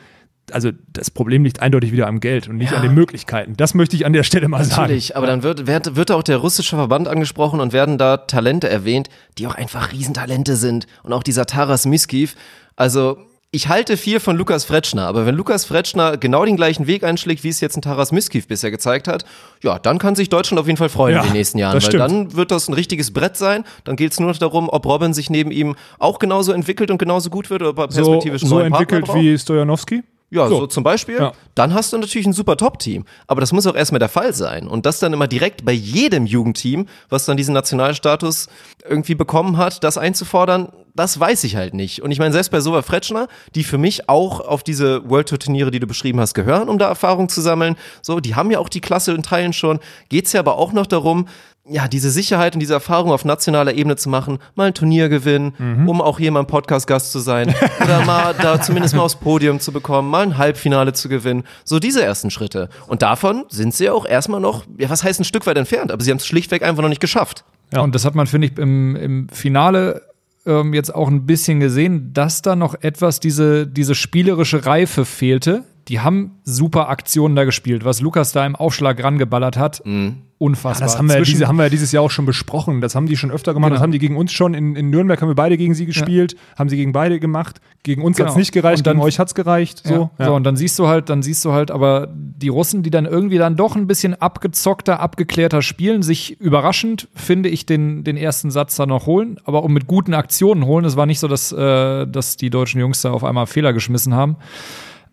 Also 0.53 0.71
das 0.93 1.11
Problem 1.11 1.43
liegt 1.43 1.61
eindeutig 1.61 1.91
wieder 1.91 2.07
am 2.07 2.21
Geld 2.21 2.49
und 2.49 2.57
nicht 2.57 2.71
ja. 2.71 2.77
an 2.77 2.85
den 2.85 2.95
Möglichkeiten. 2.95 3.57
Das 3.57 3.75
möchte 3.75 3.97
ich 3.97 4.07
an 4.07 4.13
der 4.13 4.23
Stelle 4.23 4.47
mal 4.47 4.63
sagen. 4.63 4.83
Natürlich, 4.83 5.17
aber 5.17 5.27
dann 5.27 5.43
wird, 5.43 5.67
wird, 5.67 5.97
wird 5.97 6.13
auch 6.13 6.23
der 6.23 6.37
russische 6.37 6.77
Verband 6.77 7.09
angesprochen 7.09 7.59
und 7.59 7.73
werden 7.73 7.99
da 7.99 8.19
Talente 8.19 8.69
erwähnt, 8.69 9.09
die 9.39 9.49
auch 9.49 9.57
einfach 9.57 9.91
Riesentalente 9.91 10.55
sind. 10.55 10.87
Und 11.03 11.13
auch 11.13 11.25
dieser 11.25 11.47
Taras 11.47 11.85
Miskiv. 11.87 12.37
Also 12.77 13.19
ich 13.57 13.69
halte 13.69 13.97
viel 13.97 14.21
von 14.21 14.37
Lukas 14.37 14.67
Fretschner, 14.67 15.07
aber 15.07 15.25
wenn 15.25 15.35
Lukas 15.35 15.65
Fretschner 15.65 16.19
genau 16.19 16.45
den 16.45 16.57
gleichen 16.57 16.87
Weg 16.87 17.05
einschlägt, 17.05 17.43
wie 17.43 17.49
es 17.49 17.63
jetzt 17.63 17.75
ein 17.75 17.81
Taras 17.81 18.13
Miskiv 18.13 18.47
bisher 18.47 18.71
gezeigt 18.71 19.09
hat, 19.09 19.25
ja, 19.63 19.79
dann 19.79 19.99
kann 19.99 20.15
sich 20.15 20.29
Deutschland 20.29 20.61
auf 20.61 20.67
jeden 20.67 20.77
Fall 20.77 20.91
freuen 20.91 21.15
ja, 21.15 21.23
in 21.23 21.29
den 21.29 21.33
nächsten 21.33 21.57
Jahren, 21.57 21.73
weil 21.73 21.81
stimmt. 21.81 22.03
dann 22.03 22.37
wird 22.37 22.51
das 22.51 22.69
ein 22.69 22.75
richtiges 22.75 23.15
Brett 23.15 23.39
sein. 23.39 23.65
Dann 23.85 23.97
geht 23.97 24.13
es 24.13 24.21
nur 24.21 24.29
noch 24.29 24.37
darum, 24.37 24.69
ob 24.69 24.85
Robin 24.85 25.15
sich 25.15 25.31
neben 25.31 25.51
ihm 25.51 25.75
auch 25.99 26.19
genauso 26.19 26.53
entwickelt 26.53 26.91
und 26.91 26.99
genauso 26.99 27.31
gut 27.31 27.49
wird 27.49 27.63
oder 27.63 27.73
perspektivisch 27.73 28.43
so, 28.43 28.49
so 28.49 28.59
entwickelt 28.59 29.09
wie 29.15 29.39
Stojanowski. 29.39 30.03
Ja, 30.31 30.49
so, 30.49 30.61
so 30.61 30.67
zum 30.67 30.83
Beispiel. 30.83 31.17
Ja. 31.17 31.33
Dann 31.55 31.73
hast 31.73 31.93
du 31.93 31.99
natürlich 31.99 32.27
ein 32.27 32.33
super 32.33 32.57
Top-Team. 32.57 33.05
Aber 33.27 33.41
das 33.41 33.53
muss 33.53 33.67
auch 33.67 33.77
erstmal 33.77 34.01
der 34.01 34.09
Fall 34.09 34.35
sein. 34.35 34.67
Und 34.67 34.85
das 34.85 34.99
dann 34.99 35.13
immer 35.13 35.29
direkt 35.29 35.65
bei 35.65 35.73
jedem 35.73 36.27
Jugendteam, 36.27 36.87
was 37.09 37.27
dann 37.27 37.37
diesen 37.37 37.55
Nationalstatus 37.55 38.49
irgendwie 38.89 39.15
bekommen 39.15 39.57
hat, 39.57 39.85
das 39.85 39.99
einzufordern, 39.99 40.73
das 40.97 41.21
weiß 41.21 41.45
ich 41.45 41.57
halt 41.57 41.75
nicht. 41.75 42.03
Und 42.03 42.11
ich 42.11 42.19
meine, 42.19 42.33
selbst 42.33 42.51
bei 42.51 42.61
Sova 42.61 42.83
Fretschner, 42.83 43.29
die 43.55 43.63
für 43.63 43.79
mich 43.79 44.09
auch 44.09 44.41
auf 44.41 44.63
diese 44.63 45.09
World 45.09 45.29
Tour 45.29 45.39
Turniere, 45.39 45.71
die 45.71 45.81
du 45.81 45.87
beschrieben 45.87 46.19
hast, 46.21 46.35
gehören, 46.35 46.69
um 46.69 46.79
da 46.79 46.89
Erfahrung 46.89 47.29
zu 47.29 47.41
sammeln, 47.41 47.77
so, 48.03 48.19
die 48.19 48.35
haben 48.35 48.51
ja 48.51 48.59
auch 48.59 48.71
die 48.71 48.81
Klasse 48.81 49.13
in 49.13 49.23
Teilen 49.23 49.53
schon, 49.53 49.79
geht's 50.09 50.33
ja 50.33 50.41
aber 50.41 50.57
auch 50.57 50.73
noch 50.73 50.87
darum, 50.87 51.29
ja, 51.69 51.89
diese 51.89 52.11
Sicherheit 52.11 52.55
und 52.55 52.61
diese 52.61 52.75
Erfahrung 52.75 53.11
auf 53.11 53.25
nationaler 53.25 53.75
Ebene 53.75 53.97
zu 53.97 54.09
machen, 54.09 54.39
mal 54.55 54.69
ein 54.69 54.75
Turnier 54.75 55.09
gewinnen, 55.09 55.55
mhm. 55.59 55.89
um 55.89 56.01
auch 56.01 56.19
hier 56.19 56.31
mal 56.31 56.41
ein 56.41 56.47
Podcast-Gast 56.47 57.13
zu 57.13 57.19
sein 57.19 57.55
oder 57.83 58.05
mal 58.05 58.35
da 58.41 58.61
zumindest 58.61 58.95
mal 58.95 59.03
aufs 59.03 59.17
Podium 59.17 59.59
zu 59.59 59.73
bekommen, 59.73 60.09
mal 60.09 60.23
ein 60.23 60.39
Halbfinale 60.39 60.93
zu 60.93 61.09
gewinnen. 61.09 61.45
So 61.65 61.79
diese 61.79 62.03
ersten 62.03 62.31
Schritte. 62.31 62.69
Und 62.87 63.03
davon 63.03 63.45
sind 63.49 63.75
sie 63.75 63.91
auch 63.91 64.07
erstmal 64.07 64.41
noch, 64.41 64.65
ja, 64.79 64.89
was 64.91 65.03
heißt 65.03 65.21
ein 65.21 65.25
Stück 65.25 65.47
weit 65.47 65.57
entfernt, 65.57 65.91
aber 65.91 66.03
sie 66.03 66.11
haben 66.11 66.19
es 66.19 66.27
schlichtweg 66.27 66.63
einfach 66.63 66.83
noch 66.83 66.89
nicht 66.89 67.01
geschafft. 67.01 67.45
Ja, 67.73 67.81
und 67.81 67.95
das 67.95 68.05
hat 68.05 68.15
man, 68.15 68.27
finde 68.27 68.47
ich, 68.47 68.59
im, 68.59 68.95
im 68.95 69.29
Finale 69.29 70.03
ähm, 70.47 70.73
jetzt 70.73 70.95
auch 70.95 71.09
ein 71.09 71.27
bisschen 71.27 71.59
gesehen, 71.59 72.13
dass 72.13 72.43
da 72.43 72.55
noch 72.55 72.77
etwas 72.83 73.19
diese, 73.21 73.67
diese 73.67 73.95
spielerische 73.95 74.65
Reife 74.67 75.05
fehlte. 75.05 75.65
Die 75.89 76.01
haben 76.01 76.39
super 76.45 76.89
Aktionen 76.89 77.37
da 77.37 77.45
gespielt, 77.45 77.85
was 77.85 78.01
Lukas 78.01 78.33
da 78.33 78.45
im 78.45 78.57
Aufschlag 78.57 79.03
rangeballert 79.03 79.57
hat. 79.57 79.83
Mhm 79.85 80.23
unfassbar. 80.39 80.81
Ja, 80.81 80.93
das 80.93 80.99
haben 80.99 81.09
wir, 81.09 81.17
ja 81.17 81.23
diese, 81.23 81.49
haben 81.49 81.57
wir 81.57 81.65
ja 81.65 81.69
dieses 81.71 81.93
Jahr 81.93 82.03
auch 82.03 82.11
schon 82.11 82.27
besprochen. 82.27 82.81
Das 82.81 82.95
haben 82.95 83.07
die 83.07 83.17
schon 83.17 83.31
öfter 83.31 83.55
gemacht. 83.55 83.71
Genau. 83.71 83.77
Das 83.77 83.83
haben 83.83 83.93
die 83.93 83.99
gegen 83.99 84.17
uns 84.17 84.33
schon. 84.33 84.55
In, 84.55 84.77
in 84.77 84.91
Nürnberg 84.91 85.21
haben 85.21 85.29
wir 85.29 85.35
beide 85.35 85.57
gegen 85.57 85.75
sie 85.75 85.87
gespielt, 85.87 86.35
ja. 86.35 86.39
haben 86.59 86.69
sie 86.69 86.77
gegen 86.77 86.93
beide 86.93 87.19
gemacht. 87.19 87.61
Gegen 87.83 88.03
uns 88.03 88.17
genau. 88.17 88.29
hat 88.29 88.33
es 88.35 88.39
nicht 88.39 88.53
gereicht, 88.53 88.81
und 88.81 88.87
dann, 88.87 88.97
gegen 88.97 89.07
euch 89.07 89.19
hat 89.19 89.29
es 89.29 89.35
gereicht. 89.35 89.83
So. 89.85 90.11
Ja. 90.19 90.27
so, 90.27 90.35
und 90.35 90.45
dann 90.45 90.57
siehst 90.57 90.79
du 90.79 90.89
halt, 90.89 91.09
dann 91.09 91.23
siehst 91.23 91.45
du 91.45 91.53
halt, 91.53 91.71
aber 91.71 92.09
die 92.13 92.49
Russen, 92.49 92.83
die 92.83 92.91
dann 92.91 93.07
irgendwie 93.07 93.39
dann 93.39 93.57
doch 93.57 93.77
ein 93.77 93.87
bisschen 93.87 94.15
abgezockter, 94.15 95.01
abgeklärter 95.01 95.63
spielen, 95.63 96.03
sich 96.03 96.39
überraschend, 96.39 97.09
finde 97.15 97.49
ich, 97.49 97.65
den, 97.65 98.05
den 98.05 98.17
ersten 98.17 98.51
Satz 98.51 98.77
da 98.77 98.85
noch 98.85 99.07
holen, 99.07 99.39
aber 99.45 99.63
um 99.63 99.73
mit 99.73 99.87
guten 99.87 100.13
Aktionen 100.13 100.67
holen. 100.67 100.85
Es 100.85 100.97
war 100.97 101.07
nicht 101.07 101.21
so, 101.21 101.29
dass, 101.29 101.53
äh, 101.53 102.07
dass 102.07 102.37
die 102.37 102.51
deutschen 102.51 102.81
Jungs 102.81 103.01
da 103.01 103.11
auf 103.11 103.25
einmal 103.25 103.47
Fehler 103.47 103.73
geschmissen 103.73 104.15
haben. 104.15 104.37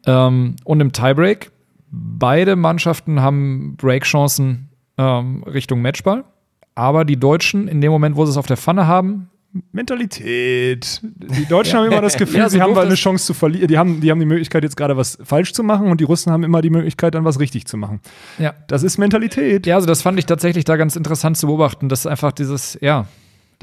Ähm, 0.05 0.55
und 0.63 0.79
im 0.79 0.91
Tiebreak, 0.91 1.51
beide 1.91 2.55
Mannschaften 2.55 3.21
haben 3.21 3.75
Breakchancen 3.77 4.69
ähm, 4.97 5.43
Richtung 5.43 5.81
Matchball. 5.81 6.23
Aber 6.75 7.05
die 7.05 7.17
Deutschen, 7.17 7.67
in 7.67 7.81
dem 7.81 7.91
Moment, 7.91 8.15
wo 8.15 8.25
sie 8.25 8.31
es 8.31 8.37
auf 8.37 8.47
der 8.47 8.57
Pfanne 8.57 8.87
haben, 8.87 9.29
Mentalität. 9.71 10.99
Die 11.03 11.45
Deutschen 11.45 11.77
haben 11.77 11.85
immer 11.85 12.01
das 12.01 12.17
Gefühl, 12.17 12.39
ja, 12.39 12.49
so 12.49 12.57
sie 12.57 12.61
haben 12.61 12.75
eine 12.75 12.95
Chance 12.95 13.25
zu 13.27 13.33
verlieren. 13.35 13.67
Die 13.67 13.77
haben, 13.77 14.01
die 14.01 14.09
haben 14.09 14.19
die 14.19 14.25
Möglichkeit, 14.25 14.63
jetzt 14.63 14.75
gerade 14.75 14.97
was 14.97 15.19
falsch 15.23 15.53
zu 15.53 15.61
machen 15.61 15.91
und 15.91 16.01
die 16.01 16.05
Russen 16.05 16.31
haben 16.31 16.43
immer 16.43 16.61
die 16.61 16.71
Möglichkeit, 16.71 17.13
dann 17.13 17.23
was 17.23 17.39
richtig 17.39 17.67
zu 17.67 17.77
machen. 17.77 17.99
Ja. 18.39 18.55
Das 18.67 18.81
ist 18.81 18.97
Mentalität. 18.97 19.67
Ja, 19.67 19.75
also 19.75 19.85
das 19.85 20.01
fand 20.01 20.17
ich 20.17 20.25
tatsächlich 20.25 20.65
da 20.65 20.75
ganz 20.75 20.95
interessant 20.95 21.37
zu 21.37 21.45
beobachten, 21.45 21.87
dass 21.87 22.07
einfach 22.07 22.31
dieses, 22.31 22.79
ja, 22.81 23.05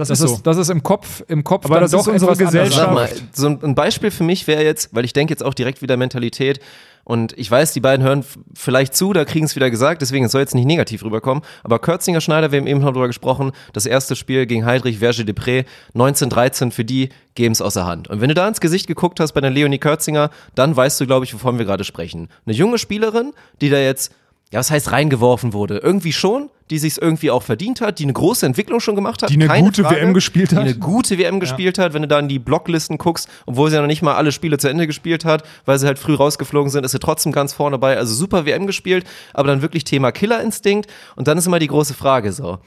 das, 0.01 0.09
das, 0.09 0.21
ist, 0.21 0.37
so. 0.37 0.41
das 0.43 0.57
ist 0.57 0.71
im 0.71 0.83
Kopf, 0.83 1.23
im 1.29 1.45
Kopf 1.45 1.65
Aber 1.65 1.81
das 1.81 1.93
doch 1.93 2.01
ist 2.01 2.09
unsere 2.09 2.37
Gesellschaft. 2.37 2.93
Mal, 2.93 3.09
so 3.33 3.47
ein 3.47 3.75
Beispiel 3.75 4.11
für 4.11 4.25
mich 4.25 4.47
wäre 4.47 4.65
jetzt, 4.65 4.95
weil 4.95 5.05
ich 5.05 5.13
denke 5.13 5.33
jetzt 5.33 5.45
auch 5.45 5.55
direkt 5.55 5.83
wieder 5.83 5.97
Mentalität, 5.97 6.61
und 7.05 7.37
ich 7.39 7.51
weiß, 7.51 7.73
die 7.73 7.81
beiden 7.81 8.05
hören 8.05 8.25
vielleicht 8.55 8.95
zu, 8.95 9.13
da 9.13 9.25
kriegen 9.25 9.47
es 9.47 9.57
wieder 9.57 9.71
gesagt, 9.71 10.03
deswegen 10.03 10.27
es 10.27 10.33
soll 10.33 10.43
jetzt 10.43 10.55
nicht 10.55 10.67
negativ 10.67 11.03
rüberkommen. 11.03 11.43
Aber 11.65 11.79
Kürzinger 11.79 12.21
Schneider, 12.21 12.53
wir 12.53 12.61
haben 12.61 12.67
eben 12.67 12.81
noch 12.81 12.89
darüber 12.89 13.07
gesprochen, 13.07 13.53
das 13.73 13.87
erste 13.87 14.17
Spiel 14.17 14.47
gegen 14.47 14.65
Heidrich 14.65 14.99
Verge 14.99 15.23
Depré, 15.23 15.65
1913 15.95 16.73
für 16.73 16.85
die, 16.85 17.09
geben 17.35 17.53
es 17.53 17.63
außer 17.63 17.87
Hand. 17.87 18.09
Und 18.09 18.21
wenn 18.21 18.29
du 18.29 18.35
da 18.35 18.47
ins 18.47 18.61
Gesicht 18.61 18.87
geguckt 18.87 19.19
hast 19.19 19.33
bei 19.33 19.41
der 19.41 19.51
Leonie 19.51 19.79
Kürzinger, 19.79 20.31
dann 20.55 20.77
weißt 20.77 21.01
du, 21.01 21.07
glaube 21.07 21.25
ich, 21.25 21.33
wovon 21.35 21.59
wir 21.59 21.65
gerade 21.65 21.85
sprechen. 21.85 22.29
Eine 22.45 22.55
junge 22.55 22.79
Spielerin, 22.79 23.33
die 23.61 23.71
da 23.71 23.79
jetzt 23.79 24.13
ja, 24.53 24.59
was 24.59 24.71
heißt 24.71 24.91
reingeworfen 24.93 25.53
wurde? 25.53 25.79
Irgendwie 25.79 26.13
schon, 26.13 26.51
die 26.71 26.79
sich 26.79 27.01
irgendwie 27.01 27.31
auch 27.31 27.43
verdient 27.43 27.81
hat, 27.81 27.99
die 28.01 28.03
eine 28.05 28.13
große 28.13 28.45
Entwicklung 28.47 28.81
schon 28.81 28.95
gemacht 28.97 29.23
hat. 29.23 29.31
Die 29.31 29.35
eine 29.35 29.63
gute 29.63 29.83
Frage, 29.83 29.97
WM 29.97 30.13
gespielt 30.15 30.51
hat. 30.53 30.59
Die 30.59 30.71
eine 30.71 30.75
gute 30.79 31.19
WM 31.19 31.39
gespielt 31.41 31.79
hat. 31.79 31.95
Wenn 31.95 32.03
du 32.03 32.09
da 32.09 32.19
in 32.19 32.29
die 32.29 32.39
Blocklisten 32.41 32.99
guckst, 32.99 33.29
obwohl 33.47 33.71
sie 33.71 33.77
ja 33.77 33.81
noch 33.83 33.87
nicht 33.89 34.03
mal 34.03 34.15
alle 34.15 34.33
Spiele 34.33 34.59
zu 34.59 34.69
Ende 34.69 34.87
gespielt 34.89 35.25
hat, 35.25 35.45
weil 35.67 35.79
sie 35.79 35.87
halt 35.87 35.99
früh 36.01 36.15
rausgeflogen 36.15 36.71
sind, 36.71 36.85
ist 36.85 36.93
sie 36.93 36.99
trotzdem 36.99 37.31
ganz 37.33 37.53
vorne 37.53 37.75
dabei. 37.75 37.97
Also 37.97 38.13
super 38.15 38.45
WM 38.45 38.67
gespielt, 38.67 39.05
aber 39.35 39.49
dann 39.49 39.63
wirklich 39.63 39.85
Thema 39.85 40.11
Killerinstinkt. 40.13 40.91
Und 41.17 41.29
dann 41.29 41.39
ist 41.39 41.47
immer 41.47 41.59
die 41.61 41.69
große 41.69 41.95
Frage 41.95 42.33
so. 42.33 42.59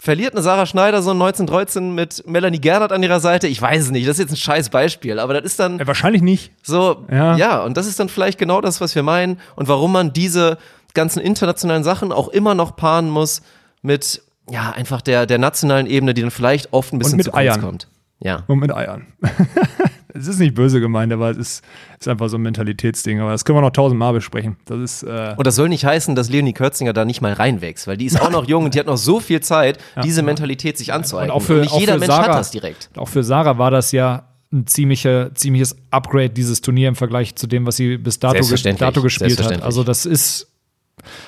Verliert 0.00 0.32
eine 0.34 0.42
Sarah 0.42 0.64
Schneider 0.64 1.02
so 1.02 1.10
1913 1.10 1.92
mit 1.92 2.22
Melanie 2.26 2.60
Gernert 2.60 2.92
an 2.92 3.02
ihrer 3.02 3.18
Seite? 3.18 3.48
Ich 3.48 3.60
weiß 3.60 3.82
es 3.86 3.90
nicht. 3.90 4.06
Das 4.06 4.12
ist 4.18 4.20
jetzt 4.20 4.32
ein 4.32 4.36
scheiß 4.36 4.70
Beispiel, 4.70 5.18
aber 5.18 5.34
das 5.34 5.42
ist 5.44 5.58
dann 5.58 5.80
Äh, 5.80 5.86
wahrscheinlich 5.88 6.22
nicht. 6.22 6.52
so, 6.62 7.04
Ja. 7.10 7.36
ja. 7.36 7.62
und 7.64 7.76
das 7.76 7.86
ist 7.88 7.98
dann 7.98 8.08
vielleicht 8.08 8.38
genau 8.38 8.60
das, 8.60 8.80
was 8.80 8.94
wir 8.94 9.02
meinen 9.02 9.40
und 9.56 9.66
warum 9.66 9.90
man 9.90 10.12
diese 10.12 10.56
ganzen 10.98 11.20
internationalen 11.20 11.84
Sachen 11.84 12.12
auch 12.12 12.28
immer 12.28 12.54
noch 12.54 12.76
paaren 12.76 13.08
muss 13.08 13.42
mit, 13.82 14.22
ja, 14.50 14.70
einfach 14.70 15.00
der, 15.00 15.26
der 15.26 15.38
nationalen 15.38 15.86
Ebene, 15.86 16.12
die 16.12 16.22
dann 16.22 16.30
vielleicht 16.30 16.72
oft 16.72 16.92
ein 16.92 16.98
bisschen 16.98 17.16
mit 17.16 17.26
zu 17.26 17.30
kurz 17.30 17.40
Eiern. 17.40 17.60
kommt. 17.60 17.88
Ja. 18.20 18.42
Und 18.48 18.58
mit 18.58 18.74
Eiern. 18.74 19.06
es 20.14 20.26
ist 20.26 20.40
nicht 20.40 20.54
böse 20.54 20.80
gemeint, 20.80 21.12
aber 21.12 21.30
es 21.30 21.36
ist, 21.36 21.64
ist 22.00 22.08
einfach 22.08 22.28
so 22.28 22.36
ein 22.36 22.42
Mentalitätsding. 22.42 23.20
Aber 23.20 23.30
das 23.30 23.44
können 23.44 23.58
wir 23.58 23.62
noch 23.62 23.70
tausendmal 23.70 24.12
besprechen. 24.12 24.56
Das 24.64 24.78
ist. 24.80 25.02
Äh, 25.04 25.34
Und 25.36 25.46
das 25.46 25.54
soll 25.54 25.68
nicht 25.68 25.84
heißen, 25.84 26.16
dass 26.16 26.28
Leonie 26.28 26.52
Kürzinger 26.52 26.92
da 26.92 27.04
nicht 27.04 27.20
mal 27.20 27.32
reinwächst, 27.32 27.86
weil 27.86 27.96
die 27.96 28.06
ist 28.06 28.20
auch 28.20 28.30
noch 28.30 28.46
jung 28.46 28.64
und 28.64 28.74
die 28.74 28.80
hat 28.80 28.86
noch 28.86 28.96
so 28.96 29.20
viel 29.20 29.40
Zeit, 29.40 29.78
diese 30.02 30.22
Mentalität 30.22 30.76
sich 30.76 30.92
anzueignen. 30.92 31.30
Und 31.30 31.36
auch 31.36 31.42
für, 31.42 31.60
nicht 31.60 31.72
auch 31.72 31.80
jeder 31.80 31.98
Mensch 31.98 32.06
Sarah, 32.06 32.32
hat 32.32 32.40
das 32.40 32.50
direkt. 32.50 32.90
Auch 32.96 33.08
für 33.08 33.22
Sarah 33.22 33.58
war 33.58 33.70
das 33.70 33.92
ja 33.92 34.24
ein 34.52 34.66
ziemlicher, 34.66 35.34
ziemliches 35.34 35.76
Upgrade, 35.90 36.30
dieses 36.30 36.60
Turnier 36.60 36.88
im 36.88 36.96
Vergleich 36.96 37.36
zu 37.36 37.46
dem, 37.46 37.66
was 37.66 37.76
sie 37.76 37.98
bis 37.98 38.18
dato, 38.18 38.32
ge 38.32 38.42
Selbstverständlich, 38.42 38.88
dato 38.88 39.02
gespielt 39.02 39.42
hat. 39.42 39.62
Also 39.62 39.84
das 39.84 40.06
ist, 40.06 40.48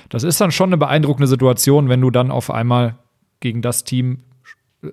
das 0.08 0.22
ist 0.22 0.40
dann 0.40 0.50
schon 0.50 0.70
eine 0.70 0.76
beeindruckende 0.76 1.26
Situation, 1.26 1.88
wenn 1.88 2.00
du 2.00 2.10
dann 2.10 2.30
auf 2.30 2.50
einmal 2.50 2.96
gegen 3.40 3.62
das 3.62 3.84
Team 3.84 4.18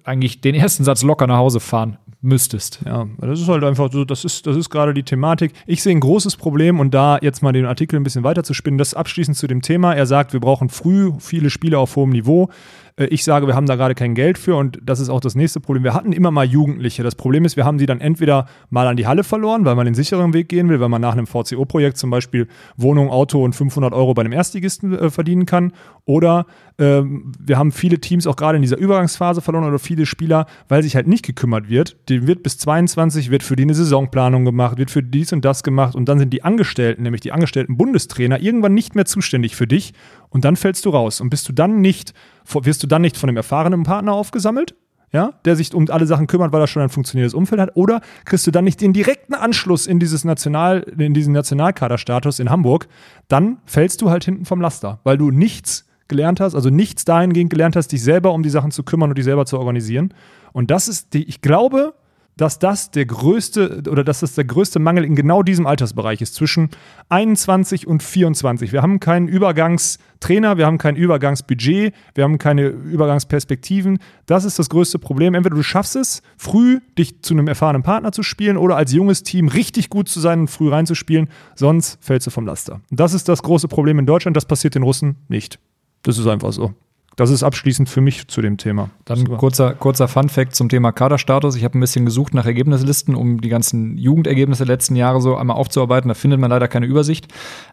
eigentlich 0.03 0.41
den 0.41 0.55
ersten 0.55 0.83
Satz 0.83 1.03
locker 1.03 1.27
nach 1.27 1.37
Hause 1.37 1.59
fahren 1.59 1.97
müsstest. 2.21 2.79
Ja, 2.85 3.07
das 3.19 3.39
ist 3.39 3.47
halt 3.47 3.63
einfach 3.63 3.91
so, 3.91 4.03
das 4.03 4.25
ist, 4.25 4.47
das 4.47 4.57
ist 4.57 4.69
gerade 4.69 4.93
die 4.93 5.03
Thematik. 5.03 5.53
Ich 5.65 5.83
sehe 5.83 5.95
ein 5.95 5.99
großes 5.99 6.35
Problem 6.35 6.79
und 6.79 6.93
da 6.93 7.19
jetzt 7.21 7.43
mal 7.43 7.53
den 7.53 7.65
Artikel 7.65 7.97
ein 7.97 8.03
bisschen 8.03 8.23
weiter 8.23 8.43
zu 8.43 8.53
spinnen, 8.53 8.77
das 8.77 8.93
abschließend 8.93 9.37
zu 9.37 9.47
dem 9.47 9.61
Thema. 9.61 9.93
Er 9.93 10.05
sagt, 10.05 10.33
wir 10.33 10.39
brauchen 10.39 10.69
früh 10.69 11.11
viele 11.19 11.49
Spiele 11.49 11.77
auf 11.79 11.95
hohem 11.95 12.09
Niveau. 12.09 12.49
Äh, 12.97 13.05
Ich 13.05 13.23
sage, 13.23 13.47
wir 13.47 13.55
haben 13.55 13.65
da 13.67 13.75
gerade 13.75 13.95
kein 13.95 14.15
Geld 14.15 14.37
für 14.37 14.55
und 14.55 14.79
das 14.83 14.99
ist 14.99 15.09
auch 15.09 15.21
das 15.21 15.35
nächste 15.35 15.59
Problem. 15.59 15.83
Wir 15.83 15.93
hatten 15.93 16.11
immer 16.11 16.31
mal 16.31 16.45
Jugendliche. 16.45 17.03
Das 17.03 17.15
Problem 17.15 17.45
ist, 17.45 17.55
wir 17.55 17.65
haben 17.65 17.79
sie 17.79 17.85
dann 17.85 18.01
entweder 18.01 18.47
mal 18.69 18.87
an 18.87 18.97
die 18.97 19.07
Halle 19.07 19.23
verloren, 19.23 19.65
weil 19.65 19.75
man 19.75 19.85
den 19.85 19.95
sicheren 19.95 20.33
Weg 20.33 20.49
gehen 20.49 20.69
will, 20.69 20.79
weil 20.79 20.89
man 20.89 21.01
nach 21.01 21.13
einem 21.13 21.27
VCO-Projekt 21.27 21.97
zum 21.97 22.09
Beispiel 22.09 22.47
Wohnung, 22.75 23.09
Auto 23.09 23.43
und 23.43 23.53
500 23.53 23.93
Euro 23.93 24.13
bei 24.13 24.21
einem 24.21 24.33
Erstligisten 24.33 24.97
äh, 24.97 25.09
verdienen 25.09 25.45
kann. 25.45 25.71
Oder 26.05 26.45
ähm, 26.79 27.31
wir 27.39 27.57
haben 27.57 27.71
viele 27.71 27.99
Teams 27.99 28.27
auch 28.27 28.35
gerade 28.35 28.57
in 28.57 28.61
dieser 28.61 28.77
Übergangsphase 28.77 29.41
verloren 29.41 29.65
oder 29.65 29.79
viele 29.79 30.05
Spieler, 30.05 30.45
weil 30.67 30.83
sich 30.83 30.95
halt 30.95 31.07
nicht 31.07 31.25
gekümmert 31.25 31.69
wird. 31.69 31.97
Die 32.07 32.27
wird 32.27 32.43
bis 32.43 32.57
22, 32.59 33.31
wird 33.31 33.43
für 33.43 33.55
die 33.55 33.63
eine 33.63 33.73
Saisonplanung 33.73 34.45
gemacht, 34.45 34.77
wird 34.77 34.91
für 34.91 35.01
dies 35.01 35.33
und 35.33 35.43
das 35.43 35.63
gemacht 35.63 35.95
und 35.95 36.07
dann 36.07 36.19
sind 36.19 36.31
die 36.31 36.43
Angestellten, 36.43 37.03
nämlich 37.03 37.21
die 37.21 37.31
angestellten 37.31 37.77
Bundestrainer, 37.77 38.39
irgendwann 38.39 38.75
nicht 38.75 38.95
mehr 38.95 39.05
zuständig 39.05 39.55
für 39.55 39.67
dich 39.67 39.93
und 40.29 40.45
dann 40.45 40.55
fällst 40.55 40.85
du 40.85 40.91
raus. 40.91 41.19
Und 41.19 41.29
bist 41.29 41.49
du 41.49 41.53
dann 41.53 41.81
nicht, 41.81 42.13
wirst 42.61 42.83
du 42.83 42.87
dann 42.87 43.01
nicht 43.01 43.17
von 43.17 43.29
einem 43.29 43.37
erfahrenen 43.37 43.83
Partner 43.83 44.13
aufgesammelt? 44.13 44.75
Ja, 45.13 45.35
der 45.45 45.55
sich 45.55 45.73
um 45.73 45.89
alle 45.89 46.05
Sachen 46.05 46.27
kümmert, 46.27 46.51
weil 46.51 46.59
er 46.59 46.67
schon 46.67 46.81
ein 46.81 46.89
funktionierendes 46.89 47.33
Umfeld 47.33 47.61
hat, 47.61 47.77
oder 47.77 48.01
kriegst 48.25 48.45
du 48.45 48.51
dann 48.51 48.65
nicht 48.65 48.81
den 48.81 48.91
direkten 48.91 49.35
Anschluss 49.35 49.87
in 49.87 50.01
dieses 50.01 50.25
National, 50.25 50.81
in 50.97 51.13
diesen 51.13 51.31
Nationalkaderstatus 51.31 52.39
in 52.39 52.49
Hamburg, 52.49 52.89
dann 53.29 53.59
fällst 53.65 54.01
du 54.01 54.09
halt 54.09 54.25
hinten 54.25 54.43
vom 54.43 54.59
Laster, 54.59 54.99
weil 55.05 55.17
du 55.17 55.31
nichts 55.31 55.86
gelernt 56.07 56.39
hast, 56.39 56.55
also 56.55 56.69
nichts 56.69 57.05
dahingehend 57.05 57.49
gelernt 57.49 57.75
hast, 57.75 57.89
dich 57.89 58.03
selber 58.03 58.33
um 58.33 58.43
die 58.43 58.49
Sachen 58.49 58.71
zu 58.71 58.83
kümmern 58.83 59.09
und 59.09 59.17
dich 59.17 59.25
selber 59.25 59.45
zu 59.45 59.59
organisieren. 59.59 60.13
Und 60.53 60.71
das 60.71 60.87
ist 60.87 61.13
die, 61.13 61.23
ich 61.23 61.41
glaube, 61.41 61.93
dass 62.37 62.59
das 62.59 62.91
der 62.91 63.05
größte 63.05 63.83
oder 63.89 64.03
dass 64.03 64.21
das 64.21 64.35
der 64.35 64.45
größte 64.45 64.79
Mangel 64.79 65.03
in 65.03 65.15
genau 65.15 65.43
diesem 65.43 65.65
Altersbereich 65.65 66.21
ist, 66.21 66.35
zwischen 66.35 66.69
21 67.09 67.87
und 67.87 68.03
24. 68.03 68.71
Wir 68.71 68.81
haben 68.81 68.99
keinen 68.99 69.27
Übergangstrainer, 69.27 70.57
wir 70.57 70.65
haben 70.67 70.77
kein 70.77 70.95
Übergangsbudget, 70.95 71.93
wir 72.13 72.23
haben 72.23 72.37
keine 72.37 72.67
Übergangsperspektiven. 72.67 73.99
Das 74.27 74.45
ist 74.45 74.59
das 74.59 74.69
größte 74.69 74.99
Problem. 74.99 75.33
Entweder 75.33 75.55
du 75.55 75.63
schaffst 75.63 75.95
es, 75.95 76.21
früh 76.37 76.79
dich 76.97 77.23
zu 77.23 77.33
einem 77.33 77.47
erfahrenen 77.47 77.83
Partner 77.83 78.11
zu 78.11 78.23
spielen 78.23 78.57
oder 78.57 78.77
als 78.77 78.93
junges 78.93 79.23
Team 79.23 79.47
richtig 79.47 79.89
gut 79.89 80.07
zu 80.07 80.19
sein 80.19 80.41
und 80.41 80.47
früh 80.47 80.69
reinzuspielen, 80.69 81.29
sonst 81.55 81.97
fällst 82.01 82.27
du 82.27 82.31
vom 82.31 82.45
Laster. 82.45 82.81
Das 82.91 83.13
ist 83.13 83.27
das 83.27 83.41
große 83.41 83.67
Problem 83.67 83.99
in 83.99 84.05
Deutschland, 84.05 84.37
das 84.37 84.45
passiert 84.45 84.75
den 84.75 84.83
Russen 84.83 85.17
nicht. 85.27 85.59
Das 86.03 86.17
ist 86.17 86.27
einfach 86.27 86.53
so. 86.53 86.73
Das 87.15 87.31
ist 87.31 87.41
abschließend 87.41 87.89
für 87.89 87.99
mich 87.99 88.27
zu 88.27 88.41
dem 88.43 88.57
Thema. 88.57 88.91
Dann 89.05 89.27
kurzer, 89.37 89.73
kurzer 89.73 90.07
Fun-Fact 90.07 90.53
zum 90.55 90.69
Thema 90.69 90.91
Kaderstatus. 90.91 91.55
Ich 91.55 91.63
habe 91.63 91.75
ein 91.75 91.81
bisschen 91.81 92.05
gesucht 92.05 92.35
nach 92.35 92.45
Ergebnislisten, 92.45 93.15
um 93.15 93.41
die 93.41 93.49
ganzen 93.49 93.97
Jugendergebnisse 93.97 94.65
der 94.65 94.75
letzten 94.75 94.95
Jahre 94.95 95.19
so 95.19 95.35
einmal 95.35 95.57
aufzuarbeiten. 95.57 96.09
Da 96.09 96.13
findet 96.13 96.39
man 96.39 96.51
leider 96.51 96.67
keine 96.67 96.85
Übersicht. 96.85 97.27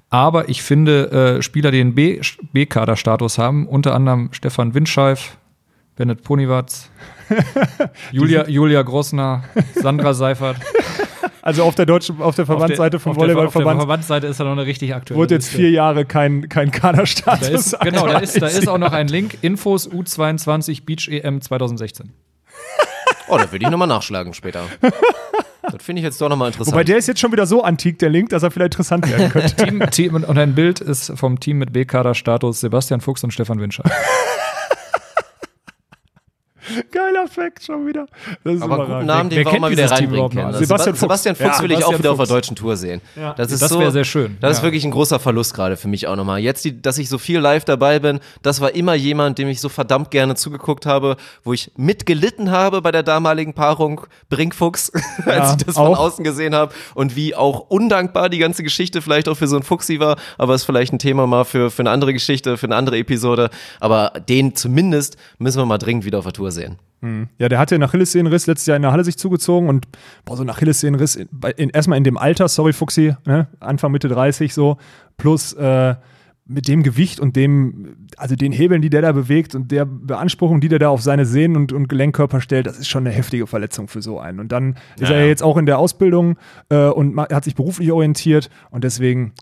Aber 0.08 0.48
ich 0.48 0.62
finde 0.62 1.10
äh, 1.36 1.42
Spieler, 1.42 1.70
die 1.72 1.76
den 1.76 1.94
B- 1.94 2.22
B-Kaderstatus 2.54 3.36
haben, 3.36 3.66
unter 3.68 3.94
anderem 3.94 4.30
Stefan 4.32 4.72
Windscheif, 4.72 5.36
Bennett 5.94 6.22
Ponywatz, 6.22 6.88
Julia, 8.12 8.48
Julia 8.48 8.80
Grossner, 8.80 9.44
Sandra 9.74 10.14
Seifert. 10.14 10.56
Also 11.44 11.62
auf 11.62 11.74
der 11.74 11.84
deutschen, 11.84 12.22
auf 12.22 12.34
der 12.36 12.46
Verbandsseite 12.46 12.98
vom 12.98 13.10
auf 13.10 13.18
der, 13.18 13.24
auf 13.24 13.28
der 13.28 13.34
Volleyballverband 13.34 13.78
Verbandsseite 13.78 14.26
ist 14.28 14.40
da 14.40 14.44
noch 14.44 14.52
eine 14.52 14.64
richtig 14.64 14.94
aktuelle 14.94 15.20
wurde 15.20 15.34
jetzt 15.34 15.50
vier 15.50 15.70
Jahre 15.70 16.06
kein, 16.06 16.48
kein 16.48 16.70
Kaderstatus. 16.70 17.48
Da 17.48 17.54
ist, 17.54 17.80
genau, 17.80 18.06
da 18.06 18.18
ist, 18.20 18.40
da 18.40 18.46
ist 18.46 18.66
auch 18.66 18.78
noch 18.78 18.94
ein 18.94 19.08
Link. 19.08 19.36
Infos 19.42 19.86
U22 19.90 20.86
Beach 20.86 21.08
EM 21.08 21.42
2016. 21.42 22.12
Oh, 23.26 23.38
da 23.38 23.50
würde 23.50 23.64
ich 23.64 23.70
nochmal 23.70 23.88
nachschlagen 23.88 24.34
später. 24.34 24.64
Das 25.72 25.82
finde 25.82 26.00
ich 26.00 26.04
jetzt 26.04 26.20
doch 26.20 26.28
nochmal 26.28 26.48
interessant. 26.48 26.74
Wobei 26.74 26.84
der 26.84 26.98
ist 26.98 27.08
jetzt 27.08 27.20
schon 27.20 27.32
wieder 27.32 27.46
so 27.46 27.62
antik, 27.62 27.98
der 27.98 28.10
Link, 28.10 28.28
dass 28.28 28.42
er 28.42 28.50
vielleicht 28.50 28.74
interessant 28.74 29.08
werden 29.08 29.30
könnte. 29.32 29.56
Team, 29.56 29.90
Team, 29.90 30.14
und 30.14 30.38
ein 30.38 30.54
Bild 30.54 30.80
ist 30.80 31.12
vom 31.16 31.40
Team 31.40 31.56
mit 31.56 31.72
B-Kader-Status 31.72 32.60
Sebastian 32.60 33.00
Fuchs 33.00 33.24
und 33.24 33.32
Stefan 33.32 33.58
Winscher. 33.60 33.82
Geiler 36.90 37.26
Fact 37.28 37.64
schon 37.64 37.86
wieder. 37.86 38.06
Das 38.44 38.54
ist 38.54 38.62
Aber 38.62 38.76
guten 38.76 38.86
überragend. 38.86 39.06
Namen, 39.06 39.30
den 39.30 39.36
Wer 39.38 39.44
wir 39.44 39.46
auch 39.48 39.50
kennt 39.52 39.60
mal 39.62 39.70
wieder 39.70 39.90
reinbringen 39.90 40.30
können. 40.30 40.52
Sebastian 40.54 40.94
Sebastian 40.94 40.94
Fuchs. 40.94 41.00
Fuchs, 41.00 41.00
Sebastian 41.00 41.36
Fuchs 41.36 41.56
Ja, 41.58 41.62
will 41.62 41.72
ich 41.72 41.84
auch 41.84 41.98
wieder 41.98 42.10
auf 42.10 42.16
der 42.16 42.26
Fuchs. 42.26 42.28
deutschen 42.30 42.56
Tour 42.56 42.76
sehen. 42.76 43.00
Das, 43.36 43.50
ist 43.52 43.62
Das 43.62 43.70
so, 43.70 43.78
wäre 43.80 43.90
sehr 43.92 44.04
schön, 44.04 44.36
Das 44.40 44.52
ist 44.52 44.58
ja. 44.58 44.62
wirklich 44.64 44.84
ein 44.84 44.90
großer 44.90 45.18
Verlust 45.18 45.54
gerade 45.54 45.76
für 45.76 45.88
mich 45.88 46.06
auch 46.06 46.16
nochmal. 46.16 46.40
Jetzt, 46.40 46.64
die, 46.64 46.80
dass 46.80 46.98
ich 46.98 47.08
so 47.08 47.18
viel 47.18 47.38
live 47.38 47.64
dabei 47.64 47.98
bin, 47.98 48.20
das 48.42 48.60
war 48.60 48.74
immer 48.74 48.94
jemand, 48.94 49.38
dem 49.38 49.48
ich 49.48 49.60
so 49.60 49.68
verdammt 49.68 50.10
gerne 50.10 50.34
zugeguckt 50.34 50.86
habe, 50.86 51.16
wo 51.42 51.52
ich 51.52 51.70
mitgelitten 51.76 52.50
habe 52.50 52.82
bei 52.82 52.92
der 52.92 53.02
damaligen 53.02 53.54
Paarung 53.54 54.02
Brinkfuchs, 54.30 54.90
als 55.26 55.52
ich 55.52 55.64
das 55.66 55.74
von 55.76 55.86
auch. 55.88 55.98
außen 55.98 56.24
gesehen 56.24 56.54
habe 56.54 56.72
und 56.94 57.16
wie 57.16 57.34
auch 57.34 57.60
undankbar 57.70 58.28
die 58.28 58.38
ganze 58.38 58.62
Geschichte 58.62 59.02
vielleicht 59.02 59.28
auch 59.28 59.36
für 59.36 59.46
so 59.48 59.56
einen 59.56 59.64
Fuchsi 59.64 60.00
war, 60.00 60.16
aber 60.38 60.54
ist 60.54 60.64
vielleicht 60.64 60.92
ein 60.92 60.98
Thema 60.98 61.26
mal 61.26 61.44
für, 61.44 61.70
für 61.70 61.82
eine 61.82 61.90
andere 61.90 62.12
Geschichte, 62.12 62.56
für 62.56 62.66
eine 62.66 62.76
andere 62.76 62.98
Episode. 62.98 63.50
Aber 63.80 64.12
den 64.28 64.54
zumindest 64.54 65.16
müssen 65.38 65.58
wir 65.58 65.66
mal 65.66 65.78
dringend 65.78 66.04
wieder 66.04 66.18
auf 66.18 66.24
der 66.24 66.32
Tour 66.32 66.50
sehen. 66.54 66.76
Ja, 67.38 67.50
der 67.50 67.58
hatte 67.58 67.74
einen 67.74 67.84
Achillessehnenriss 67.84 68.46
letztes 68.46 68.64
Jahr 68.66 68.76
in 68.76 68.82
der 68.82 68.90
Halle 68.92 69.04
sich 69.04 69.18
zugezogen 69.18 69.68
und 69.68 69.86
boah, 70.24 70.38
so 70.38 70.42
ein 70.42 70.48
Achillessehnenriss 70.48 71.16
in, 71.16 71.28
bei- 71.32 71.50
in, 71.50 71.68
erstmal 71.68 71.98
in 71.98 72.04
dem 72.04 72.16
Alter, 72.16 72.48
sorry 72.48 72.72
Fuchsi, 72.72 73.14
ne, 73.26 73.46
Anfang 73.60 73.92
Mitte 73.92 74.08
30 74.08 74.54
so, 74.54 74.78
plus 75.18 75.52
äh, 75.52 75.96
mit 76.46 76.66
dem 76.66 76.82
Gewicht 76.82 77.20
und 77.20 77.36
dem, 77.36 77.96
also 78.16 78.36
den 78.36 78.52
Hebeln, 78.52 78.80
die 78.80 78.88
der 78.88 79.02
da 79.02 79.12
bewegt 79.12 79.54
und 79.54 79.70
der 79.70 79.84
Beanspruchung, 79.84 80.60
die 80.62 80.68
der 80.68 80.78
da 80.78 80.88
auf 80.88 81.02
seine 81.02 81.26
Sehnen 81.26 81.56
und, 81.56 81.72
und 81.72 81.88
Gelenkkörper 81.88 82.40
stellt, 82.40 82.66
das 82.66 82.78
ist 82.78 82.88
schon 82.88 83.06
eine 83.06 83.14
heftige 83.14 83.46
Verletzung 83.46 83.88
für 83.88 84.00
so 84.00 84.18
einen. 84.18 84.40
Und 84.40 84.50
dann 84.52 84.76
ist 84.98 85.10
er 85.10 85.20
ja 85.20 85.26
jetzt 85.26 85.42
auch 85.42 85.56
in 85.58 85.66
der 85.66 85.78
Ausbildung 85.78 86.36
äh, 86.70 86.86
und 86.88 87.18
hat 87.18 87.44
sich 87.44 87.54
beruflich 87.54 87.92
orientiert 87.92 88.48
und 88.70 88.82
deswegen, 88.84 89.32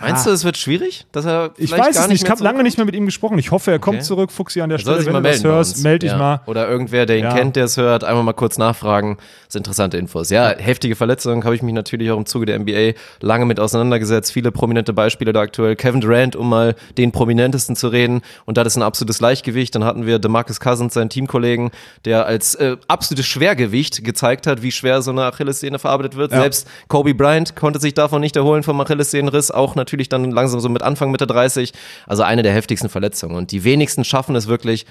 Meinst 0.00 0.26
du, 0.26 0.30
es 0.30 0.44
wird 0.44 0.56
schwierig, 0.58 1.06
dass 1.12 1.24
er 1.24 1.52
ich 1.56 1.70
weiß 1.72 1.94
gar 1.94 2.04
es 2.04 2.08
nicht, 2.08 2.22
ich 2.22 2.30
habe 2.30 2.42
lange 2.44 2.62
nicht 2.62 2.76
mehr 2.76 2.84
mit 2.84 2.94
ihm 2.94 3.06
gesprochen. 3.06 3.38
Ich 3.38 3.50
hoffe, 3.50 3.70
er 3.70 3.78
kommt 3.78 3.96
Okay. 3.98 4.04
zurück, 4.04 4.30
Fuchsi 4.30 4.60
an 4.60 4.68
der 4.68 4.76
Er 4.76 4.80
Stelle, 4.80 5.06
wenn 5.06 5.14
du 5.14 5.22
das 5.22 5.42
hörst, 5.42 5.76
uns. 5.76 5.82
meld 5.84 6.02
dich 6.02 6.10
ja. 6.10 6.18
mal. 6.18 6.40
Oder 6.46 6.68
irgendwer, 6.68 7.06
der 7.06 7.16
ihn 7.16 7.24
Ja. 7.24 7.34
kennt, 7.34 7.56
der 7.56 7.64
es 7.64 7.76
hört, 7.78 8.04
einmal 8.04 8.22
mal 8.22 8.34
kurz 8.34 8.58
nachfragen. 8.58 9.16
Das 9.46 9.52
sind 9.54 9.60
interessante 9.60 9.96
Infos. 9.96 10.28
Ja, 10.28 10.50
heftige 10.56 10.96
Verletzung 10.96 11.44
habe 11.44 11.54
ich 11.54 11.62
mich 11.62 11.72
natürlich 11.74 12.10
auch 12.10 12.18
im 12.18 12.26
Zuge 12.26 12.44
der 12.44 12.58
NBA 12.58 12.92
lange 13.20 13.46
mit 13.46 13.58
auseinandergesetzt. 13.58 14.32
Viele 14.32 14.52
prominente 14.52 14.92
Beispiele 14.92 15.32
da 15.32 15.40
aktuell. 15.40 15.76
Kevin 15.76 16.02
Durant, 16.02 16.36
um 16.36 16.48
mal 16.50 16.74
den 16.98 17.10
prominentesten 17.12 17.74
zu 17.74 17.88
reden. 17.88 18.20
Und 18.44 18.58
das 18.58 18.66
ist 18.66 18.76
ein 18.76 18.82
absolutes 18.82 19.20
Leichtgewicht. 19.20 19.74
Dann 19.74 19.84
hatten 19.84 20.04
wir 20.04 20.18
DeMarcus 20.18 20.60
Cousins, 20.60 20.92
seinen 20.92 21.08
Teamkollegen, 21.08 21.70
der 22.04 22.26
als 22.26 22.54
äh, 22.56 22.76
absolutes 22.88 23.26
Schwergewicht 23.26 24.04
gezeigt 24.04 24.46
hat, 24.46 24.60
wie 24.62 24.72
schwer 24.72 25.00
so 25.00 25.10
eine 25.10 25.24
Achillessehne 25.24 25.78
verarbeitet 25.78 26.16
wird. 26.16 26.32
Ja. 26.32 26.40
Selbst 26.42 26.68
Kobe 26.88 27.14
Bryant 27.14 27.56
konnte 27.56 27.80
sich 27.80 27.94
davon 27.94 28.20
nicht 28.20 28.36
erholen 28.36 28.62
vom 28.62 28.78
Achillessehnenriss. 28.80 29.50
Auch 29.50 29.74
natürlich 29.74 29.85
dann 30.08 30.30
langsam 30.30 30.60
so 30.60 30.68
mit 30.68 30.82
Anfang 30.82 31.10
Mitte 31.10 31.26
30. 31.26 31.72
Also 32.06 32.22
eine 32.22 32.42
der 32.42 32.52
heftigsten 32.52 32.88
Verletzungen. 32.88 33.36
Und 33.36 33.50
die 33.52 33.64
wenigsten 33.64 34.04
schaffen 34.04 34.34
es 34.36 34.46
wirklich 34.46 34.86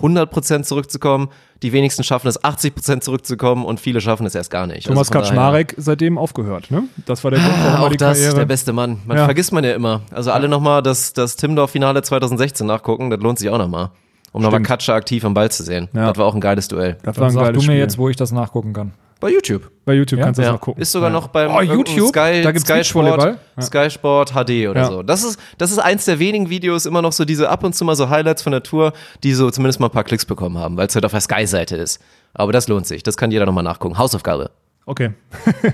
100% 0.00 0.62
zurückzukommen. 0.62 1.28
Die 1.62 1.72
wenigsten 1.72 2.04
schaffen 2.04 2.28
es, 2.28 2.42
80% 2.42 3.00
zurückzukommen 3.00 3.64
und 3.64 3.80
viele 3.80 4.00
schaffen 4.00 4.26
es 4.26 4.34
erst 4.34 4.50
gar 4.50 4.66
nicht. 4.66 4.86
Thomas 4.86 5.10
Also 5.10 5.12
Kaczmarek 5.20 5.74
seitdem 5.76 6.18
aufgehört, 6.18 6.70
ne? 6.70 6.84
Das 7.06 7.24
war 7.24 7.32
der 7.32 7.40
Grund, 7.40 7.54
warum 7.64 7.86
auch 7.86 7.88
die 7.90 7.96
das, 7.96 8.16
Karriere. 8.18 8.36
der 8.36 8.46
beste 8.46 8.72
Mann. 8.72 8.98
Man 9.06 9.16
Ja. 9.16 9.24
vergisst 9.24 9.52
man 9.52 9.64
ja 9.64 9.72
immer. 9.72 10.02
Also 10.12 10.30
alle 10.30 10.48
nochmal 10.48 10.82
das, 10.82 11.12
das 11.14 11.34
Timdorf-Finale 11.36 12.02
2016 12.02 12.64
nachgucken, 12.66 13.10
das 13.10 13.18
lohnt 13.20 13.38
sich 13.40 13.48
auch 13.50 13.58
nochmal. 13.58 13.90
Um 14.30 14.42
nochmal. 14.42 14.62
Katscher 14.62 14.94
aktiv 14.94 15.24
am 15.24 15.34
Ball 15.34 15.50
zu 15.50 15.64
sehen. 15.64 15.88
Ja. 15.94 16.08
Das 16.10 16.18
war 16.18 16.26
auch 16.26 16.34
ein 16.34 16.40
geiles 16.40 16.68
Duell. 16.68 16.98
das 17.02 17.16
war 17.18 17.26
ein 17.26 17.32
sag 17.32 17.46
du 17.54 17.58
mir 17.60 17.62
Spiel. 17.64 17.76
jetzt, 17.78 17.98
wo 17.98 18.08
ich 18.08 18.16
das 18.16 18.30
nachgucken 18.30 18.72
kann. 18.74 18.92
Bei 19.20 19.30
YouTube. 19.30 19.70
Bei 19.84 19.94
YouTube 19.94 20.18
Ja? 20.20 20.26
kannst 20.26 20.38
du 20.38 20.42
das 20.42 20.48
Ja. 20.48 20.52
noch 20.52 20.60
gucken. 20.60 20.80
Ist 20.80 20.92
sogar 20.92 21.08
ja. 21.08 21.12
noch 21.12 21.28
beim 21.28 21.50
Oh, 21.50 21.60
YouTube? 21.60 22.08
Sky, 22.08 22.40
Da 22.42 22.52
gibt's 22.52 22.68
Sky 22.68 22.84
Sport? 22.84 23.38
Sky 23.60 23.90
Sport 23.90 24.30
HD 24.32 24.68
oder 24.68 24.82
Ja. 24.82 24.86
so. 24.86 25.02
Das 25.02 25.24
ist, 25.24 25.40
das 25.58 25.72
ist 25.72 25.78
eins 25.78 26.04
der 26.04 26.18
wenigen 26.20 26.48
Videos, 26.50 26.86
immer 26.86 27.02
noch 27.02 27.12
so 27.12 27.24
diese 27.24 27.48
ab 27.48 27.64
und 27.64 27.74
zu 27.74 27.84
mal 27.84 27.96
so 27.96 28.08
Highlights 28.08 28.42
von 28.42 28.52
der 28.52 28.62
Tour, 28.62 28.92
die 29.24 29.32
so 29.32 29.50
zumindest 29.50 29.80
mal 29.80 29.86
ein 29.88 29.92
paar 29.92 30.04
Klicks 30.04 30.24
bekommen 30.24 30.56
haben, 30.58 30.76
weil 30.76 30.86
es 30.86 30.94
halt 30.94 31.04
auf 31.04 31.10
der 31.12 31.20
Sky-Seite 31.20 31.76
ist. 31.76 32.00
Aber 32.34 32.52
das 32.52 32.68
lohnt 32.68 32.86
sich. 32.86 33.02
Das 33.02 33.16
kann 33.16 33.30
jeder 33.32 33.46
nochmal 33.46 33.64
nachgucken. 33.64 33.98
Hausaufgabe. 33.98 34.50
Okay. 34.86 35.10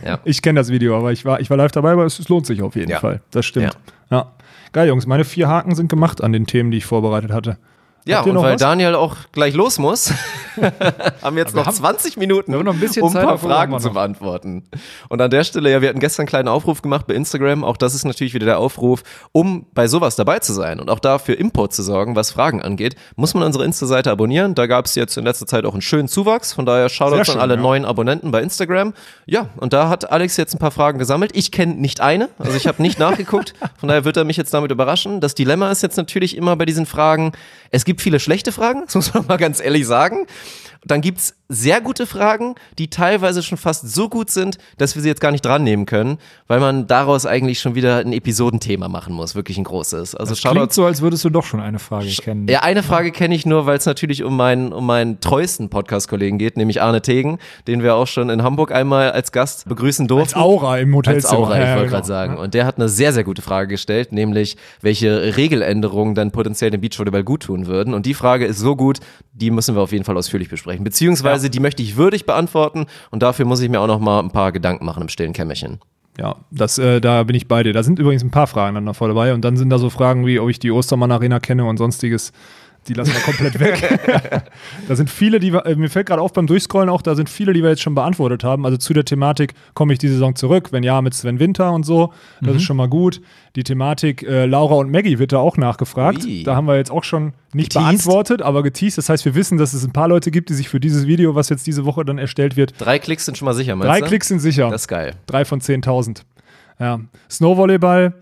Ja. 0.05 0.19
Ich 0.25 0.41
kenne 0.43 0.59
das 0.59 0.71
Video, 0.71 0.97
aber 0.97 1.13
ich 1.13 1.25
war, 1.25 1.39
ich 1.41 1.51
war 1.51 1.57
live 1.57 1.73
dabei, 1.73 1.93
aber 1.93 2.05
es, 2.07 2.19
es 2.19 2.29
lohnt 2.29 2.47
sich 2.47 2.63
auf 2.63 2.75
jeden 2.77 2.91
Ja. 2.91 2.99
Fall. 3.01 3.21
Das 3.31 3.45
stimmt. 3.45 3.77
Ja. 4.11 4.33
Geil, 4.73 4.89
Jungs. 4.89 5.07
Meine 5.07 5.25
vier 5.25 5.47
Haken 5.49 5.75
sind 5.77 5.89
gemacht 5.89 6.23
an 6.23 6.33
den 6.33 6.47
Themen, 6.47 6.71
die 6.73 6.79
ich 6.79 6.87
vorbereitet 6.87 7.31
hatte. 7.31 7.59
Ja, 8.07 8.21
und 8.21 8.37
weil 8.37 8.55
was? 8.55 8.61
Daniel 8.61 8.95
auch 8.95 9.17
gleich 9.33 9.55
los 9.55 9.79
muss, 9.79 10.13
haben 11.23 11.37
wir 11.37 11.43
jetzt 11.43 11.55
noch 11.55 11.65
haben- 11.65 11.75
20 11.75 12.19
Minuten, 12.19 12.53
wir 12.53 12.59
haben 12.59 12.67
noch 12.67 12.75
ein 12.75 12.81
bisschen 12.81 13.03
um 13.03 13.11
Zeit, 13.11 13.23
ein 13.23 13.29
paar 13.29 13.39
Fragen 13.39 13.73
wir 13.73 13.81
zu 13.81 13.93
beantworten. 13.93 14.65
Und 15.09 15.23
an 15.23 15.31
der 15.31 15.43
Stelle, 15.43 15.71
ja, 15.71 15.81
wir 15.81 15.89
hatten 15.89 16.01
gestern 16.01 16.23
einen 16.23 16.29
kleinen 16.29 16.49
Aufruf 16.49 16.83
gemacht 16.83 17.07
bei 17.07 17.15
Instagram. 17.15 17.65
Auch 17.65 17.79
das 17.79 17.95
ist 17.95 18.05
natürlich 18.05 18.35
wieder 18.35 18.45
der 18.45 18.59
Aufruf, 18.59 19.03
um 19.33 19.67
bei 19.73 19.89
sowas 19.89 20.17
dabei 20.17 20.39
zu 20.41 20.53
sein 20.53 20.81
und 20.81 20.91
auch 20.91 20.99
da 20.99 21.19
für 21.19 21.33
Import 21.33 21.73
zu 21.73 21.83
sorgen, 21.83 22.15
was 22.15 22.31
Fragen 22.31 22.61
angeht, 22.61 22.95
muss 23.17 23.33
man 23.33 23.43
unsere 23.43 23.65
Insta-Seite 23.65 24.11
abonnieren. 24.11 24.55
Da 24.55 24.67
gab 24.67 24.85
es 24.85 24.95
jetzt 24.97 25.17
in 25.17 25.25
letzter 25.25 25.47
Zeit 25.47 25.65
auch 25.65 25.73
einen 25.73 25.83
schönen 25.83 26.09
Zuwachs. 26.09 26.53
Von 26.53 26.67
daher 26.67 26.91
Shoutouts 26.91 27.27
schön, 27.29 27.37
an 27.37 27.41
alle 27.41 27.55
ja. 27.55 27.61
neuen 27.61 27.87
Abonnenten 27.87 28.31
bei 28.31 28.43
Instagram. 28.43 28.93
Ja, 29.25 29.49
und 29.57 29.73
da 29.73 29.89
hat 29.89 30.13
Alex 30.13 30.37
jetzt 30.37 30.55
ein 30.55 30.59
paar 30.59 30.73
Fragen 30.73 30.99
gesammelt. 30.99 31.31
Ich 31.35 31.53
kenne 31.53 31.75
nicht 31.75 32.03
eine, 32.03 32.29
also 32.39 32.55
ich 32.55 32.67
habe 32.67 32.83
nicht 32.83 32.99
nachgeguckt. 32.99 33.55
Von 33.79 33.89
daher 33.89 34.05
wird 34.05 34.19
er 34.19 34.25
mich 34.25 34.37
jetzt 34.37 34.53
damit 34.53 34.71
überraschen. 34.71 35.23
Das 35.23 35.35
Dilemma 35.35 35.71
ist 35.71 35.83
jetzt 35.83 35.97
natürlich 35.97 36.37
immer 36.37 36.55
bei 36.57 36.67
diesen 36.67 36.85
Fragen, 36.85 37.33
es 37.71 37.85
gibt 37.85 37.94
viele 38.01 38.21
schlechte 38.21 38.53
Fragen, 38.53 38.83
das 38.85 38.95
muss 38.95 39.15
man 39.15 39.27
mal 39.27 39.37
ganz 39.37 39.61
ehrlich 39.61 39.87
sagen. 39.87 40.27
Dann 40.85 41.01
gibt's 41.01 41.35
sehr 41.55 41.81
gute 41.81 42.07
Fragen, 42.07 42.55
die 42.79 42.89
teilweise 42.89 43.43
schon 43.43 43.59
fast 43.59 43.89
so 43.89 44.09
gut 44.09 44.31
sind, 44.31 44.59
dass 44.79 44.95
wir 44.95 45.03
sie 45.03 45.09
jetzt 45.09 45.21
gar 45.21 45.31
nicht 45.31 45.45
dran 45.45 45.65
nehmen 45.65 45.87
können, 45.87 46.19
weil 46.49 46.61
man 46.61 46.87
daraus 46.87 47.27
eigentlich 47.27 47.61
schon 47.61 47.75
wieder 47.75 47.99
ein 47.99 48.13
Episodenthema 48.13 48.89
machen 48.89 49.15
muss, 49.15 49.35
wirklich 49.35 49.57
ein 49.59 49.65
großes. 49.65 50.15
Also 50.15 50.33
Das 50.33 50.41
klingt 50.41 50.55
Shoutouts 50.57 50.75
so, 50.75 50.85
als 50.85 51.01
würdest 51.03 51.25
du 51.25 51.31
doch 51.31 51.45
schon 51.45 51.61
eine 51.61 51.79
Frage 51.79 52.09
kennen. 52.09 52.49
ja, 52.49 52.61
eine 52.61 52.83
Frage 52.83 53.13
kenne 53.13 53.35
ich 53.35 53.47
nur, 53.47 53.67
weil 53.67 53.79
es 53.79 53.87
natürlich 53.87 54.23
um 54.25 54.37
meinen, 54.37 54.73
um 54.73 54.85
meinen 54.87 55.21
treuesten 55.21 55.69
Podcast-Kollegen 55.71 56.39
geht, 56.39 56.57
nämlich 56.57 56.83
Arne 56.83 57.03
Tegen, 57.03 57.39
den 57.67 57.83
wir 57.83 57.95
auch 57.95 58.07
schon 58.07 58.31
in 58.31 58.43
Hamburg 58.43 58.73
einmal 58.73 59.13
als 59.13 59.33
Gast 59.33 59.69
begrüßen 59.69 60.07
durften. 60.09 60.35
Als 60.35 60.43
Aura 60.45 60.79
im 60.79 60.89
Als 60.89 61.09
Hotelzimmer. 61.09 61.39
Aura, 61.39 61.55
ich 61.55 61.61
Ja, 61.61 61.67
ja, 61.67 61.71
wollte 61.77 61.85
genau. 61.87 61.93
gerade 61.97 62.07
sagen. 62.07 62.37
Und 62.39 62.55
der 62.55 62.67
hat 62.67 62.77
eine 62.77 62.89
sehr, 62.89 63.13
sehr 63.13 63.25
gute 63.25 63.43
Frage 63.43 63.69
gestellt, 63.69 64.13
nämlich 64.13 64.57
welche 64.81 65.37
Regeländerungen 65.37 66.15
dann 66.15 66.31
potenziell 66.31 66.71
dem 66.71 66.81
Beachvolleyball 66.81 67.25
gut 67.25 67.45
tun 67.45 67.67
würden. 67.67 67.95
Und 67.95 68.07
die 68.07 68.15
Frage 68.15 68.47
ist 68.47 68.59
so 68.59 68.77
gut, 68.77 68.99
die 69.33 69.51
müssen 69.51 69.75
wir 69.75 69.83
auf 69.83 69.93
jeden 69.93 70.05
Fall 70.05 70.17
ausführlich 70.17 70.49
besprechen. 70.49 70.85
Beziehungsweise 70.85 71.44
die 71.51 71.61
möchte 71.61 71.83
ich 71.83 71.97
würdig 71.97 72.27
beantworten 72.27 72.87
und 73.11 73.23
dafür 73.23 73.45
muss 73.47 73.61
ich 73.61 73.69
mir 73.69 73.81
auch 73.81 73.87
noch 73.87 74.01
mal 74.01 74.21
ein 74.21 74.31
paar 74.31 74.53
Gedanken 74.53 74.85
machen 74.85 75.03
im 75.03 75.09
stillen 75.09 75.33
Kämmerchen. 75.33 75.81
Ja, 76.19 76.37
das, 76.51 76.79
äh, 76.79 77.01
da 77.01 77.25
bin 77.25 77.35
ich 77.35 77.49
bei 77.49 77.63
dir. 77.65 77.73
Da 77.73 77.83
sind 77.83 77.99
übrigens 77.99 78.23
ein 78.23 78.31
paar 78.31 78.47
Fragen 78.47 78.77
dann 78.77 78.85
noch 78.85 78.95
voll 78.95 79.09
dabei. 79.09 79.35
Und 79.35 79.45
dann 79.45 79.57
sind 79.57 79.71
da 79.71 79.79
so 79.79 79.91
Fragen 79.91 80.27
wie, 80.27 80.39
ob 80.39 80.49
ich 80.49 80.61
die 80.61 80.71
Ostermann 80.71 81.11
Arena 81.11 81.41
kenne 81.41 81.65
und 81.65 81.77
sonstiges. 81.77 82.33
Die 82.89 82.95
lassen 82.95 83.13
wir 83.13 83.21
komplett 83.21 83.59
weg. 83.61 84.43
da 84.89 84.97
sind 84.97 85.11
viele, 85.11 85.41
die 85.41 85.53
wir, 85.53 85.65
äh, 85.67 85.75
mir 85.77 85.89
fällt 85.91 86.07
gerade 86.07 86.21
auf 86.23 86.33
beim 86.33 86.47
Durchscrollen 86.47 86.89
auch, 86.89 87.03
da 87.03 87.15
sind 87.15 87.29
viele, 87.31 87.53
die 87.53 87.63
wir 87.63 87.71
jetzt 87.71 87.83
schon 87.83 87.95
beantwortet 87.95 88.45
haben. 88.45 88.65
Also 88.65 88.77
zu 88.77 88.93
der 88.93 89.05
Thematik, 89.05 89.55
komme 89.75 89.93
ich 89.93 89.99
die 89.99 90.09
Saison 90.09 90.35
zurück? 90.37 90.73
Wenn 90.73 90.83
ja, 90.83 91.01
mit 91.03 91.15
Sven 91.15 91.39
Winter 91.41 91.73
und 91.73 91.85
so. 91.85 92.13
Das 92.41 92.51
Mhm. 92.51 92.57
ist 92.57 92.63
schon 92.65 92.77
mal 92.77 92.89
gut. 92.89 93.21
Die 93.57 93.65
Thematik, 93.65 94.23
äh, 94.23 94.47
Laura 94.47 94.75
und 94.75 94.91
Maggie 94.91 95.19
wird 95.19 95.33
da 95.33 95.39
auch 95.39 95.57
nachgefragt. 95.57 96.25
Ui. 96.25 96.43
Da 96.43 96.57
haben 96.57 96.67
wir 96.67 96.77
jetzt 96.77 96.91
auch 96.91 97.05
schon 97.05 97.33
nicht 97.53 97.73
Geteased. 97.73 97.75
beantwortet, 98.05 98.43
aber 98.43 98.63
geteased. 98.63 98.99
Das 98.99 99.09
heißt, 99.09 99.25
wir 99.25 99.35
wissen, 99.35 99.59
dass 99.59 99.73
es 99.75 99.85
ein 99.85 99.93
paar 99.93 100.09
Leute 100.09 100.31
gibt, 100.31 100.49
die 100.51 100.55
sich 100.55 100.69
für 100.69 100.81
dieses 100.81 101.07
Video, 101.07 101.35
was 101.35 101.49
jetzt 101.49 101.67
diese 101.67 101.85
Woche 101.85 102.05
dann 102.05 102.19
erstellt 102.19 102.57
wird, 102.57 102.75
Drei 102.79 102.99
Klicks 102.99 103.25
sind 103.27 103.39
schon 103.39 103.47
mal 103.47 103.55
sicher, 103.55 103.77
meinst 103.77 103.91
drei 103.93 104.01
du? 104.01 104.07
Klicks 104.07 104.29
sind 104.29 104.41
sicher. 104.41 104.69
Das 104.71 104.83
ist 104.83 104.89
geil. 104.89 105.15
Drei 105.27 105.45
von 105.45 105.61
10.000. 105.61 106.23
Ja. 106.81 107.01
Snowvolleyball 107.31 108.15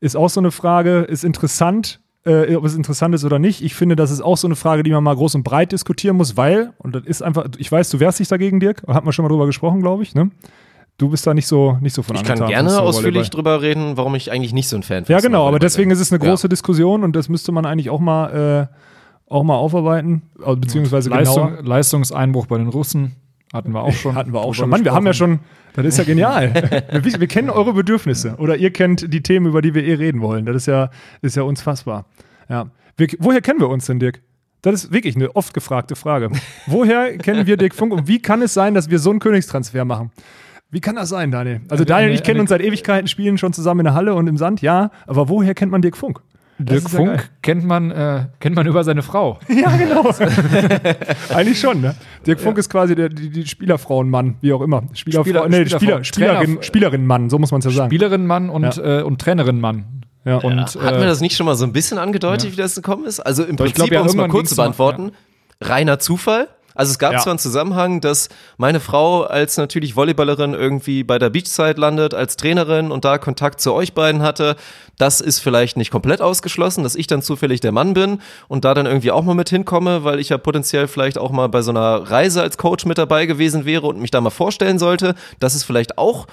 ist 0.00 0.16
auch 0.16 0.28
so 0.30 0.40
eine 0.40 0.50
Frage, 0.50 1.00
ist 1.00 1.24
interessant, 1.24 2.00
äh, 2.26 2.54
ob 2.56 2.64
es 2.64 2.74
interessant 2.74 3.14
ist 3.14 3.24
oder 3.24 3.38
nicht. 3.38 3.62
Ich 3.62 3.74
finde, 3.74 3.96
das 3.96 4.10
ist 4.10 4.20
auch 4.20 4.36
so 4.36 4.46
eine 4.48 4.56
Frage, 4.56 4.82
die 4.82 4.90
man 4.90 5.02
mal 5.04 5.14
groß 5.14 5.36
und 5.36 5.42
breit 5.44 5.72
diskutieren 5.72 6.16
muss, 6.16 6.36
weil, 6.36 6.72
und 6.78 6.94
das 6.94 7.04
ist 7.04 7.22
einfach, 7.22 7.46
ich 7.58 7.70
weiß, 7.70 7.88
du 7.90 8.00
wehrst 8.00 8.18
dich 8.18 8.28
dagegen, 8.28 8.60
Dirk, 8.60 8.82
hat 8.88 9.04
man 9.04 9.12
schon 9.12 9.22
mal 9.24 9.28
drüber 9.28 9.46
gesprochen, 9.46 9.80
glaube 9.80 10.02
ich, 10.02 10.14
ne? 10.14 10.30
Du 10.98 11.10
bist 11.10 11.26
da 11.26 11.34
nicht 11.34 11.46
so, 11.46 11.76
nicht 11.82 11.92
so 11.92 12.02
von 12.02 12.16
Ich 12.16 12.24
kann 12.24 12.46
gerne 12.46 12.80
ausführlich 12.80 13.28
drüber 13.28 13.60
reden, 13.60 13.96
warum 13.98 14.14
ich 14.14 14.32
eigentlich 14.32 14.54
nicht 14.54 14.68
so 14.68 14.76
ein 14.76 14.82
Fan 14.82 15.04
von 15.04 15.12
Ja, 15.14 15.20
genau, 15.20 15.46
aber 15.46 15.58
deswegen 15.58 15.90
bin. 15.90 15.94
ist 15.96 16.00
es 16.00 16.10
eine 16.12 16.24
Ja. 16.24 16.30
große 16.30 16.48
Diskussion 16.48 17.04
und 17.04 17.14
das 17.14 17.28
müsste 17.28 17.52
man 17.52 17.66
eigentlich 17.66 17.90
auch 17.90 18.00
mal, 18.00 18.68
äh, 18.70 19.32
auch 19.32 19.42
mal 19.42 19.56
aufarbeiten, 19.56 20.22
also, 20.42 20.56
beziehungsweise 20.56 21.10
Leistung, 21.10 21.48
genauer. 21.50 21.62
Leistungseinbruch 21.64 22.46
bei 22.46 22.56
den 22.58 22.68
Russen 22.68 23.12
hatten 23.52 23.72
wir 23.72 23.82
auch 23.82 23.92
schon. 23.92 24.14
Hatten 24.14 24.32
wir 24.32 24.40
auch 24.40 24.54
schon. 24.54 24.68
Mann, 24.68 24.84
wir 24.84 24.92
haben 24.92 25.06
ja 25.06 25.12
schon, 25.12 25.40
das 25.74 25.86
ist 25.86 25.98
ja 25.98 26.04
genial. 26.04 26.52
wir, 26.92 27.20
wir 27.20 27.26
kennen 27.26 27.50
eure 27.50 27.72
Bedürfnisse 27.72 28.36
oder 28.38 28.56
ihr 28.56 28.72
kennt 28.72 29.12
die 29.12 29.22
Themen, 29.22 29.46
über 29.46 29.62
die 29.62 29.74
wir 29.74 29.84
eh 29.84 29.94
reden 29.94 30.20
wollen. 30.20 30.46
Das 30.46 30.56
ist 30.56 30.66
ja, 30.66 30.90
ist 31.22 31.36
ja 31.36 31.42
unfassbar. 31.42 32.06
Ja. 32.48 32.70
Wir, 32.96 33.08
woher 33.18 33.40
kennen 33.40 33.60
wir 33.60 33.68
uns 33.68 33.86
denn, 33.86 34.00
Dirk? 34.00 34.22
Das 34.62 34.84
ist 34.84 34.92
wirklich 34.92 35.14
eine 35.14 35.36
oft 35.36 35.54
gefragte 35.54 35.94
Frage. 35.94 36.30
Woher 36.66 37.16
kennen 37.18 37.46
wir 37.46 37.56
Dirk 37.56 37.74
Funk 37.74 37.92
und 37.92 38.08
wie 38.08 38.20
kann 38.20 38.42
es 38.42 38.52
sein, 38.54 38.74
dass 38.74 38.90
wir 38.90 38.98
so 38.98 39.10
einen 39.10 39.20
Königstransfer 39.20 39.84
machen? 39.84 40.10
Wie 40.70 40.80
kann 40.80 40.96
das 40.96 41.10
sein, 41.10 41.30
Daniel? 41.30 41.60
Also 41.68 41.84
Daniel 41.84 42.10
und 42.10 42.16
ich 42.16 42.24
kennen 42.24 42.40
uns 42.40 42.50
seit 42.50 42.60
Ewigkeiten, 42.60 43.06
spielen 43.06 43.38
schon 43.38 43.52
zusammen 43.52 43.80
in 43.80 43.84
der 43.84 43.94
Halle 43.94 44.14
und 44.14 44.26
im 44.26 44.36
Sand, 44.36 44.62
ja. 44.62 44.90
Aber 45.06 45.28
woher 45.28 45.54
kennt 45.54 45.70
man 45.70 45.82
Dirk 45.82 45.96
Funk? 45.96 46.20
Dirk 46.58 46.82
ja 46.84 46.88
Funk 46.88 47.08
geil. 47.08 47.22
kennt 47.42 47.64
man, 47.64 47.90
äh, 47.90 48.26
kennt 48.40 48.56
man 48.56 48.66
über 48.66 48.82
seine 48.84 49.02
Frau. 49.02 49.38
Ja, 49.48 49.76
genau. 49.76 50.10
Eigentlich 51.34 51.60
schon, 51.60 51.80
ne? 51.80 51.94
Dirk 52.26 52.40
Funk 52.40 52.58
ist 52.58 52.70
quasi 52.70 52.94
der 52.94 53.08
die, 53.08 53.30
die 53.30 53.46
Spielerfrauenmann, 53.46 54.36
wie 54.40 54.52
auch 54.52 54.62
immer. 54.62 54.84
Spielerfrau, 54.94 55.24
Spieler- 55.24 55.48
nee, 55.48 55.62
Spielerfrau- 55.62 55.76
Spieler, 55.78 56.04
Spielerin, 56.04 56.58
Spielerin-Mann, 56.62 57.30
so 57.30 57.38
muss 57.38 57.50
man 57.50 57.58
es 57.60 57.66
ja 57.66 57.70
sagen. 57.72 57.90
Spielerin-Mann 57.90 58.50
und, 58.50 58.78
äh, 58.78 59.02
und 59.02 59.20
Trainerin-Mann. 59.20 59.84
Ja. 60.24 60.38
Und, 60.38 60.58
Hatten 60.60 60.78
äh, 60.96 60.98
wir 61.00 61.06
das 61.06 61.20
nicht 61.20 61.36
schon 61.36 61.46
mal 61.46 61.54
so 61.54 61.64
ein 61.64 61.72
bisschen 61.72 61.98
angedeutet, 61.98 62.50
wie 62.52 62.56
das 62.56 62.74
gekommen 62.74 63.04
ist? 63.04 63.20
Also 63.20 63.44
im 63.44 63.56
Doch, 63.56 63.64
ich 63.66 63.74
Prinzip, 63.74 63.90
glaub, 63.90 63.92
ja, 63.92 64.00
um 64.00 64.06
es 64.08 64.14
mal 64.16 64.28
kurz 64.28 64.50
zu 64.50 64.56
beantworten, 64.56 65.12
reiner 65.60 65.98
Zufall. 65.98 66.48
Also 66.76 66.92
es 66.92 66.98
gab 66.98 67.14
Ja. 67.14 67.18
zwar 67.20 67.32
einen 67.32 67.38
Zusammenhang, 67.38 68.00
dass 68.00 68.28
meine 68.58 68.80
Frau 68.80 69.22
als 69.22 69.56
natürlich 69.56 69.96
Volleyballerin 69.96 70.54
irgendwie 70.54 71.02
bei 71.02 71.18
der 71.18 71.30
Beachside 71.30 71.80
landet, 71.80 72.14
als 72.14 72.36
Trainerin 72.36 72.90
und 72.92 73.04
da 73.04 73.18
Kontakt 73.18 73.60
zu 73.60 73.72
euch 73.72 73.94
beiden 73.94 74.22
hatte. 74.22 74.56
Das 74.98 75.20
ist 75.20 75.40
vielleicht 75.40 75.76
nicht 75.76 75.90
komplett 75.90 76.22
ausgeschlossen, 76.22 76.82
dass 76.84 76.94
ich 76.94 77.06
dann 77.06 77.22
zufällig 77.22 77.60
der 77.60 77.72
Mann 77.72 77.94
bin 77.94 78.20
und 78.48 78.64
da 78.64 78.72
dann 78.74 78.86
irgendwie 78.86 79.10
auch 79.10 79.22
mal 79.22 79.34
mit 79.34 79.48
hinkomme, 79.50 80.04
weil 80.04 80.20
ich 80.20 80.28
ja 80.28 80.38
potenziell 80.38 80.86
vielleicht 80.86 81.18
auch 81.18 81.30
mal 81.30 81.48
bei 81.48 81.62
so 81.62 81.70
einer 81.70 82.10
Reise 82.10 82.42
als 82.42 82.56
Coach 82.58 82.86
mit 82.86 82.98
dabei 82.98 83.26
gewesen 83.26 83.64
wäre 83.64 83.86
und 83.86 84.00
mich 84.00 84.10
da 84.10 84.20
mal 84.20 84.30
vorstellen 84.30 84.78
sollte. 84.78 85.14
Das 85.40 85.54
ist 85.54 85.64
vielleicht 85.64 85.98
auch 85.98 86.26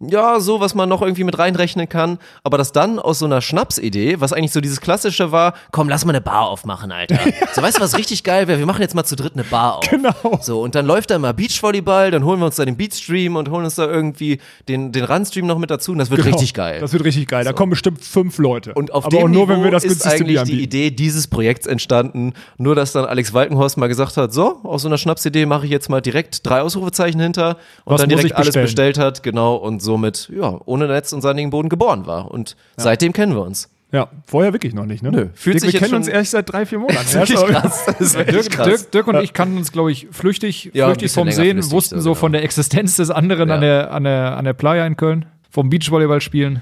ja, 0.00 0.40
so, 0.40 0.60
was 0.60 0.74
man 0.74 0.88
noch 0.88 1.00
irgendwie 1.00 1.24
mit 1.24 1.38
reinrechnen 1.38 1.88
kann, 1.88 2.18
aber 2.44 2.58
das 2.58 2.72
dann 2.72 2.98
aus 2.98 3.18
so 3.18 3.24
einer 3.24 3.40
Schnapsidee, 3.40 4.20
was 4.20 4.32
eigentlich 4.32 4.52
so 4.52 4.60
dieses 4.60 4.80
klassische 4.80 5.32
war, 5.32 5.54
komm, 5.70 5.88
lass 5.88 6.04
mal 6.04 6.12
eine 6.12 6.20
Bar 6.20 6.48
aufmachen, 6.48 6.92
Alter. 6.92 7.18
So, 7.54 7.62
weißt 7.62 7.78
du, 7.78 7.82
was 7.82 7.96
richtig 7.96 8.22
geil 8.22 8.48
wäre? 8.48 8.58
Wir 8.58 8.66
machen 8.66 8.82
jetzt 8.82 8.94
mal 8.94 9.04
zu 9.04 9.16
dritt 9.16 9.32
eine 9.34 9.44
Bar 9.44 9.76
auf. 9.76 9.88
Genau. 9.88 10.12
So, 10.42 10.60
und 10.60 10.74
dann 10.74 10.84
läuft 10.84 11.10
da 11.10 11.18
mal 11.18 11.32
Beachvolleyball, 11.32 12.10
dann 12.10 12.24
holen 12.24 12.38
wir 12.40 12.46
uns 12.46 12.56
da 12.56 12.64
den 12.64 12.76
Beatstream 12.76 13.36
und 13.36 13.50
holen 13.50 13.64
uns 13.64 13.76
da 13.76 13.86
irgendwie 13.86 14.38
den, 14.68 14.92
den 14.92 15.04
Randstream 15.04 15.46
noch 15.46 15.58
mit 15.58 15.70
dazu 15.70 15.92
und 15.92 15.98
das 15.98 16.10
wird 16.10 16.24
richtig 16.24 16.52
geil. 16.52 16.74
Genau. 16.74 16.82
Das 16.82 16.92
wird 16.92 17.04
richtig 17.04 17.28
geil. 17.28 17.44
Da 17.44 17.52
kommen 17.52 17.70
bestimmt 17.70 18.04
fünf 18.04 18.36
Leute. 18.38 18.74
Und 18.74 18.92
auf 18.92 19.06
Aber 19.06 19.16
dem 19.16 19.24
auch 19.24 19.28
nur, 19.28 19.48
wenn 19.48 19.56
Niveau 19.60 19.64
wir 19.64 19.70
das 19.70 19.84
ist 19.84 20.06
eigentlich 20.06 20.42
die. 20.42 20.62
Idee 20.62 20.90
dieses 20.90 21.28
Projekts 21.28 21.66
entstanden. 21.66 22.34
Nur, 22.58 22.74
dass 22.74 22.92
dann 22.92 23.06
Alex 23.06 23.32
Walkenhorst 23.32 23.78
mal 23.78 23.86
gesagt 23.86 24.16
hat, 24.16 24.34
so, 24.34 24.60
aus 24.64 24.82
so 24.82 24.88
einer 24.88 24.98
Schnapsidee 24.98 25.46
mache 25.46 25.64
ich 25.64 25.70
jetzt 25.70 25.88
mal 25.88 26.00
direkt 26.00 26.46
drei 26.46 26.60
Ausrufezeichen 26.60 27.20
hinter 27.20 27.56
und 27.84 27.94
Was 27.94 28.00
dann 28.00 28.10
direkt 28.10 28.34
alles 28.34 28.54
bestellt 28.54 28.98
hat, 28.98 29.22
genau, 29.22 29.56
und 29.56 29.82
somit, 29.86 30.30
ja, 30.34 30.58
ohne 30.66 30.86
Netz 30.86 31.14
und 31.14 31.22
sandigen 31.22 31.48
Boden 31.50 31.70
geboren 31.70 32.06
war. 32.06 32.30
Und 32.30 32.54
seitdem 32.76 33.14
kennen 33.14 33.34
wir 33.34 33.40
uns. 33.42 33.70
Ja, 33.92 34.08
vorher 34.26 34.52
wirklich 34.52 34.74
noch 34.74 34.84
nicht, 34.84 35.02
ne? 35.02 35.10
Nö, 35.12 35.28
fühlt 35.34 35.54
Dirk, 35.54 35.62
sich 35.64 35.72
wir 35.74 35.80
kennen 35.80 35.94
uns 35.94 36.08
erst 36.08 36.32
seit 36.32 36.52
drei, 36.52 36.66
vier 36.66 36.80
Monaten. 36.80 37.06
Das 37.12 37.14
ist 37.30 37.30
Ja, 37.30 37.38
wirklich 37.40 37.56
krass. 37.62 37.84
Das 37.86 38.00
ist 38.00 38.18
wirklich 38.18 38.48
Dirk, 38.48 38.50
krass. 38.52 38.66
Dirk, 38.66 38.90
Dirk 38.92 39.06
und 39.06 39.16
ich 39.22 39.32
kannten 39.32 39.56
uns, 39.56 39.70
glaube 39.72 39.92
ich, 39.92 40.08
flüchtig, 40.10 40.70
Ja, 40.74 40.86
flüchtig 40.88 41.12
vom 41.12 41.30
Sehen, 41.30 41.52
flüchtig, 41.58 41.70
wussten 41.72 42.00
so, 42.00 42.10
genau. 42.10 42.20
von 42.20 42.32
der 42.32 42.42
Existenz 42.42 42.96
des 42.96 43.10
anderen 43.10 43.50
an, 43.50 43.62
Ja. 43.62 43.68
der, 43.84 43.92
an, 43.92 44.04
der, 44.04 44.36
an 44.36 44.44
der 44.44 44.52
Playa 44.54 44.84
in 44.86 44.96
Köln, 44.96 45.24
vom 45.50 45.70
Beachvolleyball 45.70 46.20
spielen. 46.20 46.60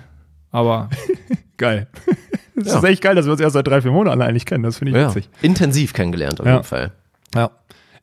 Aber 0.52 0.90
Geil. 1.56 1.86
Das 2.54 2.66
Ja. 2.72 2.78
ist 2.78 2.84
echt 2.84 3.02
geil, 3.02 3.14
dass 3.14 3.24
wir 3.24 3.32
uns 3.32 3.40
erst 3.40 3.54
seit 3.54 3.66
drei, 3.66 3.80
vier 3.80 3.90
Monaten 3.90 4.20
eigentlich 4.20 4.44
kennen. 4.46 4.62
Das 4.62 4.76
finde 4.78 4.90
ich 4.92 4.96
Ja, 4.98 5.08
witzig. 5.08 5.28
intensiv 5.40 5.92
kennengelernt 5.94 6.40
auf 6.40 6.46
Ja. 6.46 6.52
jeden 6.54 6.64
Fall. 6.64 6.92
Ja. 7.34 7.50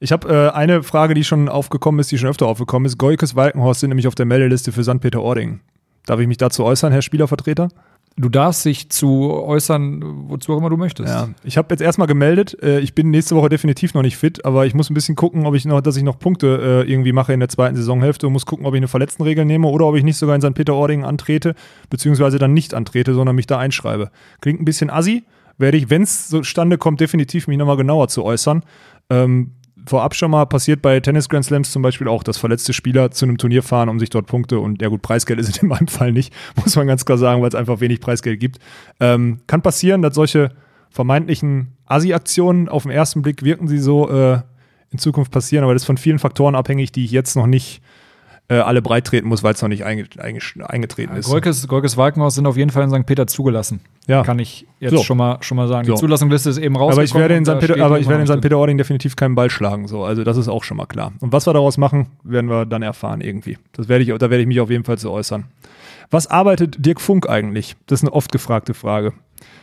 Ich 0.03 0.11
habe 0.11 0.27
äh, 0.27 0.49
eine 0.49 0.81
Frage, 0.81 1.13
die 1.13 1.23
schon 1.23 1.47
aufgekommen 1.47 1.99
ist, 1.99 2.11
die 2.11 2.17
schon 2.17 2.29
öfter 2.29 2.47
aufgekommen 2.47 2.87
ist. 2.87 2.97
Goikes 2.97 3.35
Walkenhorst 3.35 3.81
sind 3.81 3.89
nämlich 3.89 4.07
auf 4.07 4.15
der 4.15 4.25
Meldeliste 4.25 4.71
für 4.71 4.83
St. 4.83 4.99
Peter-Ording. 4.99 5.59
Darf 6.07 6.19
ich 6.19 6.27
mich 6.27 6.37
dazu 6.37 6.63
äußern, 6.63 6.91
Herr 6.91 7.03
Spielervertreter? 7.03 7.69
Du 8.17 8.27
darfst 8.27 8.65
dich 8.65 8.89
zu 8.89 9.31
äußern, 9.31 10.01
wozu 10.27 10.53
auch 10.53 10.57
immer 10.57 10.71
du 10.71 10.75
möchtest. 10.75 11.07
Ja, 11.07 11.29
ich 11.43 11.55
habe 11.55 11.67
jetzt 11.69 11.81
erstmal 11.81 12.07
gemeldet, 12.07 12.57
äh, 12.63 12.79
ich 12.79 12.95
bin 12.95 13.11
nächste 13.11 13.35
Woche 13.35 13.49
definitiv 13.49 13.93
noch 13.93 14.01
nicht 14.01 14.17
fit, 14.17 14.43
aber 14.43 14.65
ich 14.65 14.73
muss 14.73 14.89
ein 14.89 14.95
bisschen 14.95 15.15
gucken, 15.15 15.45
ob 15.45 15.53
ich 15.53 15.65
noch, 15.65 15.81
dass 15.81 15.95
ich 15.97 16.03
noch 16.03 16.17
Punkte 16.17 16.83
äh, 16.87 16.91
irgendwie 16.91 17.13
mache 17.13 17.31
in 17.31 17.39
der 17.39 17.49
zweiten 17.49 17.75
Saisonhälfte 17.75 18.25
und 18.25 18.33
muss 18.33 18.47
gucken, 18.47 18.65
ob 18.65 18.73
ich 18.73 18.79
eine 18.79 18.87
Verletztenregel 18.87 19.45
nehme 19.45 19.67
oder 19.67 19.85
ob 19.85 19.95
ich 19.95 20.03
nicht 20.03 20.17
sogar 20.17 20.35
in 20.35 20.41
St. 20.41 20.55
Peter-Ording 20.55 21.05
antrete, 21.05 21.53
beziehungsweise 21.91 22.39
dann 22.39 22.55
nicht 22.55 22.73
antrete, 22.73 23.13
sondern 23.13 23.35
mich 23.35 23.45
da 23.45 23.59
einschreibe. 23.59 24.09
Klingt 24.41 24.59
ein 24.61 24.65
bisschen 24.65 24.89
assi, 24.89 25.23
werde 25.59 25.77
ich, 25.77 25.91
wenn 25.91 26.01
es 26.01 26.27
zustande 26.27 26.79
kommt, 26.79 26.99
definitiv 27.01 27.47
mich 27.47 27.59
nochmal 27.59 27.77
genauer 27.77 28.07
zu 28.07 28.23
äußern. 28.23 28.63
Ähm, 29.11 29.51
vorab 29.86 30.15
schon 30.15 30.32
mal 30.32 30.45
passiert 30.45 30.82
bei 30.82 30.99
Tennis 30.99 31.29
Grand 31.29 31.45
Slams 31.45 31.71
zum 31.71 31.82
Beispiel 31.82 32.07
auch, 32.07 32.23
dass 32.23 32.38
verletzte 32.38 32.73
Spieler 32.73 33.11
zu 33.11 33.25
einem 33.25 33.38
Turnier 33.38 33.63
fahren, 33.63 33.89
um 33.89 33.99
sich 33.99 34.09
dort 34.09 34.27
Punkte 34.27 34.59
und 34.59 34.82
ja 34.82 34.88
gut, 34.88 35.01
Preisgeld 35.01 35.39
ist 35.39 35.57
in 35.61 35.69
meinem 35.69 35.88
Fall 35.88 36.11
nicht, 36.11 36.34
muss 36.55 36.75
man 36.75 36.88
ganz 36.88 37.05
klar 37.05 37.17
sagen, 37.17 37.41
weil 37.41 37.49
es 37.49 37.55
einfach 37.55 37.79
wenig 37.79 37.99
Preisgeld 37.99 38.39
gibt. 38.39 38.59
Ähm, 38.99 39.39
kann 39.47 39.61
passieren, 39.61 40.01
dass 40.01 40.15
solche 40.15 40.51
vermeintlichen 40.89 41.73
Asi-Aktionen 41.86 42.69
auf 42.69 42.84
den 42.84 42.91
ersten 42.91 43.21
Blick 43.21 43.43
wirken 43.43 43.67
sie 43.67 43.79
so 43.79 44.09
äh, 44.09 44.41
in 44.91 44.99
Zukunft 44.99 45.32
passieren, 45.32 45.63
aber 45.63 45.73
das 45.73 45.84
ist 45.84 45.88
von 45.88 45.97
vielen 45.97 46.19
Faktoren 46.19 46.55
abhängig, 46.55 46.91
die 46.91 47.05
ich 47.05 47.11
jetzt 47.11 47.36
noch 47.36 47.47
nicht 47.47 47.82
äh, 48.51 48.59
alle 48.59 48.81
breit 48.81 49.07
treten 49.07 49.29
muss, 49.29 49.43
weil 49.43 49.53
es 49.53 49.61
noch 49.61 49.69
nicht 49.69 49.85
einge 49.85 50.05
einge 50.17 50.39
eingetreten 50.67 51.15
ist. 51.15 51.29
Golkes, 51.29 51.67
Golkes 51.69 51.95
Walkenhaus 51.95 52.35
sind 52.35 52.45
auf 52.45 52.57
jeden 52.57 52.69
Fall 52.69 52.83
in 52.83 52.89
St. 52.89 53.05
Peter 53.05 53.25
zugelassen. 53.25 53.79
Ja. 54.07 54.23
Kann 54.23 54.39
ich 54.39 54.67
jetzt 54.81 54.91
So. 54.91 55.03
schon, 55.03 55.17
mal, 55.17 55.37
schon 55.41 55.55
mal 55.55 55.69
sagen. 55.69 55.87
So. 55.87 55.93
Die 55.93 55.99
Zulassungsliste 55.99 56.49
ist 56.49 56.57
eben 56.57 56.75
rausgekommen. 56.75 56.93
Aber 56.93 57.03
ich 57.03 57.13
werde 57.13 57.35
in 57.35 57.45
St. 57.45 57.59
Peter, 57.59 57.81
aber 57.81 57.99
ich 57.99 58.09
werde 58.09 58.23
in 58.23 58.27
St. 58.27 58.41
Peter-Ording 58.41 58.77
definitiv 58.77 59.15
keinen 59.15 59.35
Ball 59.35 59.49
schlagen. 59.49 59.87
So, 59.87 60.03
also 60.03 60.25
das 60.25 60.35
ist 60.35 60.49
auch 60.49 60.65
schon 60.65 60.75
mal 60.75 60.85
klar. 60.85 61.13
Und 61.21 61.31
was 61.31 61.47
wir 61.47 61.53
daraus 61.53 61.77
machen, 61.77 62.07
werden 62.25 62.49
wir 62.49 62.65
dann 62.65 62.81
erfahren 62.81 63.21
irgendwie. 63.21 63.57
Das 63.71 63.87
werde 63.87 64.03
ich, 64.03 64.09
da 64.09 64.29
werde 64.29 64.41
ich 64.41 64.47
mich 64.47 64.59
auf 64.59 64.69
jeden 64.69 64.83
Fall 64.83 64.97
zu 64.97 65.11
äußern. 65.11 65.45
Was 66.09 66.27
arbeitet 66.27 66.85
Dirk 66.85 66.99
Funk 66.99 67.29
eigentlich? 67.29 67.77
Das 67.87 67.99
ist 67.99 68.03
eine 68.03 68.13
oft 68.13 68.33
gefragte 68.33 68.73
Frage. 68.73 69.13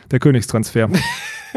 Der 0.09 0.19
Königstransfer. 0.19 0.89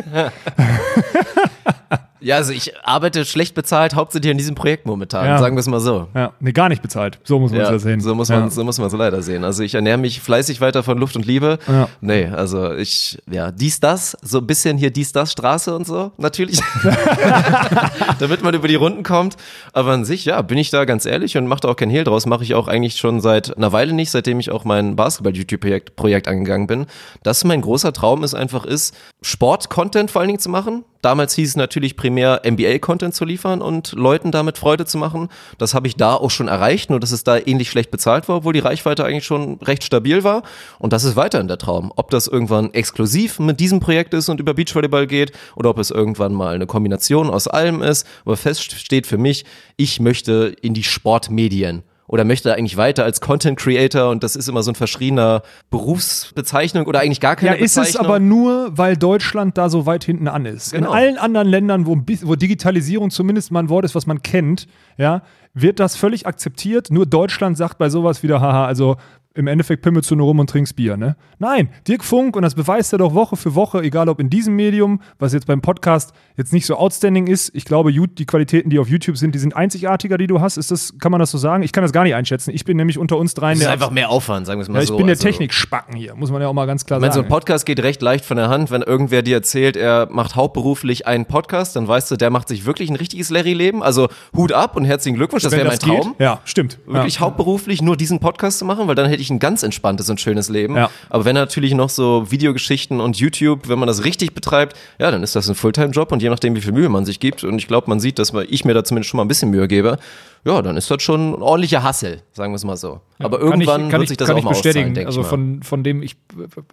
Ja, 2.23 2.37
also 2.37 2.53
ich 2.53 2.73
arbeite 2.85 3.25
schlecht 3.25 3.55
bezahlt, 3.55 3.95
hauptsächlich 3.95 4.31
an 4.31 4.39
diesem 4.39 4.55
Projekt 4.55 4.87
momentan, 4.87 5.27
Ja. 5.27 5.39
sagen 5.39 5.57
wir 5.57 5.61
es 5.61 5.67
mal 5.67 5.81
so. 5.81 6.09
ja, 6.15 6.33
nee, 6.41 6.53
gar 6.53 6.69
nicht 6.69 6.83
bezahlt. 6.83 7.19
So 7.25 7.39
muss 7.39 7.51
man 7.51 7.61
es 7.61 7.67
Ja, 7.69 7.73
ja 7.73 7.79
sehen. 7.79 8.01
so 8.01 8.15
muss 8.15 8.29
man 8.29 8.45
ja. 8.45 8.51
so 8.51 8.65
muss 8.65 8.79
man 8.79 8.87
es 8.87 8.93
leider 8.93 9.23
sehen. 9.23 9.45
Also 9.45 9.63
ich 9.63 9.75
ernähre 9.75 9.99
mich 9.99 10.21
fleißig 10.21 10.61
weiter 10.61 10.83
von 10.83 10.99
Luft 10.99 11.17
und 11.17 11.27
Liebe. 11.27 11.59
Ja. 11.69 11.89
Nee, 12.01 12.27
also 12.27 12.73
ich 12.75 13.19
ja, 13.31 13.51
dies 13.51 13.81
das, 13.81 14.17
so 14.23 14.39
ein 14.39 14.47
bisschen 14.47 14.79
hier 14.79 14.91
dies 14.91 15.13
das 15.13 15.33
Straße 15.33 15.75
und 15.75 15.87
so, 15.87 16.13
natürlich. 16.17 16.61
Damit 18.19 18.43
man 18.43 18.55
über 18.55 18.69
die 18.69 18.75
Runden 18.75 19.03
kommt, 19.03 19.37
aber 19.73 19.93
an 19.93 20.05
sich 20.05 20.25
ja, 20.25 20.41
bin 20.43 20.59
ich 20.59 20.71
da 20.71 20.85
ganz 20.85 21.07
ehrlich 21.07 21.37
und 21.37 21.47
mache 21.47 21.61
da 21.61 21.69
auch 21.69 21.77
kein 21.77 21.91
Hehl 21.91 22.05
draus, 22.05 22.27
mache 22.27 22.45
ich 22.45 22.55
auch 22.55 22.69
eigentlich 22.69 22.97
schon 22.97 23.21
seit 23.21 23.57
einer 23.57 23.73
Weile 23.73 23.93
nicht, 23.93 24.11
seitdem 24.11 24.41
ich 24.41 24.51
auch 24.51 24.65
mein 24.65 24.97
Basketball 24.97 25.35
YouTube 25.37 25.61
Projekt 25.61 25.97
Projekt 25.97 26.29
angegangen 26.29 26.67
bin. 26.67 26.87
Das 27.23 27.45
mein 27.45 27.61
großer 27.61 27.93
Traum 27.93 28.25
ist 28.25 28.35
einfach 28.35 28.65
ist 28.65 28.95
Sport 29.23 29.71
Content 29.71 30.11
vor 30.11 30.21
allen 30.21 30.29
Dingen 30.29 30.41
zu 30.41 30.51
machen. 30.51 30.85
Damals 31.01 31.35
hieß 31.35 31.51
es 31.51 31.57
natürlich 31.57 31.97
primär 31.97 32.43
NBA-Content 32.47 33.15
zu 33.15 33.25
liefern 33.25 33.61
und 33.61 33.93
Leuten 33.93 34.31
damit 34.31 34.59
Freude 34.59 34.85
zu 34.85 34.99
machen. 34.99 35.29
Das 35.59 35.75
habe 35.75 35.89
ich 35.89 35.97
da 35.97 36.15
auch 36.15 36.31
schon 36.31 36.47
erreicht, 36.47 36.91
nur 36.91 37.01
dass 37.01 37.11
es 37.11 37.25
da 37.25 37.39
ähnlich 37.39 37.71
schlecht 37.71 37.91
bezahlt 37.91 38.29
war, 38.29 38.37
obwohl 38.37 38.53
die 38.53 38.61
Reichweite 38.61 39.05
eigentlich 39.05 39.25
schon 39.25 39.59
recht 39.63 39.83
stabil 39.83 40.23
war. 40.23 40.43
Und 40.79 40.93
das 40.93 41.05
ist 41.05 41.17
weiterhin 41.17 41.49
der 41.49 41.59
Traum. 41.59 41.93
Ob 41.97 42.11
das 42.11 42.29
irgendwann 42.29 42.73
exklusiv 42.73 43.41
mit 43.41 43.59
diesem 43.59 43.81
Projekt 43.81 44.15
ist 44.15 44.29
und 44.29 44.39
über 44.39 44.55
Beachvolleyball 44.55 45.07
geht 45.07 45.33
oder 45.57 45.71
ob 45.71 45.79
es 45.79 45.91
irgendwann 45.91 46.35
mal 46.35 46.55
eine 46.55 46.67
Kombination 46.67 47.31
aus 47.31 47.49
allem 47.49 47.83
ist. 47.83 48.07
Aber 48.25 48.37
fest 48.37 48.63
steht 48.63 49.07
für 49.07 49.19
mich, 49.19 49.45
ich 49.77 49.99
möchte 49.99 50.55
in 50.63 50.75
die 50.75 50.85
Sportmedien 50.85 51.83
oder 52.13 52.25
möchte 52.25 52.55
eigentlich 52.55 52.77
weiter 52.77 53.05
als 53.05 53.23
Content 53.23 53.59
Creator 53.59 54.11
und 54.11 54.23
das 54.23 54.37
ist 54.37 54.47
immer 54.47 54.63
so 54.63 54.71
ein 54.71 54.75
verschriebener 54.75 55.41
Berufsbezeichnung 55.71 56.85
oder 56.85 57.01
eigentlich 57.01 57.21
gar 57.21 57.37
keine 57.37 57.57
Ja, 57.57 57.63
ist 57.65 57.79
es 57.79 57.87
Bezeichnung. 57.87 58.05
aber 58.07 58.21
nur, 58.21 58.77
weil 58.77 58.99
Deutschland 58.99 59.57
da 59.57 59.71
so 59.71 59.87
weit 59.87 60.05
hinten 60.05 60.29
an 60.29 60.45
ist. 60.45 60.73
Genau. 60.73 60.91
In 60.91 60.95
allen 60.95 61.17
anderen 61.17 61.49
Ländern, 61.49 61.87
wo, 61.87 61.97
wo 61.97 62.37
Digitalisierung 62.37 63.11
zumindest 63.11 63.51
mal 63.51 63.61
ein 63.61 63.71
Wort 63.71 63.87
ist, 63.87 63.95
was 63.95 64.07
man 64.07 64.21
kennt, 64.21 64.69
ja, 64.99 65.23
wird 65.55 65.81
das 65.81 65.97
völlig 65.97 66.27
akzeptiert. 66.27 66.91
Nur 66.91 67.07
Deutschland 67.07 67.57
sagt 67.57 67.79
bei 67.79 67.89
sowas 67.89 68.23
wieder, 68.23 68.43
haha, 68.43 68.67
also 68.67 68.97
im 69.35 69.47
Endeffekt 69.47 69.83
pimmelst 69.83 70.11
du 70.11 70.17
nur 70.17 70.27
rum 70.27 70.39
und 70.39 70.51
trinkst 70.51 70.77
Bier, 70.77 70.97
ne? 70.97 71.17
Nein, 71.39 71.71
Dirk 71.89 72.05
Funk, 72.05 72.37
und 72.37 72.43
das 72.43 72.55
beweist 72.55 72.93
er 72.93 72.99
doch 72.99 73.15
Woche 73.15 73.37
für 73.37 73.55
Woche, 73.55 73.81
egal 73.83 74.09
ob 74.09 74.21
in 74.21 74.29
diesem 74.31 74.55
Medium, 74.57 75.01
was 75.19 75.33
jetzt 75.33 75.47
beim 75.47 75.61
Podcast 75.63 76.13
jetzt 76.37 76.53
nicht 76.53 76.67
so 76.67 76.77
outstanding 76.77 77.27
ist. 77.27 77.51
Ich 77.55 77.65
glaube, 77.65 77.93
die 77.93 78.27
Qualitäten, 78.27 78.71
die 78.71 78.79
auf 78.79 78.89
YouTube 78.89 79.17
sind, 79.17 79.35
die 79.35 79.39
sind 79.39 79.57
einzigartiger, 79.57 80.19
die 80.19 80.27
du 80.27 80.41
hast. 80.41 80.57
Ist 80.57 80.71
das, 80.71 80.99
kann 80.99 81.11
man 81.13 81.19
das 81.19 81.31
so 81.31 81.39
sagen? 81.39 81.63
Ich 81.63 81.73
kann 81.73 81.83
das 81.83 81.93
gar 81.93 82.05
nicht 82.05 82.15
einschätzen. 82.15 82.51
Ich 82.55 82.65
bin 82.65 82.77
nämlich 82.77 82.99
unter 82.99 83.17
uns 83.17 83.35
dreien 83.35 83.57
es 83.57 83.63
ist 83.63 83.67
einfach 83.69 83.91
mehr 83.91 84.11
Aufwand, 84.11 84.47
sagen 84.47 84.59
wir 84.61 84.63
es 84.63 84.69
mal 84.69 84.77
ja, 84.77 84.83
ich 84.83 84.89
so. 84.89 84.97
bin 84.97 85.07
der 85.07 85.15
Also- 85.15 85.25
Technikspacken 85.29 85.97
hier, 85.97 86.15
muss 86.15 86.31
man 86.31 86.43
ja 86.43 86.49
auch 86.49 86.53
mal 86.53 86.67
ganz 86.67 86.85
klar 86.85 86.99
Ich 86.99 87.01
meine, 87.01 87.13
so 87.13 87.21
sagen. 87.21 87.27
ein 87.29 87.31
Podcast 87.31 87.65
geht 87.67 87.83
recht 87.83 88.03
leicht 88.03 88.25
von 88.25 88.37
der 88.37 88.49
Hand. 88.49 88.71
Wenn 88.71 88.83
irgendwer 88.83 89.23
dir 89.23 89.37
erzählt, 89.37 89.77
er 89.77 90.09
macht 90.11 90.37
hauptberuflich 90.37 91.07
einen 91.07 91.27
Podcast, 91.27 91.77
dann 91.77 91.89
weißt 91.89 92.11
du, 92.11 92.17
der 92.17 92.31
macht 92.31 92.49
sich 92.49 92.67
wirklich 92.67 92.91
ein 92.91 92.97
richtiges 92.97 93.31
Larry-Leben. 93.31 93.83
Also 93.83 94.09
Hut 94.37 94.53
ab 94.53 94.77
und 94.77 94.85
herzlichen 94.85 95.17
Glückwunsch, 95.17 95.43
das 95.43 95.53
Wenn 95.53 95.61
wäre 95.61 95.69
mein 95.69 95.79
geht. 95.79 96.03
Traum. 96.03 96.15
Ja, 96.19 96.41
stimmt. 96.45 96.79
Wirklich 96.87 97.15
ja. 97.17 97.21
hauptberuflich 97.23 97.81
nur 97.83 97.97
diesen 97.97 98.21
Podcast 98.21 98.59
zu 98.59 98.65
machen, 98.65 98.89
weil 98.89 98.95
dann 98.95 99.07
hätte 99.09 99.22
ich 99.22 99.22
ein 99.31 99.39
ganz 99.39 99.63
entspanntes 99.63 100.09
und 100.11 100.21
schönes 100.21 100.49
Leben. 100.49 100.77
Ja. 100.77 100.91
Aber 101.11 101.25
wenn 101.25 101.35
natürlich 101.35 101.75
noch 101.75 101.89
so 101.91 102.31
Videogeschichten 102.31 103.01
und 103.01 103.17
YouTube, 103.19 103.69
wenn 103.69 103.79
man 103.79 103.87
das 103.87 104.05
richtig 104.05 104.35
betreibt, 104.35 104.77
ja, 104.99 105.11
dann 105.11 105.23
ist 105.23 105.35
das 105.37 105.49
ein 105.49 105.55
Fulltime-Job 105.55 106.13
und 106.13 106.23
je 106.23 106.29
nachdem, 106.31 106.55
wie 106.57 106.61
viel 106.61 106.73
Mühe 106.73 106.89
man 106.89 107.05
sich 107.05 107.21
gibt, 107.21 107.45
und 107.45 107.59
ich 107.59 107.69
glaube, 107.69 107.89
man 107.89 108.01
sieht, 108.01 108.19
dass 108.19 108.33
ich 108.49 108.65
mir 108.65 108.75
da 108.75 108.85
zumindest 108.85 109.11
schon 109.11 109.19
mal 109.19 109.25
ein 109.25 109.29
bisschen 109.29 109.51
Mühe 109.51 109.69
gebe, 109.69 109.99
ja, 110.45 110.61
dann 110.61 110.77
ist 110.77 110.91
das 110.91 111.03
schon 111.03 111.33
ein 111.35 111.43
ordentlicher 111.43 111.83
Hassel, 111.83 112.23
sagen 112.33 112.53
wir 112.53 112.57
es 112.57 112.65
mal 112.65 112.77
so. 112.77 113.01
Aber 113.21 113.39
Kann 113.39 113.61
ich- 113.61 113.67
irgendwann 113.69 113.83
kann 113.89 113.93
wird 114.01 114.03
ich, 114.05 114.09
sich 114.09 114.19
das 114.19 114.31
auch 114.31 114.37
ich 114.39 114.45
mal 114.45 114.51
bestätigen. 114.51 114.79
auszahlen, 114.91 114.95
denke 114.95 115.07
also 115.09 115.21
ich 115.21 115.27
mal. 115.27 115.31
von, 115.31 115.63
von 115.63 115.85
dem, 115.85 116.03
ich 116.03 116.17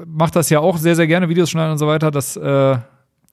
mache 0.07 0.31
das 0.31 0.49
ja 0.49 0.59
auch 0.59 0.77
sehr, 0.77 0.95
sehr 0.95 1.05
gerne, 1.07 1.29
Videos 1.29 1.49
schneiden 1.51 1.73
und 1.73 1.77
so 1.77 1.85
weiter. 1.87 2.09
Das, 2.11 2.35
äh, 2.35 2.77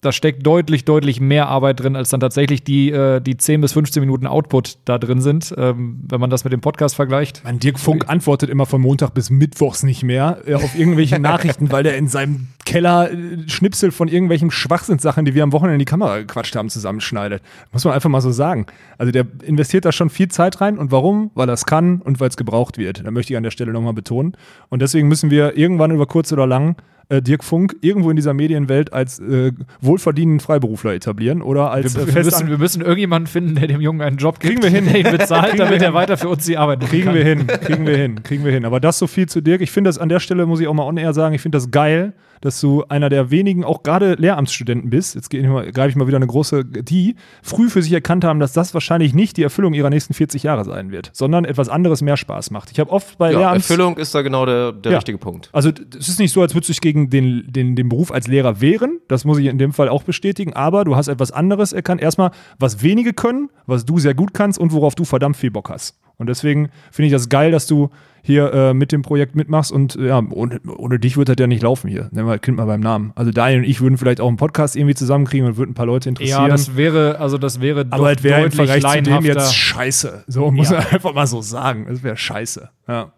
da 0.06 0.12
steckt 0.12 0.46
deutlich, 0.46 0.84
deutlich 0.84 1.20
mehr 1.20 1.48
Arbeit 1.48 1.80
drin, 1.80 1.96
als 1.96 2.10
dann 2.10 2.20
tatsächlich 2.20 2.62
die, 2.62 2.90
äh, 2.90 3.20
die 3.20 3.36
10 3.36 3.60
bis 3.60 3.72
15 3.72 4.00
Minuten 4.00 4.26
Output 4.26 4.78
da 4.84 4.98
drin 4.98 5.20
sind, 5.20 5.52
ähm, 5.58 6.00
wenn 6.08 6.20
man 6.20 6.30
das 6.30 6.44
mit 6.44 6.52
dem 6.52 6.60
Podcast 6.60 6.94
vergleicht. 6.94 7.42
Mein 7.44 7.58
Dirk 7.58 7.78
Funk 7.78 8.08
antwortet 8.08 8.48
immer 8.48 8.66
von 8.66 8.80
Montag 8.80 9.14
bis 9.14 9.30
Mittwochs 9.30 9.82
nicht 9.82 10.04
mehr 10.04 10.38
äh, 10.46 10.54
auf 10.54 10.78
irgendwelche 10.78 11.18
Nachrichten, 11.20 11.72
weil 11.72 11.82
der 11.82 11.96
in 11.96 12.08
seinem 12.08 12.48
Keller 12.64 13.10
äh, 13.10 13.48
Schnipsel 13.48 13.90
von 13.90 14.08
irgendwelchen 14.08 14.50
Schwachsinnssachen, 14.50 15.24
die 15.24 15.34
wir 15.34 15.42
am 15.42 15.52
Wochenende 15.52 15.74
in 15.74 15.80
die 15.80 15.84
Kamera 15.86 16.18
gequatscht 16.18 16.54
haben, 16.54 16.70
zusammenschneidet. 16.70 17.42
Muss 17.72 17.84
man 17.84 17.94
einfach 17.94 18.10
mal 18.10 18.20
so 18.20 18.30
sagen. 18.30 18.66
Also 18.98 19.10
der 19.12 19.26
investiert 19.42 19.84
da 19.84 19.92
schon 19.92 20.08
viel 20.08 20.28
Zeit 20.28 20.60
rein. 20.60 20.78
Und 20.78 20.92
warum? 20.92 21.30
Weil 21.34 21.48
er 21.48 21.54
es 21.54 21.66
kann 21.66 22.00
und 22.00 22.20
weil 22.20 22.28
es 22.28 22.36
gebraucht 22.36 22.78
wird. 22.78 23.04
Da 23.04 23.10
möchte 23.10 23.32
ich 23.32 23.36
an 23.36 23.42
der 23.42 23.50
Stelle 23.50 23.72
nochmal 23.72 23.94
betonen. 23.94 24.36
Und 24.68 24.82
deswegen 24.82 25.08
müssen 25.08 25.30
wir 25.30 25.56
irgendwann 25.56 25.90
über 25.90 26.06
kurz 26.06 26.32
oder 26.32 26.46
lang 26.46 26.76
äh, 27.08 27.22
Dirk 27.22 27.44
Funk 27.44 27.76
irgendwo 27.80 28.10
in 28.10 28.16
dieser 28.16 28.34
Medienwelt 28.34 28.92
als 28.92 29.18
äh, 29.18 29.52
wohlverdienenden 29.80 30.40
Freiberufler 30.40 30.94
etablieren 30.94 31.42
oder 31.42 31.70
als 31.70 31.94
Wir, 31.94 32.02
äh, 32.02 32.14
wir, 32.14 32.24
müssen, 32.24 32.48
wir 32.48 32.58
müssen 32.58 32.82
irgendjemanden 32.82 33.26
finden, 33.26 33.54
der 33.54 33.68
dem 33.68 33.80
Jungen 33.80 34.00
einen 34.00 34.16
Job 34.16 34.40
gibt, 34.40 34.60
Kriegen 34.60 34.62
wir 34.62 34.70
hin. 34.70 34.86
der 34.92 35.12
ihn 35.12 35.18
bezahlt, 35.18 35.58
damit 35.58 35.82
er 35.82 35.94
weiter 35.94 36.16
für 36.16 36.28
uns 36.28 36.44
die 36.44 36.56
Arbeit 36.56 36.80
machen 36.80 36.90
Kriegen 36.90 37.04
kann. 37.06 37.14
wir 37.14 37.24
hin, 37.24 37.46
kriegen 37.46 37.86
wir 37.86 37.96
hin, 37.96 38.22
kriegen 38.22 38.44
wir 38.44 38.52
hin. 38.52 38.64
Aber 38.64 38.80
das 38.80 38.98
so 38.98 39.06
viel 39.06 39.28
zu 39.28 39.40
Dirk. 39.40 39.60
Ich 39.60 39.70
finde 39.70 39.88
das 39.88 39.98
an 39.98 40.08
der 40.08 40.20
Stelle, 40.20 40.46
muss 40.46 40.60
ich 40.60 40.66
auch 40.66 40.74
mal 40.74 40.84
on 40.84 40.96
air 40.96 41.14
sagen, 41.14 41.34
ich 41.34 41.40
finde 41.40 41.56
das 41.56 41.70
geil, 41.70 42.12
dass 42.40 42.60
du 42.60 42.84
einer 42.88 43.08
der 43.08 43.30
wenigen, 43.30 43.64
auch 43.64 43.82
gerade 43.82 44.14
Lehramtsstudenten 44.14 44.90
bist. 44.90 45.14
Jetzt 45.14 45.30
gehe 45.30 45.40
ich 45.40 45.46
mal- 45.46 45.70
greife 45.72 45.90
ich 45.90 45.96
mal 45.96 46.06
wieder 46.06 46.16
eine 46.16 46.26
große, 46.26 46.64
die 46.64 47.16
früh 47.42 47.70
für 47.70 47.82
sich 47.82 47.92
erkannt 47.92 48.24
haben, 48.24 48.40
dass 48.40 48.52
das 48.52 48.74
wahrscheinlich 48.74 49.14
nicht 49.14 49.36
die 49.36 49.42
Erfüllung 49.42 49.74
ihrer 49.74 49.90
nächsten 49.90 50.14
40 50.14 50.42
Jahre 50.42 50.64
sein 50.64 50.90
wird, 50.90 51.10
sondern 51.12 51.44
etwas 51.44 51.68
anderes 51.68 52.02
mehr 52.02 52.16
Spaß 52.16 52.50
macht. 52.50 52.70
Ich 52.72 52.80
habe 52.80 52.90
oft 52.90 53.18
bei 53.18 53.32
ja, 53.32 53.38
Lehramts. 53.38 53.68
Erfüllung 53.70 53.96
ist 53.96 54.14
da 54.14 54.22
genau 54.22 54.46
der, 54.46 54.72
der 54.72 54.92
Ja. 54.92 54.98
richtige 54.98 55.18
Punkt. 55.18 55.48
Also 55.52 55.70
es 55.98 56.08
ist 56.08 56.18
nicht 56.18 56.32
so, 56.32 56.42
als 56.42 56.54
würdest 56.54 56.68
du 56.68 56.72
dich 56.72 56.80
gegen 56.80 57.10
den, 57.10 57.44
den, 57.50 57.76
den 57.76 57.88
Beruf 57.88 58.10
als 58.12 58.26
Lehrer 58.26 58.60
wehren. 58.60 59.00
Das 59.08 59.24
muss 59.24 59.38
ich 59.38 59.46
in 59.46 59.58
dem 59.58 59.72
Fall 59.72 59.88
auch 59.88 60.02
bestätigen. 60.02 60.52
Aber 60.54 60.84
du 60.84 60.96
hast 60.96 61.08
etwas 61.08 61.32
anderes 61.32 61.72
erkannt. 61.72 62.00
Erstmal, 62.00 62.30
was 62.58 62.82
wenige 62.82 63.12
können, 63.12 63.50
was 63.66 63.84
du 63.84 63.98
sehr 63.98 64.14
gut 64.14 64.34
kannst 64.34 64.58
und 64.58 64.72
worauf 64.72 64.94
du 64.94 65.04
verdammt 65.04 65.36
viel 65.36 65.50
Bock 65.50 65.70
hast. 65.70 65.98
Und 66.18 66.28
deswegen 66.28 66.70
finde 66.90 67.06
ich 67.06 67.12
das 67.12 67.28
geil, 67.28 67.50
dass 67.50 67.66
du 67.66 67.90
hier 68.22 68.52
äh, 68.52 68.74
mit 68.74 68.90
dem 68.90 69.02
Projekt 69.02 69.36
mitmachst. 69.36 69.70
Und 69.70 69.96
äh, 69.96 70.08
ja, 70.08 70.22
ohne, 70.30 70.60
ohne 70.66 70.98
dich 70.98 71.16
wird 71.16 71.28
das 71.28 71.36
ja 71.38 71.46
nicht 71.46 71.62
laufen 71.62 71.88
hier. 71.88 72.08
Nennen 72.10 72.26
wir 72.26 72.32
das 72.34 72.40
Kind 72.42 72.56
mal 72.56 72.64
beim 72.66 72.80
Namen. 72.80 73.12
Also 73.14 73.30
Daniel 73.30 73.60
und 73.60 73.64
ich 73.64 73.80
würden 73.80 73.98
vielleicht 73.98 74.20
auch 74.20 74.28
einen 74.28 74.36
Podcast 74.36 74.76
irgendwie 74.76 74.94
zusammenkriegen 74.94 75.46
und 75.46 75.56
würden 75.56 75.70
ein 75.72 75.74
paar 75.74 75.86
Leute 75.86 76.08
interessieren. 76.08 76.42
Ja, 76.42 76.48
das 76.48 76.76
wäre, 76.76 77.20
also 77.20 77.38
das 77.38 77.60
wäre 77.60 77.86
aber 77.90 78.12
es 78.12 78.22
wäre 78.22 78.44
im 78.44 78.50
Vergleich 78.52 78.82
zu 78.82 79.02
dem 79.02 79.24
jetzt 79.24 79.54
scheiße. 79.54 80.24
So 80.26 80.50
muss 80.50 80.70
Ja. 80.70 80.78
man 80.78 80.86
einfach 80.90 81.14
mal 81.14 81.26
so 81.26 81.40
sagen. 81.42 81.86
Es 81.88 82.02
wäre 82.02 82.16
scheiße. 82.16 82.68
Ja. 82.88 83.12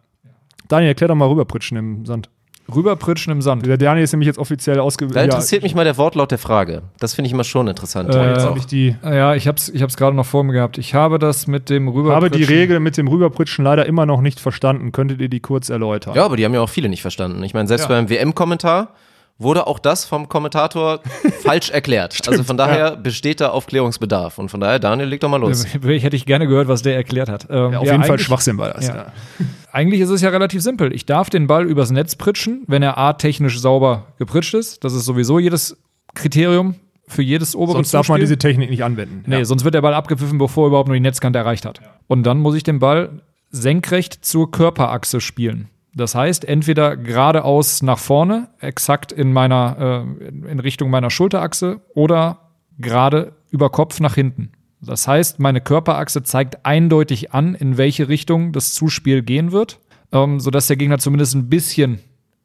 Daniel, 0.68 0.88
erklär 0.88 1.08
doch 1.08 1.14
mal 1.14 1.28
rüberpritschen 1.28 1.78
im 1.78 2.04
Sand. 2.04 2.28
Rüberpritschen 2.74 3.32
im 3.32 3.40
Sand. 3.42 3.64
Der 3.66 3.78
Daniel 3.78 4.04
ist 4.04 4.12
nämlich 4.12 4.26
jetzt 4.26 4.38
offiziell 4.38 4.78
ausgewählt. 4.80 5.16
Da 5.16 5.22
interessiert 5.22 5.62
mich 5.62 5.74
mal 5.74 5.84
der 5.84 5.96
Wortlaut 5.96 6.30
der 6.30 6.38
Frage. 6.38 6.82
Das 7.00 7.14
finde 7.14 7.26
ich 7.28 7.32
immer 7.32 7.44
schon 7.44 7.66
interessant. 7.68 8.14
Äh, 8.14 8.30
Jetzt 8.32 8.44
habe 8.44 8.58
ich 8.58 8.66
die, 8.66 8.94
Ja, 9.02 9.34
ich 9.34 9.48
hab's, 9.48 9.68
ich 9.68 9.82
hab's 9.82 9.96
gerade 9.96 10.14
noch 10.14 10.26
vor 10.26 10.44
mir 10.44 10.52
gehabt. 10.52 10.78
Ich 10.78 10.94
habe 10.94 11.18
das 11.18 11.46
mit 11.46 11.70
dem 11.70 11.88
Rüberpritschen. 11.88 12.14
habe 12.14 12.30
die 12.30 12.44
Regel 12.44 12.80
mit 12.80 12.96
dem 12.96 13.08
Rüberpritschen 13.08 13.64
leider 13.64 13.86
immer 13.86 14.04
noch 14.06 14.20
nicht 14.20 14.38
verstanden. 14.40 14.92
Könntet 14.92 15.20
ihr 15.20 15.28
die 15.28 15.40
kurz 15.40 15.68
erläutern? 15.70 16.14
Ja, 16.14 16.24
aber 16.24 16.36
die 16.36 16.44
haben 16.44 16.54
ja 16.54 16.60
auch 16.60 16.68
viele 16.68 16.88
nicht 16.88 17.02
verstanden. 17.02 17.42
Ich 17.42 17.54
meine, 17.54 17.68
selbst 17.68 17.84
Ja. 17.84 17.88
beim 17.88 18.10
WM-Kommentar 18.10 18.94
wurde 19.38 19.66
auch 19.66 19.78
das 19.78 20.04
vom 20.04 20.28
Kommentator 20.28 21.00
falsch 21.42 21.70
erklärt. 21.70 22.26
also 22.28 22.42
von 22.42 22.56
daher 22.56 22.96
besteht 22.96 23.40
da 23.40 23.50
Aufklärungsbedarf. 23.50 24.38
Und 24.38 24.50
von 24.50 24.60
daher, 24.60 24.78
Daniel, 24.80 25.08
leg 25.08 25.20
doch 25.20 25.28
mal 25.28 25.36
los. 25.36 25.64
Ich 25.64 26.02
hätte 26.02 26.16
ich 26.16 26.26
gerne 26.26 26.46
gehört, 26.48 26.66
was 26.68 26.82
der 26.82 26.96
erklärt 26.96 27.28
hat. 27.28 27.46
Ähm, 27.48 27.72
Ja, 27.72 27.78
auf 27.78 27.84
jeden 27.86 28.02
Fall 28.02 28.10
eigentlich- 28.12 28.26
Schwachsinn 28.26 28.58
war 28.58 28.72
das. 28.72 28.88
Ja. 28.88 28.94
Ja. 28.96 29.06
Eigentlich 29.72 30.00
ist 30.00 30.08
es 30.10 30.22
ja 30.22 30.30
relativ 30.30 30.62
simpel. 30.62 30.92
Ich 30.94 31.04
darf 31.06 31.30
den 31.30 31.46
Ball 31.46 31.66
übers 31.66 31.90
Netz 31.90 32.16
pritschen, 32.16 32.64
wenn 32.66 32.82
er 32.82 32.96
A 32.98 33.12
technisch 33.12 33.60
sauber 33.60 34.06
gepritscht 34.18 34.54
ist. 34.54 34.82
Das 34.82 34.92
ist 34.94 35.04
sowieso 35.04 35.38
jedes 35.38 35.76
Kriterium 36.14 36.74
für 37.06 37.22
jedes 37.22 37.54
obere 37.54 37.76
Sonst 37.76 37.92
darf 37.94 38.08
man 38.08 38.16
Zuspiel. 38.16 38.20
diese 38.24 38.38
Technik 38.38 38.70
nicht 38.70 38.82
anwenden. 38.82 39.22
Nee, 39.26 39.38
ja. 39.38 39.44
sonst 39.44 39.64
wird 39.64 39.74
der 39.74 39.82
Ball 39.82 39.94
abgepfiffen, 39.94 40.38
bevor 40.38 40.64
er 40.64 40.68
überhaupt 40.68 40.88
nur 40.88 40.94
die 40.96 41.00
Netzkante 41.00 41.38
erreicht 41.38 41.64
hat. 41.64 41.80
Und 42.06 42.24
dann 42.24 42.38
muss 42.38 42.54
ich 42.56 42.62
den 42.64 42.78
Ball 42.80 43.20
senkrecht 43.50 44.24
zur 44.24 44.50
Körperachse 44.50 45.20
spielen. 45.20 45.68
Das 45.94 46.14
heißt, 46.14 46.44
entweder 46.44 46.96
geradeaus 46.96 47.82
nach 47.82 47.98
vorne, 47.98 48.48
exakt 48.60 49.10
in 49.12 49.32
meiner, 49.32 50.04
äh, 50.22 50.28
in- 50.50 50.60
Richtung 50.60 50.90
meiner 50.90 51.10
Schulterachse, 51.10 51.80
oder 51.94 52.38
gerade 52.78 53.32
über 53.50 53.70
Kopf 53.70 53.98
nach 54.00 54.14
hinten. 54.14 54.52
Das 54.80 55.08
heißt, 55.08 55.40
meine 55.40 55.60
Körperachse 55.60 56.22
zeigt 56.22 56.64
eindeutig 56.64 57.32
an, 57.32 57.54
in 57.54 57.78
welche 57.78 58.08
Richtung 58.08 58.52
das 58.52 58.72
Zuspiel 58.74 59.22
gehen 59.22 59.50
wird, 59.50 59.80
ähm, 60.12 60.38
sodass 60.38 60.68
der 60.68 60.76
Gegner 60.76 60.98
zumindest 60.98 61.34
ein 61.34 61.48
bisschen 61.48 61.98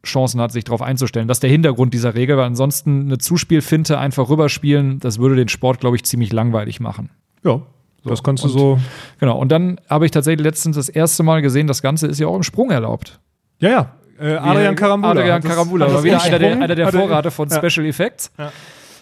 Chancen 0.06 0.41
hat, 0.41 0.52
sich 0.52 0.64
darauf 0.64 0.82
einzustellen. 0.82 1.28
Das 1.28 1.38
ist 1.38 1.44
der 1.44 1.50
Hintergrund 1.52 1.94
dieser 1.94 2.16
Regel, 2.16 2.36
weil 2.38 2.46
ansonsten 2.46 3.02
eine 3.02 3.20
Zuspielfinte 3.20 4.00
einfach 4.00 4.30
rüberspielen, 4.30 5.00
das 5.00 5.20
würde 5.20 5.36
den 5.36 5.48
Sport, 5.48 5.80
glaube 5.80 5.96
ich, 5.96 6.04
ziemlich 6.06 6.34
langweilig 6.34 6.80
machen. 6.80 7.10
ja, 7.44 7.62
das 8.10 8.24
kannst 8.24 8.44
du 8.44 8.50
so. 8.50 8.80
Genau, 9.20 9.38
und 9.38 9.50
dann 9.52 9.80
habe 9.89 10.06
ich 10.06 10.12
tatsächlich 10.12 10.44
letztens 10.44 10.76
das 10.76 10.89
erste 10.89 11.24
Mal 11.24 11.41
gesehen, 11.41 11.68
das 11.68 11.82
Ganze 11.82 12.08
ist 12.08 12.20
ja 12.20 12.28
auch 12.28 12.36
im 12.36 12.44
Sprung 12.44 12.70
erlaubt. 12.72 13.20
Ja, 13.64 13.70
ja. 13.70 13.91
Äh, 14.20 14.36
Adrian 14.36 14.76
Karambula. 14.76 15.11
Adrian 15.11 15.41
Karambula, 15.41 15.93
war 15.93 16.03
wieder 16.03 16.22
einer 16.22 16.39
der, 16.39 16.51
einer 16.53 16.76
der 16.76 16.86
hat 16.86 16.93
er- 16.93 16.99
Vorreiter 16.99 17.32
von 17.32 17.49
ja. 17.49 17.57
Special 17.57 17.86
Effects. 17.88 18.32
Ja. 18.38 18.51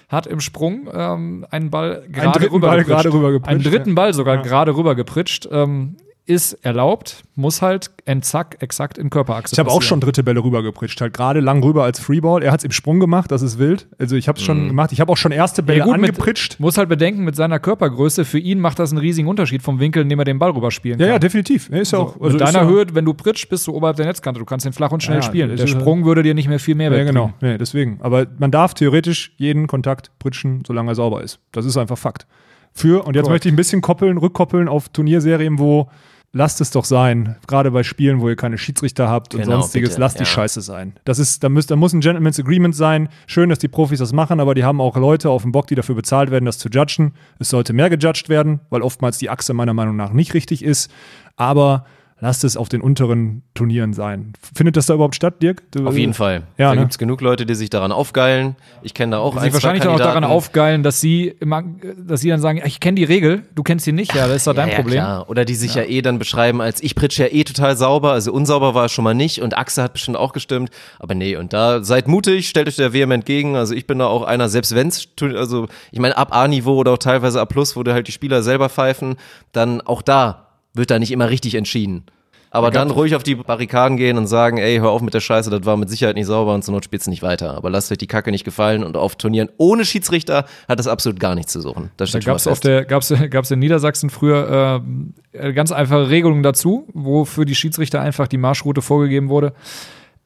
Hat 0.07 0.27
im 0.27 0.39
Sprung 0.39 0.89
ähm, 0.93 1.45
einen 1.51 1.69
Ball 1.69 2.03
gerade 2.11 2.37
dritten 2.39 2.53
rüber 2.55 2.77
rüber 2.77 3.47
Einen 3.47 3.63
dritten. 3.63 3.95
Ball 3.95 4.13
sogar 4.13 4.37
gerade 4.37 4.75
rüber 4.75 4.93
gepritscht. 4.93 5.47
Ähm, 5.51 5.95
ist 6.25 6.53
erlaubt, 6.63 7.23
muss 7.35 7.61
halt 7.61 7.91
exakt, 8.05 8.61
exakt 8.61 8.97
in 8.97 9.09
Körperachse 9.09 9.53
Ich 9.53 9.59
habe 9.59 9.71
auch 9.71 9.81
schon 9.81 9.99
dritte 9.99 10.23
Bälle 10.23 10.43
rübergepritscht, 10.43 11.01
halt 11.01 11.13
gerade 11.13 11.39
lang 11.39 11.63
rüber 11.63 11.83
als 11.83 11.99
Freeball. 11.99 12.43
Er 12.43 12.51
hat 12.51 12.59
es 12.61 12.63
im 12.63 12.71
Sprung 12.71 12.99
gemacht, 12.99 13.31
das 13.31 13.41
ist 13.41 13.57
wild. 13.57 13.87
Also 13.97 14.15
ich 14.15 14.27
habe 14.27 14.37
es 14.37 14.43
schon 14.45 14.67
gemacht. 14.67 14.91
Ich 14.91 15.01
habe 15.01 15.11
auch 15.11 15.17
schon 15.17 15.31
erste 15.31 15.63
Bälle 15.63 15.79
Ja, 15.79 15.85
gut, 15.85 15.97
mit- 15.97 16.11
angepritscht. 16.11 16.59
Muss 16.59 16.77
halt 16.77 16.89
bedenken, 16.89 17.23
mit 17.23 17.35
seiner 17.35 17.59
Körpergröße, 17.59 18.23
für 18.23 18.37
ihn 18.39 18.59
macht 18.59 18.79
das 18.79 18.91
einen 18.91 18.99
riesigen 18.99 19.27
Unterschied 19.27 19.61
vom 19.63 19.79
Winkel, 19.79 20.03
in 20.03 20.09
dem 20.09 20.19
er 20.19 20.25
den 20.25 20.37
Ball 20.39 20.51
rüberspielen 20.51 20.99
Ja, 20.99 21.05
kann. 21.07 21.13
ja, 21.15 21.19
definitiv. 21.19 21.69
Er 21.71 21.81
ist 21.81 21.91
ja 21.91 21.99
auch. 21.99 22.19
Also 22.21 22.37
mit 22.37 22.41
deiner 22.41 22.61
ja, 22.63 22.67
Höhe, 22.67 22.85
wenn 22.93 23.05
du 23.05 23.13
pritschst, 23.13 23.49
bist 23.49 23.65
du 23.67 23.73
oberhalb 23.73 23.97
der 23.97 24.05
Netzkante. 24.05 24.39
Du 24.39 24.45
kannst 24.45 24.65
den 24.65 24.73
flach 24.73 24.91
und 24.91 25.01
schnell 25.03 25.17
Ja, 25.17 25.23
spielen. 25.23 25.55
Der 25.55 25.67
Sprung 25.67 26.05
würde 26.05 26.23
dir 26.23 26.33
nicht 26.33 26.47
mehr 26.47 26.59
viel 26.59 26.75
Mehrwert 26.75 26.99
Ja, 26.99 27.05
genau. 27.05 27.33
Nee, 27.41 27.57
deswegen. 27.57 27.99
Aber 28.01 28.27
man 28.37 28.51
darf 28.51 28.73
theoretisch 28.75 29.33
jeden 29.37 29.67
Kontakt 29.67 30.11
pritschen, 30.19 30.63
solange 30.67 30.91
er 30.91 30.95
sauber 30.95 31.23
ist. 31.23 31.39
Das 31.51 31.65
ist 31.65 31.77
einfach 31.77 31.97
Fakt. 31.97 32.27
Für, 32.73 33.05
und 33.05 33.15
jetzt 33.15 33.23
Korrekt. 33.23 33.29
möchte 33.29 33.47
ich 33.49 33.53
ein 33.53 33.57
bisschen 33.57 33.81
koppeln, 33.81 34.17
rückkoppeln 34.17 34.67
auf 34.67 34.89
Turnierserien, 34.89 35.59
wo 35.59 35.89
lasst 36.33 36.61
es 36.61 36.71
doch 36.71 36.85
sein. 36.85 37.35
Gerade 37.47 37.71
bei 37.71 37.83
Spielen, 37.83 38.21
wo 38.21 38.29
ihr 38.29 38.35
keine 38.35 38.57
Schiedsrichter 38.57 39.09
habt 39.09 39.35
und 39.35 39.41
Genau, 39.41 39.59
sonstiges, 39.59 39.91
bitte, 39.91 40.01
lasst 40.01 40.15
die 40.19 40.23
ja. 40.23 40.29
Scheiße 40.29 40.61
sein. 40.61 40.93
Das 41.03 41.19
ist, 41.19 41.43
da, 41.43 41.49
muss, 41.49 41.67
da 41.67 41.75
muss 41.75 41.93
ein 41.93 41.99
Gentleman's 41.99 42.39
Agreement 42.39 42.75
sein. 42.75 43.09
Schön, 43.27 43.49
dass 43.49 43.59
die 43.59 43.67
Profis 43.67 43.99
das 43.99 44.13
machen, 44.13 44.39
aber 44.39 44.55
die 44.55 44.63
haben 44.63 44.79
auch 44.79 44.95
Leute 44.95 45.29
auf 45.29 45.41
dem 45.41 45.51
Bock, 45.51 45.67
die 45.67 45.75
dafür 45.75 45.95
bezahlt 45.95 46.31
werden, 46.31 46.45
das 46.45 46.57
zu 46.57 46.69
judgen. 46.69 47.13
Es 47.39 47.49
sollte 47.49 47.73
mehr 47.73 47.89
gejudged 47.89 48.29
werden, 48.29 48.61
weil 48.69 48.81
oftmals 48.81 49.17
die 49.17 49.29
Achse 49.29 49.53
meiner 49.53 49.73
Meinung 49.73 49.95
nach 49.95 50.13
nicht 50.13 50.33
richtig 50.33 50.63
ist. 50.63 50.91
Aber 51.35 51.85
lasst 52.21 52.43
es 52.43 52.55
auf 52.55 52.69
den 52.69 52.81
unteren 52.81 53.41
Turnieren 53.55 53.93
sein. 53.93 54.33
Findet 54.55 54.77
das 54.77 54.85
da 54.85 54.93
überhaupt 54.93 55.15
statt, 55.15 55.41
Dirk? 55.41 55.63
Du, 55.71 55.85
Auf 55.87 55.97
jeden 55.97 56.13
Fall. 56.13 56.43
Ja, 56.57 56.69
da 56.69 56.75
ne? 56.75 56.81
gibt 56.81 56.91
es 56.91 56.97
genug 56.97 57.19
Leute, 57.21 57.45
die 57.45 57.55
sich 57.55 57.69
daran 57.69 57.91
aufgeilen. 57.91 58.55
Ich 58.83 58.93
kenne 58.93 59.13
da 59.13 59.19
auch 59.19 59.35
Die 59.35 59.41
sich 59.41 59.53
wahrscheinlich 59.53 59.87
auch 59.87 59.97
daran 59.97 60.23
aufgeilen, 60.23 60.83
dass 60.83 61.01
sie 61.01 61.27
immer, 61.39 61.63
dass 61.97 62.21
sie 62.21 62.29
dann 62.29 62.39
sagen, 62.39 62.61
ich 62.63 62.79
kenne 62.79 62.95
die 62.95 63.03
Regel, 63.03 63.43
du 63.55 63.63
kennst 63.63 63.85
sie 63.85 63.91
nicht, 63.91 64.13
ja, 64.13 64.27
das 64.27 64.37
ist 64.37 64.47
doch 64.47 64.53
dein 64.53 64.69
ja, 64.69 64.75
Problem. 64.75 64.97
Ja, 64.97 65.03
klar. 65.03 65.29
Oder 65.29 65.45
die 65.45 65.55
sich 65.55 65.75
ja. 65.75 65.83
eh 65.83 66.01
dann 66.01 66.19
beschreiben 66.19 66.61
als 66.61 66.81
ich 66.81 66.95
pritsche 66.95 67.23
ja 67.23 67.33
eh 67.33 67.43
total 67.43 67.75
sauber, 67.75 68.11
also 68.11 68.31
unsauber 68.31 68.75
war 68.75 68.85
es 68.85 68.91
schon 68.91 69.03
mal 69.03 69.15
nicht 69.15 69.41
und 69.41 69.57
Achse 69.57 69.81
hat 69.81 69.93
bestimmt 69.93 70.17
auch 70.17 70.31
gestimmt. 70.31 70.69
Aber 70.99 71.15
nee, 71.15 71.35
und 71.35 71.53
da 71.53 71.83
seid 71.83 72.07
mutig, 72.07 72.47
stellt 72.47 72.67
euch 72.67 72.75
der 72.75 72.93
vehement 72.93 73.21
entgegen. 73.21 73.55
Also 73.55 73.73
ich 73.73 73.87
bin 73.87 73.99
da 73.99 74.05
auch 74.07 74.23
einer, 74.23 74.49
selbst 74.49 74.75
wenn's, 74.75 75.15
tu- 75.15 75.35
also 75.35 75.67
ich 75.91 75.99
meine 75.99 76.17
ab 76.17 76.35
A-Niveau 76.35 76.75
oder 76.75 76.93
auch 76.93 76.97
teilweise 76.97 77.41
A+, 77.41 77.47
wo 77.49 77.83
du 77.83 77.93
halt 77.93 78.07
die 78.07 78.11
Spieler 78.11 78.43
selber 78.43 78.69
pfeifen, 78.69 79.15
dann 79.51 79.81
auch 79.81 80.01
da 80.01 80.50
wird 80.73 80.91
da 80.91 80.99
nicht 80.99 81.11
immer 81.11 81.29
richtig 81.29 81.55
entschieden. 81.55 82.05
Aber 82.53 82.69
dann 82.69 82.91
ruhig 82.91 83.15
auf 83.15 83.23
die 83.23 83.35
Barrikaden 83.35 83.95
gehen 83.95 84.17
und 84.17 84.27
sagen, 84.27 84.57
ey, 84.57 84.79
hör 84.79 84.89
auf 84.89 85.01
mit 85.01 85.13
der 85.13 85.21
Scheiße, 85.21 85.49
das 85.49 85.65
war 85.65 85.77
mit 85.77 85.89
Sicherheit 85.89 86.17
nicht 86.17 86.25
sauber 86.25 86.53
und 86.53 86.63
zur 86.65 86.73
Not 86.73 86.83
spielt's 86.83 87.07
nicht 87.07 87.23
weiter. 87.23 87.55
Aber 87.55 87.69
lasst 87.69 87.89
euch 87.93 87.97
die 87.97 88.07
Kacke 88.07 88.29
nicht 88.29 88.43
gefallen 88.43 88.83
und 88.83 88.97
auf 88.97 89.15
Turnieren 89.15 89.47
ohne 89.57 89.85
Schiedsrichter 89.85 90.45
hat 90.67 90.77
das 90.77 90.87
absolut 90.87 91.17
gar 91.21 91.33
nichts 91.33 91.53
zu 91.53 91.61
suchen. 91.61 91.91
Das 91.95 92.11
Da 92.11 92.19
gab 92.19 92.35
es 92.35 92.47
auf 92.47 92.59
der, 92.59 92.83
gab's, 92.83 93.13
gab's 93.29 93.51
in 93.51 93.59
Niedersachsen 93.59 94.09
früher 94.09 94.83
äh, 95.31 95.53
ganz 95.53 95.71
einfache 95.71 96.09
Regelungen 96.09 96.43
dazu, 96.43 96.89
wo 96.93 97.23
für 97.23 97.45
die 97.45 97.55
Schiedsrichter 97.55 98.01
einfach 98.01 98.27
die 98.27 98.37
Marschroute 98.37 98.81
vorgegeben 98.81 99.29
wurde. 99.29 99.53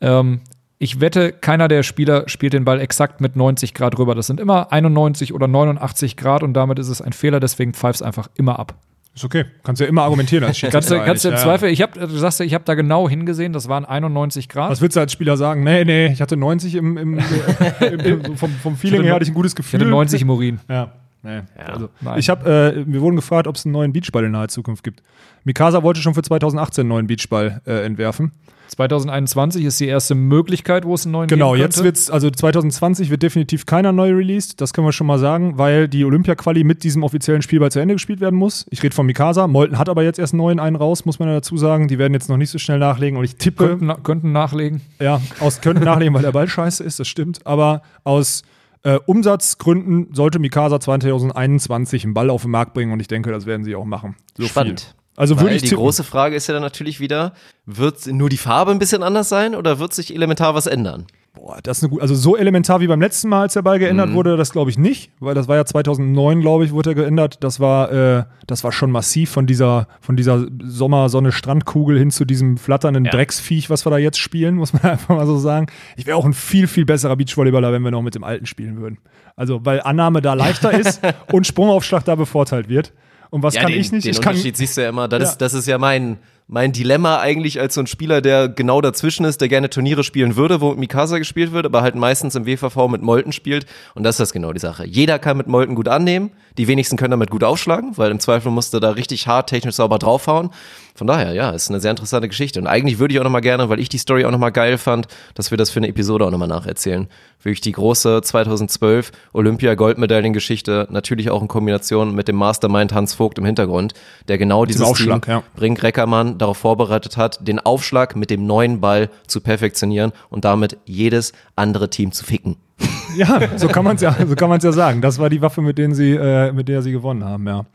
Ähm, 0.01 0.41
ich 0.79 1.01
wette, 1.01 1.31
keiner 1.31 1.67
der 1.67 1.83
Spieler 1.83 2.27
spielt 2.27 2.53
den 2.53 2.65
Ball 2.65 2.81
exakt 2.81 3.21
mit 3.21 3.35
90 3.35 3.75
Grad 3.75 3.99
rüber. 3.99 4.15
Das 4.15 4.25
sind 4.25 4.39
immer 4.39 4.71
91 4.71 5.31
oder 5.31 5.47
89 5.47 6.17
Grad 6.17 6.41
und 6.41 6.53
damit 6.53 6.79
ist 6.79 6.89
es 6.89 7.03
ein 7.03 7.13
Fehler, 7.13 7.39
deswegen 7.39 7.75
pfeif's 7.75 8.01
einfach 8.01 8.29
immer 8.35 8.57
ab. 8.57 8.73
Ist 9.15 9.23
okay. 9.23 9.45
Kannst 9.63 9.79
ja 9.79 9.87
immer 9.87 10.03
argumentieren 10.03 10.43
als. 10.43 10.59
Kannst 10.59 10.91
du, 10.91 10.99
kannst 10.99 11.23
du 11.23 11.29
im 11.29 11.35
eigentlich, 11.35 11.43
Zweifel, 11.43 11.69
ich 11.69 11.81
hab, 11.81 11.93
du 11.93 12.07
sagst, 12.07 12.41
ja, 12.41 12.45
ich 12.45 12.53
habe 12.53 12.65
da 12.65 12.73
genau 12.73 13.07
hingesehen, 13.07 13.53
das 13.53 13.69
waren 13.69 13.85
91 13.85 14.49
Grad. 14.49 14.69
Was 14.69 14.81
willst 14.81 14.97
du 14.97 14.99
als 14.99 15.13
Spieler 15.13 15.37
sagen? 15.37 15.63
Nee, 15.63 15.85
nee, 15.85 16.07
ich 16.07 16.21
hatte 16.21 16.35
90 16.35 16.75
im, 16.75 16.97
im, 16.97 17.19
im, 17.79 17.99
im 18.01 18.25
so 18.25 18.35
vom, 18.35 18.51
vom 18.51 18.75
Feeling 18.75 19.03
her 19.03 19.13
hatte 19.13 19.23
ich 19.23 19.31
ein 19.31 19.33
gutes 19.33 19.53
ich 19.53 19.55
Gefühl. 19.55 19.79
hatte 19.79 19.89
90 19.89 20.21
im 20.21 20.29
Urin. 20.29 20.59
Ja. 20.69 20.91
Nee. 21.23 21.41
Also, 21.57 21.89
Nein. 22.01 22.19
ich 22.19 22.29
habe, 22.29 22.75
äh, 22.77 22.83
wir 22.85 23.01
wurden 23.01 23.15
gefragt, 23.15 23.47
ob 23.47 23.55
es 23.55 23.65
einen 23.65 23.71
neuen 23.71 23.93
Beachball 23.93 24.25
in 24.25 24.31
naher 24.31 24.49
Zukunft 24.49 24.83
gibt. 24.83 25.01
Mikasa 25.43 25.81
wollte 25.81 26.01
schon 26.01 26.13
für 26.13 26.21
2018 26.21 26.81
einen 26.81 26.89
neuen 26.89 27.07
Beachball 27.07 27.61
äh, 27.65 27.85
entwerfen. 27.85 28.31
2021 28.75 29.63
ist 29.65 29.79
die 29.79 29.87
erste 29.87 30.15
Möglichkeit, 30.15 30.85
wo 30.85 30.93
es 30.93 31.05
einen 31.05 31.13
neuen 31.13 31.27
Genau, 31.27 31.51
geben 31.53 31.61
jetzt 31.63 31.75
könnte. 31.75 31.85
wird's, 31.85 32.09
also 32.09 32.29
2020 32.29 33.09
wird 33.09 33.23
definitiv 33.23 33.65
keiner 33.65 33.91
neu 33.91 34.11
released, 34.13 34.59
das 34.61 34.73
können 34.73 34.85
wir 34.87 34.91
schon 34.91 35.07
mal 35.07 35.17
sagen, 35.19 35.57
weil 35.57 35.87
die 35.87 36.03
Olympia-Quali 36.05 36.63
mit 36.63 36.83
diesem 36.83 37.03
offiziellen 37.03 37.41
Spielball 37.41 37.71
zu 37.71 37.79
Ende 37.79 37.95
gespielt 37.95 38.19
werden 38.19 38.37
muss. 38.37 38.65
Ich 38.69 38.83
rede 38.83 38.93
von 38.95 39.05
Mikasa. 39.05 39.47
Molten 39.47 39.77
hat 39.79 39.89
aber 39.89 40.03
jetzt 40.03 40.19
erst 40.19 40.33
einen 40.33 40.39
neuen 40.39 40.59
einen 40.59 40.75
raus, 40.75 41.05
muss 41.05 41.19
man 41.19 41.27
ja 41.29 41.35
dazu 41.35 41.57
sagen. 41.57 41.87
Die 41.87 41.97
werden 41.97 42.13
jetzt 42.13 42.29
noch 42.29 42.37
nicht 42.37 42.49
so 42.49 42.57
schnell 42.59 42.79
nachlegen 42.79 43.17
und 43.17 43.23
ich 43.23 43.35
tippe, 43.37 43.67
könnten, 43.67 43.85
na- 43.87 43.95
könnten 43.95 44.31
nachlegen. 44.31 44.81
Ja, 44.99 45.21
aus 45.39 45.61
könnten 45.61 45.83
nachlegen, 45.83 46.13
weil 46.13 46.21
der 46.21 46.31
Ball 46.31 46.47
scheiße 46.47 46.83
ist, 46.83 46.99
das 46.99 47.07
stimmt. 47.07 47.45
Aber 47.47 47.81
aus 48.03 48.43
äh, 48.83 48.99
Umsatzgründen 49.05 50.13
sollte 50.13 50.37
Mikasa 50.39 50.79
2021 50.79 52.03
einen 52.03 52.13
Ball 52.13 52.29
auf 52.29 52.43
den 52.43 52.51
Markt 52.51 52.73
bringen 52.73 52.91
und 52.91 52.99
ich 52.99 53.07
denke, 53.07 53.31
das 53.31 53.45
werden 53.45 53.63
sie 53.63 53.75
auch 53.75 53.85
machen. 53.85 54.15
So 54.37 54.45
Spannend. 54.47 54.81
Viel. 54.81 54.89
Also 55.15 55.37
Weil 55.37 55.43
würde 55.43 55.55
ich 55.55 55.61
die 55.61 55.69
tippen. 55.69 55.83
große 55.83 56.03
Frage 56.03 56.35
ist 56.35 56.47
ja 56.47 56.53
dann 56.53 56.63
natürlich 56.63 56.99
wieder, 56.99 57.33
wird 57.65 58.05
nur 58.07 58.29
die 58.29 58.37
Farbe 58.37 58.71
ein 58.71 58.79
bisschen 58.79 59.03
anders 59.03 59.29
sein 59.29 59.55
oder 59.55 59.79
wird 59.79 59.93
sich 59.93 60.13
elementar 60.13 60.55
was 60.55 60.67
ändern? 60.67 61.07
Boah, 61.35 61.59
das 61.61 61.77
ist 61.77 61.83
eine 61.83 61.89
gute, 61.89 62.01
also 62.01 62.15
so 62.15 62.37
elementar 62.37 62.79
wie 62.79 62.87
beim 62.87 63.01
letzten 63.01 63.27
Mal, 63.27 63.41
als 63.41 63.53
der 63.53 63.61
Ball 63.61 63.77
geändert 63.77 64.13
wurde, 64.13 64.37
das 64.37 64.53
glaube 64.53 64.71
ich 64.71 64.77
nicht, 64.77 65.11
weil 65.19 65.35
das 65.35 65.49
war 65.49 65.57
ja 65.57 65.65
2009, 65.65 66.39
glaube 66.39 66.63
ich, 66.63 66.71
wurde 66.71 66.91
er 66.91 66.95
geändert. 66.95 67.43
Das 67.43 67.59
war, 67.59 67.91
äh, 67.91 68.23
das 68.47 68.63
war 68.63 68.71
schon 68.71 68.89
massiv 68.89 69.31
von 69.31 69.45
dieser, 69.45 69.87
von 69.99 70.15
dieser 70.15 70.45
Sommersonne-Strandkugel 70.63 71.99
hin 71.99 72.09
zu 72.09 72.23
diesem 72.23 72.57
flatternden 72.57 73.03
Drecksviech, 73.03 73.69
was 73.69 73.85
wir 73.85 73.89
da 73.89 73.97
jetzt 73.97 74.17
spielen, 74.17 74.55
muss 74.55 74.71
man 74.71 74.83
einfach 74.83 75.15
mal 75.15 75.27
so 75.27 75.37
sagen. 75.37 75.67
Ich 75.97 76.05
wäre 76.05 76.17
auch 76.17 76.25
ein 76.25 76.33
viel, 76.33 76.67
viel 76.67 76.85
besserer 76.85 77.17
Beachvolleyballer, 77.17 77.73
wenn 77.73 77.81
wir 77.81 77.91
noch 77.91 78.01
mit 78.01 78.15
dem 78.15 78.23
Alten 78.23 78.45
spielen 78.45 78.79
würden. 78.79 78.99
Also, 79.35 79.65
weil 79.65 79.81
Annahme 79.81 80.21
da 80.21 80.35
leichter 80.35 80.71
ist 80.79 81.01
und 81.33 81.45
Sprungaufschlag 81.45 82.05
da 82.05 82.15
bevorteilt 82.15 82.69
wird. 82.69 82.93
Und 83.29 83.43
was 83.43 83.55
kann 83.55 83.71
den, 83.71 83.79
ich 83.79 83.91
nicht? 83.91 84.05
Den 84.05 84.11
ich 84.11 84.21
kann, 84.21 84.31
Unterschied 84.31 84.57
siehst 84.57 84.77
du 84.77 84.81
ja 84.81 84.89
immer. 84.89 85.07
Das, 85.07 85.21
Ja. 85.21 85.29
Ist, 85.29 85.37
das 85.37 85.53
ist 85.53 85.67
ja 85.67 85.77
mein, 85.77 86.17
mein 86.47 86.71
Dilemma 86.71 87.19
eigentlich 87.19 87.59
als 87.59 87.73
so 87.73 87.81
ein 87.81 87.87
Spieler, 87.87 88.21
der 88.21 88.49
genau 88.49 88.81
dazwischen 88.81 89.25
ist, 89.25 89.41
der 89.41 89.49
gerne 89.49 89.69
Turniere 89.69 90.03
spielen 90.03 90.35
würde, 90.35 90.61
wo 90.61 90.69
mit 90.69 90.79
Mikasa 90.79 91.17
gespielt 91.17 91.51
wird, 91.51 91.65
aber 91.65 91.81
halt 91.81 91.95
meistens 91.95 92.35
im 92.35 92.45
WVV 92.45 92.87
mit 92.87 93.01
Molten 93.01 93.31
spielt. 93.31 93.65
Und 93.95 94.03
das 94.03 94.15
ist 94.15 94.19
das 94.19 94.33
genau 94.33 94.53
die 94.53 94.59
Sache. 94.59 94.85
Jeder 94.85 95.17
kann 95.19 95.37
mit 95.37 95.47
Molten 95.47 95.75
gut 95.75 95.87
annehmen. 95.87 96.31
Die 96.57 96.67
wenigsten 96.67 96.97
können 96.97 97.11
damit 97.11 97.31
gut 97.31 97.43
aufschlagen, 97.43 97.97
weil 97.97 98.11
im 98.11 98.19
Zweifel 98.19 98.51
musst 98.51 98.73
du 98.73 98.79
da 98.79 98.91
richtig 98.91 99.27
hart 99.27 99.49
technisch 99.49 99.75
sauber 99.75 99.99
draufhauen. 99.99 100.51
Von 100.97 101.07
daher, 101.07 101.33
ja, 101.33 101.49
ist 101.49 101.69
eine 101.69 101.81
sehr 101.81 101.91
interessante 101.91 102.29
Geschichte. 102.29 102.57
Und 102.57 102.67
eigentlich 102.67 102.99
würde 102.99 103.13
ich 103.13 103.19
auch 103.19 103.25
nochmal 103.25 103.41
gerne, 103.41 103.67
weil 103.67 103.81
ich 103.81 103.89
die 103.89 103.97
Story 103.97 104.23
auch 104.23 104.31
nochmal 104.31 104.53
geil 104.53 104.77
fand, 104.77 105.07
dass 105.33 105.51
wir 105.51 105.57
das 105.57 105.69
für 105.69 105.81
eine 105.81 105.89
Episode 105.89 106.25
auch 106.25 106.31
nochmal 106.31 106.47
nacherzählen. 106.47 107.09
Wirklich 107.43 107.59
die 107.59 107.73
große 107.73 108.21
2012 108.21 109.11
Olympia-Goldmedaillengeschichte, 109.33 110.87
natürlich 110.89 111.29
auch 111.31 111.41
in 111.41 111.49
Kombination 111.49 112.15
mit 112.15 112.29
dem 112.29 112.37
Mastermind 112.37 112.93
Hans 112.93 113.13
Vogt 113.13 113.37
im 113.37 113.43
Hintergrund, 113.43 113.93
der 114.29 114.37
genau 114.37 114.63
dieses 114.63 114.83
Aufschlag, 114.83 115.25
Team, 115.25 115.33
ja. 115.33 115.43
Brink 115.57 115.83
Reckermann, 115.83 116.37
darauf 116.37 116.57
vorbereitet 116.57 117.17
hat, 117.17 117.45
den 117.45 117.59
Aufschlag 117.59 118.15
mit 118.15 118.29
dem 118.29 118.47
neuen 118.47 118.79
Ball 118.79 119.09
zu 119.27 119.41
perfektionieren 119.41 120.13
und 120.29 120.45
damit 120.45 120.77
jedes 120.85 121.33
andere 121.57 121.89
Team 121.89 122.13
zu 122.13 122.23
ficken. 122.23 122.55
Ja, 123.15 123.39
so 123.55 123.69
kann 123.69 123.85
man 123.85 123.95
es 123.95 124.01
ja, 124.01 124.13
so 124.27 124.35
kann 124.35 124.49
man 124.49 124.57
es 124.57 124.65
ja 124.65 124.73
sagen. 124.73 124.99
Das 124.99 125.19
war 125.19 125.29
die 125.29 125.41
Waffe, 125.41 125.61
mit 125.61 125.77
denen 125.77 125.93
sie, 125.93 126.15
äh, 126.15 126.51
mit 126.51 126.67
der 126.67 126.81
sie 126.81 126.91
gewonnen 126.91 127.23
haben, 127.23 127.47
ja. 127.47 127.65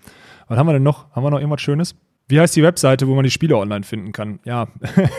Was 0.49 0.59
haben 0.59 0.67
wir 0.67 0.75
denn 0.75 0.83
noch? 0.83 1.11
Haben 1.13 1.23
wir 1.25 1.31
noch 1.31 1.39
irgendwas 1.39 1.63
Schönes? 1.63 1.95
Wie 2.31 2.41
heißt 2.41 2.55
die 2.55 2.63
Webseite, 2.63 3.09
wo 3.09 3.15
man 3.15 3.25
die 3.25 3.31
Spiele 3.31 3.57
online 3.57 3.83
finden 3.85 4.13
kann? 4.13 4.39
Ja, 4.45 4.69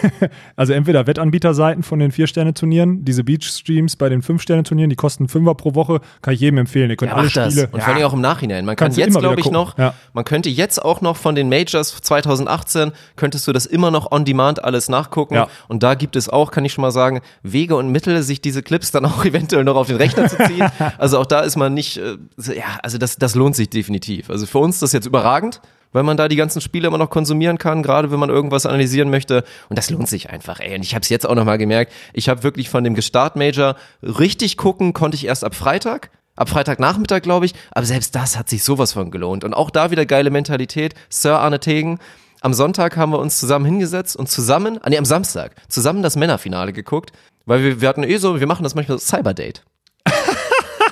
also 0.56 0.74
entweder 0.74 1.08
Wettanbieterseiten 1.08 1.84
von 1.84 2.00
den 2.00 2.12
Vier-Sterne-Turnieren, 2.12 3.04
diese 3.04 3.24
Beach-Streams 3.24 3.96
bei 3.98 4.10
den 4.10 4.22
Fünf-Sterne-Turnieren, 4.22 4.90
die 4.90 4.96
kosten 4.96 5.28
Fünfer 5.28 5.56
pro 5.56 5.76
Woche, 5.76 6.00
kann 6.22 6.34
ich 6.34 6.40
jedem 6.40 6.60
empfehlen. 6.60 6.90
Ihr 6.90 6.96
könnt 6.96 7.12
Ja, 7.12 7.18
alle. 7.18 7.30
Spiele. 7.30 7.70
Und 7.72 7.84
vor 7.84 7.94
allem 7.94 8.04
auch 8.06 8.14
im 8.14 8.22
Nachhinein. 8.22 8.66
Man 8.66 8.76
kann 8.76 8.88
Kannst 8.88 8.98
jetzt, 8.98 9.18
glaube 9.20 9.40
ich, 9.42 9.52
noch, 9.52 9.78
Ja. 9.78 9.94
man 10.14 10.24
könnte 10.26 10.50
jetzt 10.50 10.84
auch 10.84 11.02
noch 11.02 11.18
von 11.18 11.36
den 11.36 11.50
Majors 11.50 12.00
2018, 12.02 12.92
könntest 13.16 13.48
du 13.48 13.52
das 13.52 13.66
immer 13.66 13.92
noch 13.92 14.12
on 14.12 14.26
demand 14.26 14.64
alles 14.64 14.90
nachgucken. 14.90 15.36
Ja. 15.36 15.48
Und 15.68 15.84
da 15.84 15.96
gibt 15.96 16.16
es 16.16 16.30
auch, 16.30 16.52
kann 16.52 16.64
ich 16.66 16.74
schon 16.74 16.82
mal 16.82 16.92
sagen, 16.92 17.22
Wege 17.44 17.76
und 17.76 17.90
Mittel, 17.92 18.24
sich 18.24 18.42
diese 18.42 18.64
Clips 18.64 18.92
dann 18.92 19.06
auch 19.06 19.26
eventuell 19.26 19.64
noch 19.64 19.76
auf 19.76 19.88
den 19.88 19.98
Rechner 19.98 20.28
zu 20.28 20.38
ziehen. 20.38 20.70
also 20.98 21.20
auch 21.20 21.26
da 21.26 21.42
ist 21.42 21.58
man 21.58 21.74
nicht, 21.74 21.98
äh, 21.98 22.18
ja, 22.38 22.80
also 22.82 22.98
das, 22.98 23.18
das 23.18 23.36
lohnt 23.36 23.56
sich 23.56 23.70
definitiv. 23.70 24.30
Also 24.30 24.46
für 24.46 24.60
uns 24.60 24.76
ist 24.76 24.82
das 24.84 24.94
jetzt 24.94 25.06
überragend. 25.06 25.62
Weil 25.92 26.04
man 26.04 26.18
da 26.18 26.28
die 26.28 26.36
ganzen 26.36 26.62
Spiele 26.62 26.88
immer 26.88 26.98
noch 26.98 27.10
konsumieren 27.10 27.58
kann, 27.58 27.84
gerade 27.84 28.12
wenn 28.12 28.20
man 28.20 28.30
irgendwas 28.30 28.66
analysieren 28.66 29.10
möchte. 29.10 29.44
Und 29.70 29.78
das 29.78 29.90
lohnt 29.90 30.08
sich 30.08 30.30
einfach, 30.30 30.60
ey. 30.60 30.76
Und 30.76 30.84
ich 30.84 30.96
habe 30.96 31.04
es 31.04 31.10
jetzt 31.10 31.28
auch 31.28 31.36
nochmal 31.36 31.58
gemerkt. 31.58 31.92
Ich 32.14 32.30
habe 32.30 32.44
wirklich 32.44 32.70
von 32.70 32.84
dem 32.84 32.96
Gestart 32.96 33.36
Major 33.36 33.76
richtig 34.02 34.58
gucken, 34.58 34.94
konnte 34.94 35.16
ich 35.16 35.26
erst 35.26 35.44
ab 35.44 35.56
Freitag. 35.56 36.10
Ab 36.36 36.50
Freitagnachmittag, 36.50 37.22
glaube 37.22 37.46
ich. 37.46 37.54
Aber 37.72 37.86
selbst 37.86 38.16
das 38.16 38.38
hat 38.38 38.50
sich 38.50 38.64
sowas 38.64 38.94
von 38.94 39.12
gelohnt. 39.12 39.44
Und 39.44 39.54
auch 39.54 39.70
da 39.70 39.92
wieder 39.92 40.06
geile 40.06 40.30
Mentalität. 40.30 40.94
Sir 41.10 41.40
Arne 41.40 41.60
Tegen. 41.60 42.00
Am 42.42 42.54
Sonntag 42.54 42.98
haben 42.98 43.12
wir 43.12 43.20
uns 43.20 43.40
zusammen 43.40 43.66
hingesetzt 43.66 44.16
und 44.16 44.28
zusammen, 44.28 44.80
ah 44.82 44.90
nee, 44.90 44.98
am 44.98 45.06
Samstag, 45.06 45.56
zusammen 45.70 46.02
das 46.02 46.16
Männerfinale 46.16 46.74
geguckt. 46.74 47.12
Weil 47.46 47.64
wir, 47.64 47.82
wir 47.82 47.90
hatten 47.90 48.04
eh 48.04 48.18
so, 48.18 48.40
wir 48.40 48.48
machen 48.48 48.64
das 48.64 48.76
manchmal 48.76 48.98
so 48.98 49.06
Cyberdate. 49.06 49.62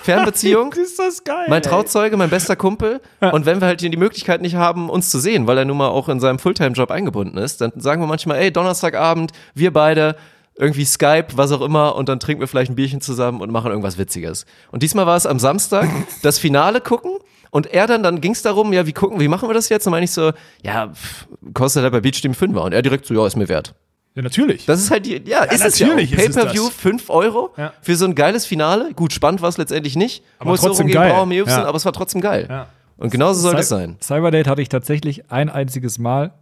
Fernbeziehung. 0.09 0.73
Ist 0.83 0.99
das 0.99 1.23
geil? 1.23 1.45
Mein 1.47 1.61
Trauzeuge, 1.61 2.17
mein 2.17 2.29
bester 2.29 2.55
Kumpel. 2.55 3.01
Und 3.19 3.45
wenn 3.45 3.61
wir 3.61 3.67
halt 3.67 3.81
hier 3.81 3.89
die 3.89 3.97
Möglichkeit 3.97 4.41
nicht 4.41 4.55
haben, 4.55 4.89
uns 4.89 5.09
zu 5.09 5.19
sehen, 5.19 5.47
weil 5.47 5.57
er 5.57 5.65
nun 5.65 5.77
mal 5.77 5.89
auch 5.89 6.09
in 6.09 6.19
seinem 6.19 6.39
Fulltime-Job 6.39 6.91
eingebunden 6.91 7.37
ist, 7.37 7.61
dann 7.61 7.73
sagen 7.77 8.01
wir 8.01 8.07
manchmal, 8.07 8.39
ey, 8.39 8.51
Donnerstagabend, 8.51 9.31
wir 9.53 9.71
beide, 9.71 10.15
irgendwie 10.55 10.85
Skype, 10.85 11.27
was 11.35 11.51
auch 11.51 11.61
immer, 11.61 11.95
und 11.95 12.09
dann 12.09 12.19
trinken 12.19 12.41
wir 12.41 12.47
vielleicht 12.47 12.71
ein 12.71 12.75
Bierchen 12.75 13.01
zusammen 13.01 13.39
und 13.39 13.51
machen 13.51 13.69
irgendwas 13.71 13.97
Witziges. 13.97 14.45
Und 14.71 14.83
diesmal 14.83 15.05
war 15.05 15.15
es 15.15 15.25
am 15.25 15.39
Samstag, 15.39 15.87
das 16.21 16.39
Finale 16.39 16.81
gucken. 16.81 17.11
Und 17.51 17.67
er 17.73 17.87
dann, 17.87 18.03
dann 18.03 18.21
ging 18.21 18.33
es 18.33 18.43
darum, 18.43 18.73
ja, 18.73 18.85
wie 18.85 18.93
gucken, 18.93 19.19
wie 19.19 19.27
machen 19.27 19.49
wir 19.49 19.53
das 19.53 19.69
jetzt? 19.69 19.87
Und 19.87 19.91
meine 19.91 20.03
ich 20.03 20.11
so, 20.11 20.33
ja, 20.63 20.89
pff, 20.89 21.27
kostet 21.53 21.81
halt 21.81 21.93
bei 21.93 22.01
Beach 22.01 22.21
Team 22.21 22.33
5 22.33 22.55
Und 22.57 22.73
er 22.73 22.81
direkt 22.81 23.05
so, 23.05 23.13
ja, 23.13 23.25
ist 23.25 23.37
mir 23.37 23.49
wert. 23.49 23.73
Ja, 24.19 24.23
natürlich. 24.23 24.65
Das 24.65 24.79
ist 24.81 24.91
halt 24.91 25.05
die, 25.05 25.21
ja, 25.25 25.43
ist 25.43 25.63
es 25.65 25.79
ja 25.79 25.87
ist 25.95 26.11
es 26.11 26.17
Pay-Per-View, 26.35 26.65
das. 26.65 26.73
5 26.75 27.09
Euro 27.09 27.51
Ja. 27.57 27.73
für 27.81 27.95
so 27.95 28.05
ein 28.05 28.15
geiles 28.15 28.45
Finale. 28.45 28.91
Gut, 28.93 29.13
spannend 29.13 29.41
war 29.41 29.49
es 29.49 29.57
letztendlich 29.57 29.95
nicht. 29.95 30.23
Aber 30.39 30.51
Muss 30.51 30.61
so 30.61 30.67
trotzdem 30.67 30.87
geil. 30.87 31.11
Brauer 31.11 31.25
Mewsen, 31.25 31.49
Ja. 31.59 31.65
aber 31.65 31.77
es 31.77 31.85
war 31.85 31.93
trotzdem 31.93 32.19
geil. 32.21 32.47
Ja. 32.49 32.67
Und 32.97 33.11
genauso 33.11 33.39
soll 33.39 33.55
das 33.55 33.69
sein. 33.69 33.95
Cyberdate 34.01 34.49
hatte 34.49 34.61
ich 34.61 34.67
tatsächlich 34.69 35.31
ein 35.31 35.49
einziges 35.49 35.99
Mal. 35.99 36.33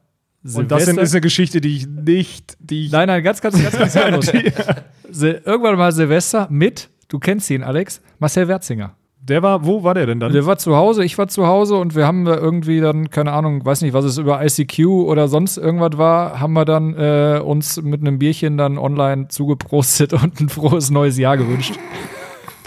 Und 0.55 0.71
das 0.71 0.85
sind, 0.85 0.97
ist 0.99 1.13
eine 1.13 1.21
Geschichte, 1.21 1.61
die 1.61 1.75
ich 1.77 1.87
nicht, 1.87 2.57
die 2.59 2.85
ich. 2.85 2.91
Nein, 2.91 3.07
nein, 3.07 3.21
ganz, 3.23 3.41
ganz, 3.41 3.61
ganz, 3.61 3.93
ganz. 3.93 4.27
Sil- 5.11 5.41
Irgendwann 5.45 5.77
mal 5.77 5.91
Silvester 5.91 6.47
mit, 6.49 6.89
du 7.09 7.19
kennst 7.19 7.49
ihn, 7.49 7.63
Alex, 7.63 8.01
Marcel 8.19 8.47
Werzinger. 8.47 8.95
Der 9.27 9.43
war, 9.43 9.65
wo 9.65 9.83
war 9.83 9.93
der 9.93 10.05
denn 10.05 10.21
dann? 10.21 10.31
Der 10.31 10.45
war 10.45 10.57
zu 10.57 10.77
Hause, 10.77 11.03
ich 11.03 11.17
war 11.17 11.27
zu 11.27 11.47
Hause 11.47 11.75
und 11.75 11.95
wir 11.95 12.07
haben 12.07 12.23
da 12.23 12.37
irgendwie 12.37 12.79
dann, 12.79 13.09
keine 13.09 13.33
Ahnung, 13.33 13.65
weiß 13.65 13.81
nicht, 13.81 13.93
was 13.93 14.05
es 14.05 14.17
über 14.17 14.41
ICQ 14.41 14.87
oder 14.87 15.27
sonst 15.27 15.57
irgendwas 15.57 15.97
war, 15.97 16.39
haben 16.39 16.53
wir 16.53 16.63
dann 16.63 16.93
äh, 16.93 17.41
uns 17.43 17.81
mit 17.81 17.99
einem 17.99 18.19
Bierchen 18.19 18.57
dann 18.57 18.77
online 18.77 19.27
zugeprostet 19.27 20.13
und 20.23 20.39
ein 20.39 20.47
frohes 20.47 20.91
neues 20.91 21.17
Jahr 21.17 21.35
gewünscht. 21.35 21.73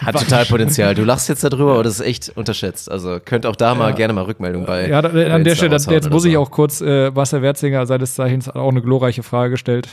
Hat 0.04 0.18
total 0.18 0.44
Potenzial. 0.46 0.94
Du 0.94 1.04
lachst 1.04 1.28
jetzt 1.28 1.44
darüber, 1.44 1.74
aber 1.74 1.82
das 1.82 2.00
ist 2.00 2.06
echt 2.06 2.32
unterschätzt. 2.34 2.90
Also 2.90 3.18
könnt 3.22 3.44
auch 3.44 3.56
da 3.56 3.74
mal 3.74 3.94
gerne 3.94 4.12
mal 4.14 4.24
Rückmeldung 4.24 4.64
bei. 4.64 4.88
Ja, 4.88 5.02
da, 5.02 5.08
bei 5.08 5.30
an 5.30 5.44
der 5.44 5.52
Insta 5.52 5.78
Stelle, 5.78 5.96
jetzt 5.96 6.10
muss 6.10 6.24
ich 6.24 6.36
auch 6.36 6.50
kurz, 6.50 6.80
äh, 6.80 7.10
Marcel 7.10 7.42
Werzinger 7.42 7.86
seines 7.86 8.14
Zeichens 8.14 8.48
hat 8.48 8.56
auch 8.56 8.70
eine 8.70 8.80
glorreiche 8.82 9.22
Frage 9.22 9.52
gestellt. 9.52 9.88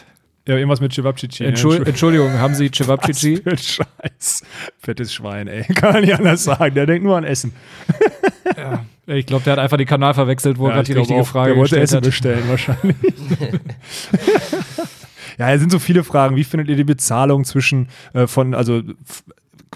Ja, 0.48 0.56
irgendwas 0.56 0.80
mit 0.82 0.94
Cevapcici. 0.94 1.44
ne? 1.44 1.50
Entschuld, 1.50 1.88
Entschuldigung, 1.88 2.32
haben 2.40 2.56
Sie 2.56 2.70
Cevapcici? 2.74 3.42
Was 3.44 3.44
für 3.44 3.52
ein 3.52 3.58
Scheiß. 3.58 4.44
Fettes 4.80 5.14
Schwein, 5.14 5.48
ey. 5.48 5.64
Kann 5.76 5.94
man 5.94 6.02
nicht 6.04 6.14
anders 6.16 6.44
sagen. 6.44 6.74
Der 6.74 6.86
denkt 6.86 7.04
nur 7.04 7.18
an 7.18 7.24
Essen. 7.24 7.54
Ich 9.10 9.26
glaube, 9.26 9.44
der 9.46 9.54
hat 9.54 9.60
einfach 9.60 9.78
den 9.78 9.88
Kanal 9.88 10.14
verwechselt, 10.14 10.58
wo 10.58 10.66
er 10.66 10.70
Ja, 10.70 10.76
gerade 10.76 10.86
die 10.88 10.94
richtige 10.94 11.22
auch, 11.22 11.28
Frage 11.28 11.52
der 11.52 11.58
wollte 11.60 11.80
gestellt 11.80 11.84
Essen 11.84 11.96
hat. 11.98 12.04
bestellen, 12.04 12.44
wahrscheinlich. 12.50 12.96
ja, 15.38 15.52
es 15.54 15.60
sind 15.60 15.72
so 15.72 15.80
viele 15.80 16.04
Fragen. 16.04 16.36
Wie 16.36 16.44
findet 16.44 16.68
ihr 16.70 16.76
die 16.76 16.84
Bezahlung 16.84 17.46
zwischen 17.46 17.88
äh, 18.14 18.28
von, 18.28 18.54
also, 18.54 18.82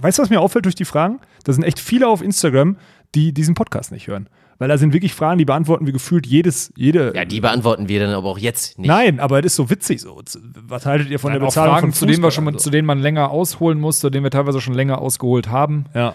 weißt 0.02 0.18
du, 0.18 0.23
was 0.23 0.30
mir 0.30 0.41
auffällt 0.41 0.65
durch 0.65 0.76
die 0.76 0.85
Fragen? 0.85 1.19
Da 1.43 1.53
sind 1.53 1.64
echt 1.64 1.80
viele 1.80 2.07
auf 2.07 2.22
Instagram, 2.22 2.77
die 3.15 3.34
diesen 3.34 3.56
Podcast 3.56 3.91
nicht 3.91 4.07
hören. 4.07 4.27
Weil 4.62 4.68
da 4.68 4.78
sind 4.78 4.94
wirklich 4.94 5.16
Fragen, 5.16 5.40
die 5.40 5.46
beantworten 5.46 5.88
wir 5.88 5.92
gefühlt 5.94 6.28
jedes, 6.28 6.72
jede. 6.76 7.14
Ja, 7.16 7.26
die 7.26 7.42
beantworten 7.42 7.90
wir 7.90 8.00
dann 8.00 8.14
aber 8.14 8.28
auch 8.30 8.38
jetzt 8.38 8.78
nicht. 8.78 8.88
Nein, 8.88 9.20
aber 9.20 9.40
es 9.40 9.46
ist 9.48 9.56
so 9.56 9.72
witzig 9.72 10.02
so. 10.02 10.22
Was 10.68 10.86
haltet 10.86 11.10
ihr 11.10 11.18
von 11.18 11.32
Ja, 11.34 11.40
der 11.40 11.48
auch 11.48 11.52
Bezahlung 11.52 11.74
Fragen, 11.74 11.88
von 11.88 11.94
zu 11.94 12.06
denen, 12.06 12.22
wir 12.22 12.30
schon, 12.30 12.44
mal- 12.44 12.52
und 12.52 12.60
so? 12.60 12.66
zu 12.66 12.70
denen 12.70 12.86
man 12.86 13.00
länger 13.00 13.32
ausholen 13.32 13.80
muss, 13.80 14.00
zu 14.02 14.12
denen 14.12 14.24
wir 14.24 14.30
teilweise 14.30 14.62
schon 14.62 14.76
länger 14.76 15.00
ausgeholt 15.00 15.50
haben. 15.50 15.86
Ja. 15.96 16.14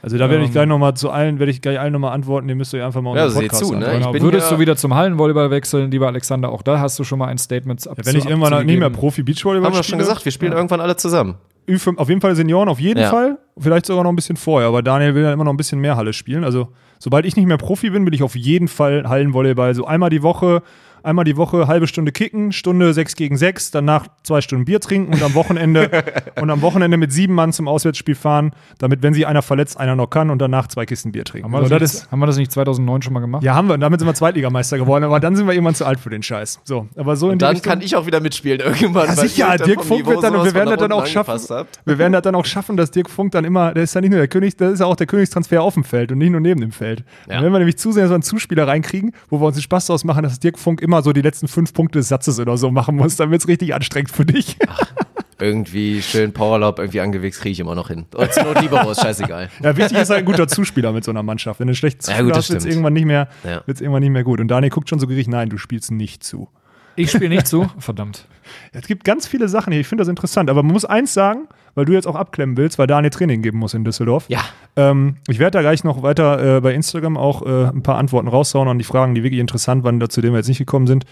Also 0.00 0.16
da 0.16 0.30
werde 0.30 0.44
ich 0.44 0.50
Ähm, 0.50 0.52
gleich 0.52 0.66
nochmal 0.68 0.94
zu 0.94 1.10
allen, 1.10 1.40
werde 1.40 1.50
ich 1.50 1.60
gleich 1.60 1.80
allen 1.80 1.92
nochmal 1.92 2.12
antworten, 2.12 2.48
ihr 2.48 2.54
müsst 2.54 2.72
euch 2.72 2.84
einfach 2.84 3.02
mal 3.02 3.16
Ja, 3.16 3.24
unseren 3.24 3.40
seht 3.40 3.50
Podcast 3.50 3.70
zu, 3.72 3.76
ne? 3.76 3.90
Genau. 3.98 4.12
bin 4.12 4.22
Würdest 4.22 4.48
ja- 4.48 4.56
du 4.56 4.60
wieder 4.60 4.76
zum 4.76 4.94
Hallenvolleyball 4.94 5.50
wechseln, 5.50 5.90
lieber 5.90 6.06
Alexander? 6.06 6.50
Auch 6.50 6.62
da 6.62 6.78
hast 6.78 7.00
du 7.00 7.02
schon 7.04 7.18
mal 7.18 7.26
ein 7.26 7.38
Statement 7.38 7.84
ab 7.88 7.98
Wenn 8.04 8.14
ich 8.14 8.26
irgendwann 8.26 8.64
nicht 8.64 8.78
mehr 8.78 8.90
Profi-Beachvolleyball 8.90 9.66
Haben 9.70 9.76
wir 9.76 9.82
schon 9.82 9.98
gesagt, 9.98 10.24
wir 10.24 10.30
spielen 10.30 10.52
irgendwann 10.52 10.80
alle 10.80 10.94
zusammen. 10.94 11.34
Ü5, 11.68 11.96
auf 11.98 12.08
jeden 12.08 12.20
Fall 12.20 12.34
Senioren, 12.34 12.68
auf 12.68 12.80
jeden 12.80 13.00
Ja. 13.00 13.10
Fall. 13.10 13.38
Vielleicht 13.58 13.86
sogar 13.86 14.02
noch 14.04 14.10
ein 14.10 14.16
bisschen 14.16 14.36
vorher. 14.36 14.68
Aber 14.68 14.82
Daniel 14.82 15.14
will 15.14 15.22
ja 15.22 15.32
immer 15.32 15.44
noch 15.44 15.52
ein 15.52 15.56
bisschen 15.56 15.80
mehr 15.80 15.96
Halle 15.96 16.12
spielen. 16.12 16.42
Also, 16.44 16.68
sobald 16.98 17.24
ich 17.26 17.36
nicht 17.36 17.46
mehr 17.46 17.58
Profi 17.58 17.90
bin, 17.90 18.04
will 18.06 18.14
ich 18.14 18.22
auf 18.22 18.34
jeden 18.36 18.68
Fall 18.68 19.04
Hallenvolleyball. 19.08 19.74
So 19.74 19.86
einmal 19.86 20.10
die 20.10 20.22
Woche, 20.22 20.62
einmal 21.02 21.24
die 21.24 21.36
Woche 21.36 21.66
halbe 21.68 21.86
Stunde 21.86 22.12
kicken, 22.12 22.52
Stunde 22.52 22.92
6 22.92 23.16
gegen 23.16 23.36
6, 23.36 23.70
danach 23.70 24.06
zwei 24.22 24.40
Stunden 24.40 24.64
Bier 24.64 24.80
trinken 24.80 25.12
und 25.14 25.22
am 25.22 25.34
Wochenende 25.34 25.90
und 26.40 26.50
am 26.50 26.62
Wochenende 26.62 26.96
mit 26.96 27.12
sieben 27.12 27.34
Mann 27.34 27.52
zum 27.52 27.68
Auswärtsspiel 27.68 28.14
fahren, 28.14 28.52
damit, 28.78 29.02
wenn 29.02 29.14
sie 29.14 29.26
einer 29.26 29.42
verletzt, 29.42 29.78
einer 29.78 29.96
noch 29.96 30.08
kann 30.08 30.30
und 30.30 30.38
danach 30.40 30.66
zwei 30.68 30.86
Kisten 30.86 31.12
Bier 31.12 31.24
trinken. 31.24 31.44
Haben 31.52 31.52
wir, 31.62 31.68
So, 31.68 31.78
das 31.78 31.92
nicht, 31.92 32.02
ist, 32.04 32.12
haben 32.12 32.18
wir 32.20 32.26
das 32.26 32.36
nicht 32.36 32.52
2009 32.52 33.02
schon 33.02 33.12
mal 33.12 33.20
gemacht? 33.20 33.42
ja, 33.42 33.54
haben 33.54 33.68
wir. 33.68 33.74
Und 33.74 33.80
damit 33.80 34.00
sind 34.00 34.08
wir 34.08 34.14
Zweitligameister 34.14 34.78
geworden. 34.78 35.04
Aber 35.04 35.20
dann 35.20 35.36
sind 35.36 35.46
wir 35.46 35.52
irgendwann 35.54 35.74
zu 35.74 35.84
alt 35.84 36.00
für 36.00 36.10
den 36.10 36.22
Scheiß. 36.22 36.60
So, 36.64 36.88
aber 36.96 37.16
so 37.16 37.30
in 37.30 37.38
die 37.38 37.44
Dann 37.44 37.54
Richtung- 37.54 37.70
kann 37.72 37.80
ich 37.82 37.96
auch 37.96 38.06
wieder 38.06 38.20
mitspielen 38.20 38.60
irgendwann. 38.60 39.06
Ja, 39.08 39.16
sicher, 39.16 39.56
dann 39.58 39.66
Dirk 39.66 39.84
Funk 39.84 40.06
wird 40.06 40.22
dann, 40.22 40.36
und 40.36 40.44
wir 40.44 40.54
werden 40.54 40.70
das 40.70 40.78
dann 40.78 40.92
auch 40.92 41.06
schaffen. 41.06 41.32
habt. 41.50 41.80
Wir 41.84 41.98
werden 41.98 42.12
das 42.12 42.22
dann 42.22 42.34
auch 42.34 42.44
schaffen, 42.44 42.76
dass 42.76 42.90
Dirk 42.90 43.08
Funk 43.10 43.32
dann 43.32 43.44
immer, 43.44 43.72
der 43.74 43.82
ist 43.84 43.94
ja 43.94 44.00
nicht 44.00 44.10
nur 44.10 44.18
der 44.18 44.28
König, 44.28 44.56
das 44.56 44.74
ist 44.74 44.80
ja 44.80 44.86
auch 44.86 44.96
der 44.96 45.06
Königstransfer 45.06 45.62
auf 45.62 45.74
dem 45.74 45.84
Feld 45.84 46.12
und 46.12 46.18
nicht 46.18 46.30
nur 46.30 46.40
neben 46.40 46.60
dem 46.60 46.72
Feld. 46.72 47.00
Ja. 47.26 47.34
Dann 47.34 47.42
werden 47.44 47.52
wir 47.52 47.58
nämlich 47.60 47.78
zusehen, 47.78 48.02
dass 48.02 48.10
wir 48.10 48.14
einen 48.14 48.22
Zuspieler 48.22 48.66
reinkriegen, 48.68 49.12
wo 49.30 49.40
wir 49.40 49.46
uns 49.46 49.56
den 49.56 49.62
Spaß 49.62 49.86
daraus 49.86 50.04
machen, 50.04 50.22
dass 50.24 50.38
Dirk 50.40 50.58
Funk 50.58 50.80
immer 50.82 50.91
so 51.00 51.14
die 51.14 51.22
letzten 51.22 51.48
fünf 51.48 51.72
Punkte 51.72 52.00
des 52.00 52.08
Satzes 52.08 52.38
oder 52.38 52.58
so 52.58 52.70
machen 52.70 52.96
muss, 52.96 53.16
dann 53.16 53.30
wird 53.30 53.40
es 53.40 53.48
richtig 53.48 53.74
anstrengend 53.74 54.10
für 54.10 54.26
dich. 54.26 54.58
Irgendwie 55.40 56.02
schön 56.02 56.32
Powerlob 56.32 56.78
irgendwie 56.78 57.00
angewichst, 57.00 57.40
kriege 57.40 57.50
ich 57.52 57.58
immer 57.60 57.74
noch 57.74 57.88
hin. 57.88 58.04
Oder 58.14 58.30
zur 58.30 58.44
Not 58.44 58.60
Libero, 58.60 58.92
ist 58.92 59.00
scheißegal. 59.00 59.48
ja, 59.60 59.76
wichtig 59.76 59.98
ist 59.98 60.10
halt 60.10 60.20
ein 60.20 60.24
guter 60.24 60.46
Zuspieler 60.46 60.92
mit 60.92 61.02
so 61.02 61.10
einer 61.10 61.24
Mannschaft. 61.24 61.58
Wenn 61.58 61.66
du 61.66 61.70
einen 61.70 61.74
schlechten 61.76 62.00
Ja, 62.02 62.04
Zuspieler 62.18 62.24
gut, 62.28 62.36
hast, 62.36 62.50
wird 62.50 62.60
es 62.60 62.66
irgendwann, 62.66 62.92
nicht 62.92 63.06
mehr- 63.06 63.28
Ja. 63.42 63.62
irgendwann 63.66 64.02
nicht 64.02 64.10
mehr 64.12 64.22
gut. 64.22 64.38
Und 64.40 64.46
Daniel 64.48 64.70
guckt 64.70 64.88
schon 64.88 65.00
so 65.00 65.08
gierig, 65.08 65.26
nein, 65.26 65.48
du 65.48 65.58
spielst 65.58 65.90
nicht 65.90 66.22
zu. 66.22 66.48
Ich 66.96 67.10
spiele 67.10 67.28
nicht 67.28 67.46
zu. 67.46 67.66
Verdammt. 67.78 68.26
Es 68.72 68.86
gibt 68.86 69.04
ganz 69.04 69.26
viele 69.26 69.48
Sachen 69.48 69.72
hier, 69.72 69.80
ich 69.80 69.86
finde 69.86 70.02
das 70.02 70.08
interessant. 70.08 70.50
Aber 70.50 70.62
man 70.62 70.72
muss 70.72 70.84
eins 70.84 71.14
sagen, 71.14 71.48
weil 71.74 71.84
du 71.84 71.92
jetzt 71.92 72.06
auch 72.06 72.16
abklemmen 72.16 72.56
willst, 72.56 72.78
weil 72.78 72.86
Daniel 72.86 73.10
Training 73.10 73.42
geben 73.42 73.58
muss 73.58 73.74
in 73.74 73.84
Düsseldorf. 73.84 74.26
Ja. 74.28 74.40
Ähm, 74.76 75.16
ich 75.28 75.38
werde 75.38 75.58
da 75.58 75.60
gleich 75.60 75.84
noch 75.84 76.02
weiter 76.02 76.56
äh, 76.56 76.60
bei 76.60 76.74
Instagram 76.74 77.16
auch 77.16 77.42
äh, 77.46 77.68
ein 77.68 77.82
paar 77.82 77.96
Antworten 77.96 78.28
raushauen 78.28 78.68
an 78.68 78.78
die 78.78 78.84
Fragen, 78.84 79.14
die 79.14 79.22
wirklich 79.22 79.40
interessant 79.40 79.84
waren, 79.84 80.00
zu 80.10 80.20
denen 80.20 80.34
wir 80.34 80.38
jetzt 80.38 80.48
nicht 80.48 80.58
gekommen 80.58 80.86
sind. 80.86 81.04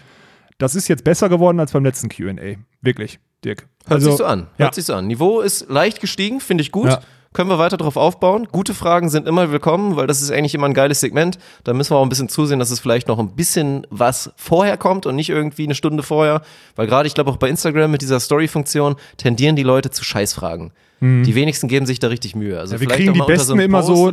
Das 0.58 0.74
ist 0.74 0.88
jetzt 0.88 1.04
besser 1.04 1.28
geworden 1.28 1.58
als 1.58 1.72
beim 1.72 1.84
letzten 1.84 2.10
QA. 2.10 2.34
Wirklich, 2.82 3.18
Dirk. 3.44 3.66
Hört 3.86 4.02
sich 4.02 4.12
so 4.12 4.24
an. 4.24 4.48
Hört 4.56 4.70
ja. 4.70 4.72
sich 4.74 4.84
so 4.84 4.94
an. 4.94 5.06
Niveau 5.06 5.40
ist 5.40 5.70
leicht 5.70 6.00
gestiegen, 6.00 6.40
finde 6.40 6.62
ich 6.62 6.70
gut. 6.70 6.90
Ja. 6.90 7.00
Können 7.32 7.48
wir 7.48 7.60
weiter 7.60 7.76
drauf 7.76 7.96
aufbauen. 7.96 8.48
Gute 8.50 8.74
Fragen 8.74 9.08
sind 9.08 9.28
immer 9.28 9.52
willkommen, 9.52 9.94
weil 9.94 10.08
das 10.08 10.20
ist 10.20 10.32
eigentlich 10.32 10.56
immer 10.56 10.66
ein 10.66 10.74
geiles 10.74 10.98
Segment. 10.98 11.38
Da 11.62 11.72
müssen 11.72 11.92
wir 11.92 11.98
auch 11.98 12.02
ein 12.02 12.08
bisschen 12.08 12.28
zusehen, 12.28 12.58
dass 12.58 12.72
es 12.72 12.80
vielleicht 12.80 13.06
noch 13.06 13.20
ein 13.20 13.36
bisschen 13.36 13.86
was 13.88 14.32
vorher 14.34 14.76
kommt 14.76 15.06
und 15.06 15.14
nicht 15.14 15.30
irgendwie 15.30 15.62
eine 15.62 15.76
Stunde 15.76 16.02
vorher. 16.02 16.42
Weil 16.74 16.88
gerade, 16.88 17.06
ich 17.06 17.14
glaube, 17.14 17.30
auch 17.30 17.36
bei 17.36 17.48
Instagram 17.48 17.92
mit 17.92 18.02
dieser 18.02 18.18
Story-Funktion 18.18 18.96
tendieren 19.16 19.54
die 19.54 19.62
Leute 19.62 19.92
zu 19.92 20.02
Scheißfragen. 20.02 20.72
Die 21.00 21.34
wenigsten 21.34 21.66
geben 21.66 21.86
sich 21.86 21.98
da 21.98 22.08
richtig 22.08 22.36
Mühe. 22.36 22.58
Also 22.58 22.74
Mhm. 22.74 22.76
Ja, 22.76 22.80
wir 22.80 22.88
vielleicht 22.88 23.00
kriegen 23.00 23.14
die 23.14 23.26
Besten 23.26 23.52
einem 23.52 23.60
immer 23.62 23.82
so 23.82 24.10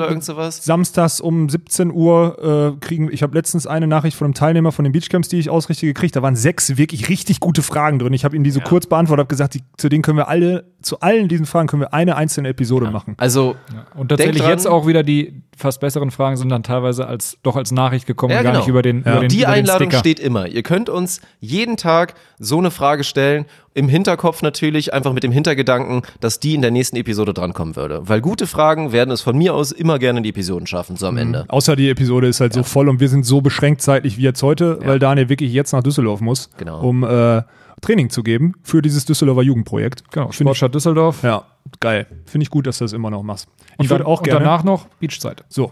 samstags 0.49 1.19
um 1.19 1.49
17 1.49 1.91
Uhr 1.91 2.75
äh, 2.77 2.85
kriegen. 2.85 3.09
Ich 3.11 3.23
habe 3.23 3.35
letztens 3.35 3.67
eine 3.67 3.87
Nachricht 3.87 4.15
von 4.15 4.25
einem 4.25 4.33
Teilnehmer 4.33 4.71
von 4.71 4.83
den 4.85 4.91
Beachcamps, 4.93 5.27
die 5.27 5.37
ich 5.37 5.49
ausrichte, 5.49 5.85
gekriegt. 5.85 6.15
Da 6.15 6.21
waren 6.21 6.35
sechs 6.35 6.77
wirklich 6.77 7.09
richtig 7.09 7.39
gute 7.39 7.61
Fragen 7.61 7.99
drin. 7.99 8.13
Ich 8.13 8.23
habe 8.25 8.35
ihnen 8.35 8.43
die 8.43 8.51
so 8.51 8.61
kurz 8.61 8.85
beantwortet, 8.87 9.23
habe 9.25 9.29
gesagt, 9.29 9.53
die, 9.55 9.63
zu 9.77 9.89
denen 9.89 10.01
können 10.01 10.17
wir 10.17 10.27
alle, 10.29 10.65
zu 10.81 10.99
allen 11.01 11.27
diesen 11.27 11.45
Fragen 11.45 11.67
können 11.67 11.81
wir 11.81 11.93
eine 11.93 12.15
einzelne 12.15 12.49
Episode 12.49 12.89
machen. 12.89 13.15
Also, 13.17 13.55
Und 13.95 14.09
tatsächlich 14.09 14.41
dran. 14.41 14.51
jetzt 14.51 14.65
auch 14.67 14.87
wieder 14.87 15.03
die 15.03 15.41
fast 15.57 15.79
besseren 15.81 16.11
Fragen 16.11 16.37
sind 16.37 16.49
dann 16.49 16.61
teilweise 16.61 17.07
als 17.07 17.37
doch 17.41 17.55
als 17.55 17.71
Nachricht 17.71 18.05
gekommen, 18.05 18.31
Ja, 18.31 18.43
gar 18.43 18.51
genau. 18.51 18.59
nicht 18.59 18.69
über 18.69 18.81
den, 18.83 19.03
Ja. 19.03 19.13
über 19.13 19.19
den, 19.21 19.29
die 19.29 19.37
über 19.39 19.45
den 19.47 19.53
Einladung 19.55 19.87
Sticker. 19.89 19.99
steht 19.99 20.19
immer. 20.19 20.47
Ihr 20.47 20.61
könnt 20.63 20.87
uns 20.87 21.19
jeden 21.39 21.77
Tag 21.77 22.13
so 22.37 22.59
eine 22.59 22.69
Frage 22.71 23.03
stellen. 23.03 23.45
Im 23.77 23.87
Hinterkopf 23.89 24.41
natürlich, 24.41 24.93
einfach 24.93 25.13
mit 25.13 25.23
dem 25.23 25.31
Hintergedanken, 25.31 26.01
dass 26.19 26.39
die 26.39 26.55
in 26.55 26.61
der 26.61 26.71
nächsten 26.71 26.97
Episode 26.97 27.33
drankommen 27.33 27.75
würde. 27.75 28.01
Weil 28.09 28.19
gute 28.21 28.47
Fragen 28.47 28.91
werden 28.91 29.11
es 29.11 29.21
von 29.21 29.37
mir 29.37 29.53
aus 29.53 29.71
immer 29.71 29.99
gerne 29.99 30.17
in 30.17 30.23
die 30.23 30.29
Episoden 30.29 30.67
schaffen, 30.67 30.97
so 30.97 31.07
am 31.07 31.13
Mhm. 31.15 31.19
Ende. 31.21 31.45
Außer 31.47 31.75
die 31.75 31.89
Episode 31.89 32.27
ist 32.27 32.41
halt 32.41 32.53
so 32.53 32.63
voll 32.63 32.89
und 32.89 32.99
wir 32.99 33.07
sind 33.09 33.25
so 33.25 33.41
beschränkt 33.41 33.81
zeitlich 33.81 34.17
wie 34.17 34.23
jetzt 34.23 34.43
heute, 34.43 34.79
weil 34.85 34.99
Daniel 34.99 35.29
wirklich 35.29 35.53
jetzt 35.53 35.71
nach 35.71 35.83
Düsseldorf 35.83 36.19
muss, 36.21 36.49
Genau. 36.57 36.81
um 36.81 37.03
äh, 37.03 37.43
Training 37.81 38.09
zu 38.09 38.23
geben 38.23 38.53
für 38.63 38.81
dieses 38.81 39.05
Düsseldorfer 39.05 39.43
Jugendprojekt. 39.43 40.03
Genau, 40.11 40.25
Finde 40.25 40.31
ich, 40.31 40.37
Sportstadt 40.37 40.73
Düsseldorf. 40.75 41.21
ja, 41.23 41.43
geil. 41.79 42.07
Finde 42.25 42.43
ich 42.43 42.49
gut, 42.49 42.65
dass 42.65 42.79
du 42.79 42.83
das 42.85 42.93
immer 42.93 43.11
noch 43.11 43.21
machst. 43.23 43.47
Und, 43.77 43.85
ich 43.85 43.89
würde 43.91 44.03
dann, 44.03 44.11
auch 44.11 44.23
gerne. 44.23 44.39
und 44.39 44.45
danach 44.45 44.63
noch 44.63 44.87
Beachzeit. 44.99 45.43
so. 45.47 45.71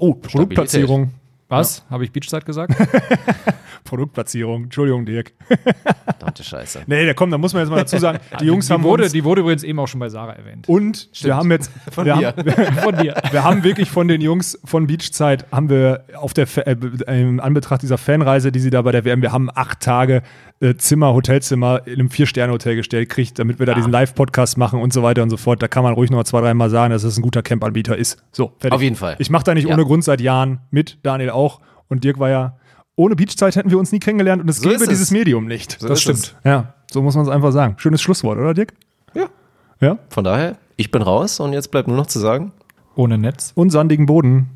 Oh, 0.00 0.14
Produktplatzierung. 0.14 1.12
Was? 1.48 1.84
Habe 1.90 2.04
ich 2.04 2.12
Beachzeit 2.12 2.44
gesagt? 2.46 2.74
Produktplatzierung. 3.84 4.64
Entschuldigung, 4.64 5.04
Dirk. 5.04 5.32
Verdammte 6.04 6.42
Scheiße. 6.42 6.82
Nee, 6.86 7.04
da 7.06 7.12
komm, 7.14 7.30
da 7.30 7.36
muss 7.38 7.52
man 7.52 7.62
jetzt 7.62 7.70
mal 7.70 7.76
dazu 7.76 7.98
sagen, 7.98 8.18
die 8.40 8.46
Jungs 8.46 8.66
die, 8.66 8.72
haben 8.72 8.82
wurde, 8.82 9.04
uns 9.04 9.12
die 9.12 9.24
wurde 9.24 9.42
übrigens 9.42 9.62
eben 9.62 9.78
auch 9.78 9.86
schon 9.88 10.00
bei 10.00 10.08
Sarah 10.08 10.32
erwähnt. 10.32 10.68
und 10.68 11.10
wir 11.22 11.36
haben 11.36 11.50
jetzt 11.50 11.70
wir 11.96 12.04
mir. 12.16 12.28
haben, 12.28 12.74
Von 12.82 12.96
dir. 12.96 13.14
wir 13.30 13.44
haben 13.44 13.62
wirklich 13.62 13.90
von 13.90 14.08
den 14.08 14.20
Jungs 14.22 14.58
von 14.64 14.86
Beachzeit 14.86 15.44
haben 15.52 15.68
wir 15.68 16.04
auf 16.16 16.32
der 16.32 16.46
äh, 16.66 17.20
im 17.20 17.40
Anbetracht 17.40 17.82
dieser 17.82 17.98
Fanreise, 17.98 18.50
die 18.52 18.58
sie 18.60 18.70
da 18.70 18.80
bei 18.82 18.92
der 18.92 19.04
WM, 19.04 19.20
wir 19.20 19.32
haben 19.32 19.50
acht 19.54 19.80
Tage 19.80 20.22
äh, 20.60 20.74
Zimmer, 20.76 21.12
Hotelzimmer 21.12 21.82
in 21.86 21.94
einem 21.94 22.10
Vier-Sterne-Hotel 22.10 22.76
gestellt 22.76 23.10
kriegt, 23.10 23.38
damit 23.38 23.58
wir 23.58 23.66
da 23.66 23.74
diesen 23.74 23.92
Live-Podcast 23.92 24.56
machen 24.56 24.80
und 24.80 24.92
so 24.94 25.02
weiter 25.02 25.22
und 25.22 25.28
so 25.30 25.36
fort. 25.36 25.62
Da 25.62 25.68
kann 25.68 25.82
man 25.82 25.92
ruhig 25.92 26.10
noch 26.10 26.24
zwei, 26.24 26.40
dreimal 26.40 26.70
sagen, 26.70 26.90
dass 26.92 27.04
es 27.04 27.18
ein 27.18 27.22
guter 27.22 27.42
Camp-Anbieter 27.42 27.96
ist. 27.96 28.22
So, 28.32 28.52
fertig. 28.58 28.72
Auf 28.72 28.80
jeden 28.82 28.96
Fall. 28.96 29.16
Ich 29.18 29.28
mache 29.30 29.44
da 29.44 29.52
nicht 29.52 29.68
Ja. 29.68 29.74
ohne 29.74 29.84
Grund 29.84 30.04
seit 30.04 30.20
Jahren 30.22 30.60
mit, 30.70 30.98
Daniel 31.02 31.30
auch. 31.30 31.43
Und 31.88 32.04
Dirk 32.04 32.18
war 32.18 32.30
ja, 32.30 32.56
ohne 32.96 33.16
Beachzeit 33.16 33.56
hätten 33.56 33.70
wir 33.70 33.78
uns 33.78 33.92
nie 33.92 33.98
kennengelernt 34.00 34.42
und 34.42 34.48
es 34.48 34.56
So 34.58 34.62
gäbe 34.62 34.76
ist 34.76 34.82
es. 34.82 34.88
dieses 34.88 35.10
Medium 35.10 35.46
nicht. 35.46 35.78
So 35.80 35.88
das 35.88 36.00
stimmt. 36.02 36.18
es. 36.18 36.34
Ja, 36.44 36.74
so 36.90 37.02
muss 37.02 37.14
man 37.16 37.24
es 37.24 37.30
einfach 37.30 37.52
sagen. 37.52 37.74
Schönes 37.78 38.00
Schlusswort, 38.02 38.38
oder 38.38 38.54
Dirk? 38.54 38.72
Ja. 39.14 39.26
Ja. 39.80 39.98
Von 40.10 40.24
daher, 40.24 40.56
ich 40.76 40.90
bin 40.90 41.02
raus 41.02 41.40
und 41.40 41.52
jetzt 41.52 41.70
bleibt 41.70 41.88
nur 41.88 41.96
noch 41.96 42.06
zu 42.06 42.18
sagen, 42.20 42.52
Ohne 42.96 43.18
Netz. 43.18 43.52
Und 43.56 43.70
sandigen 43.70 44.06
Boden. 44.06 44.48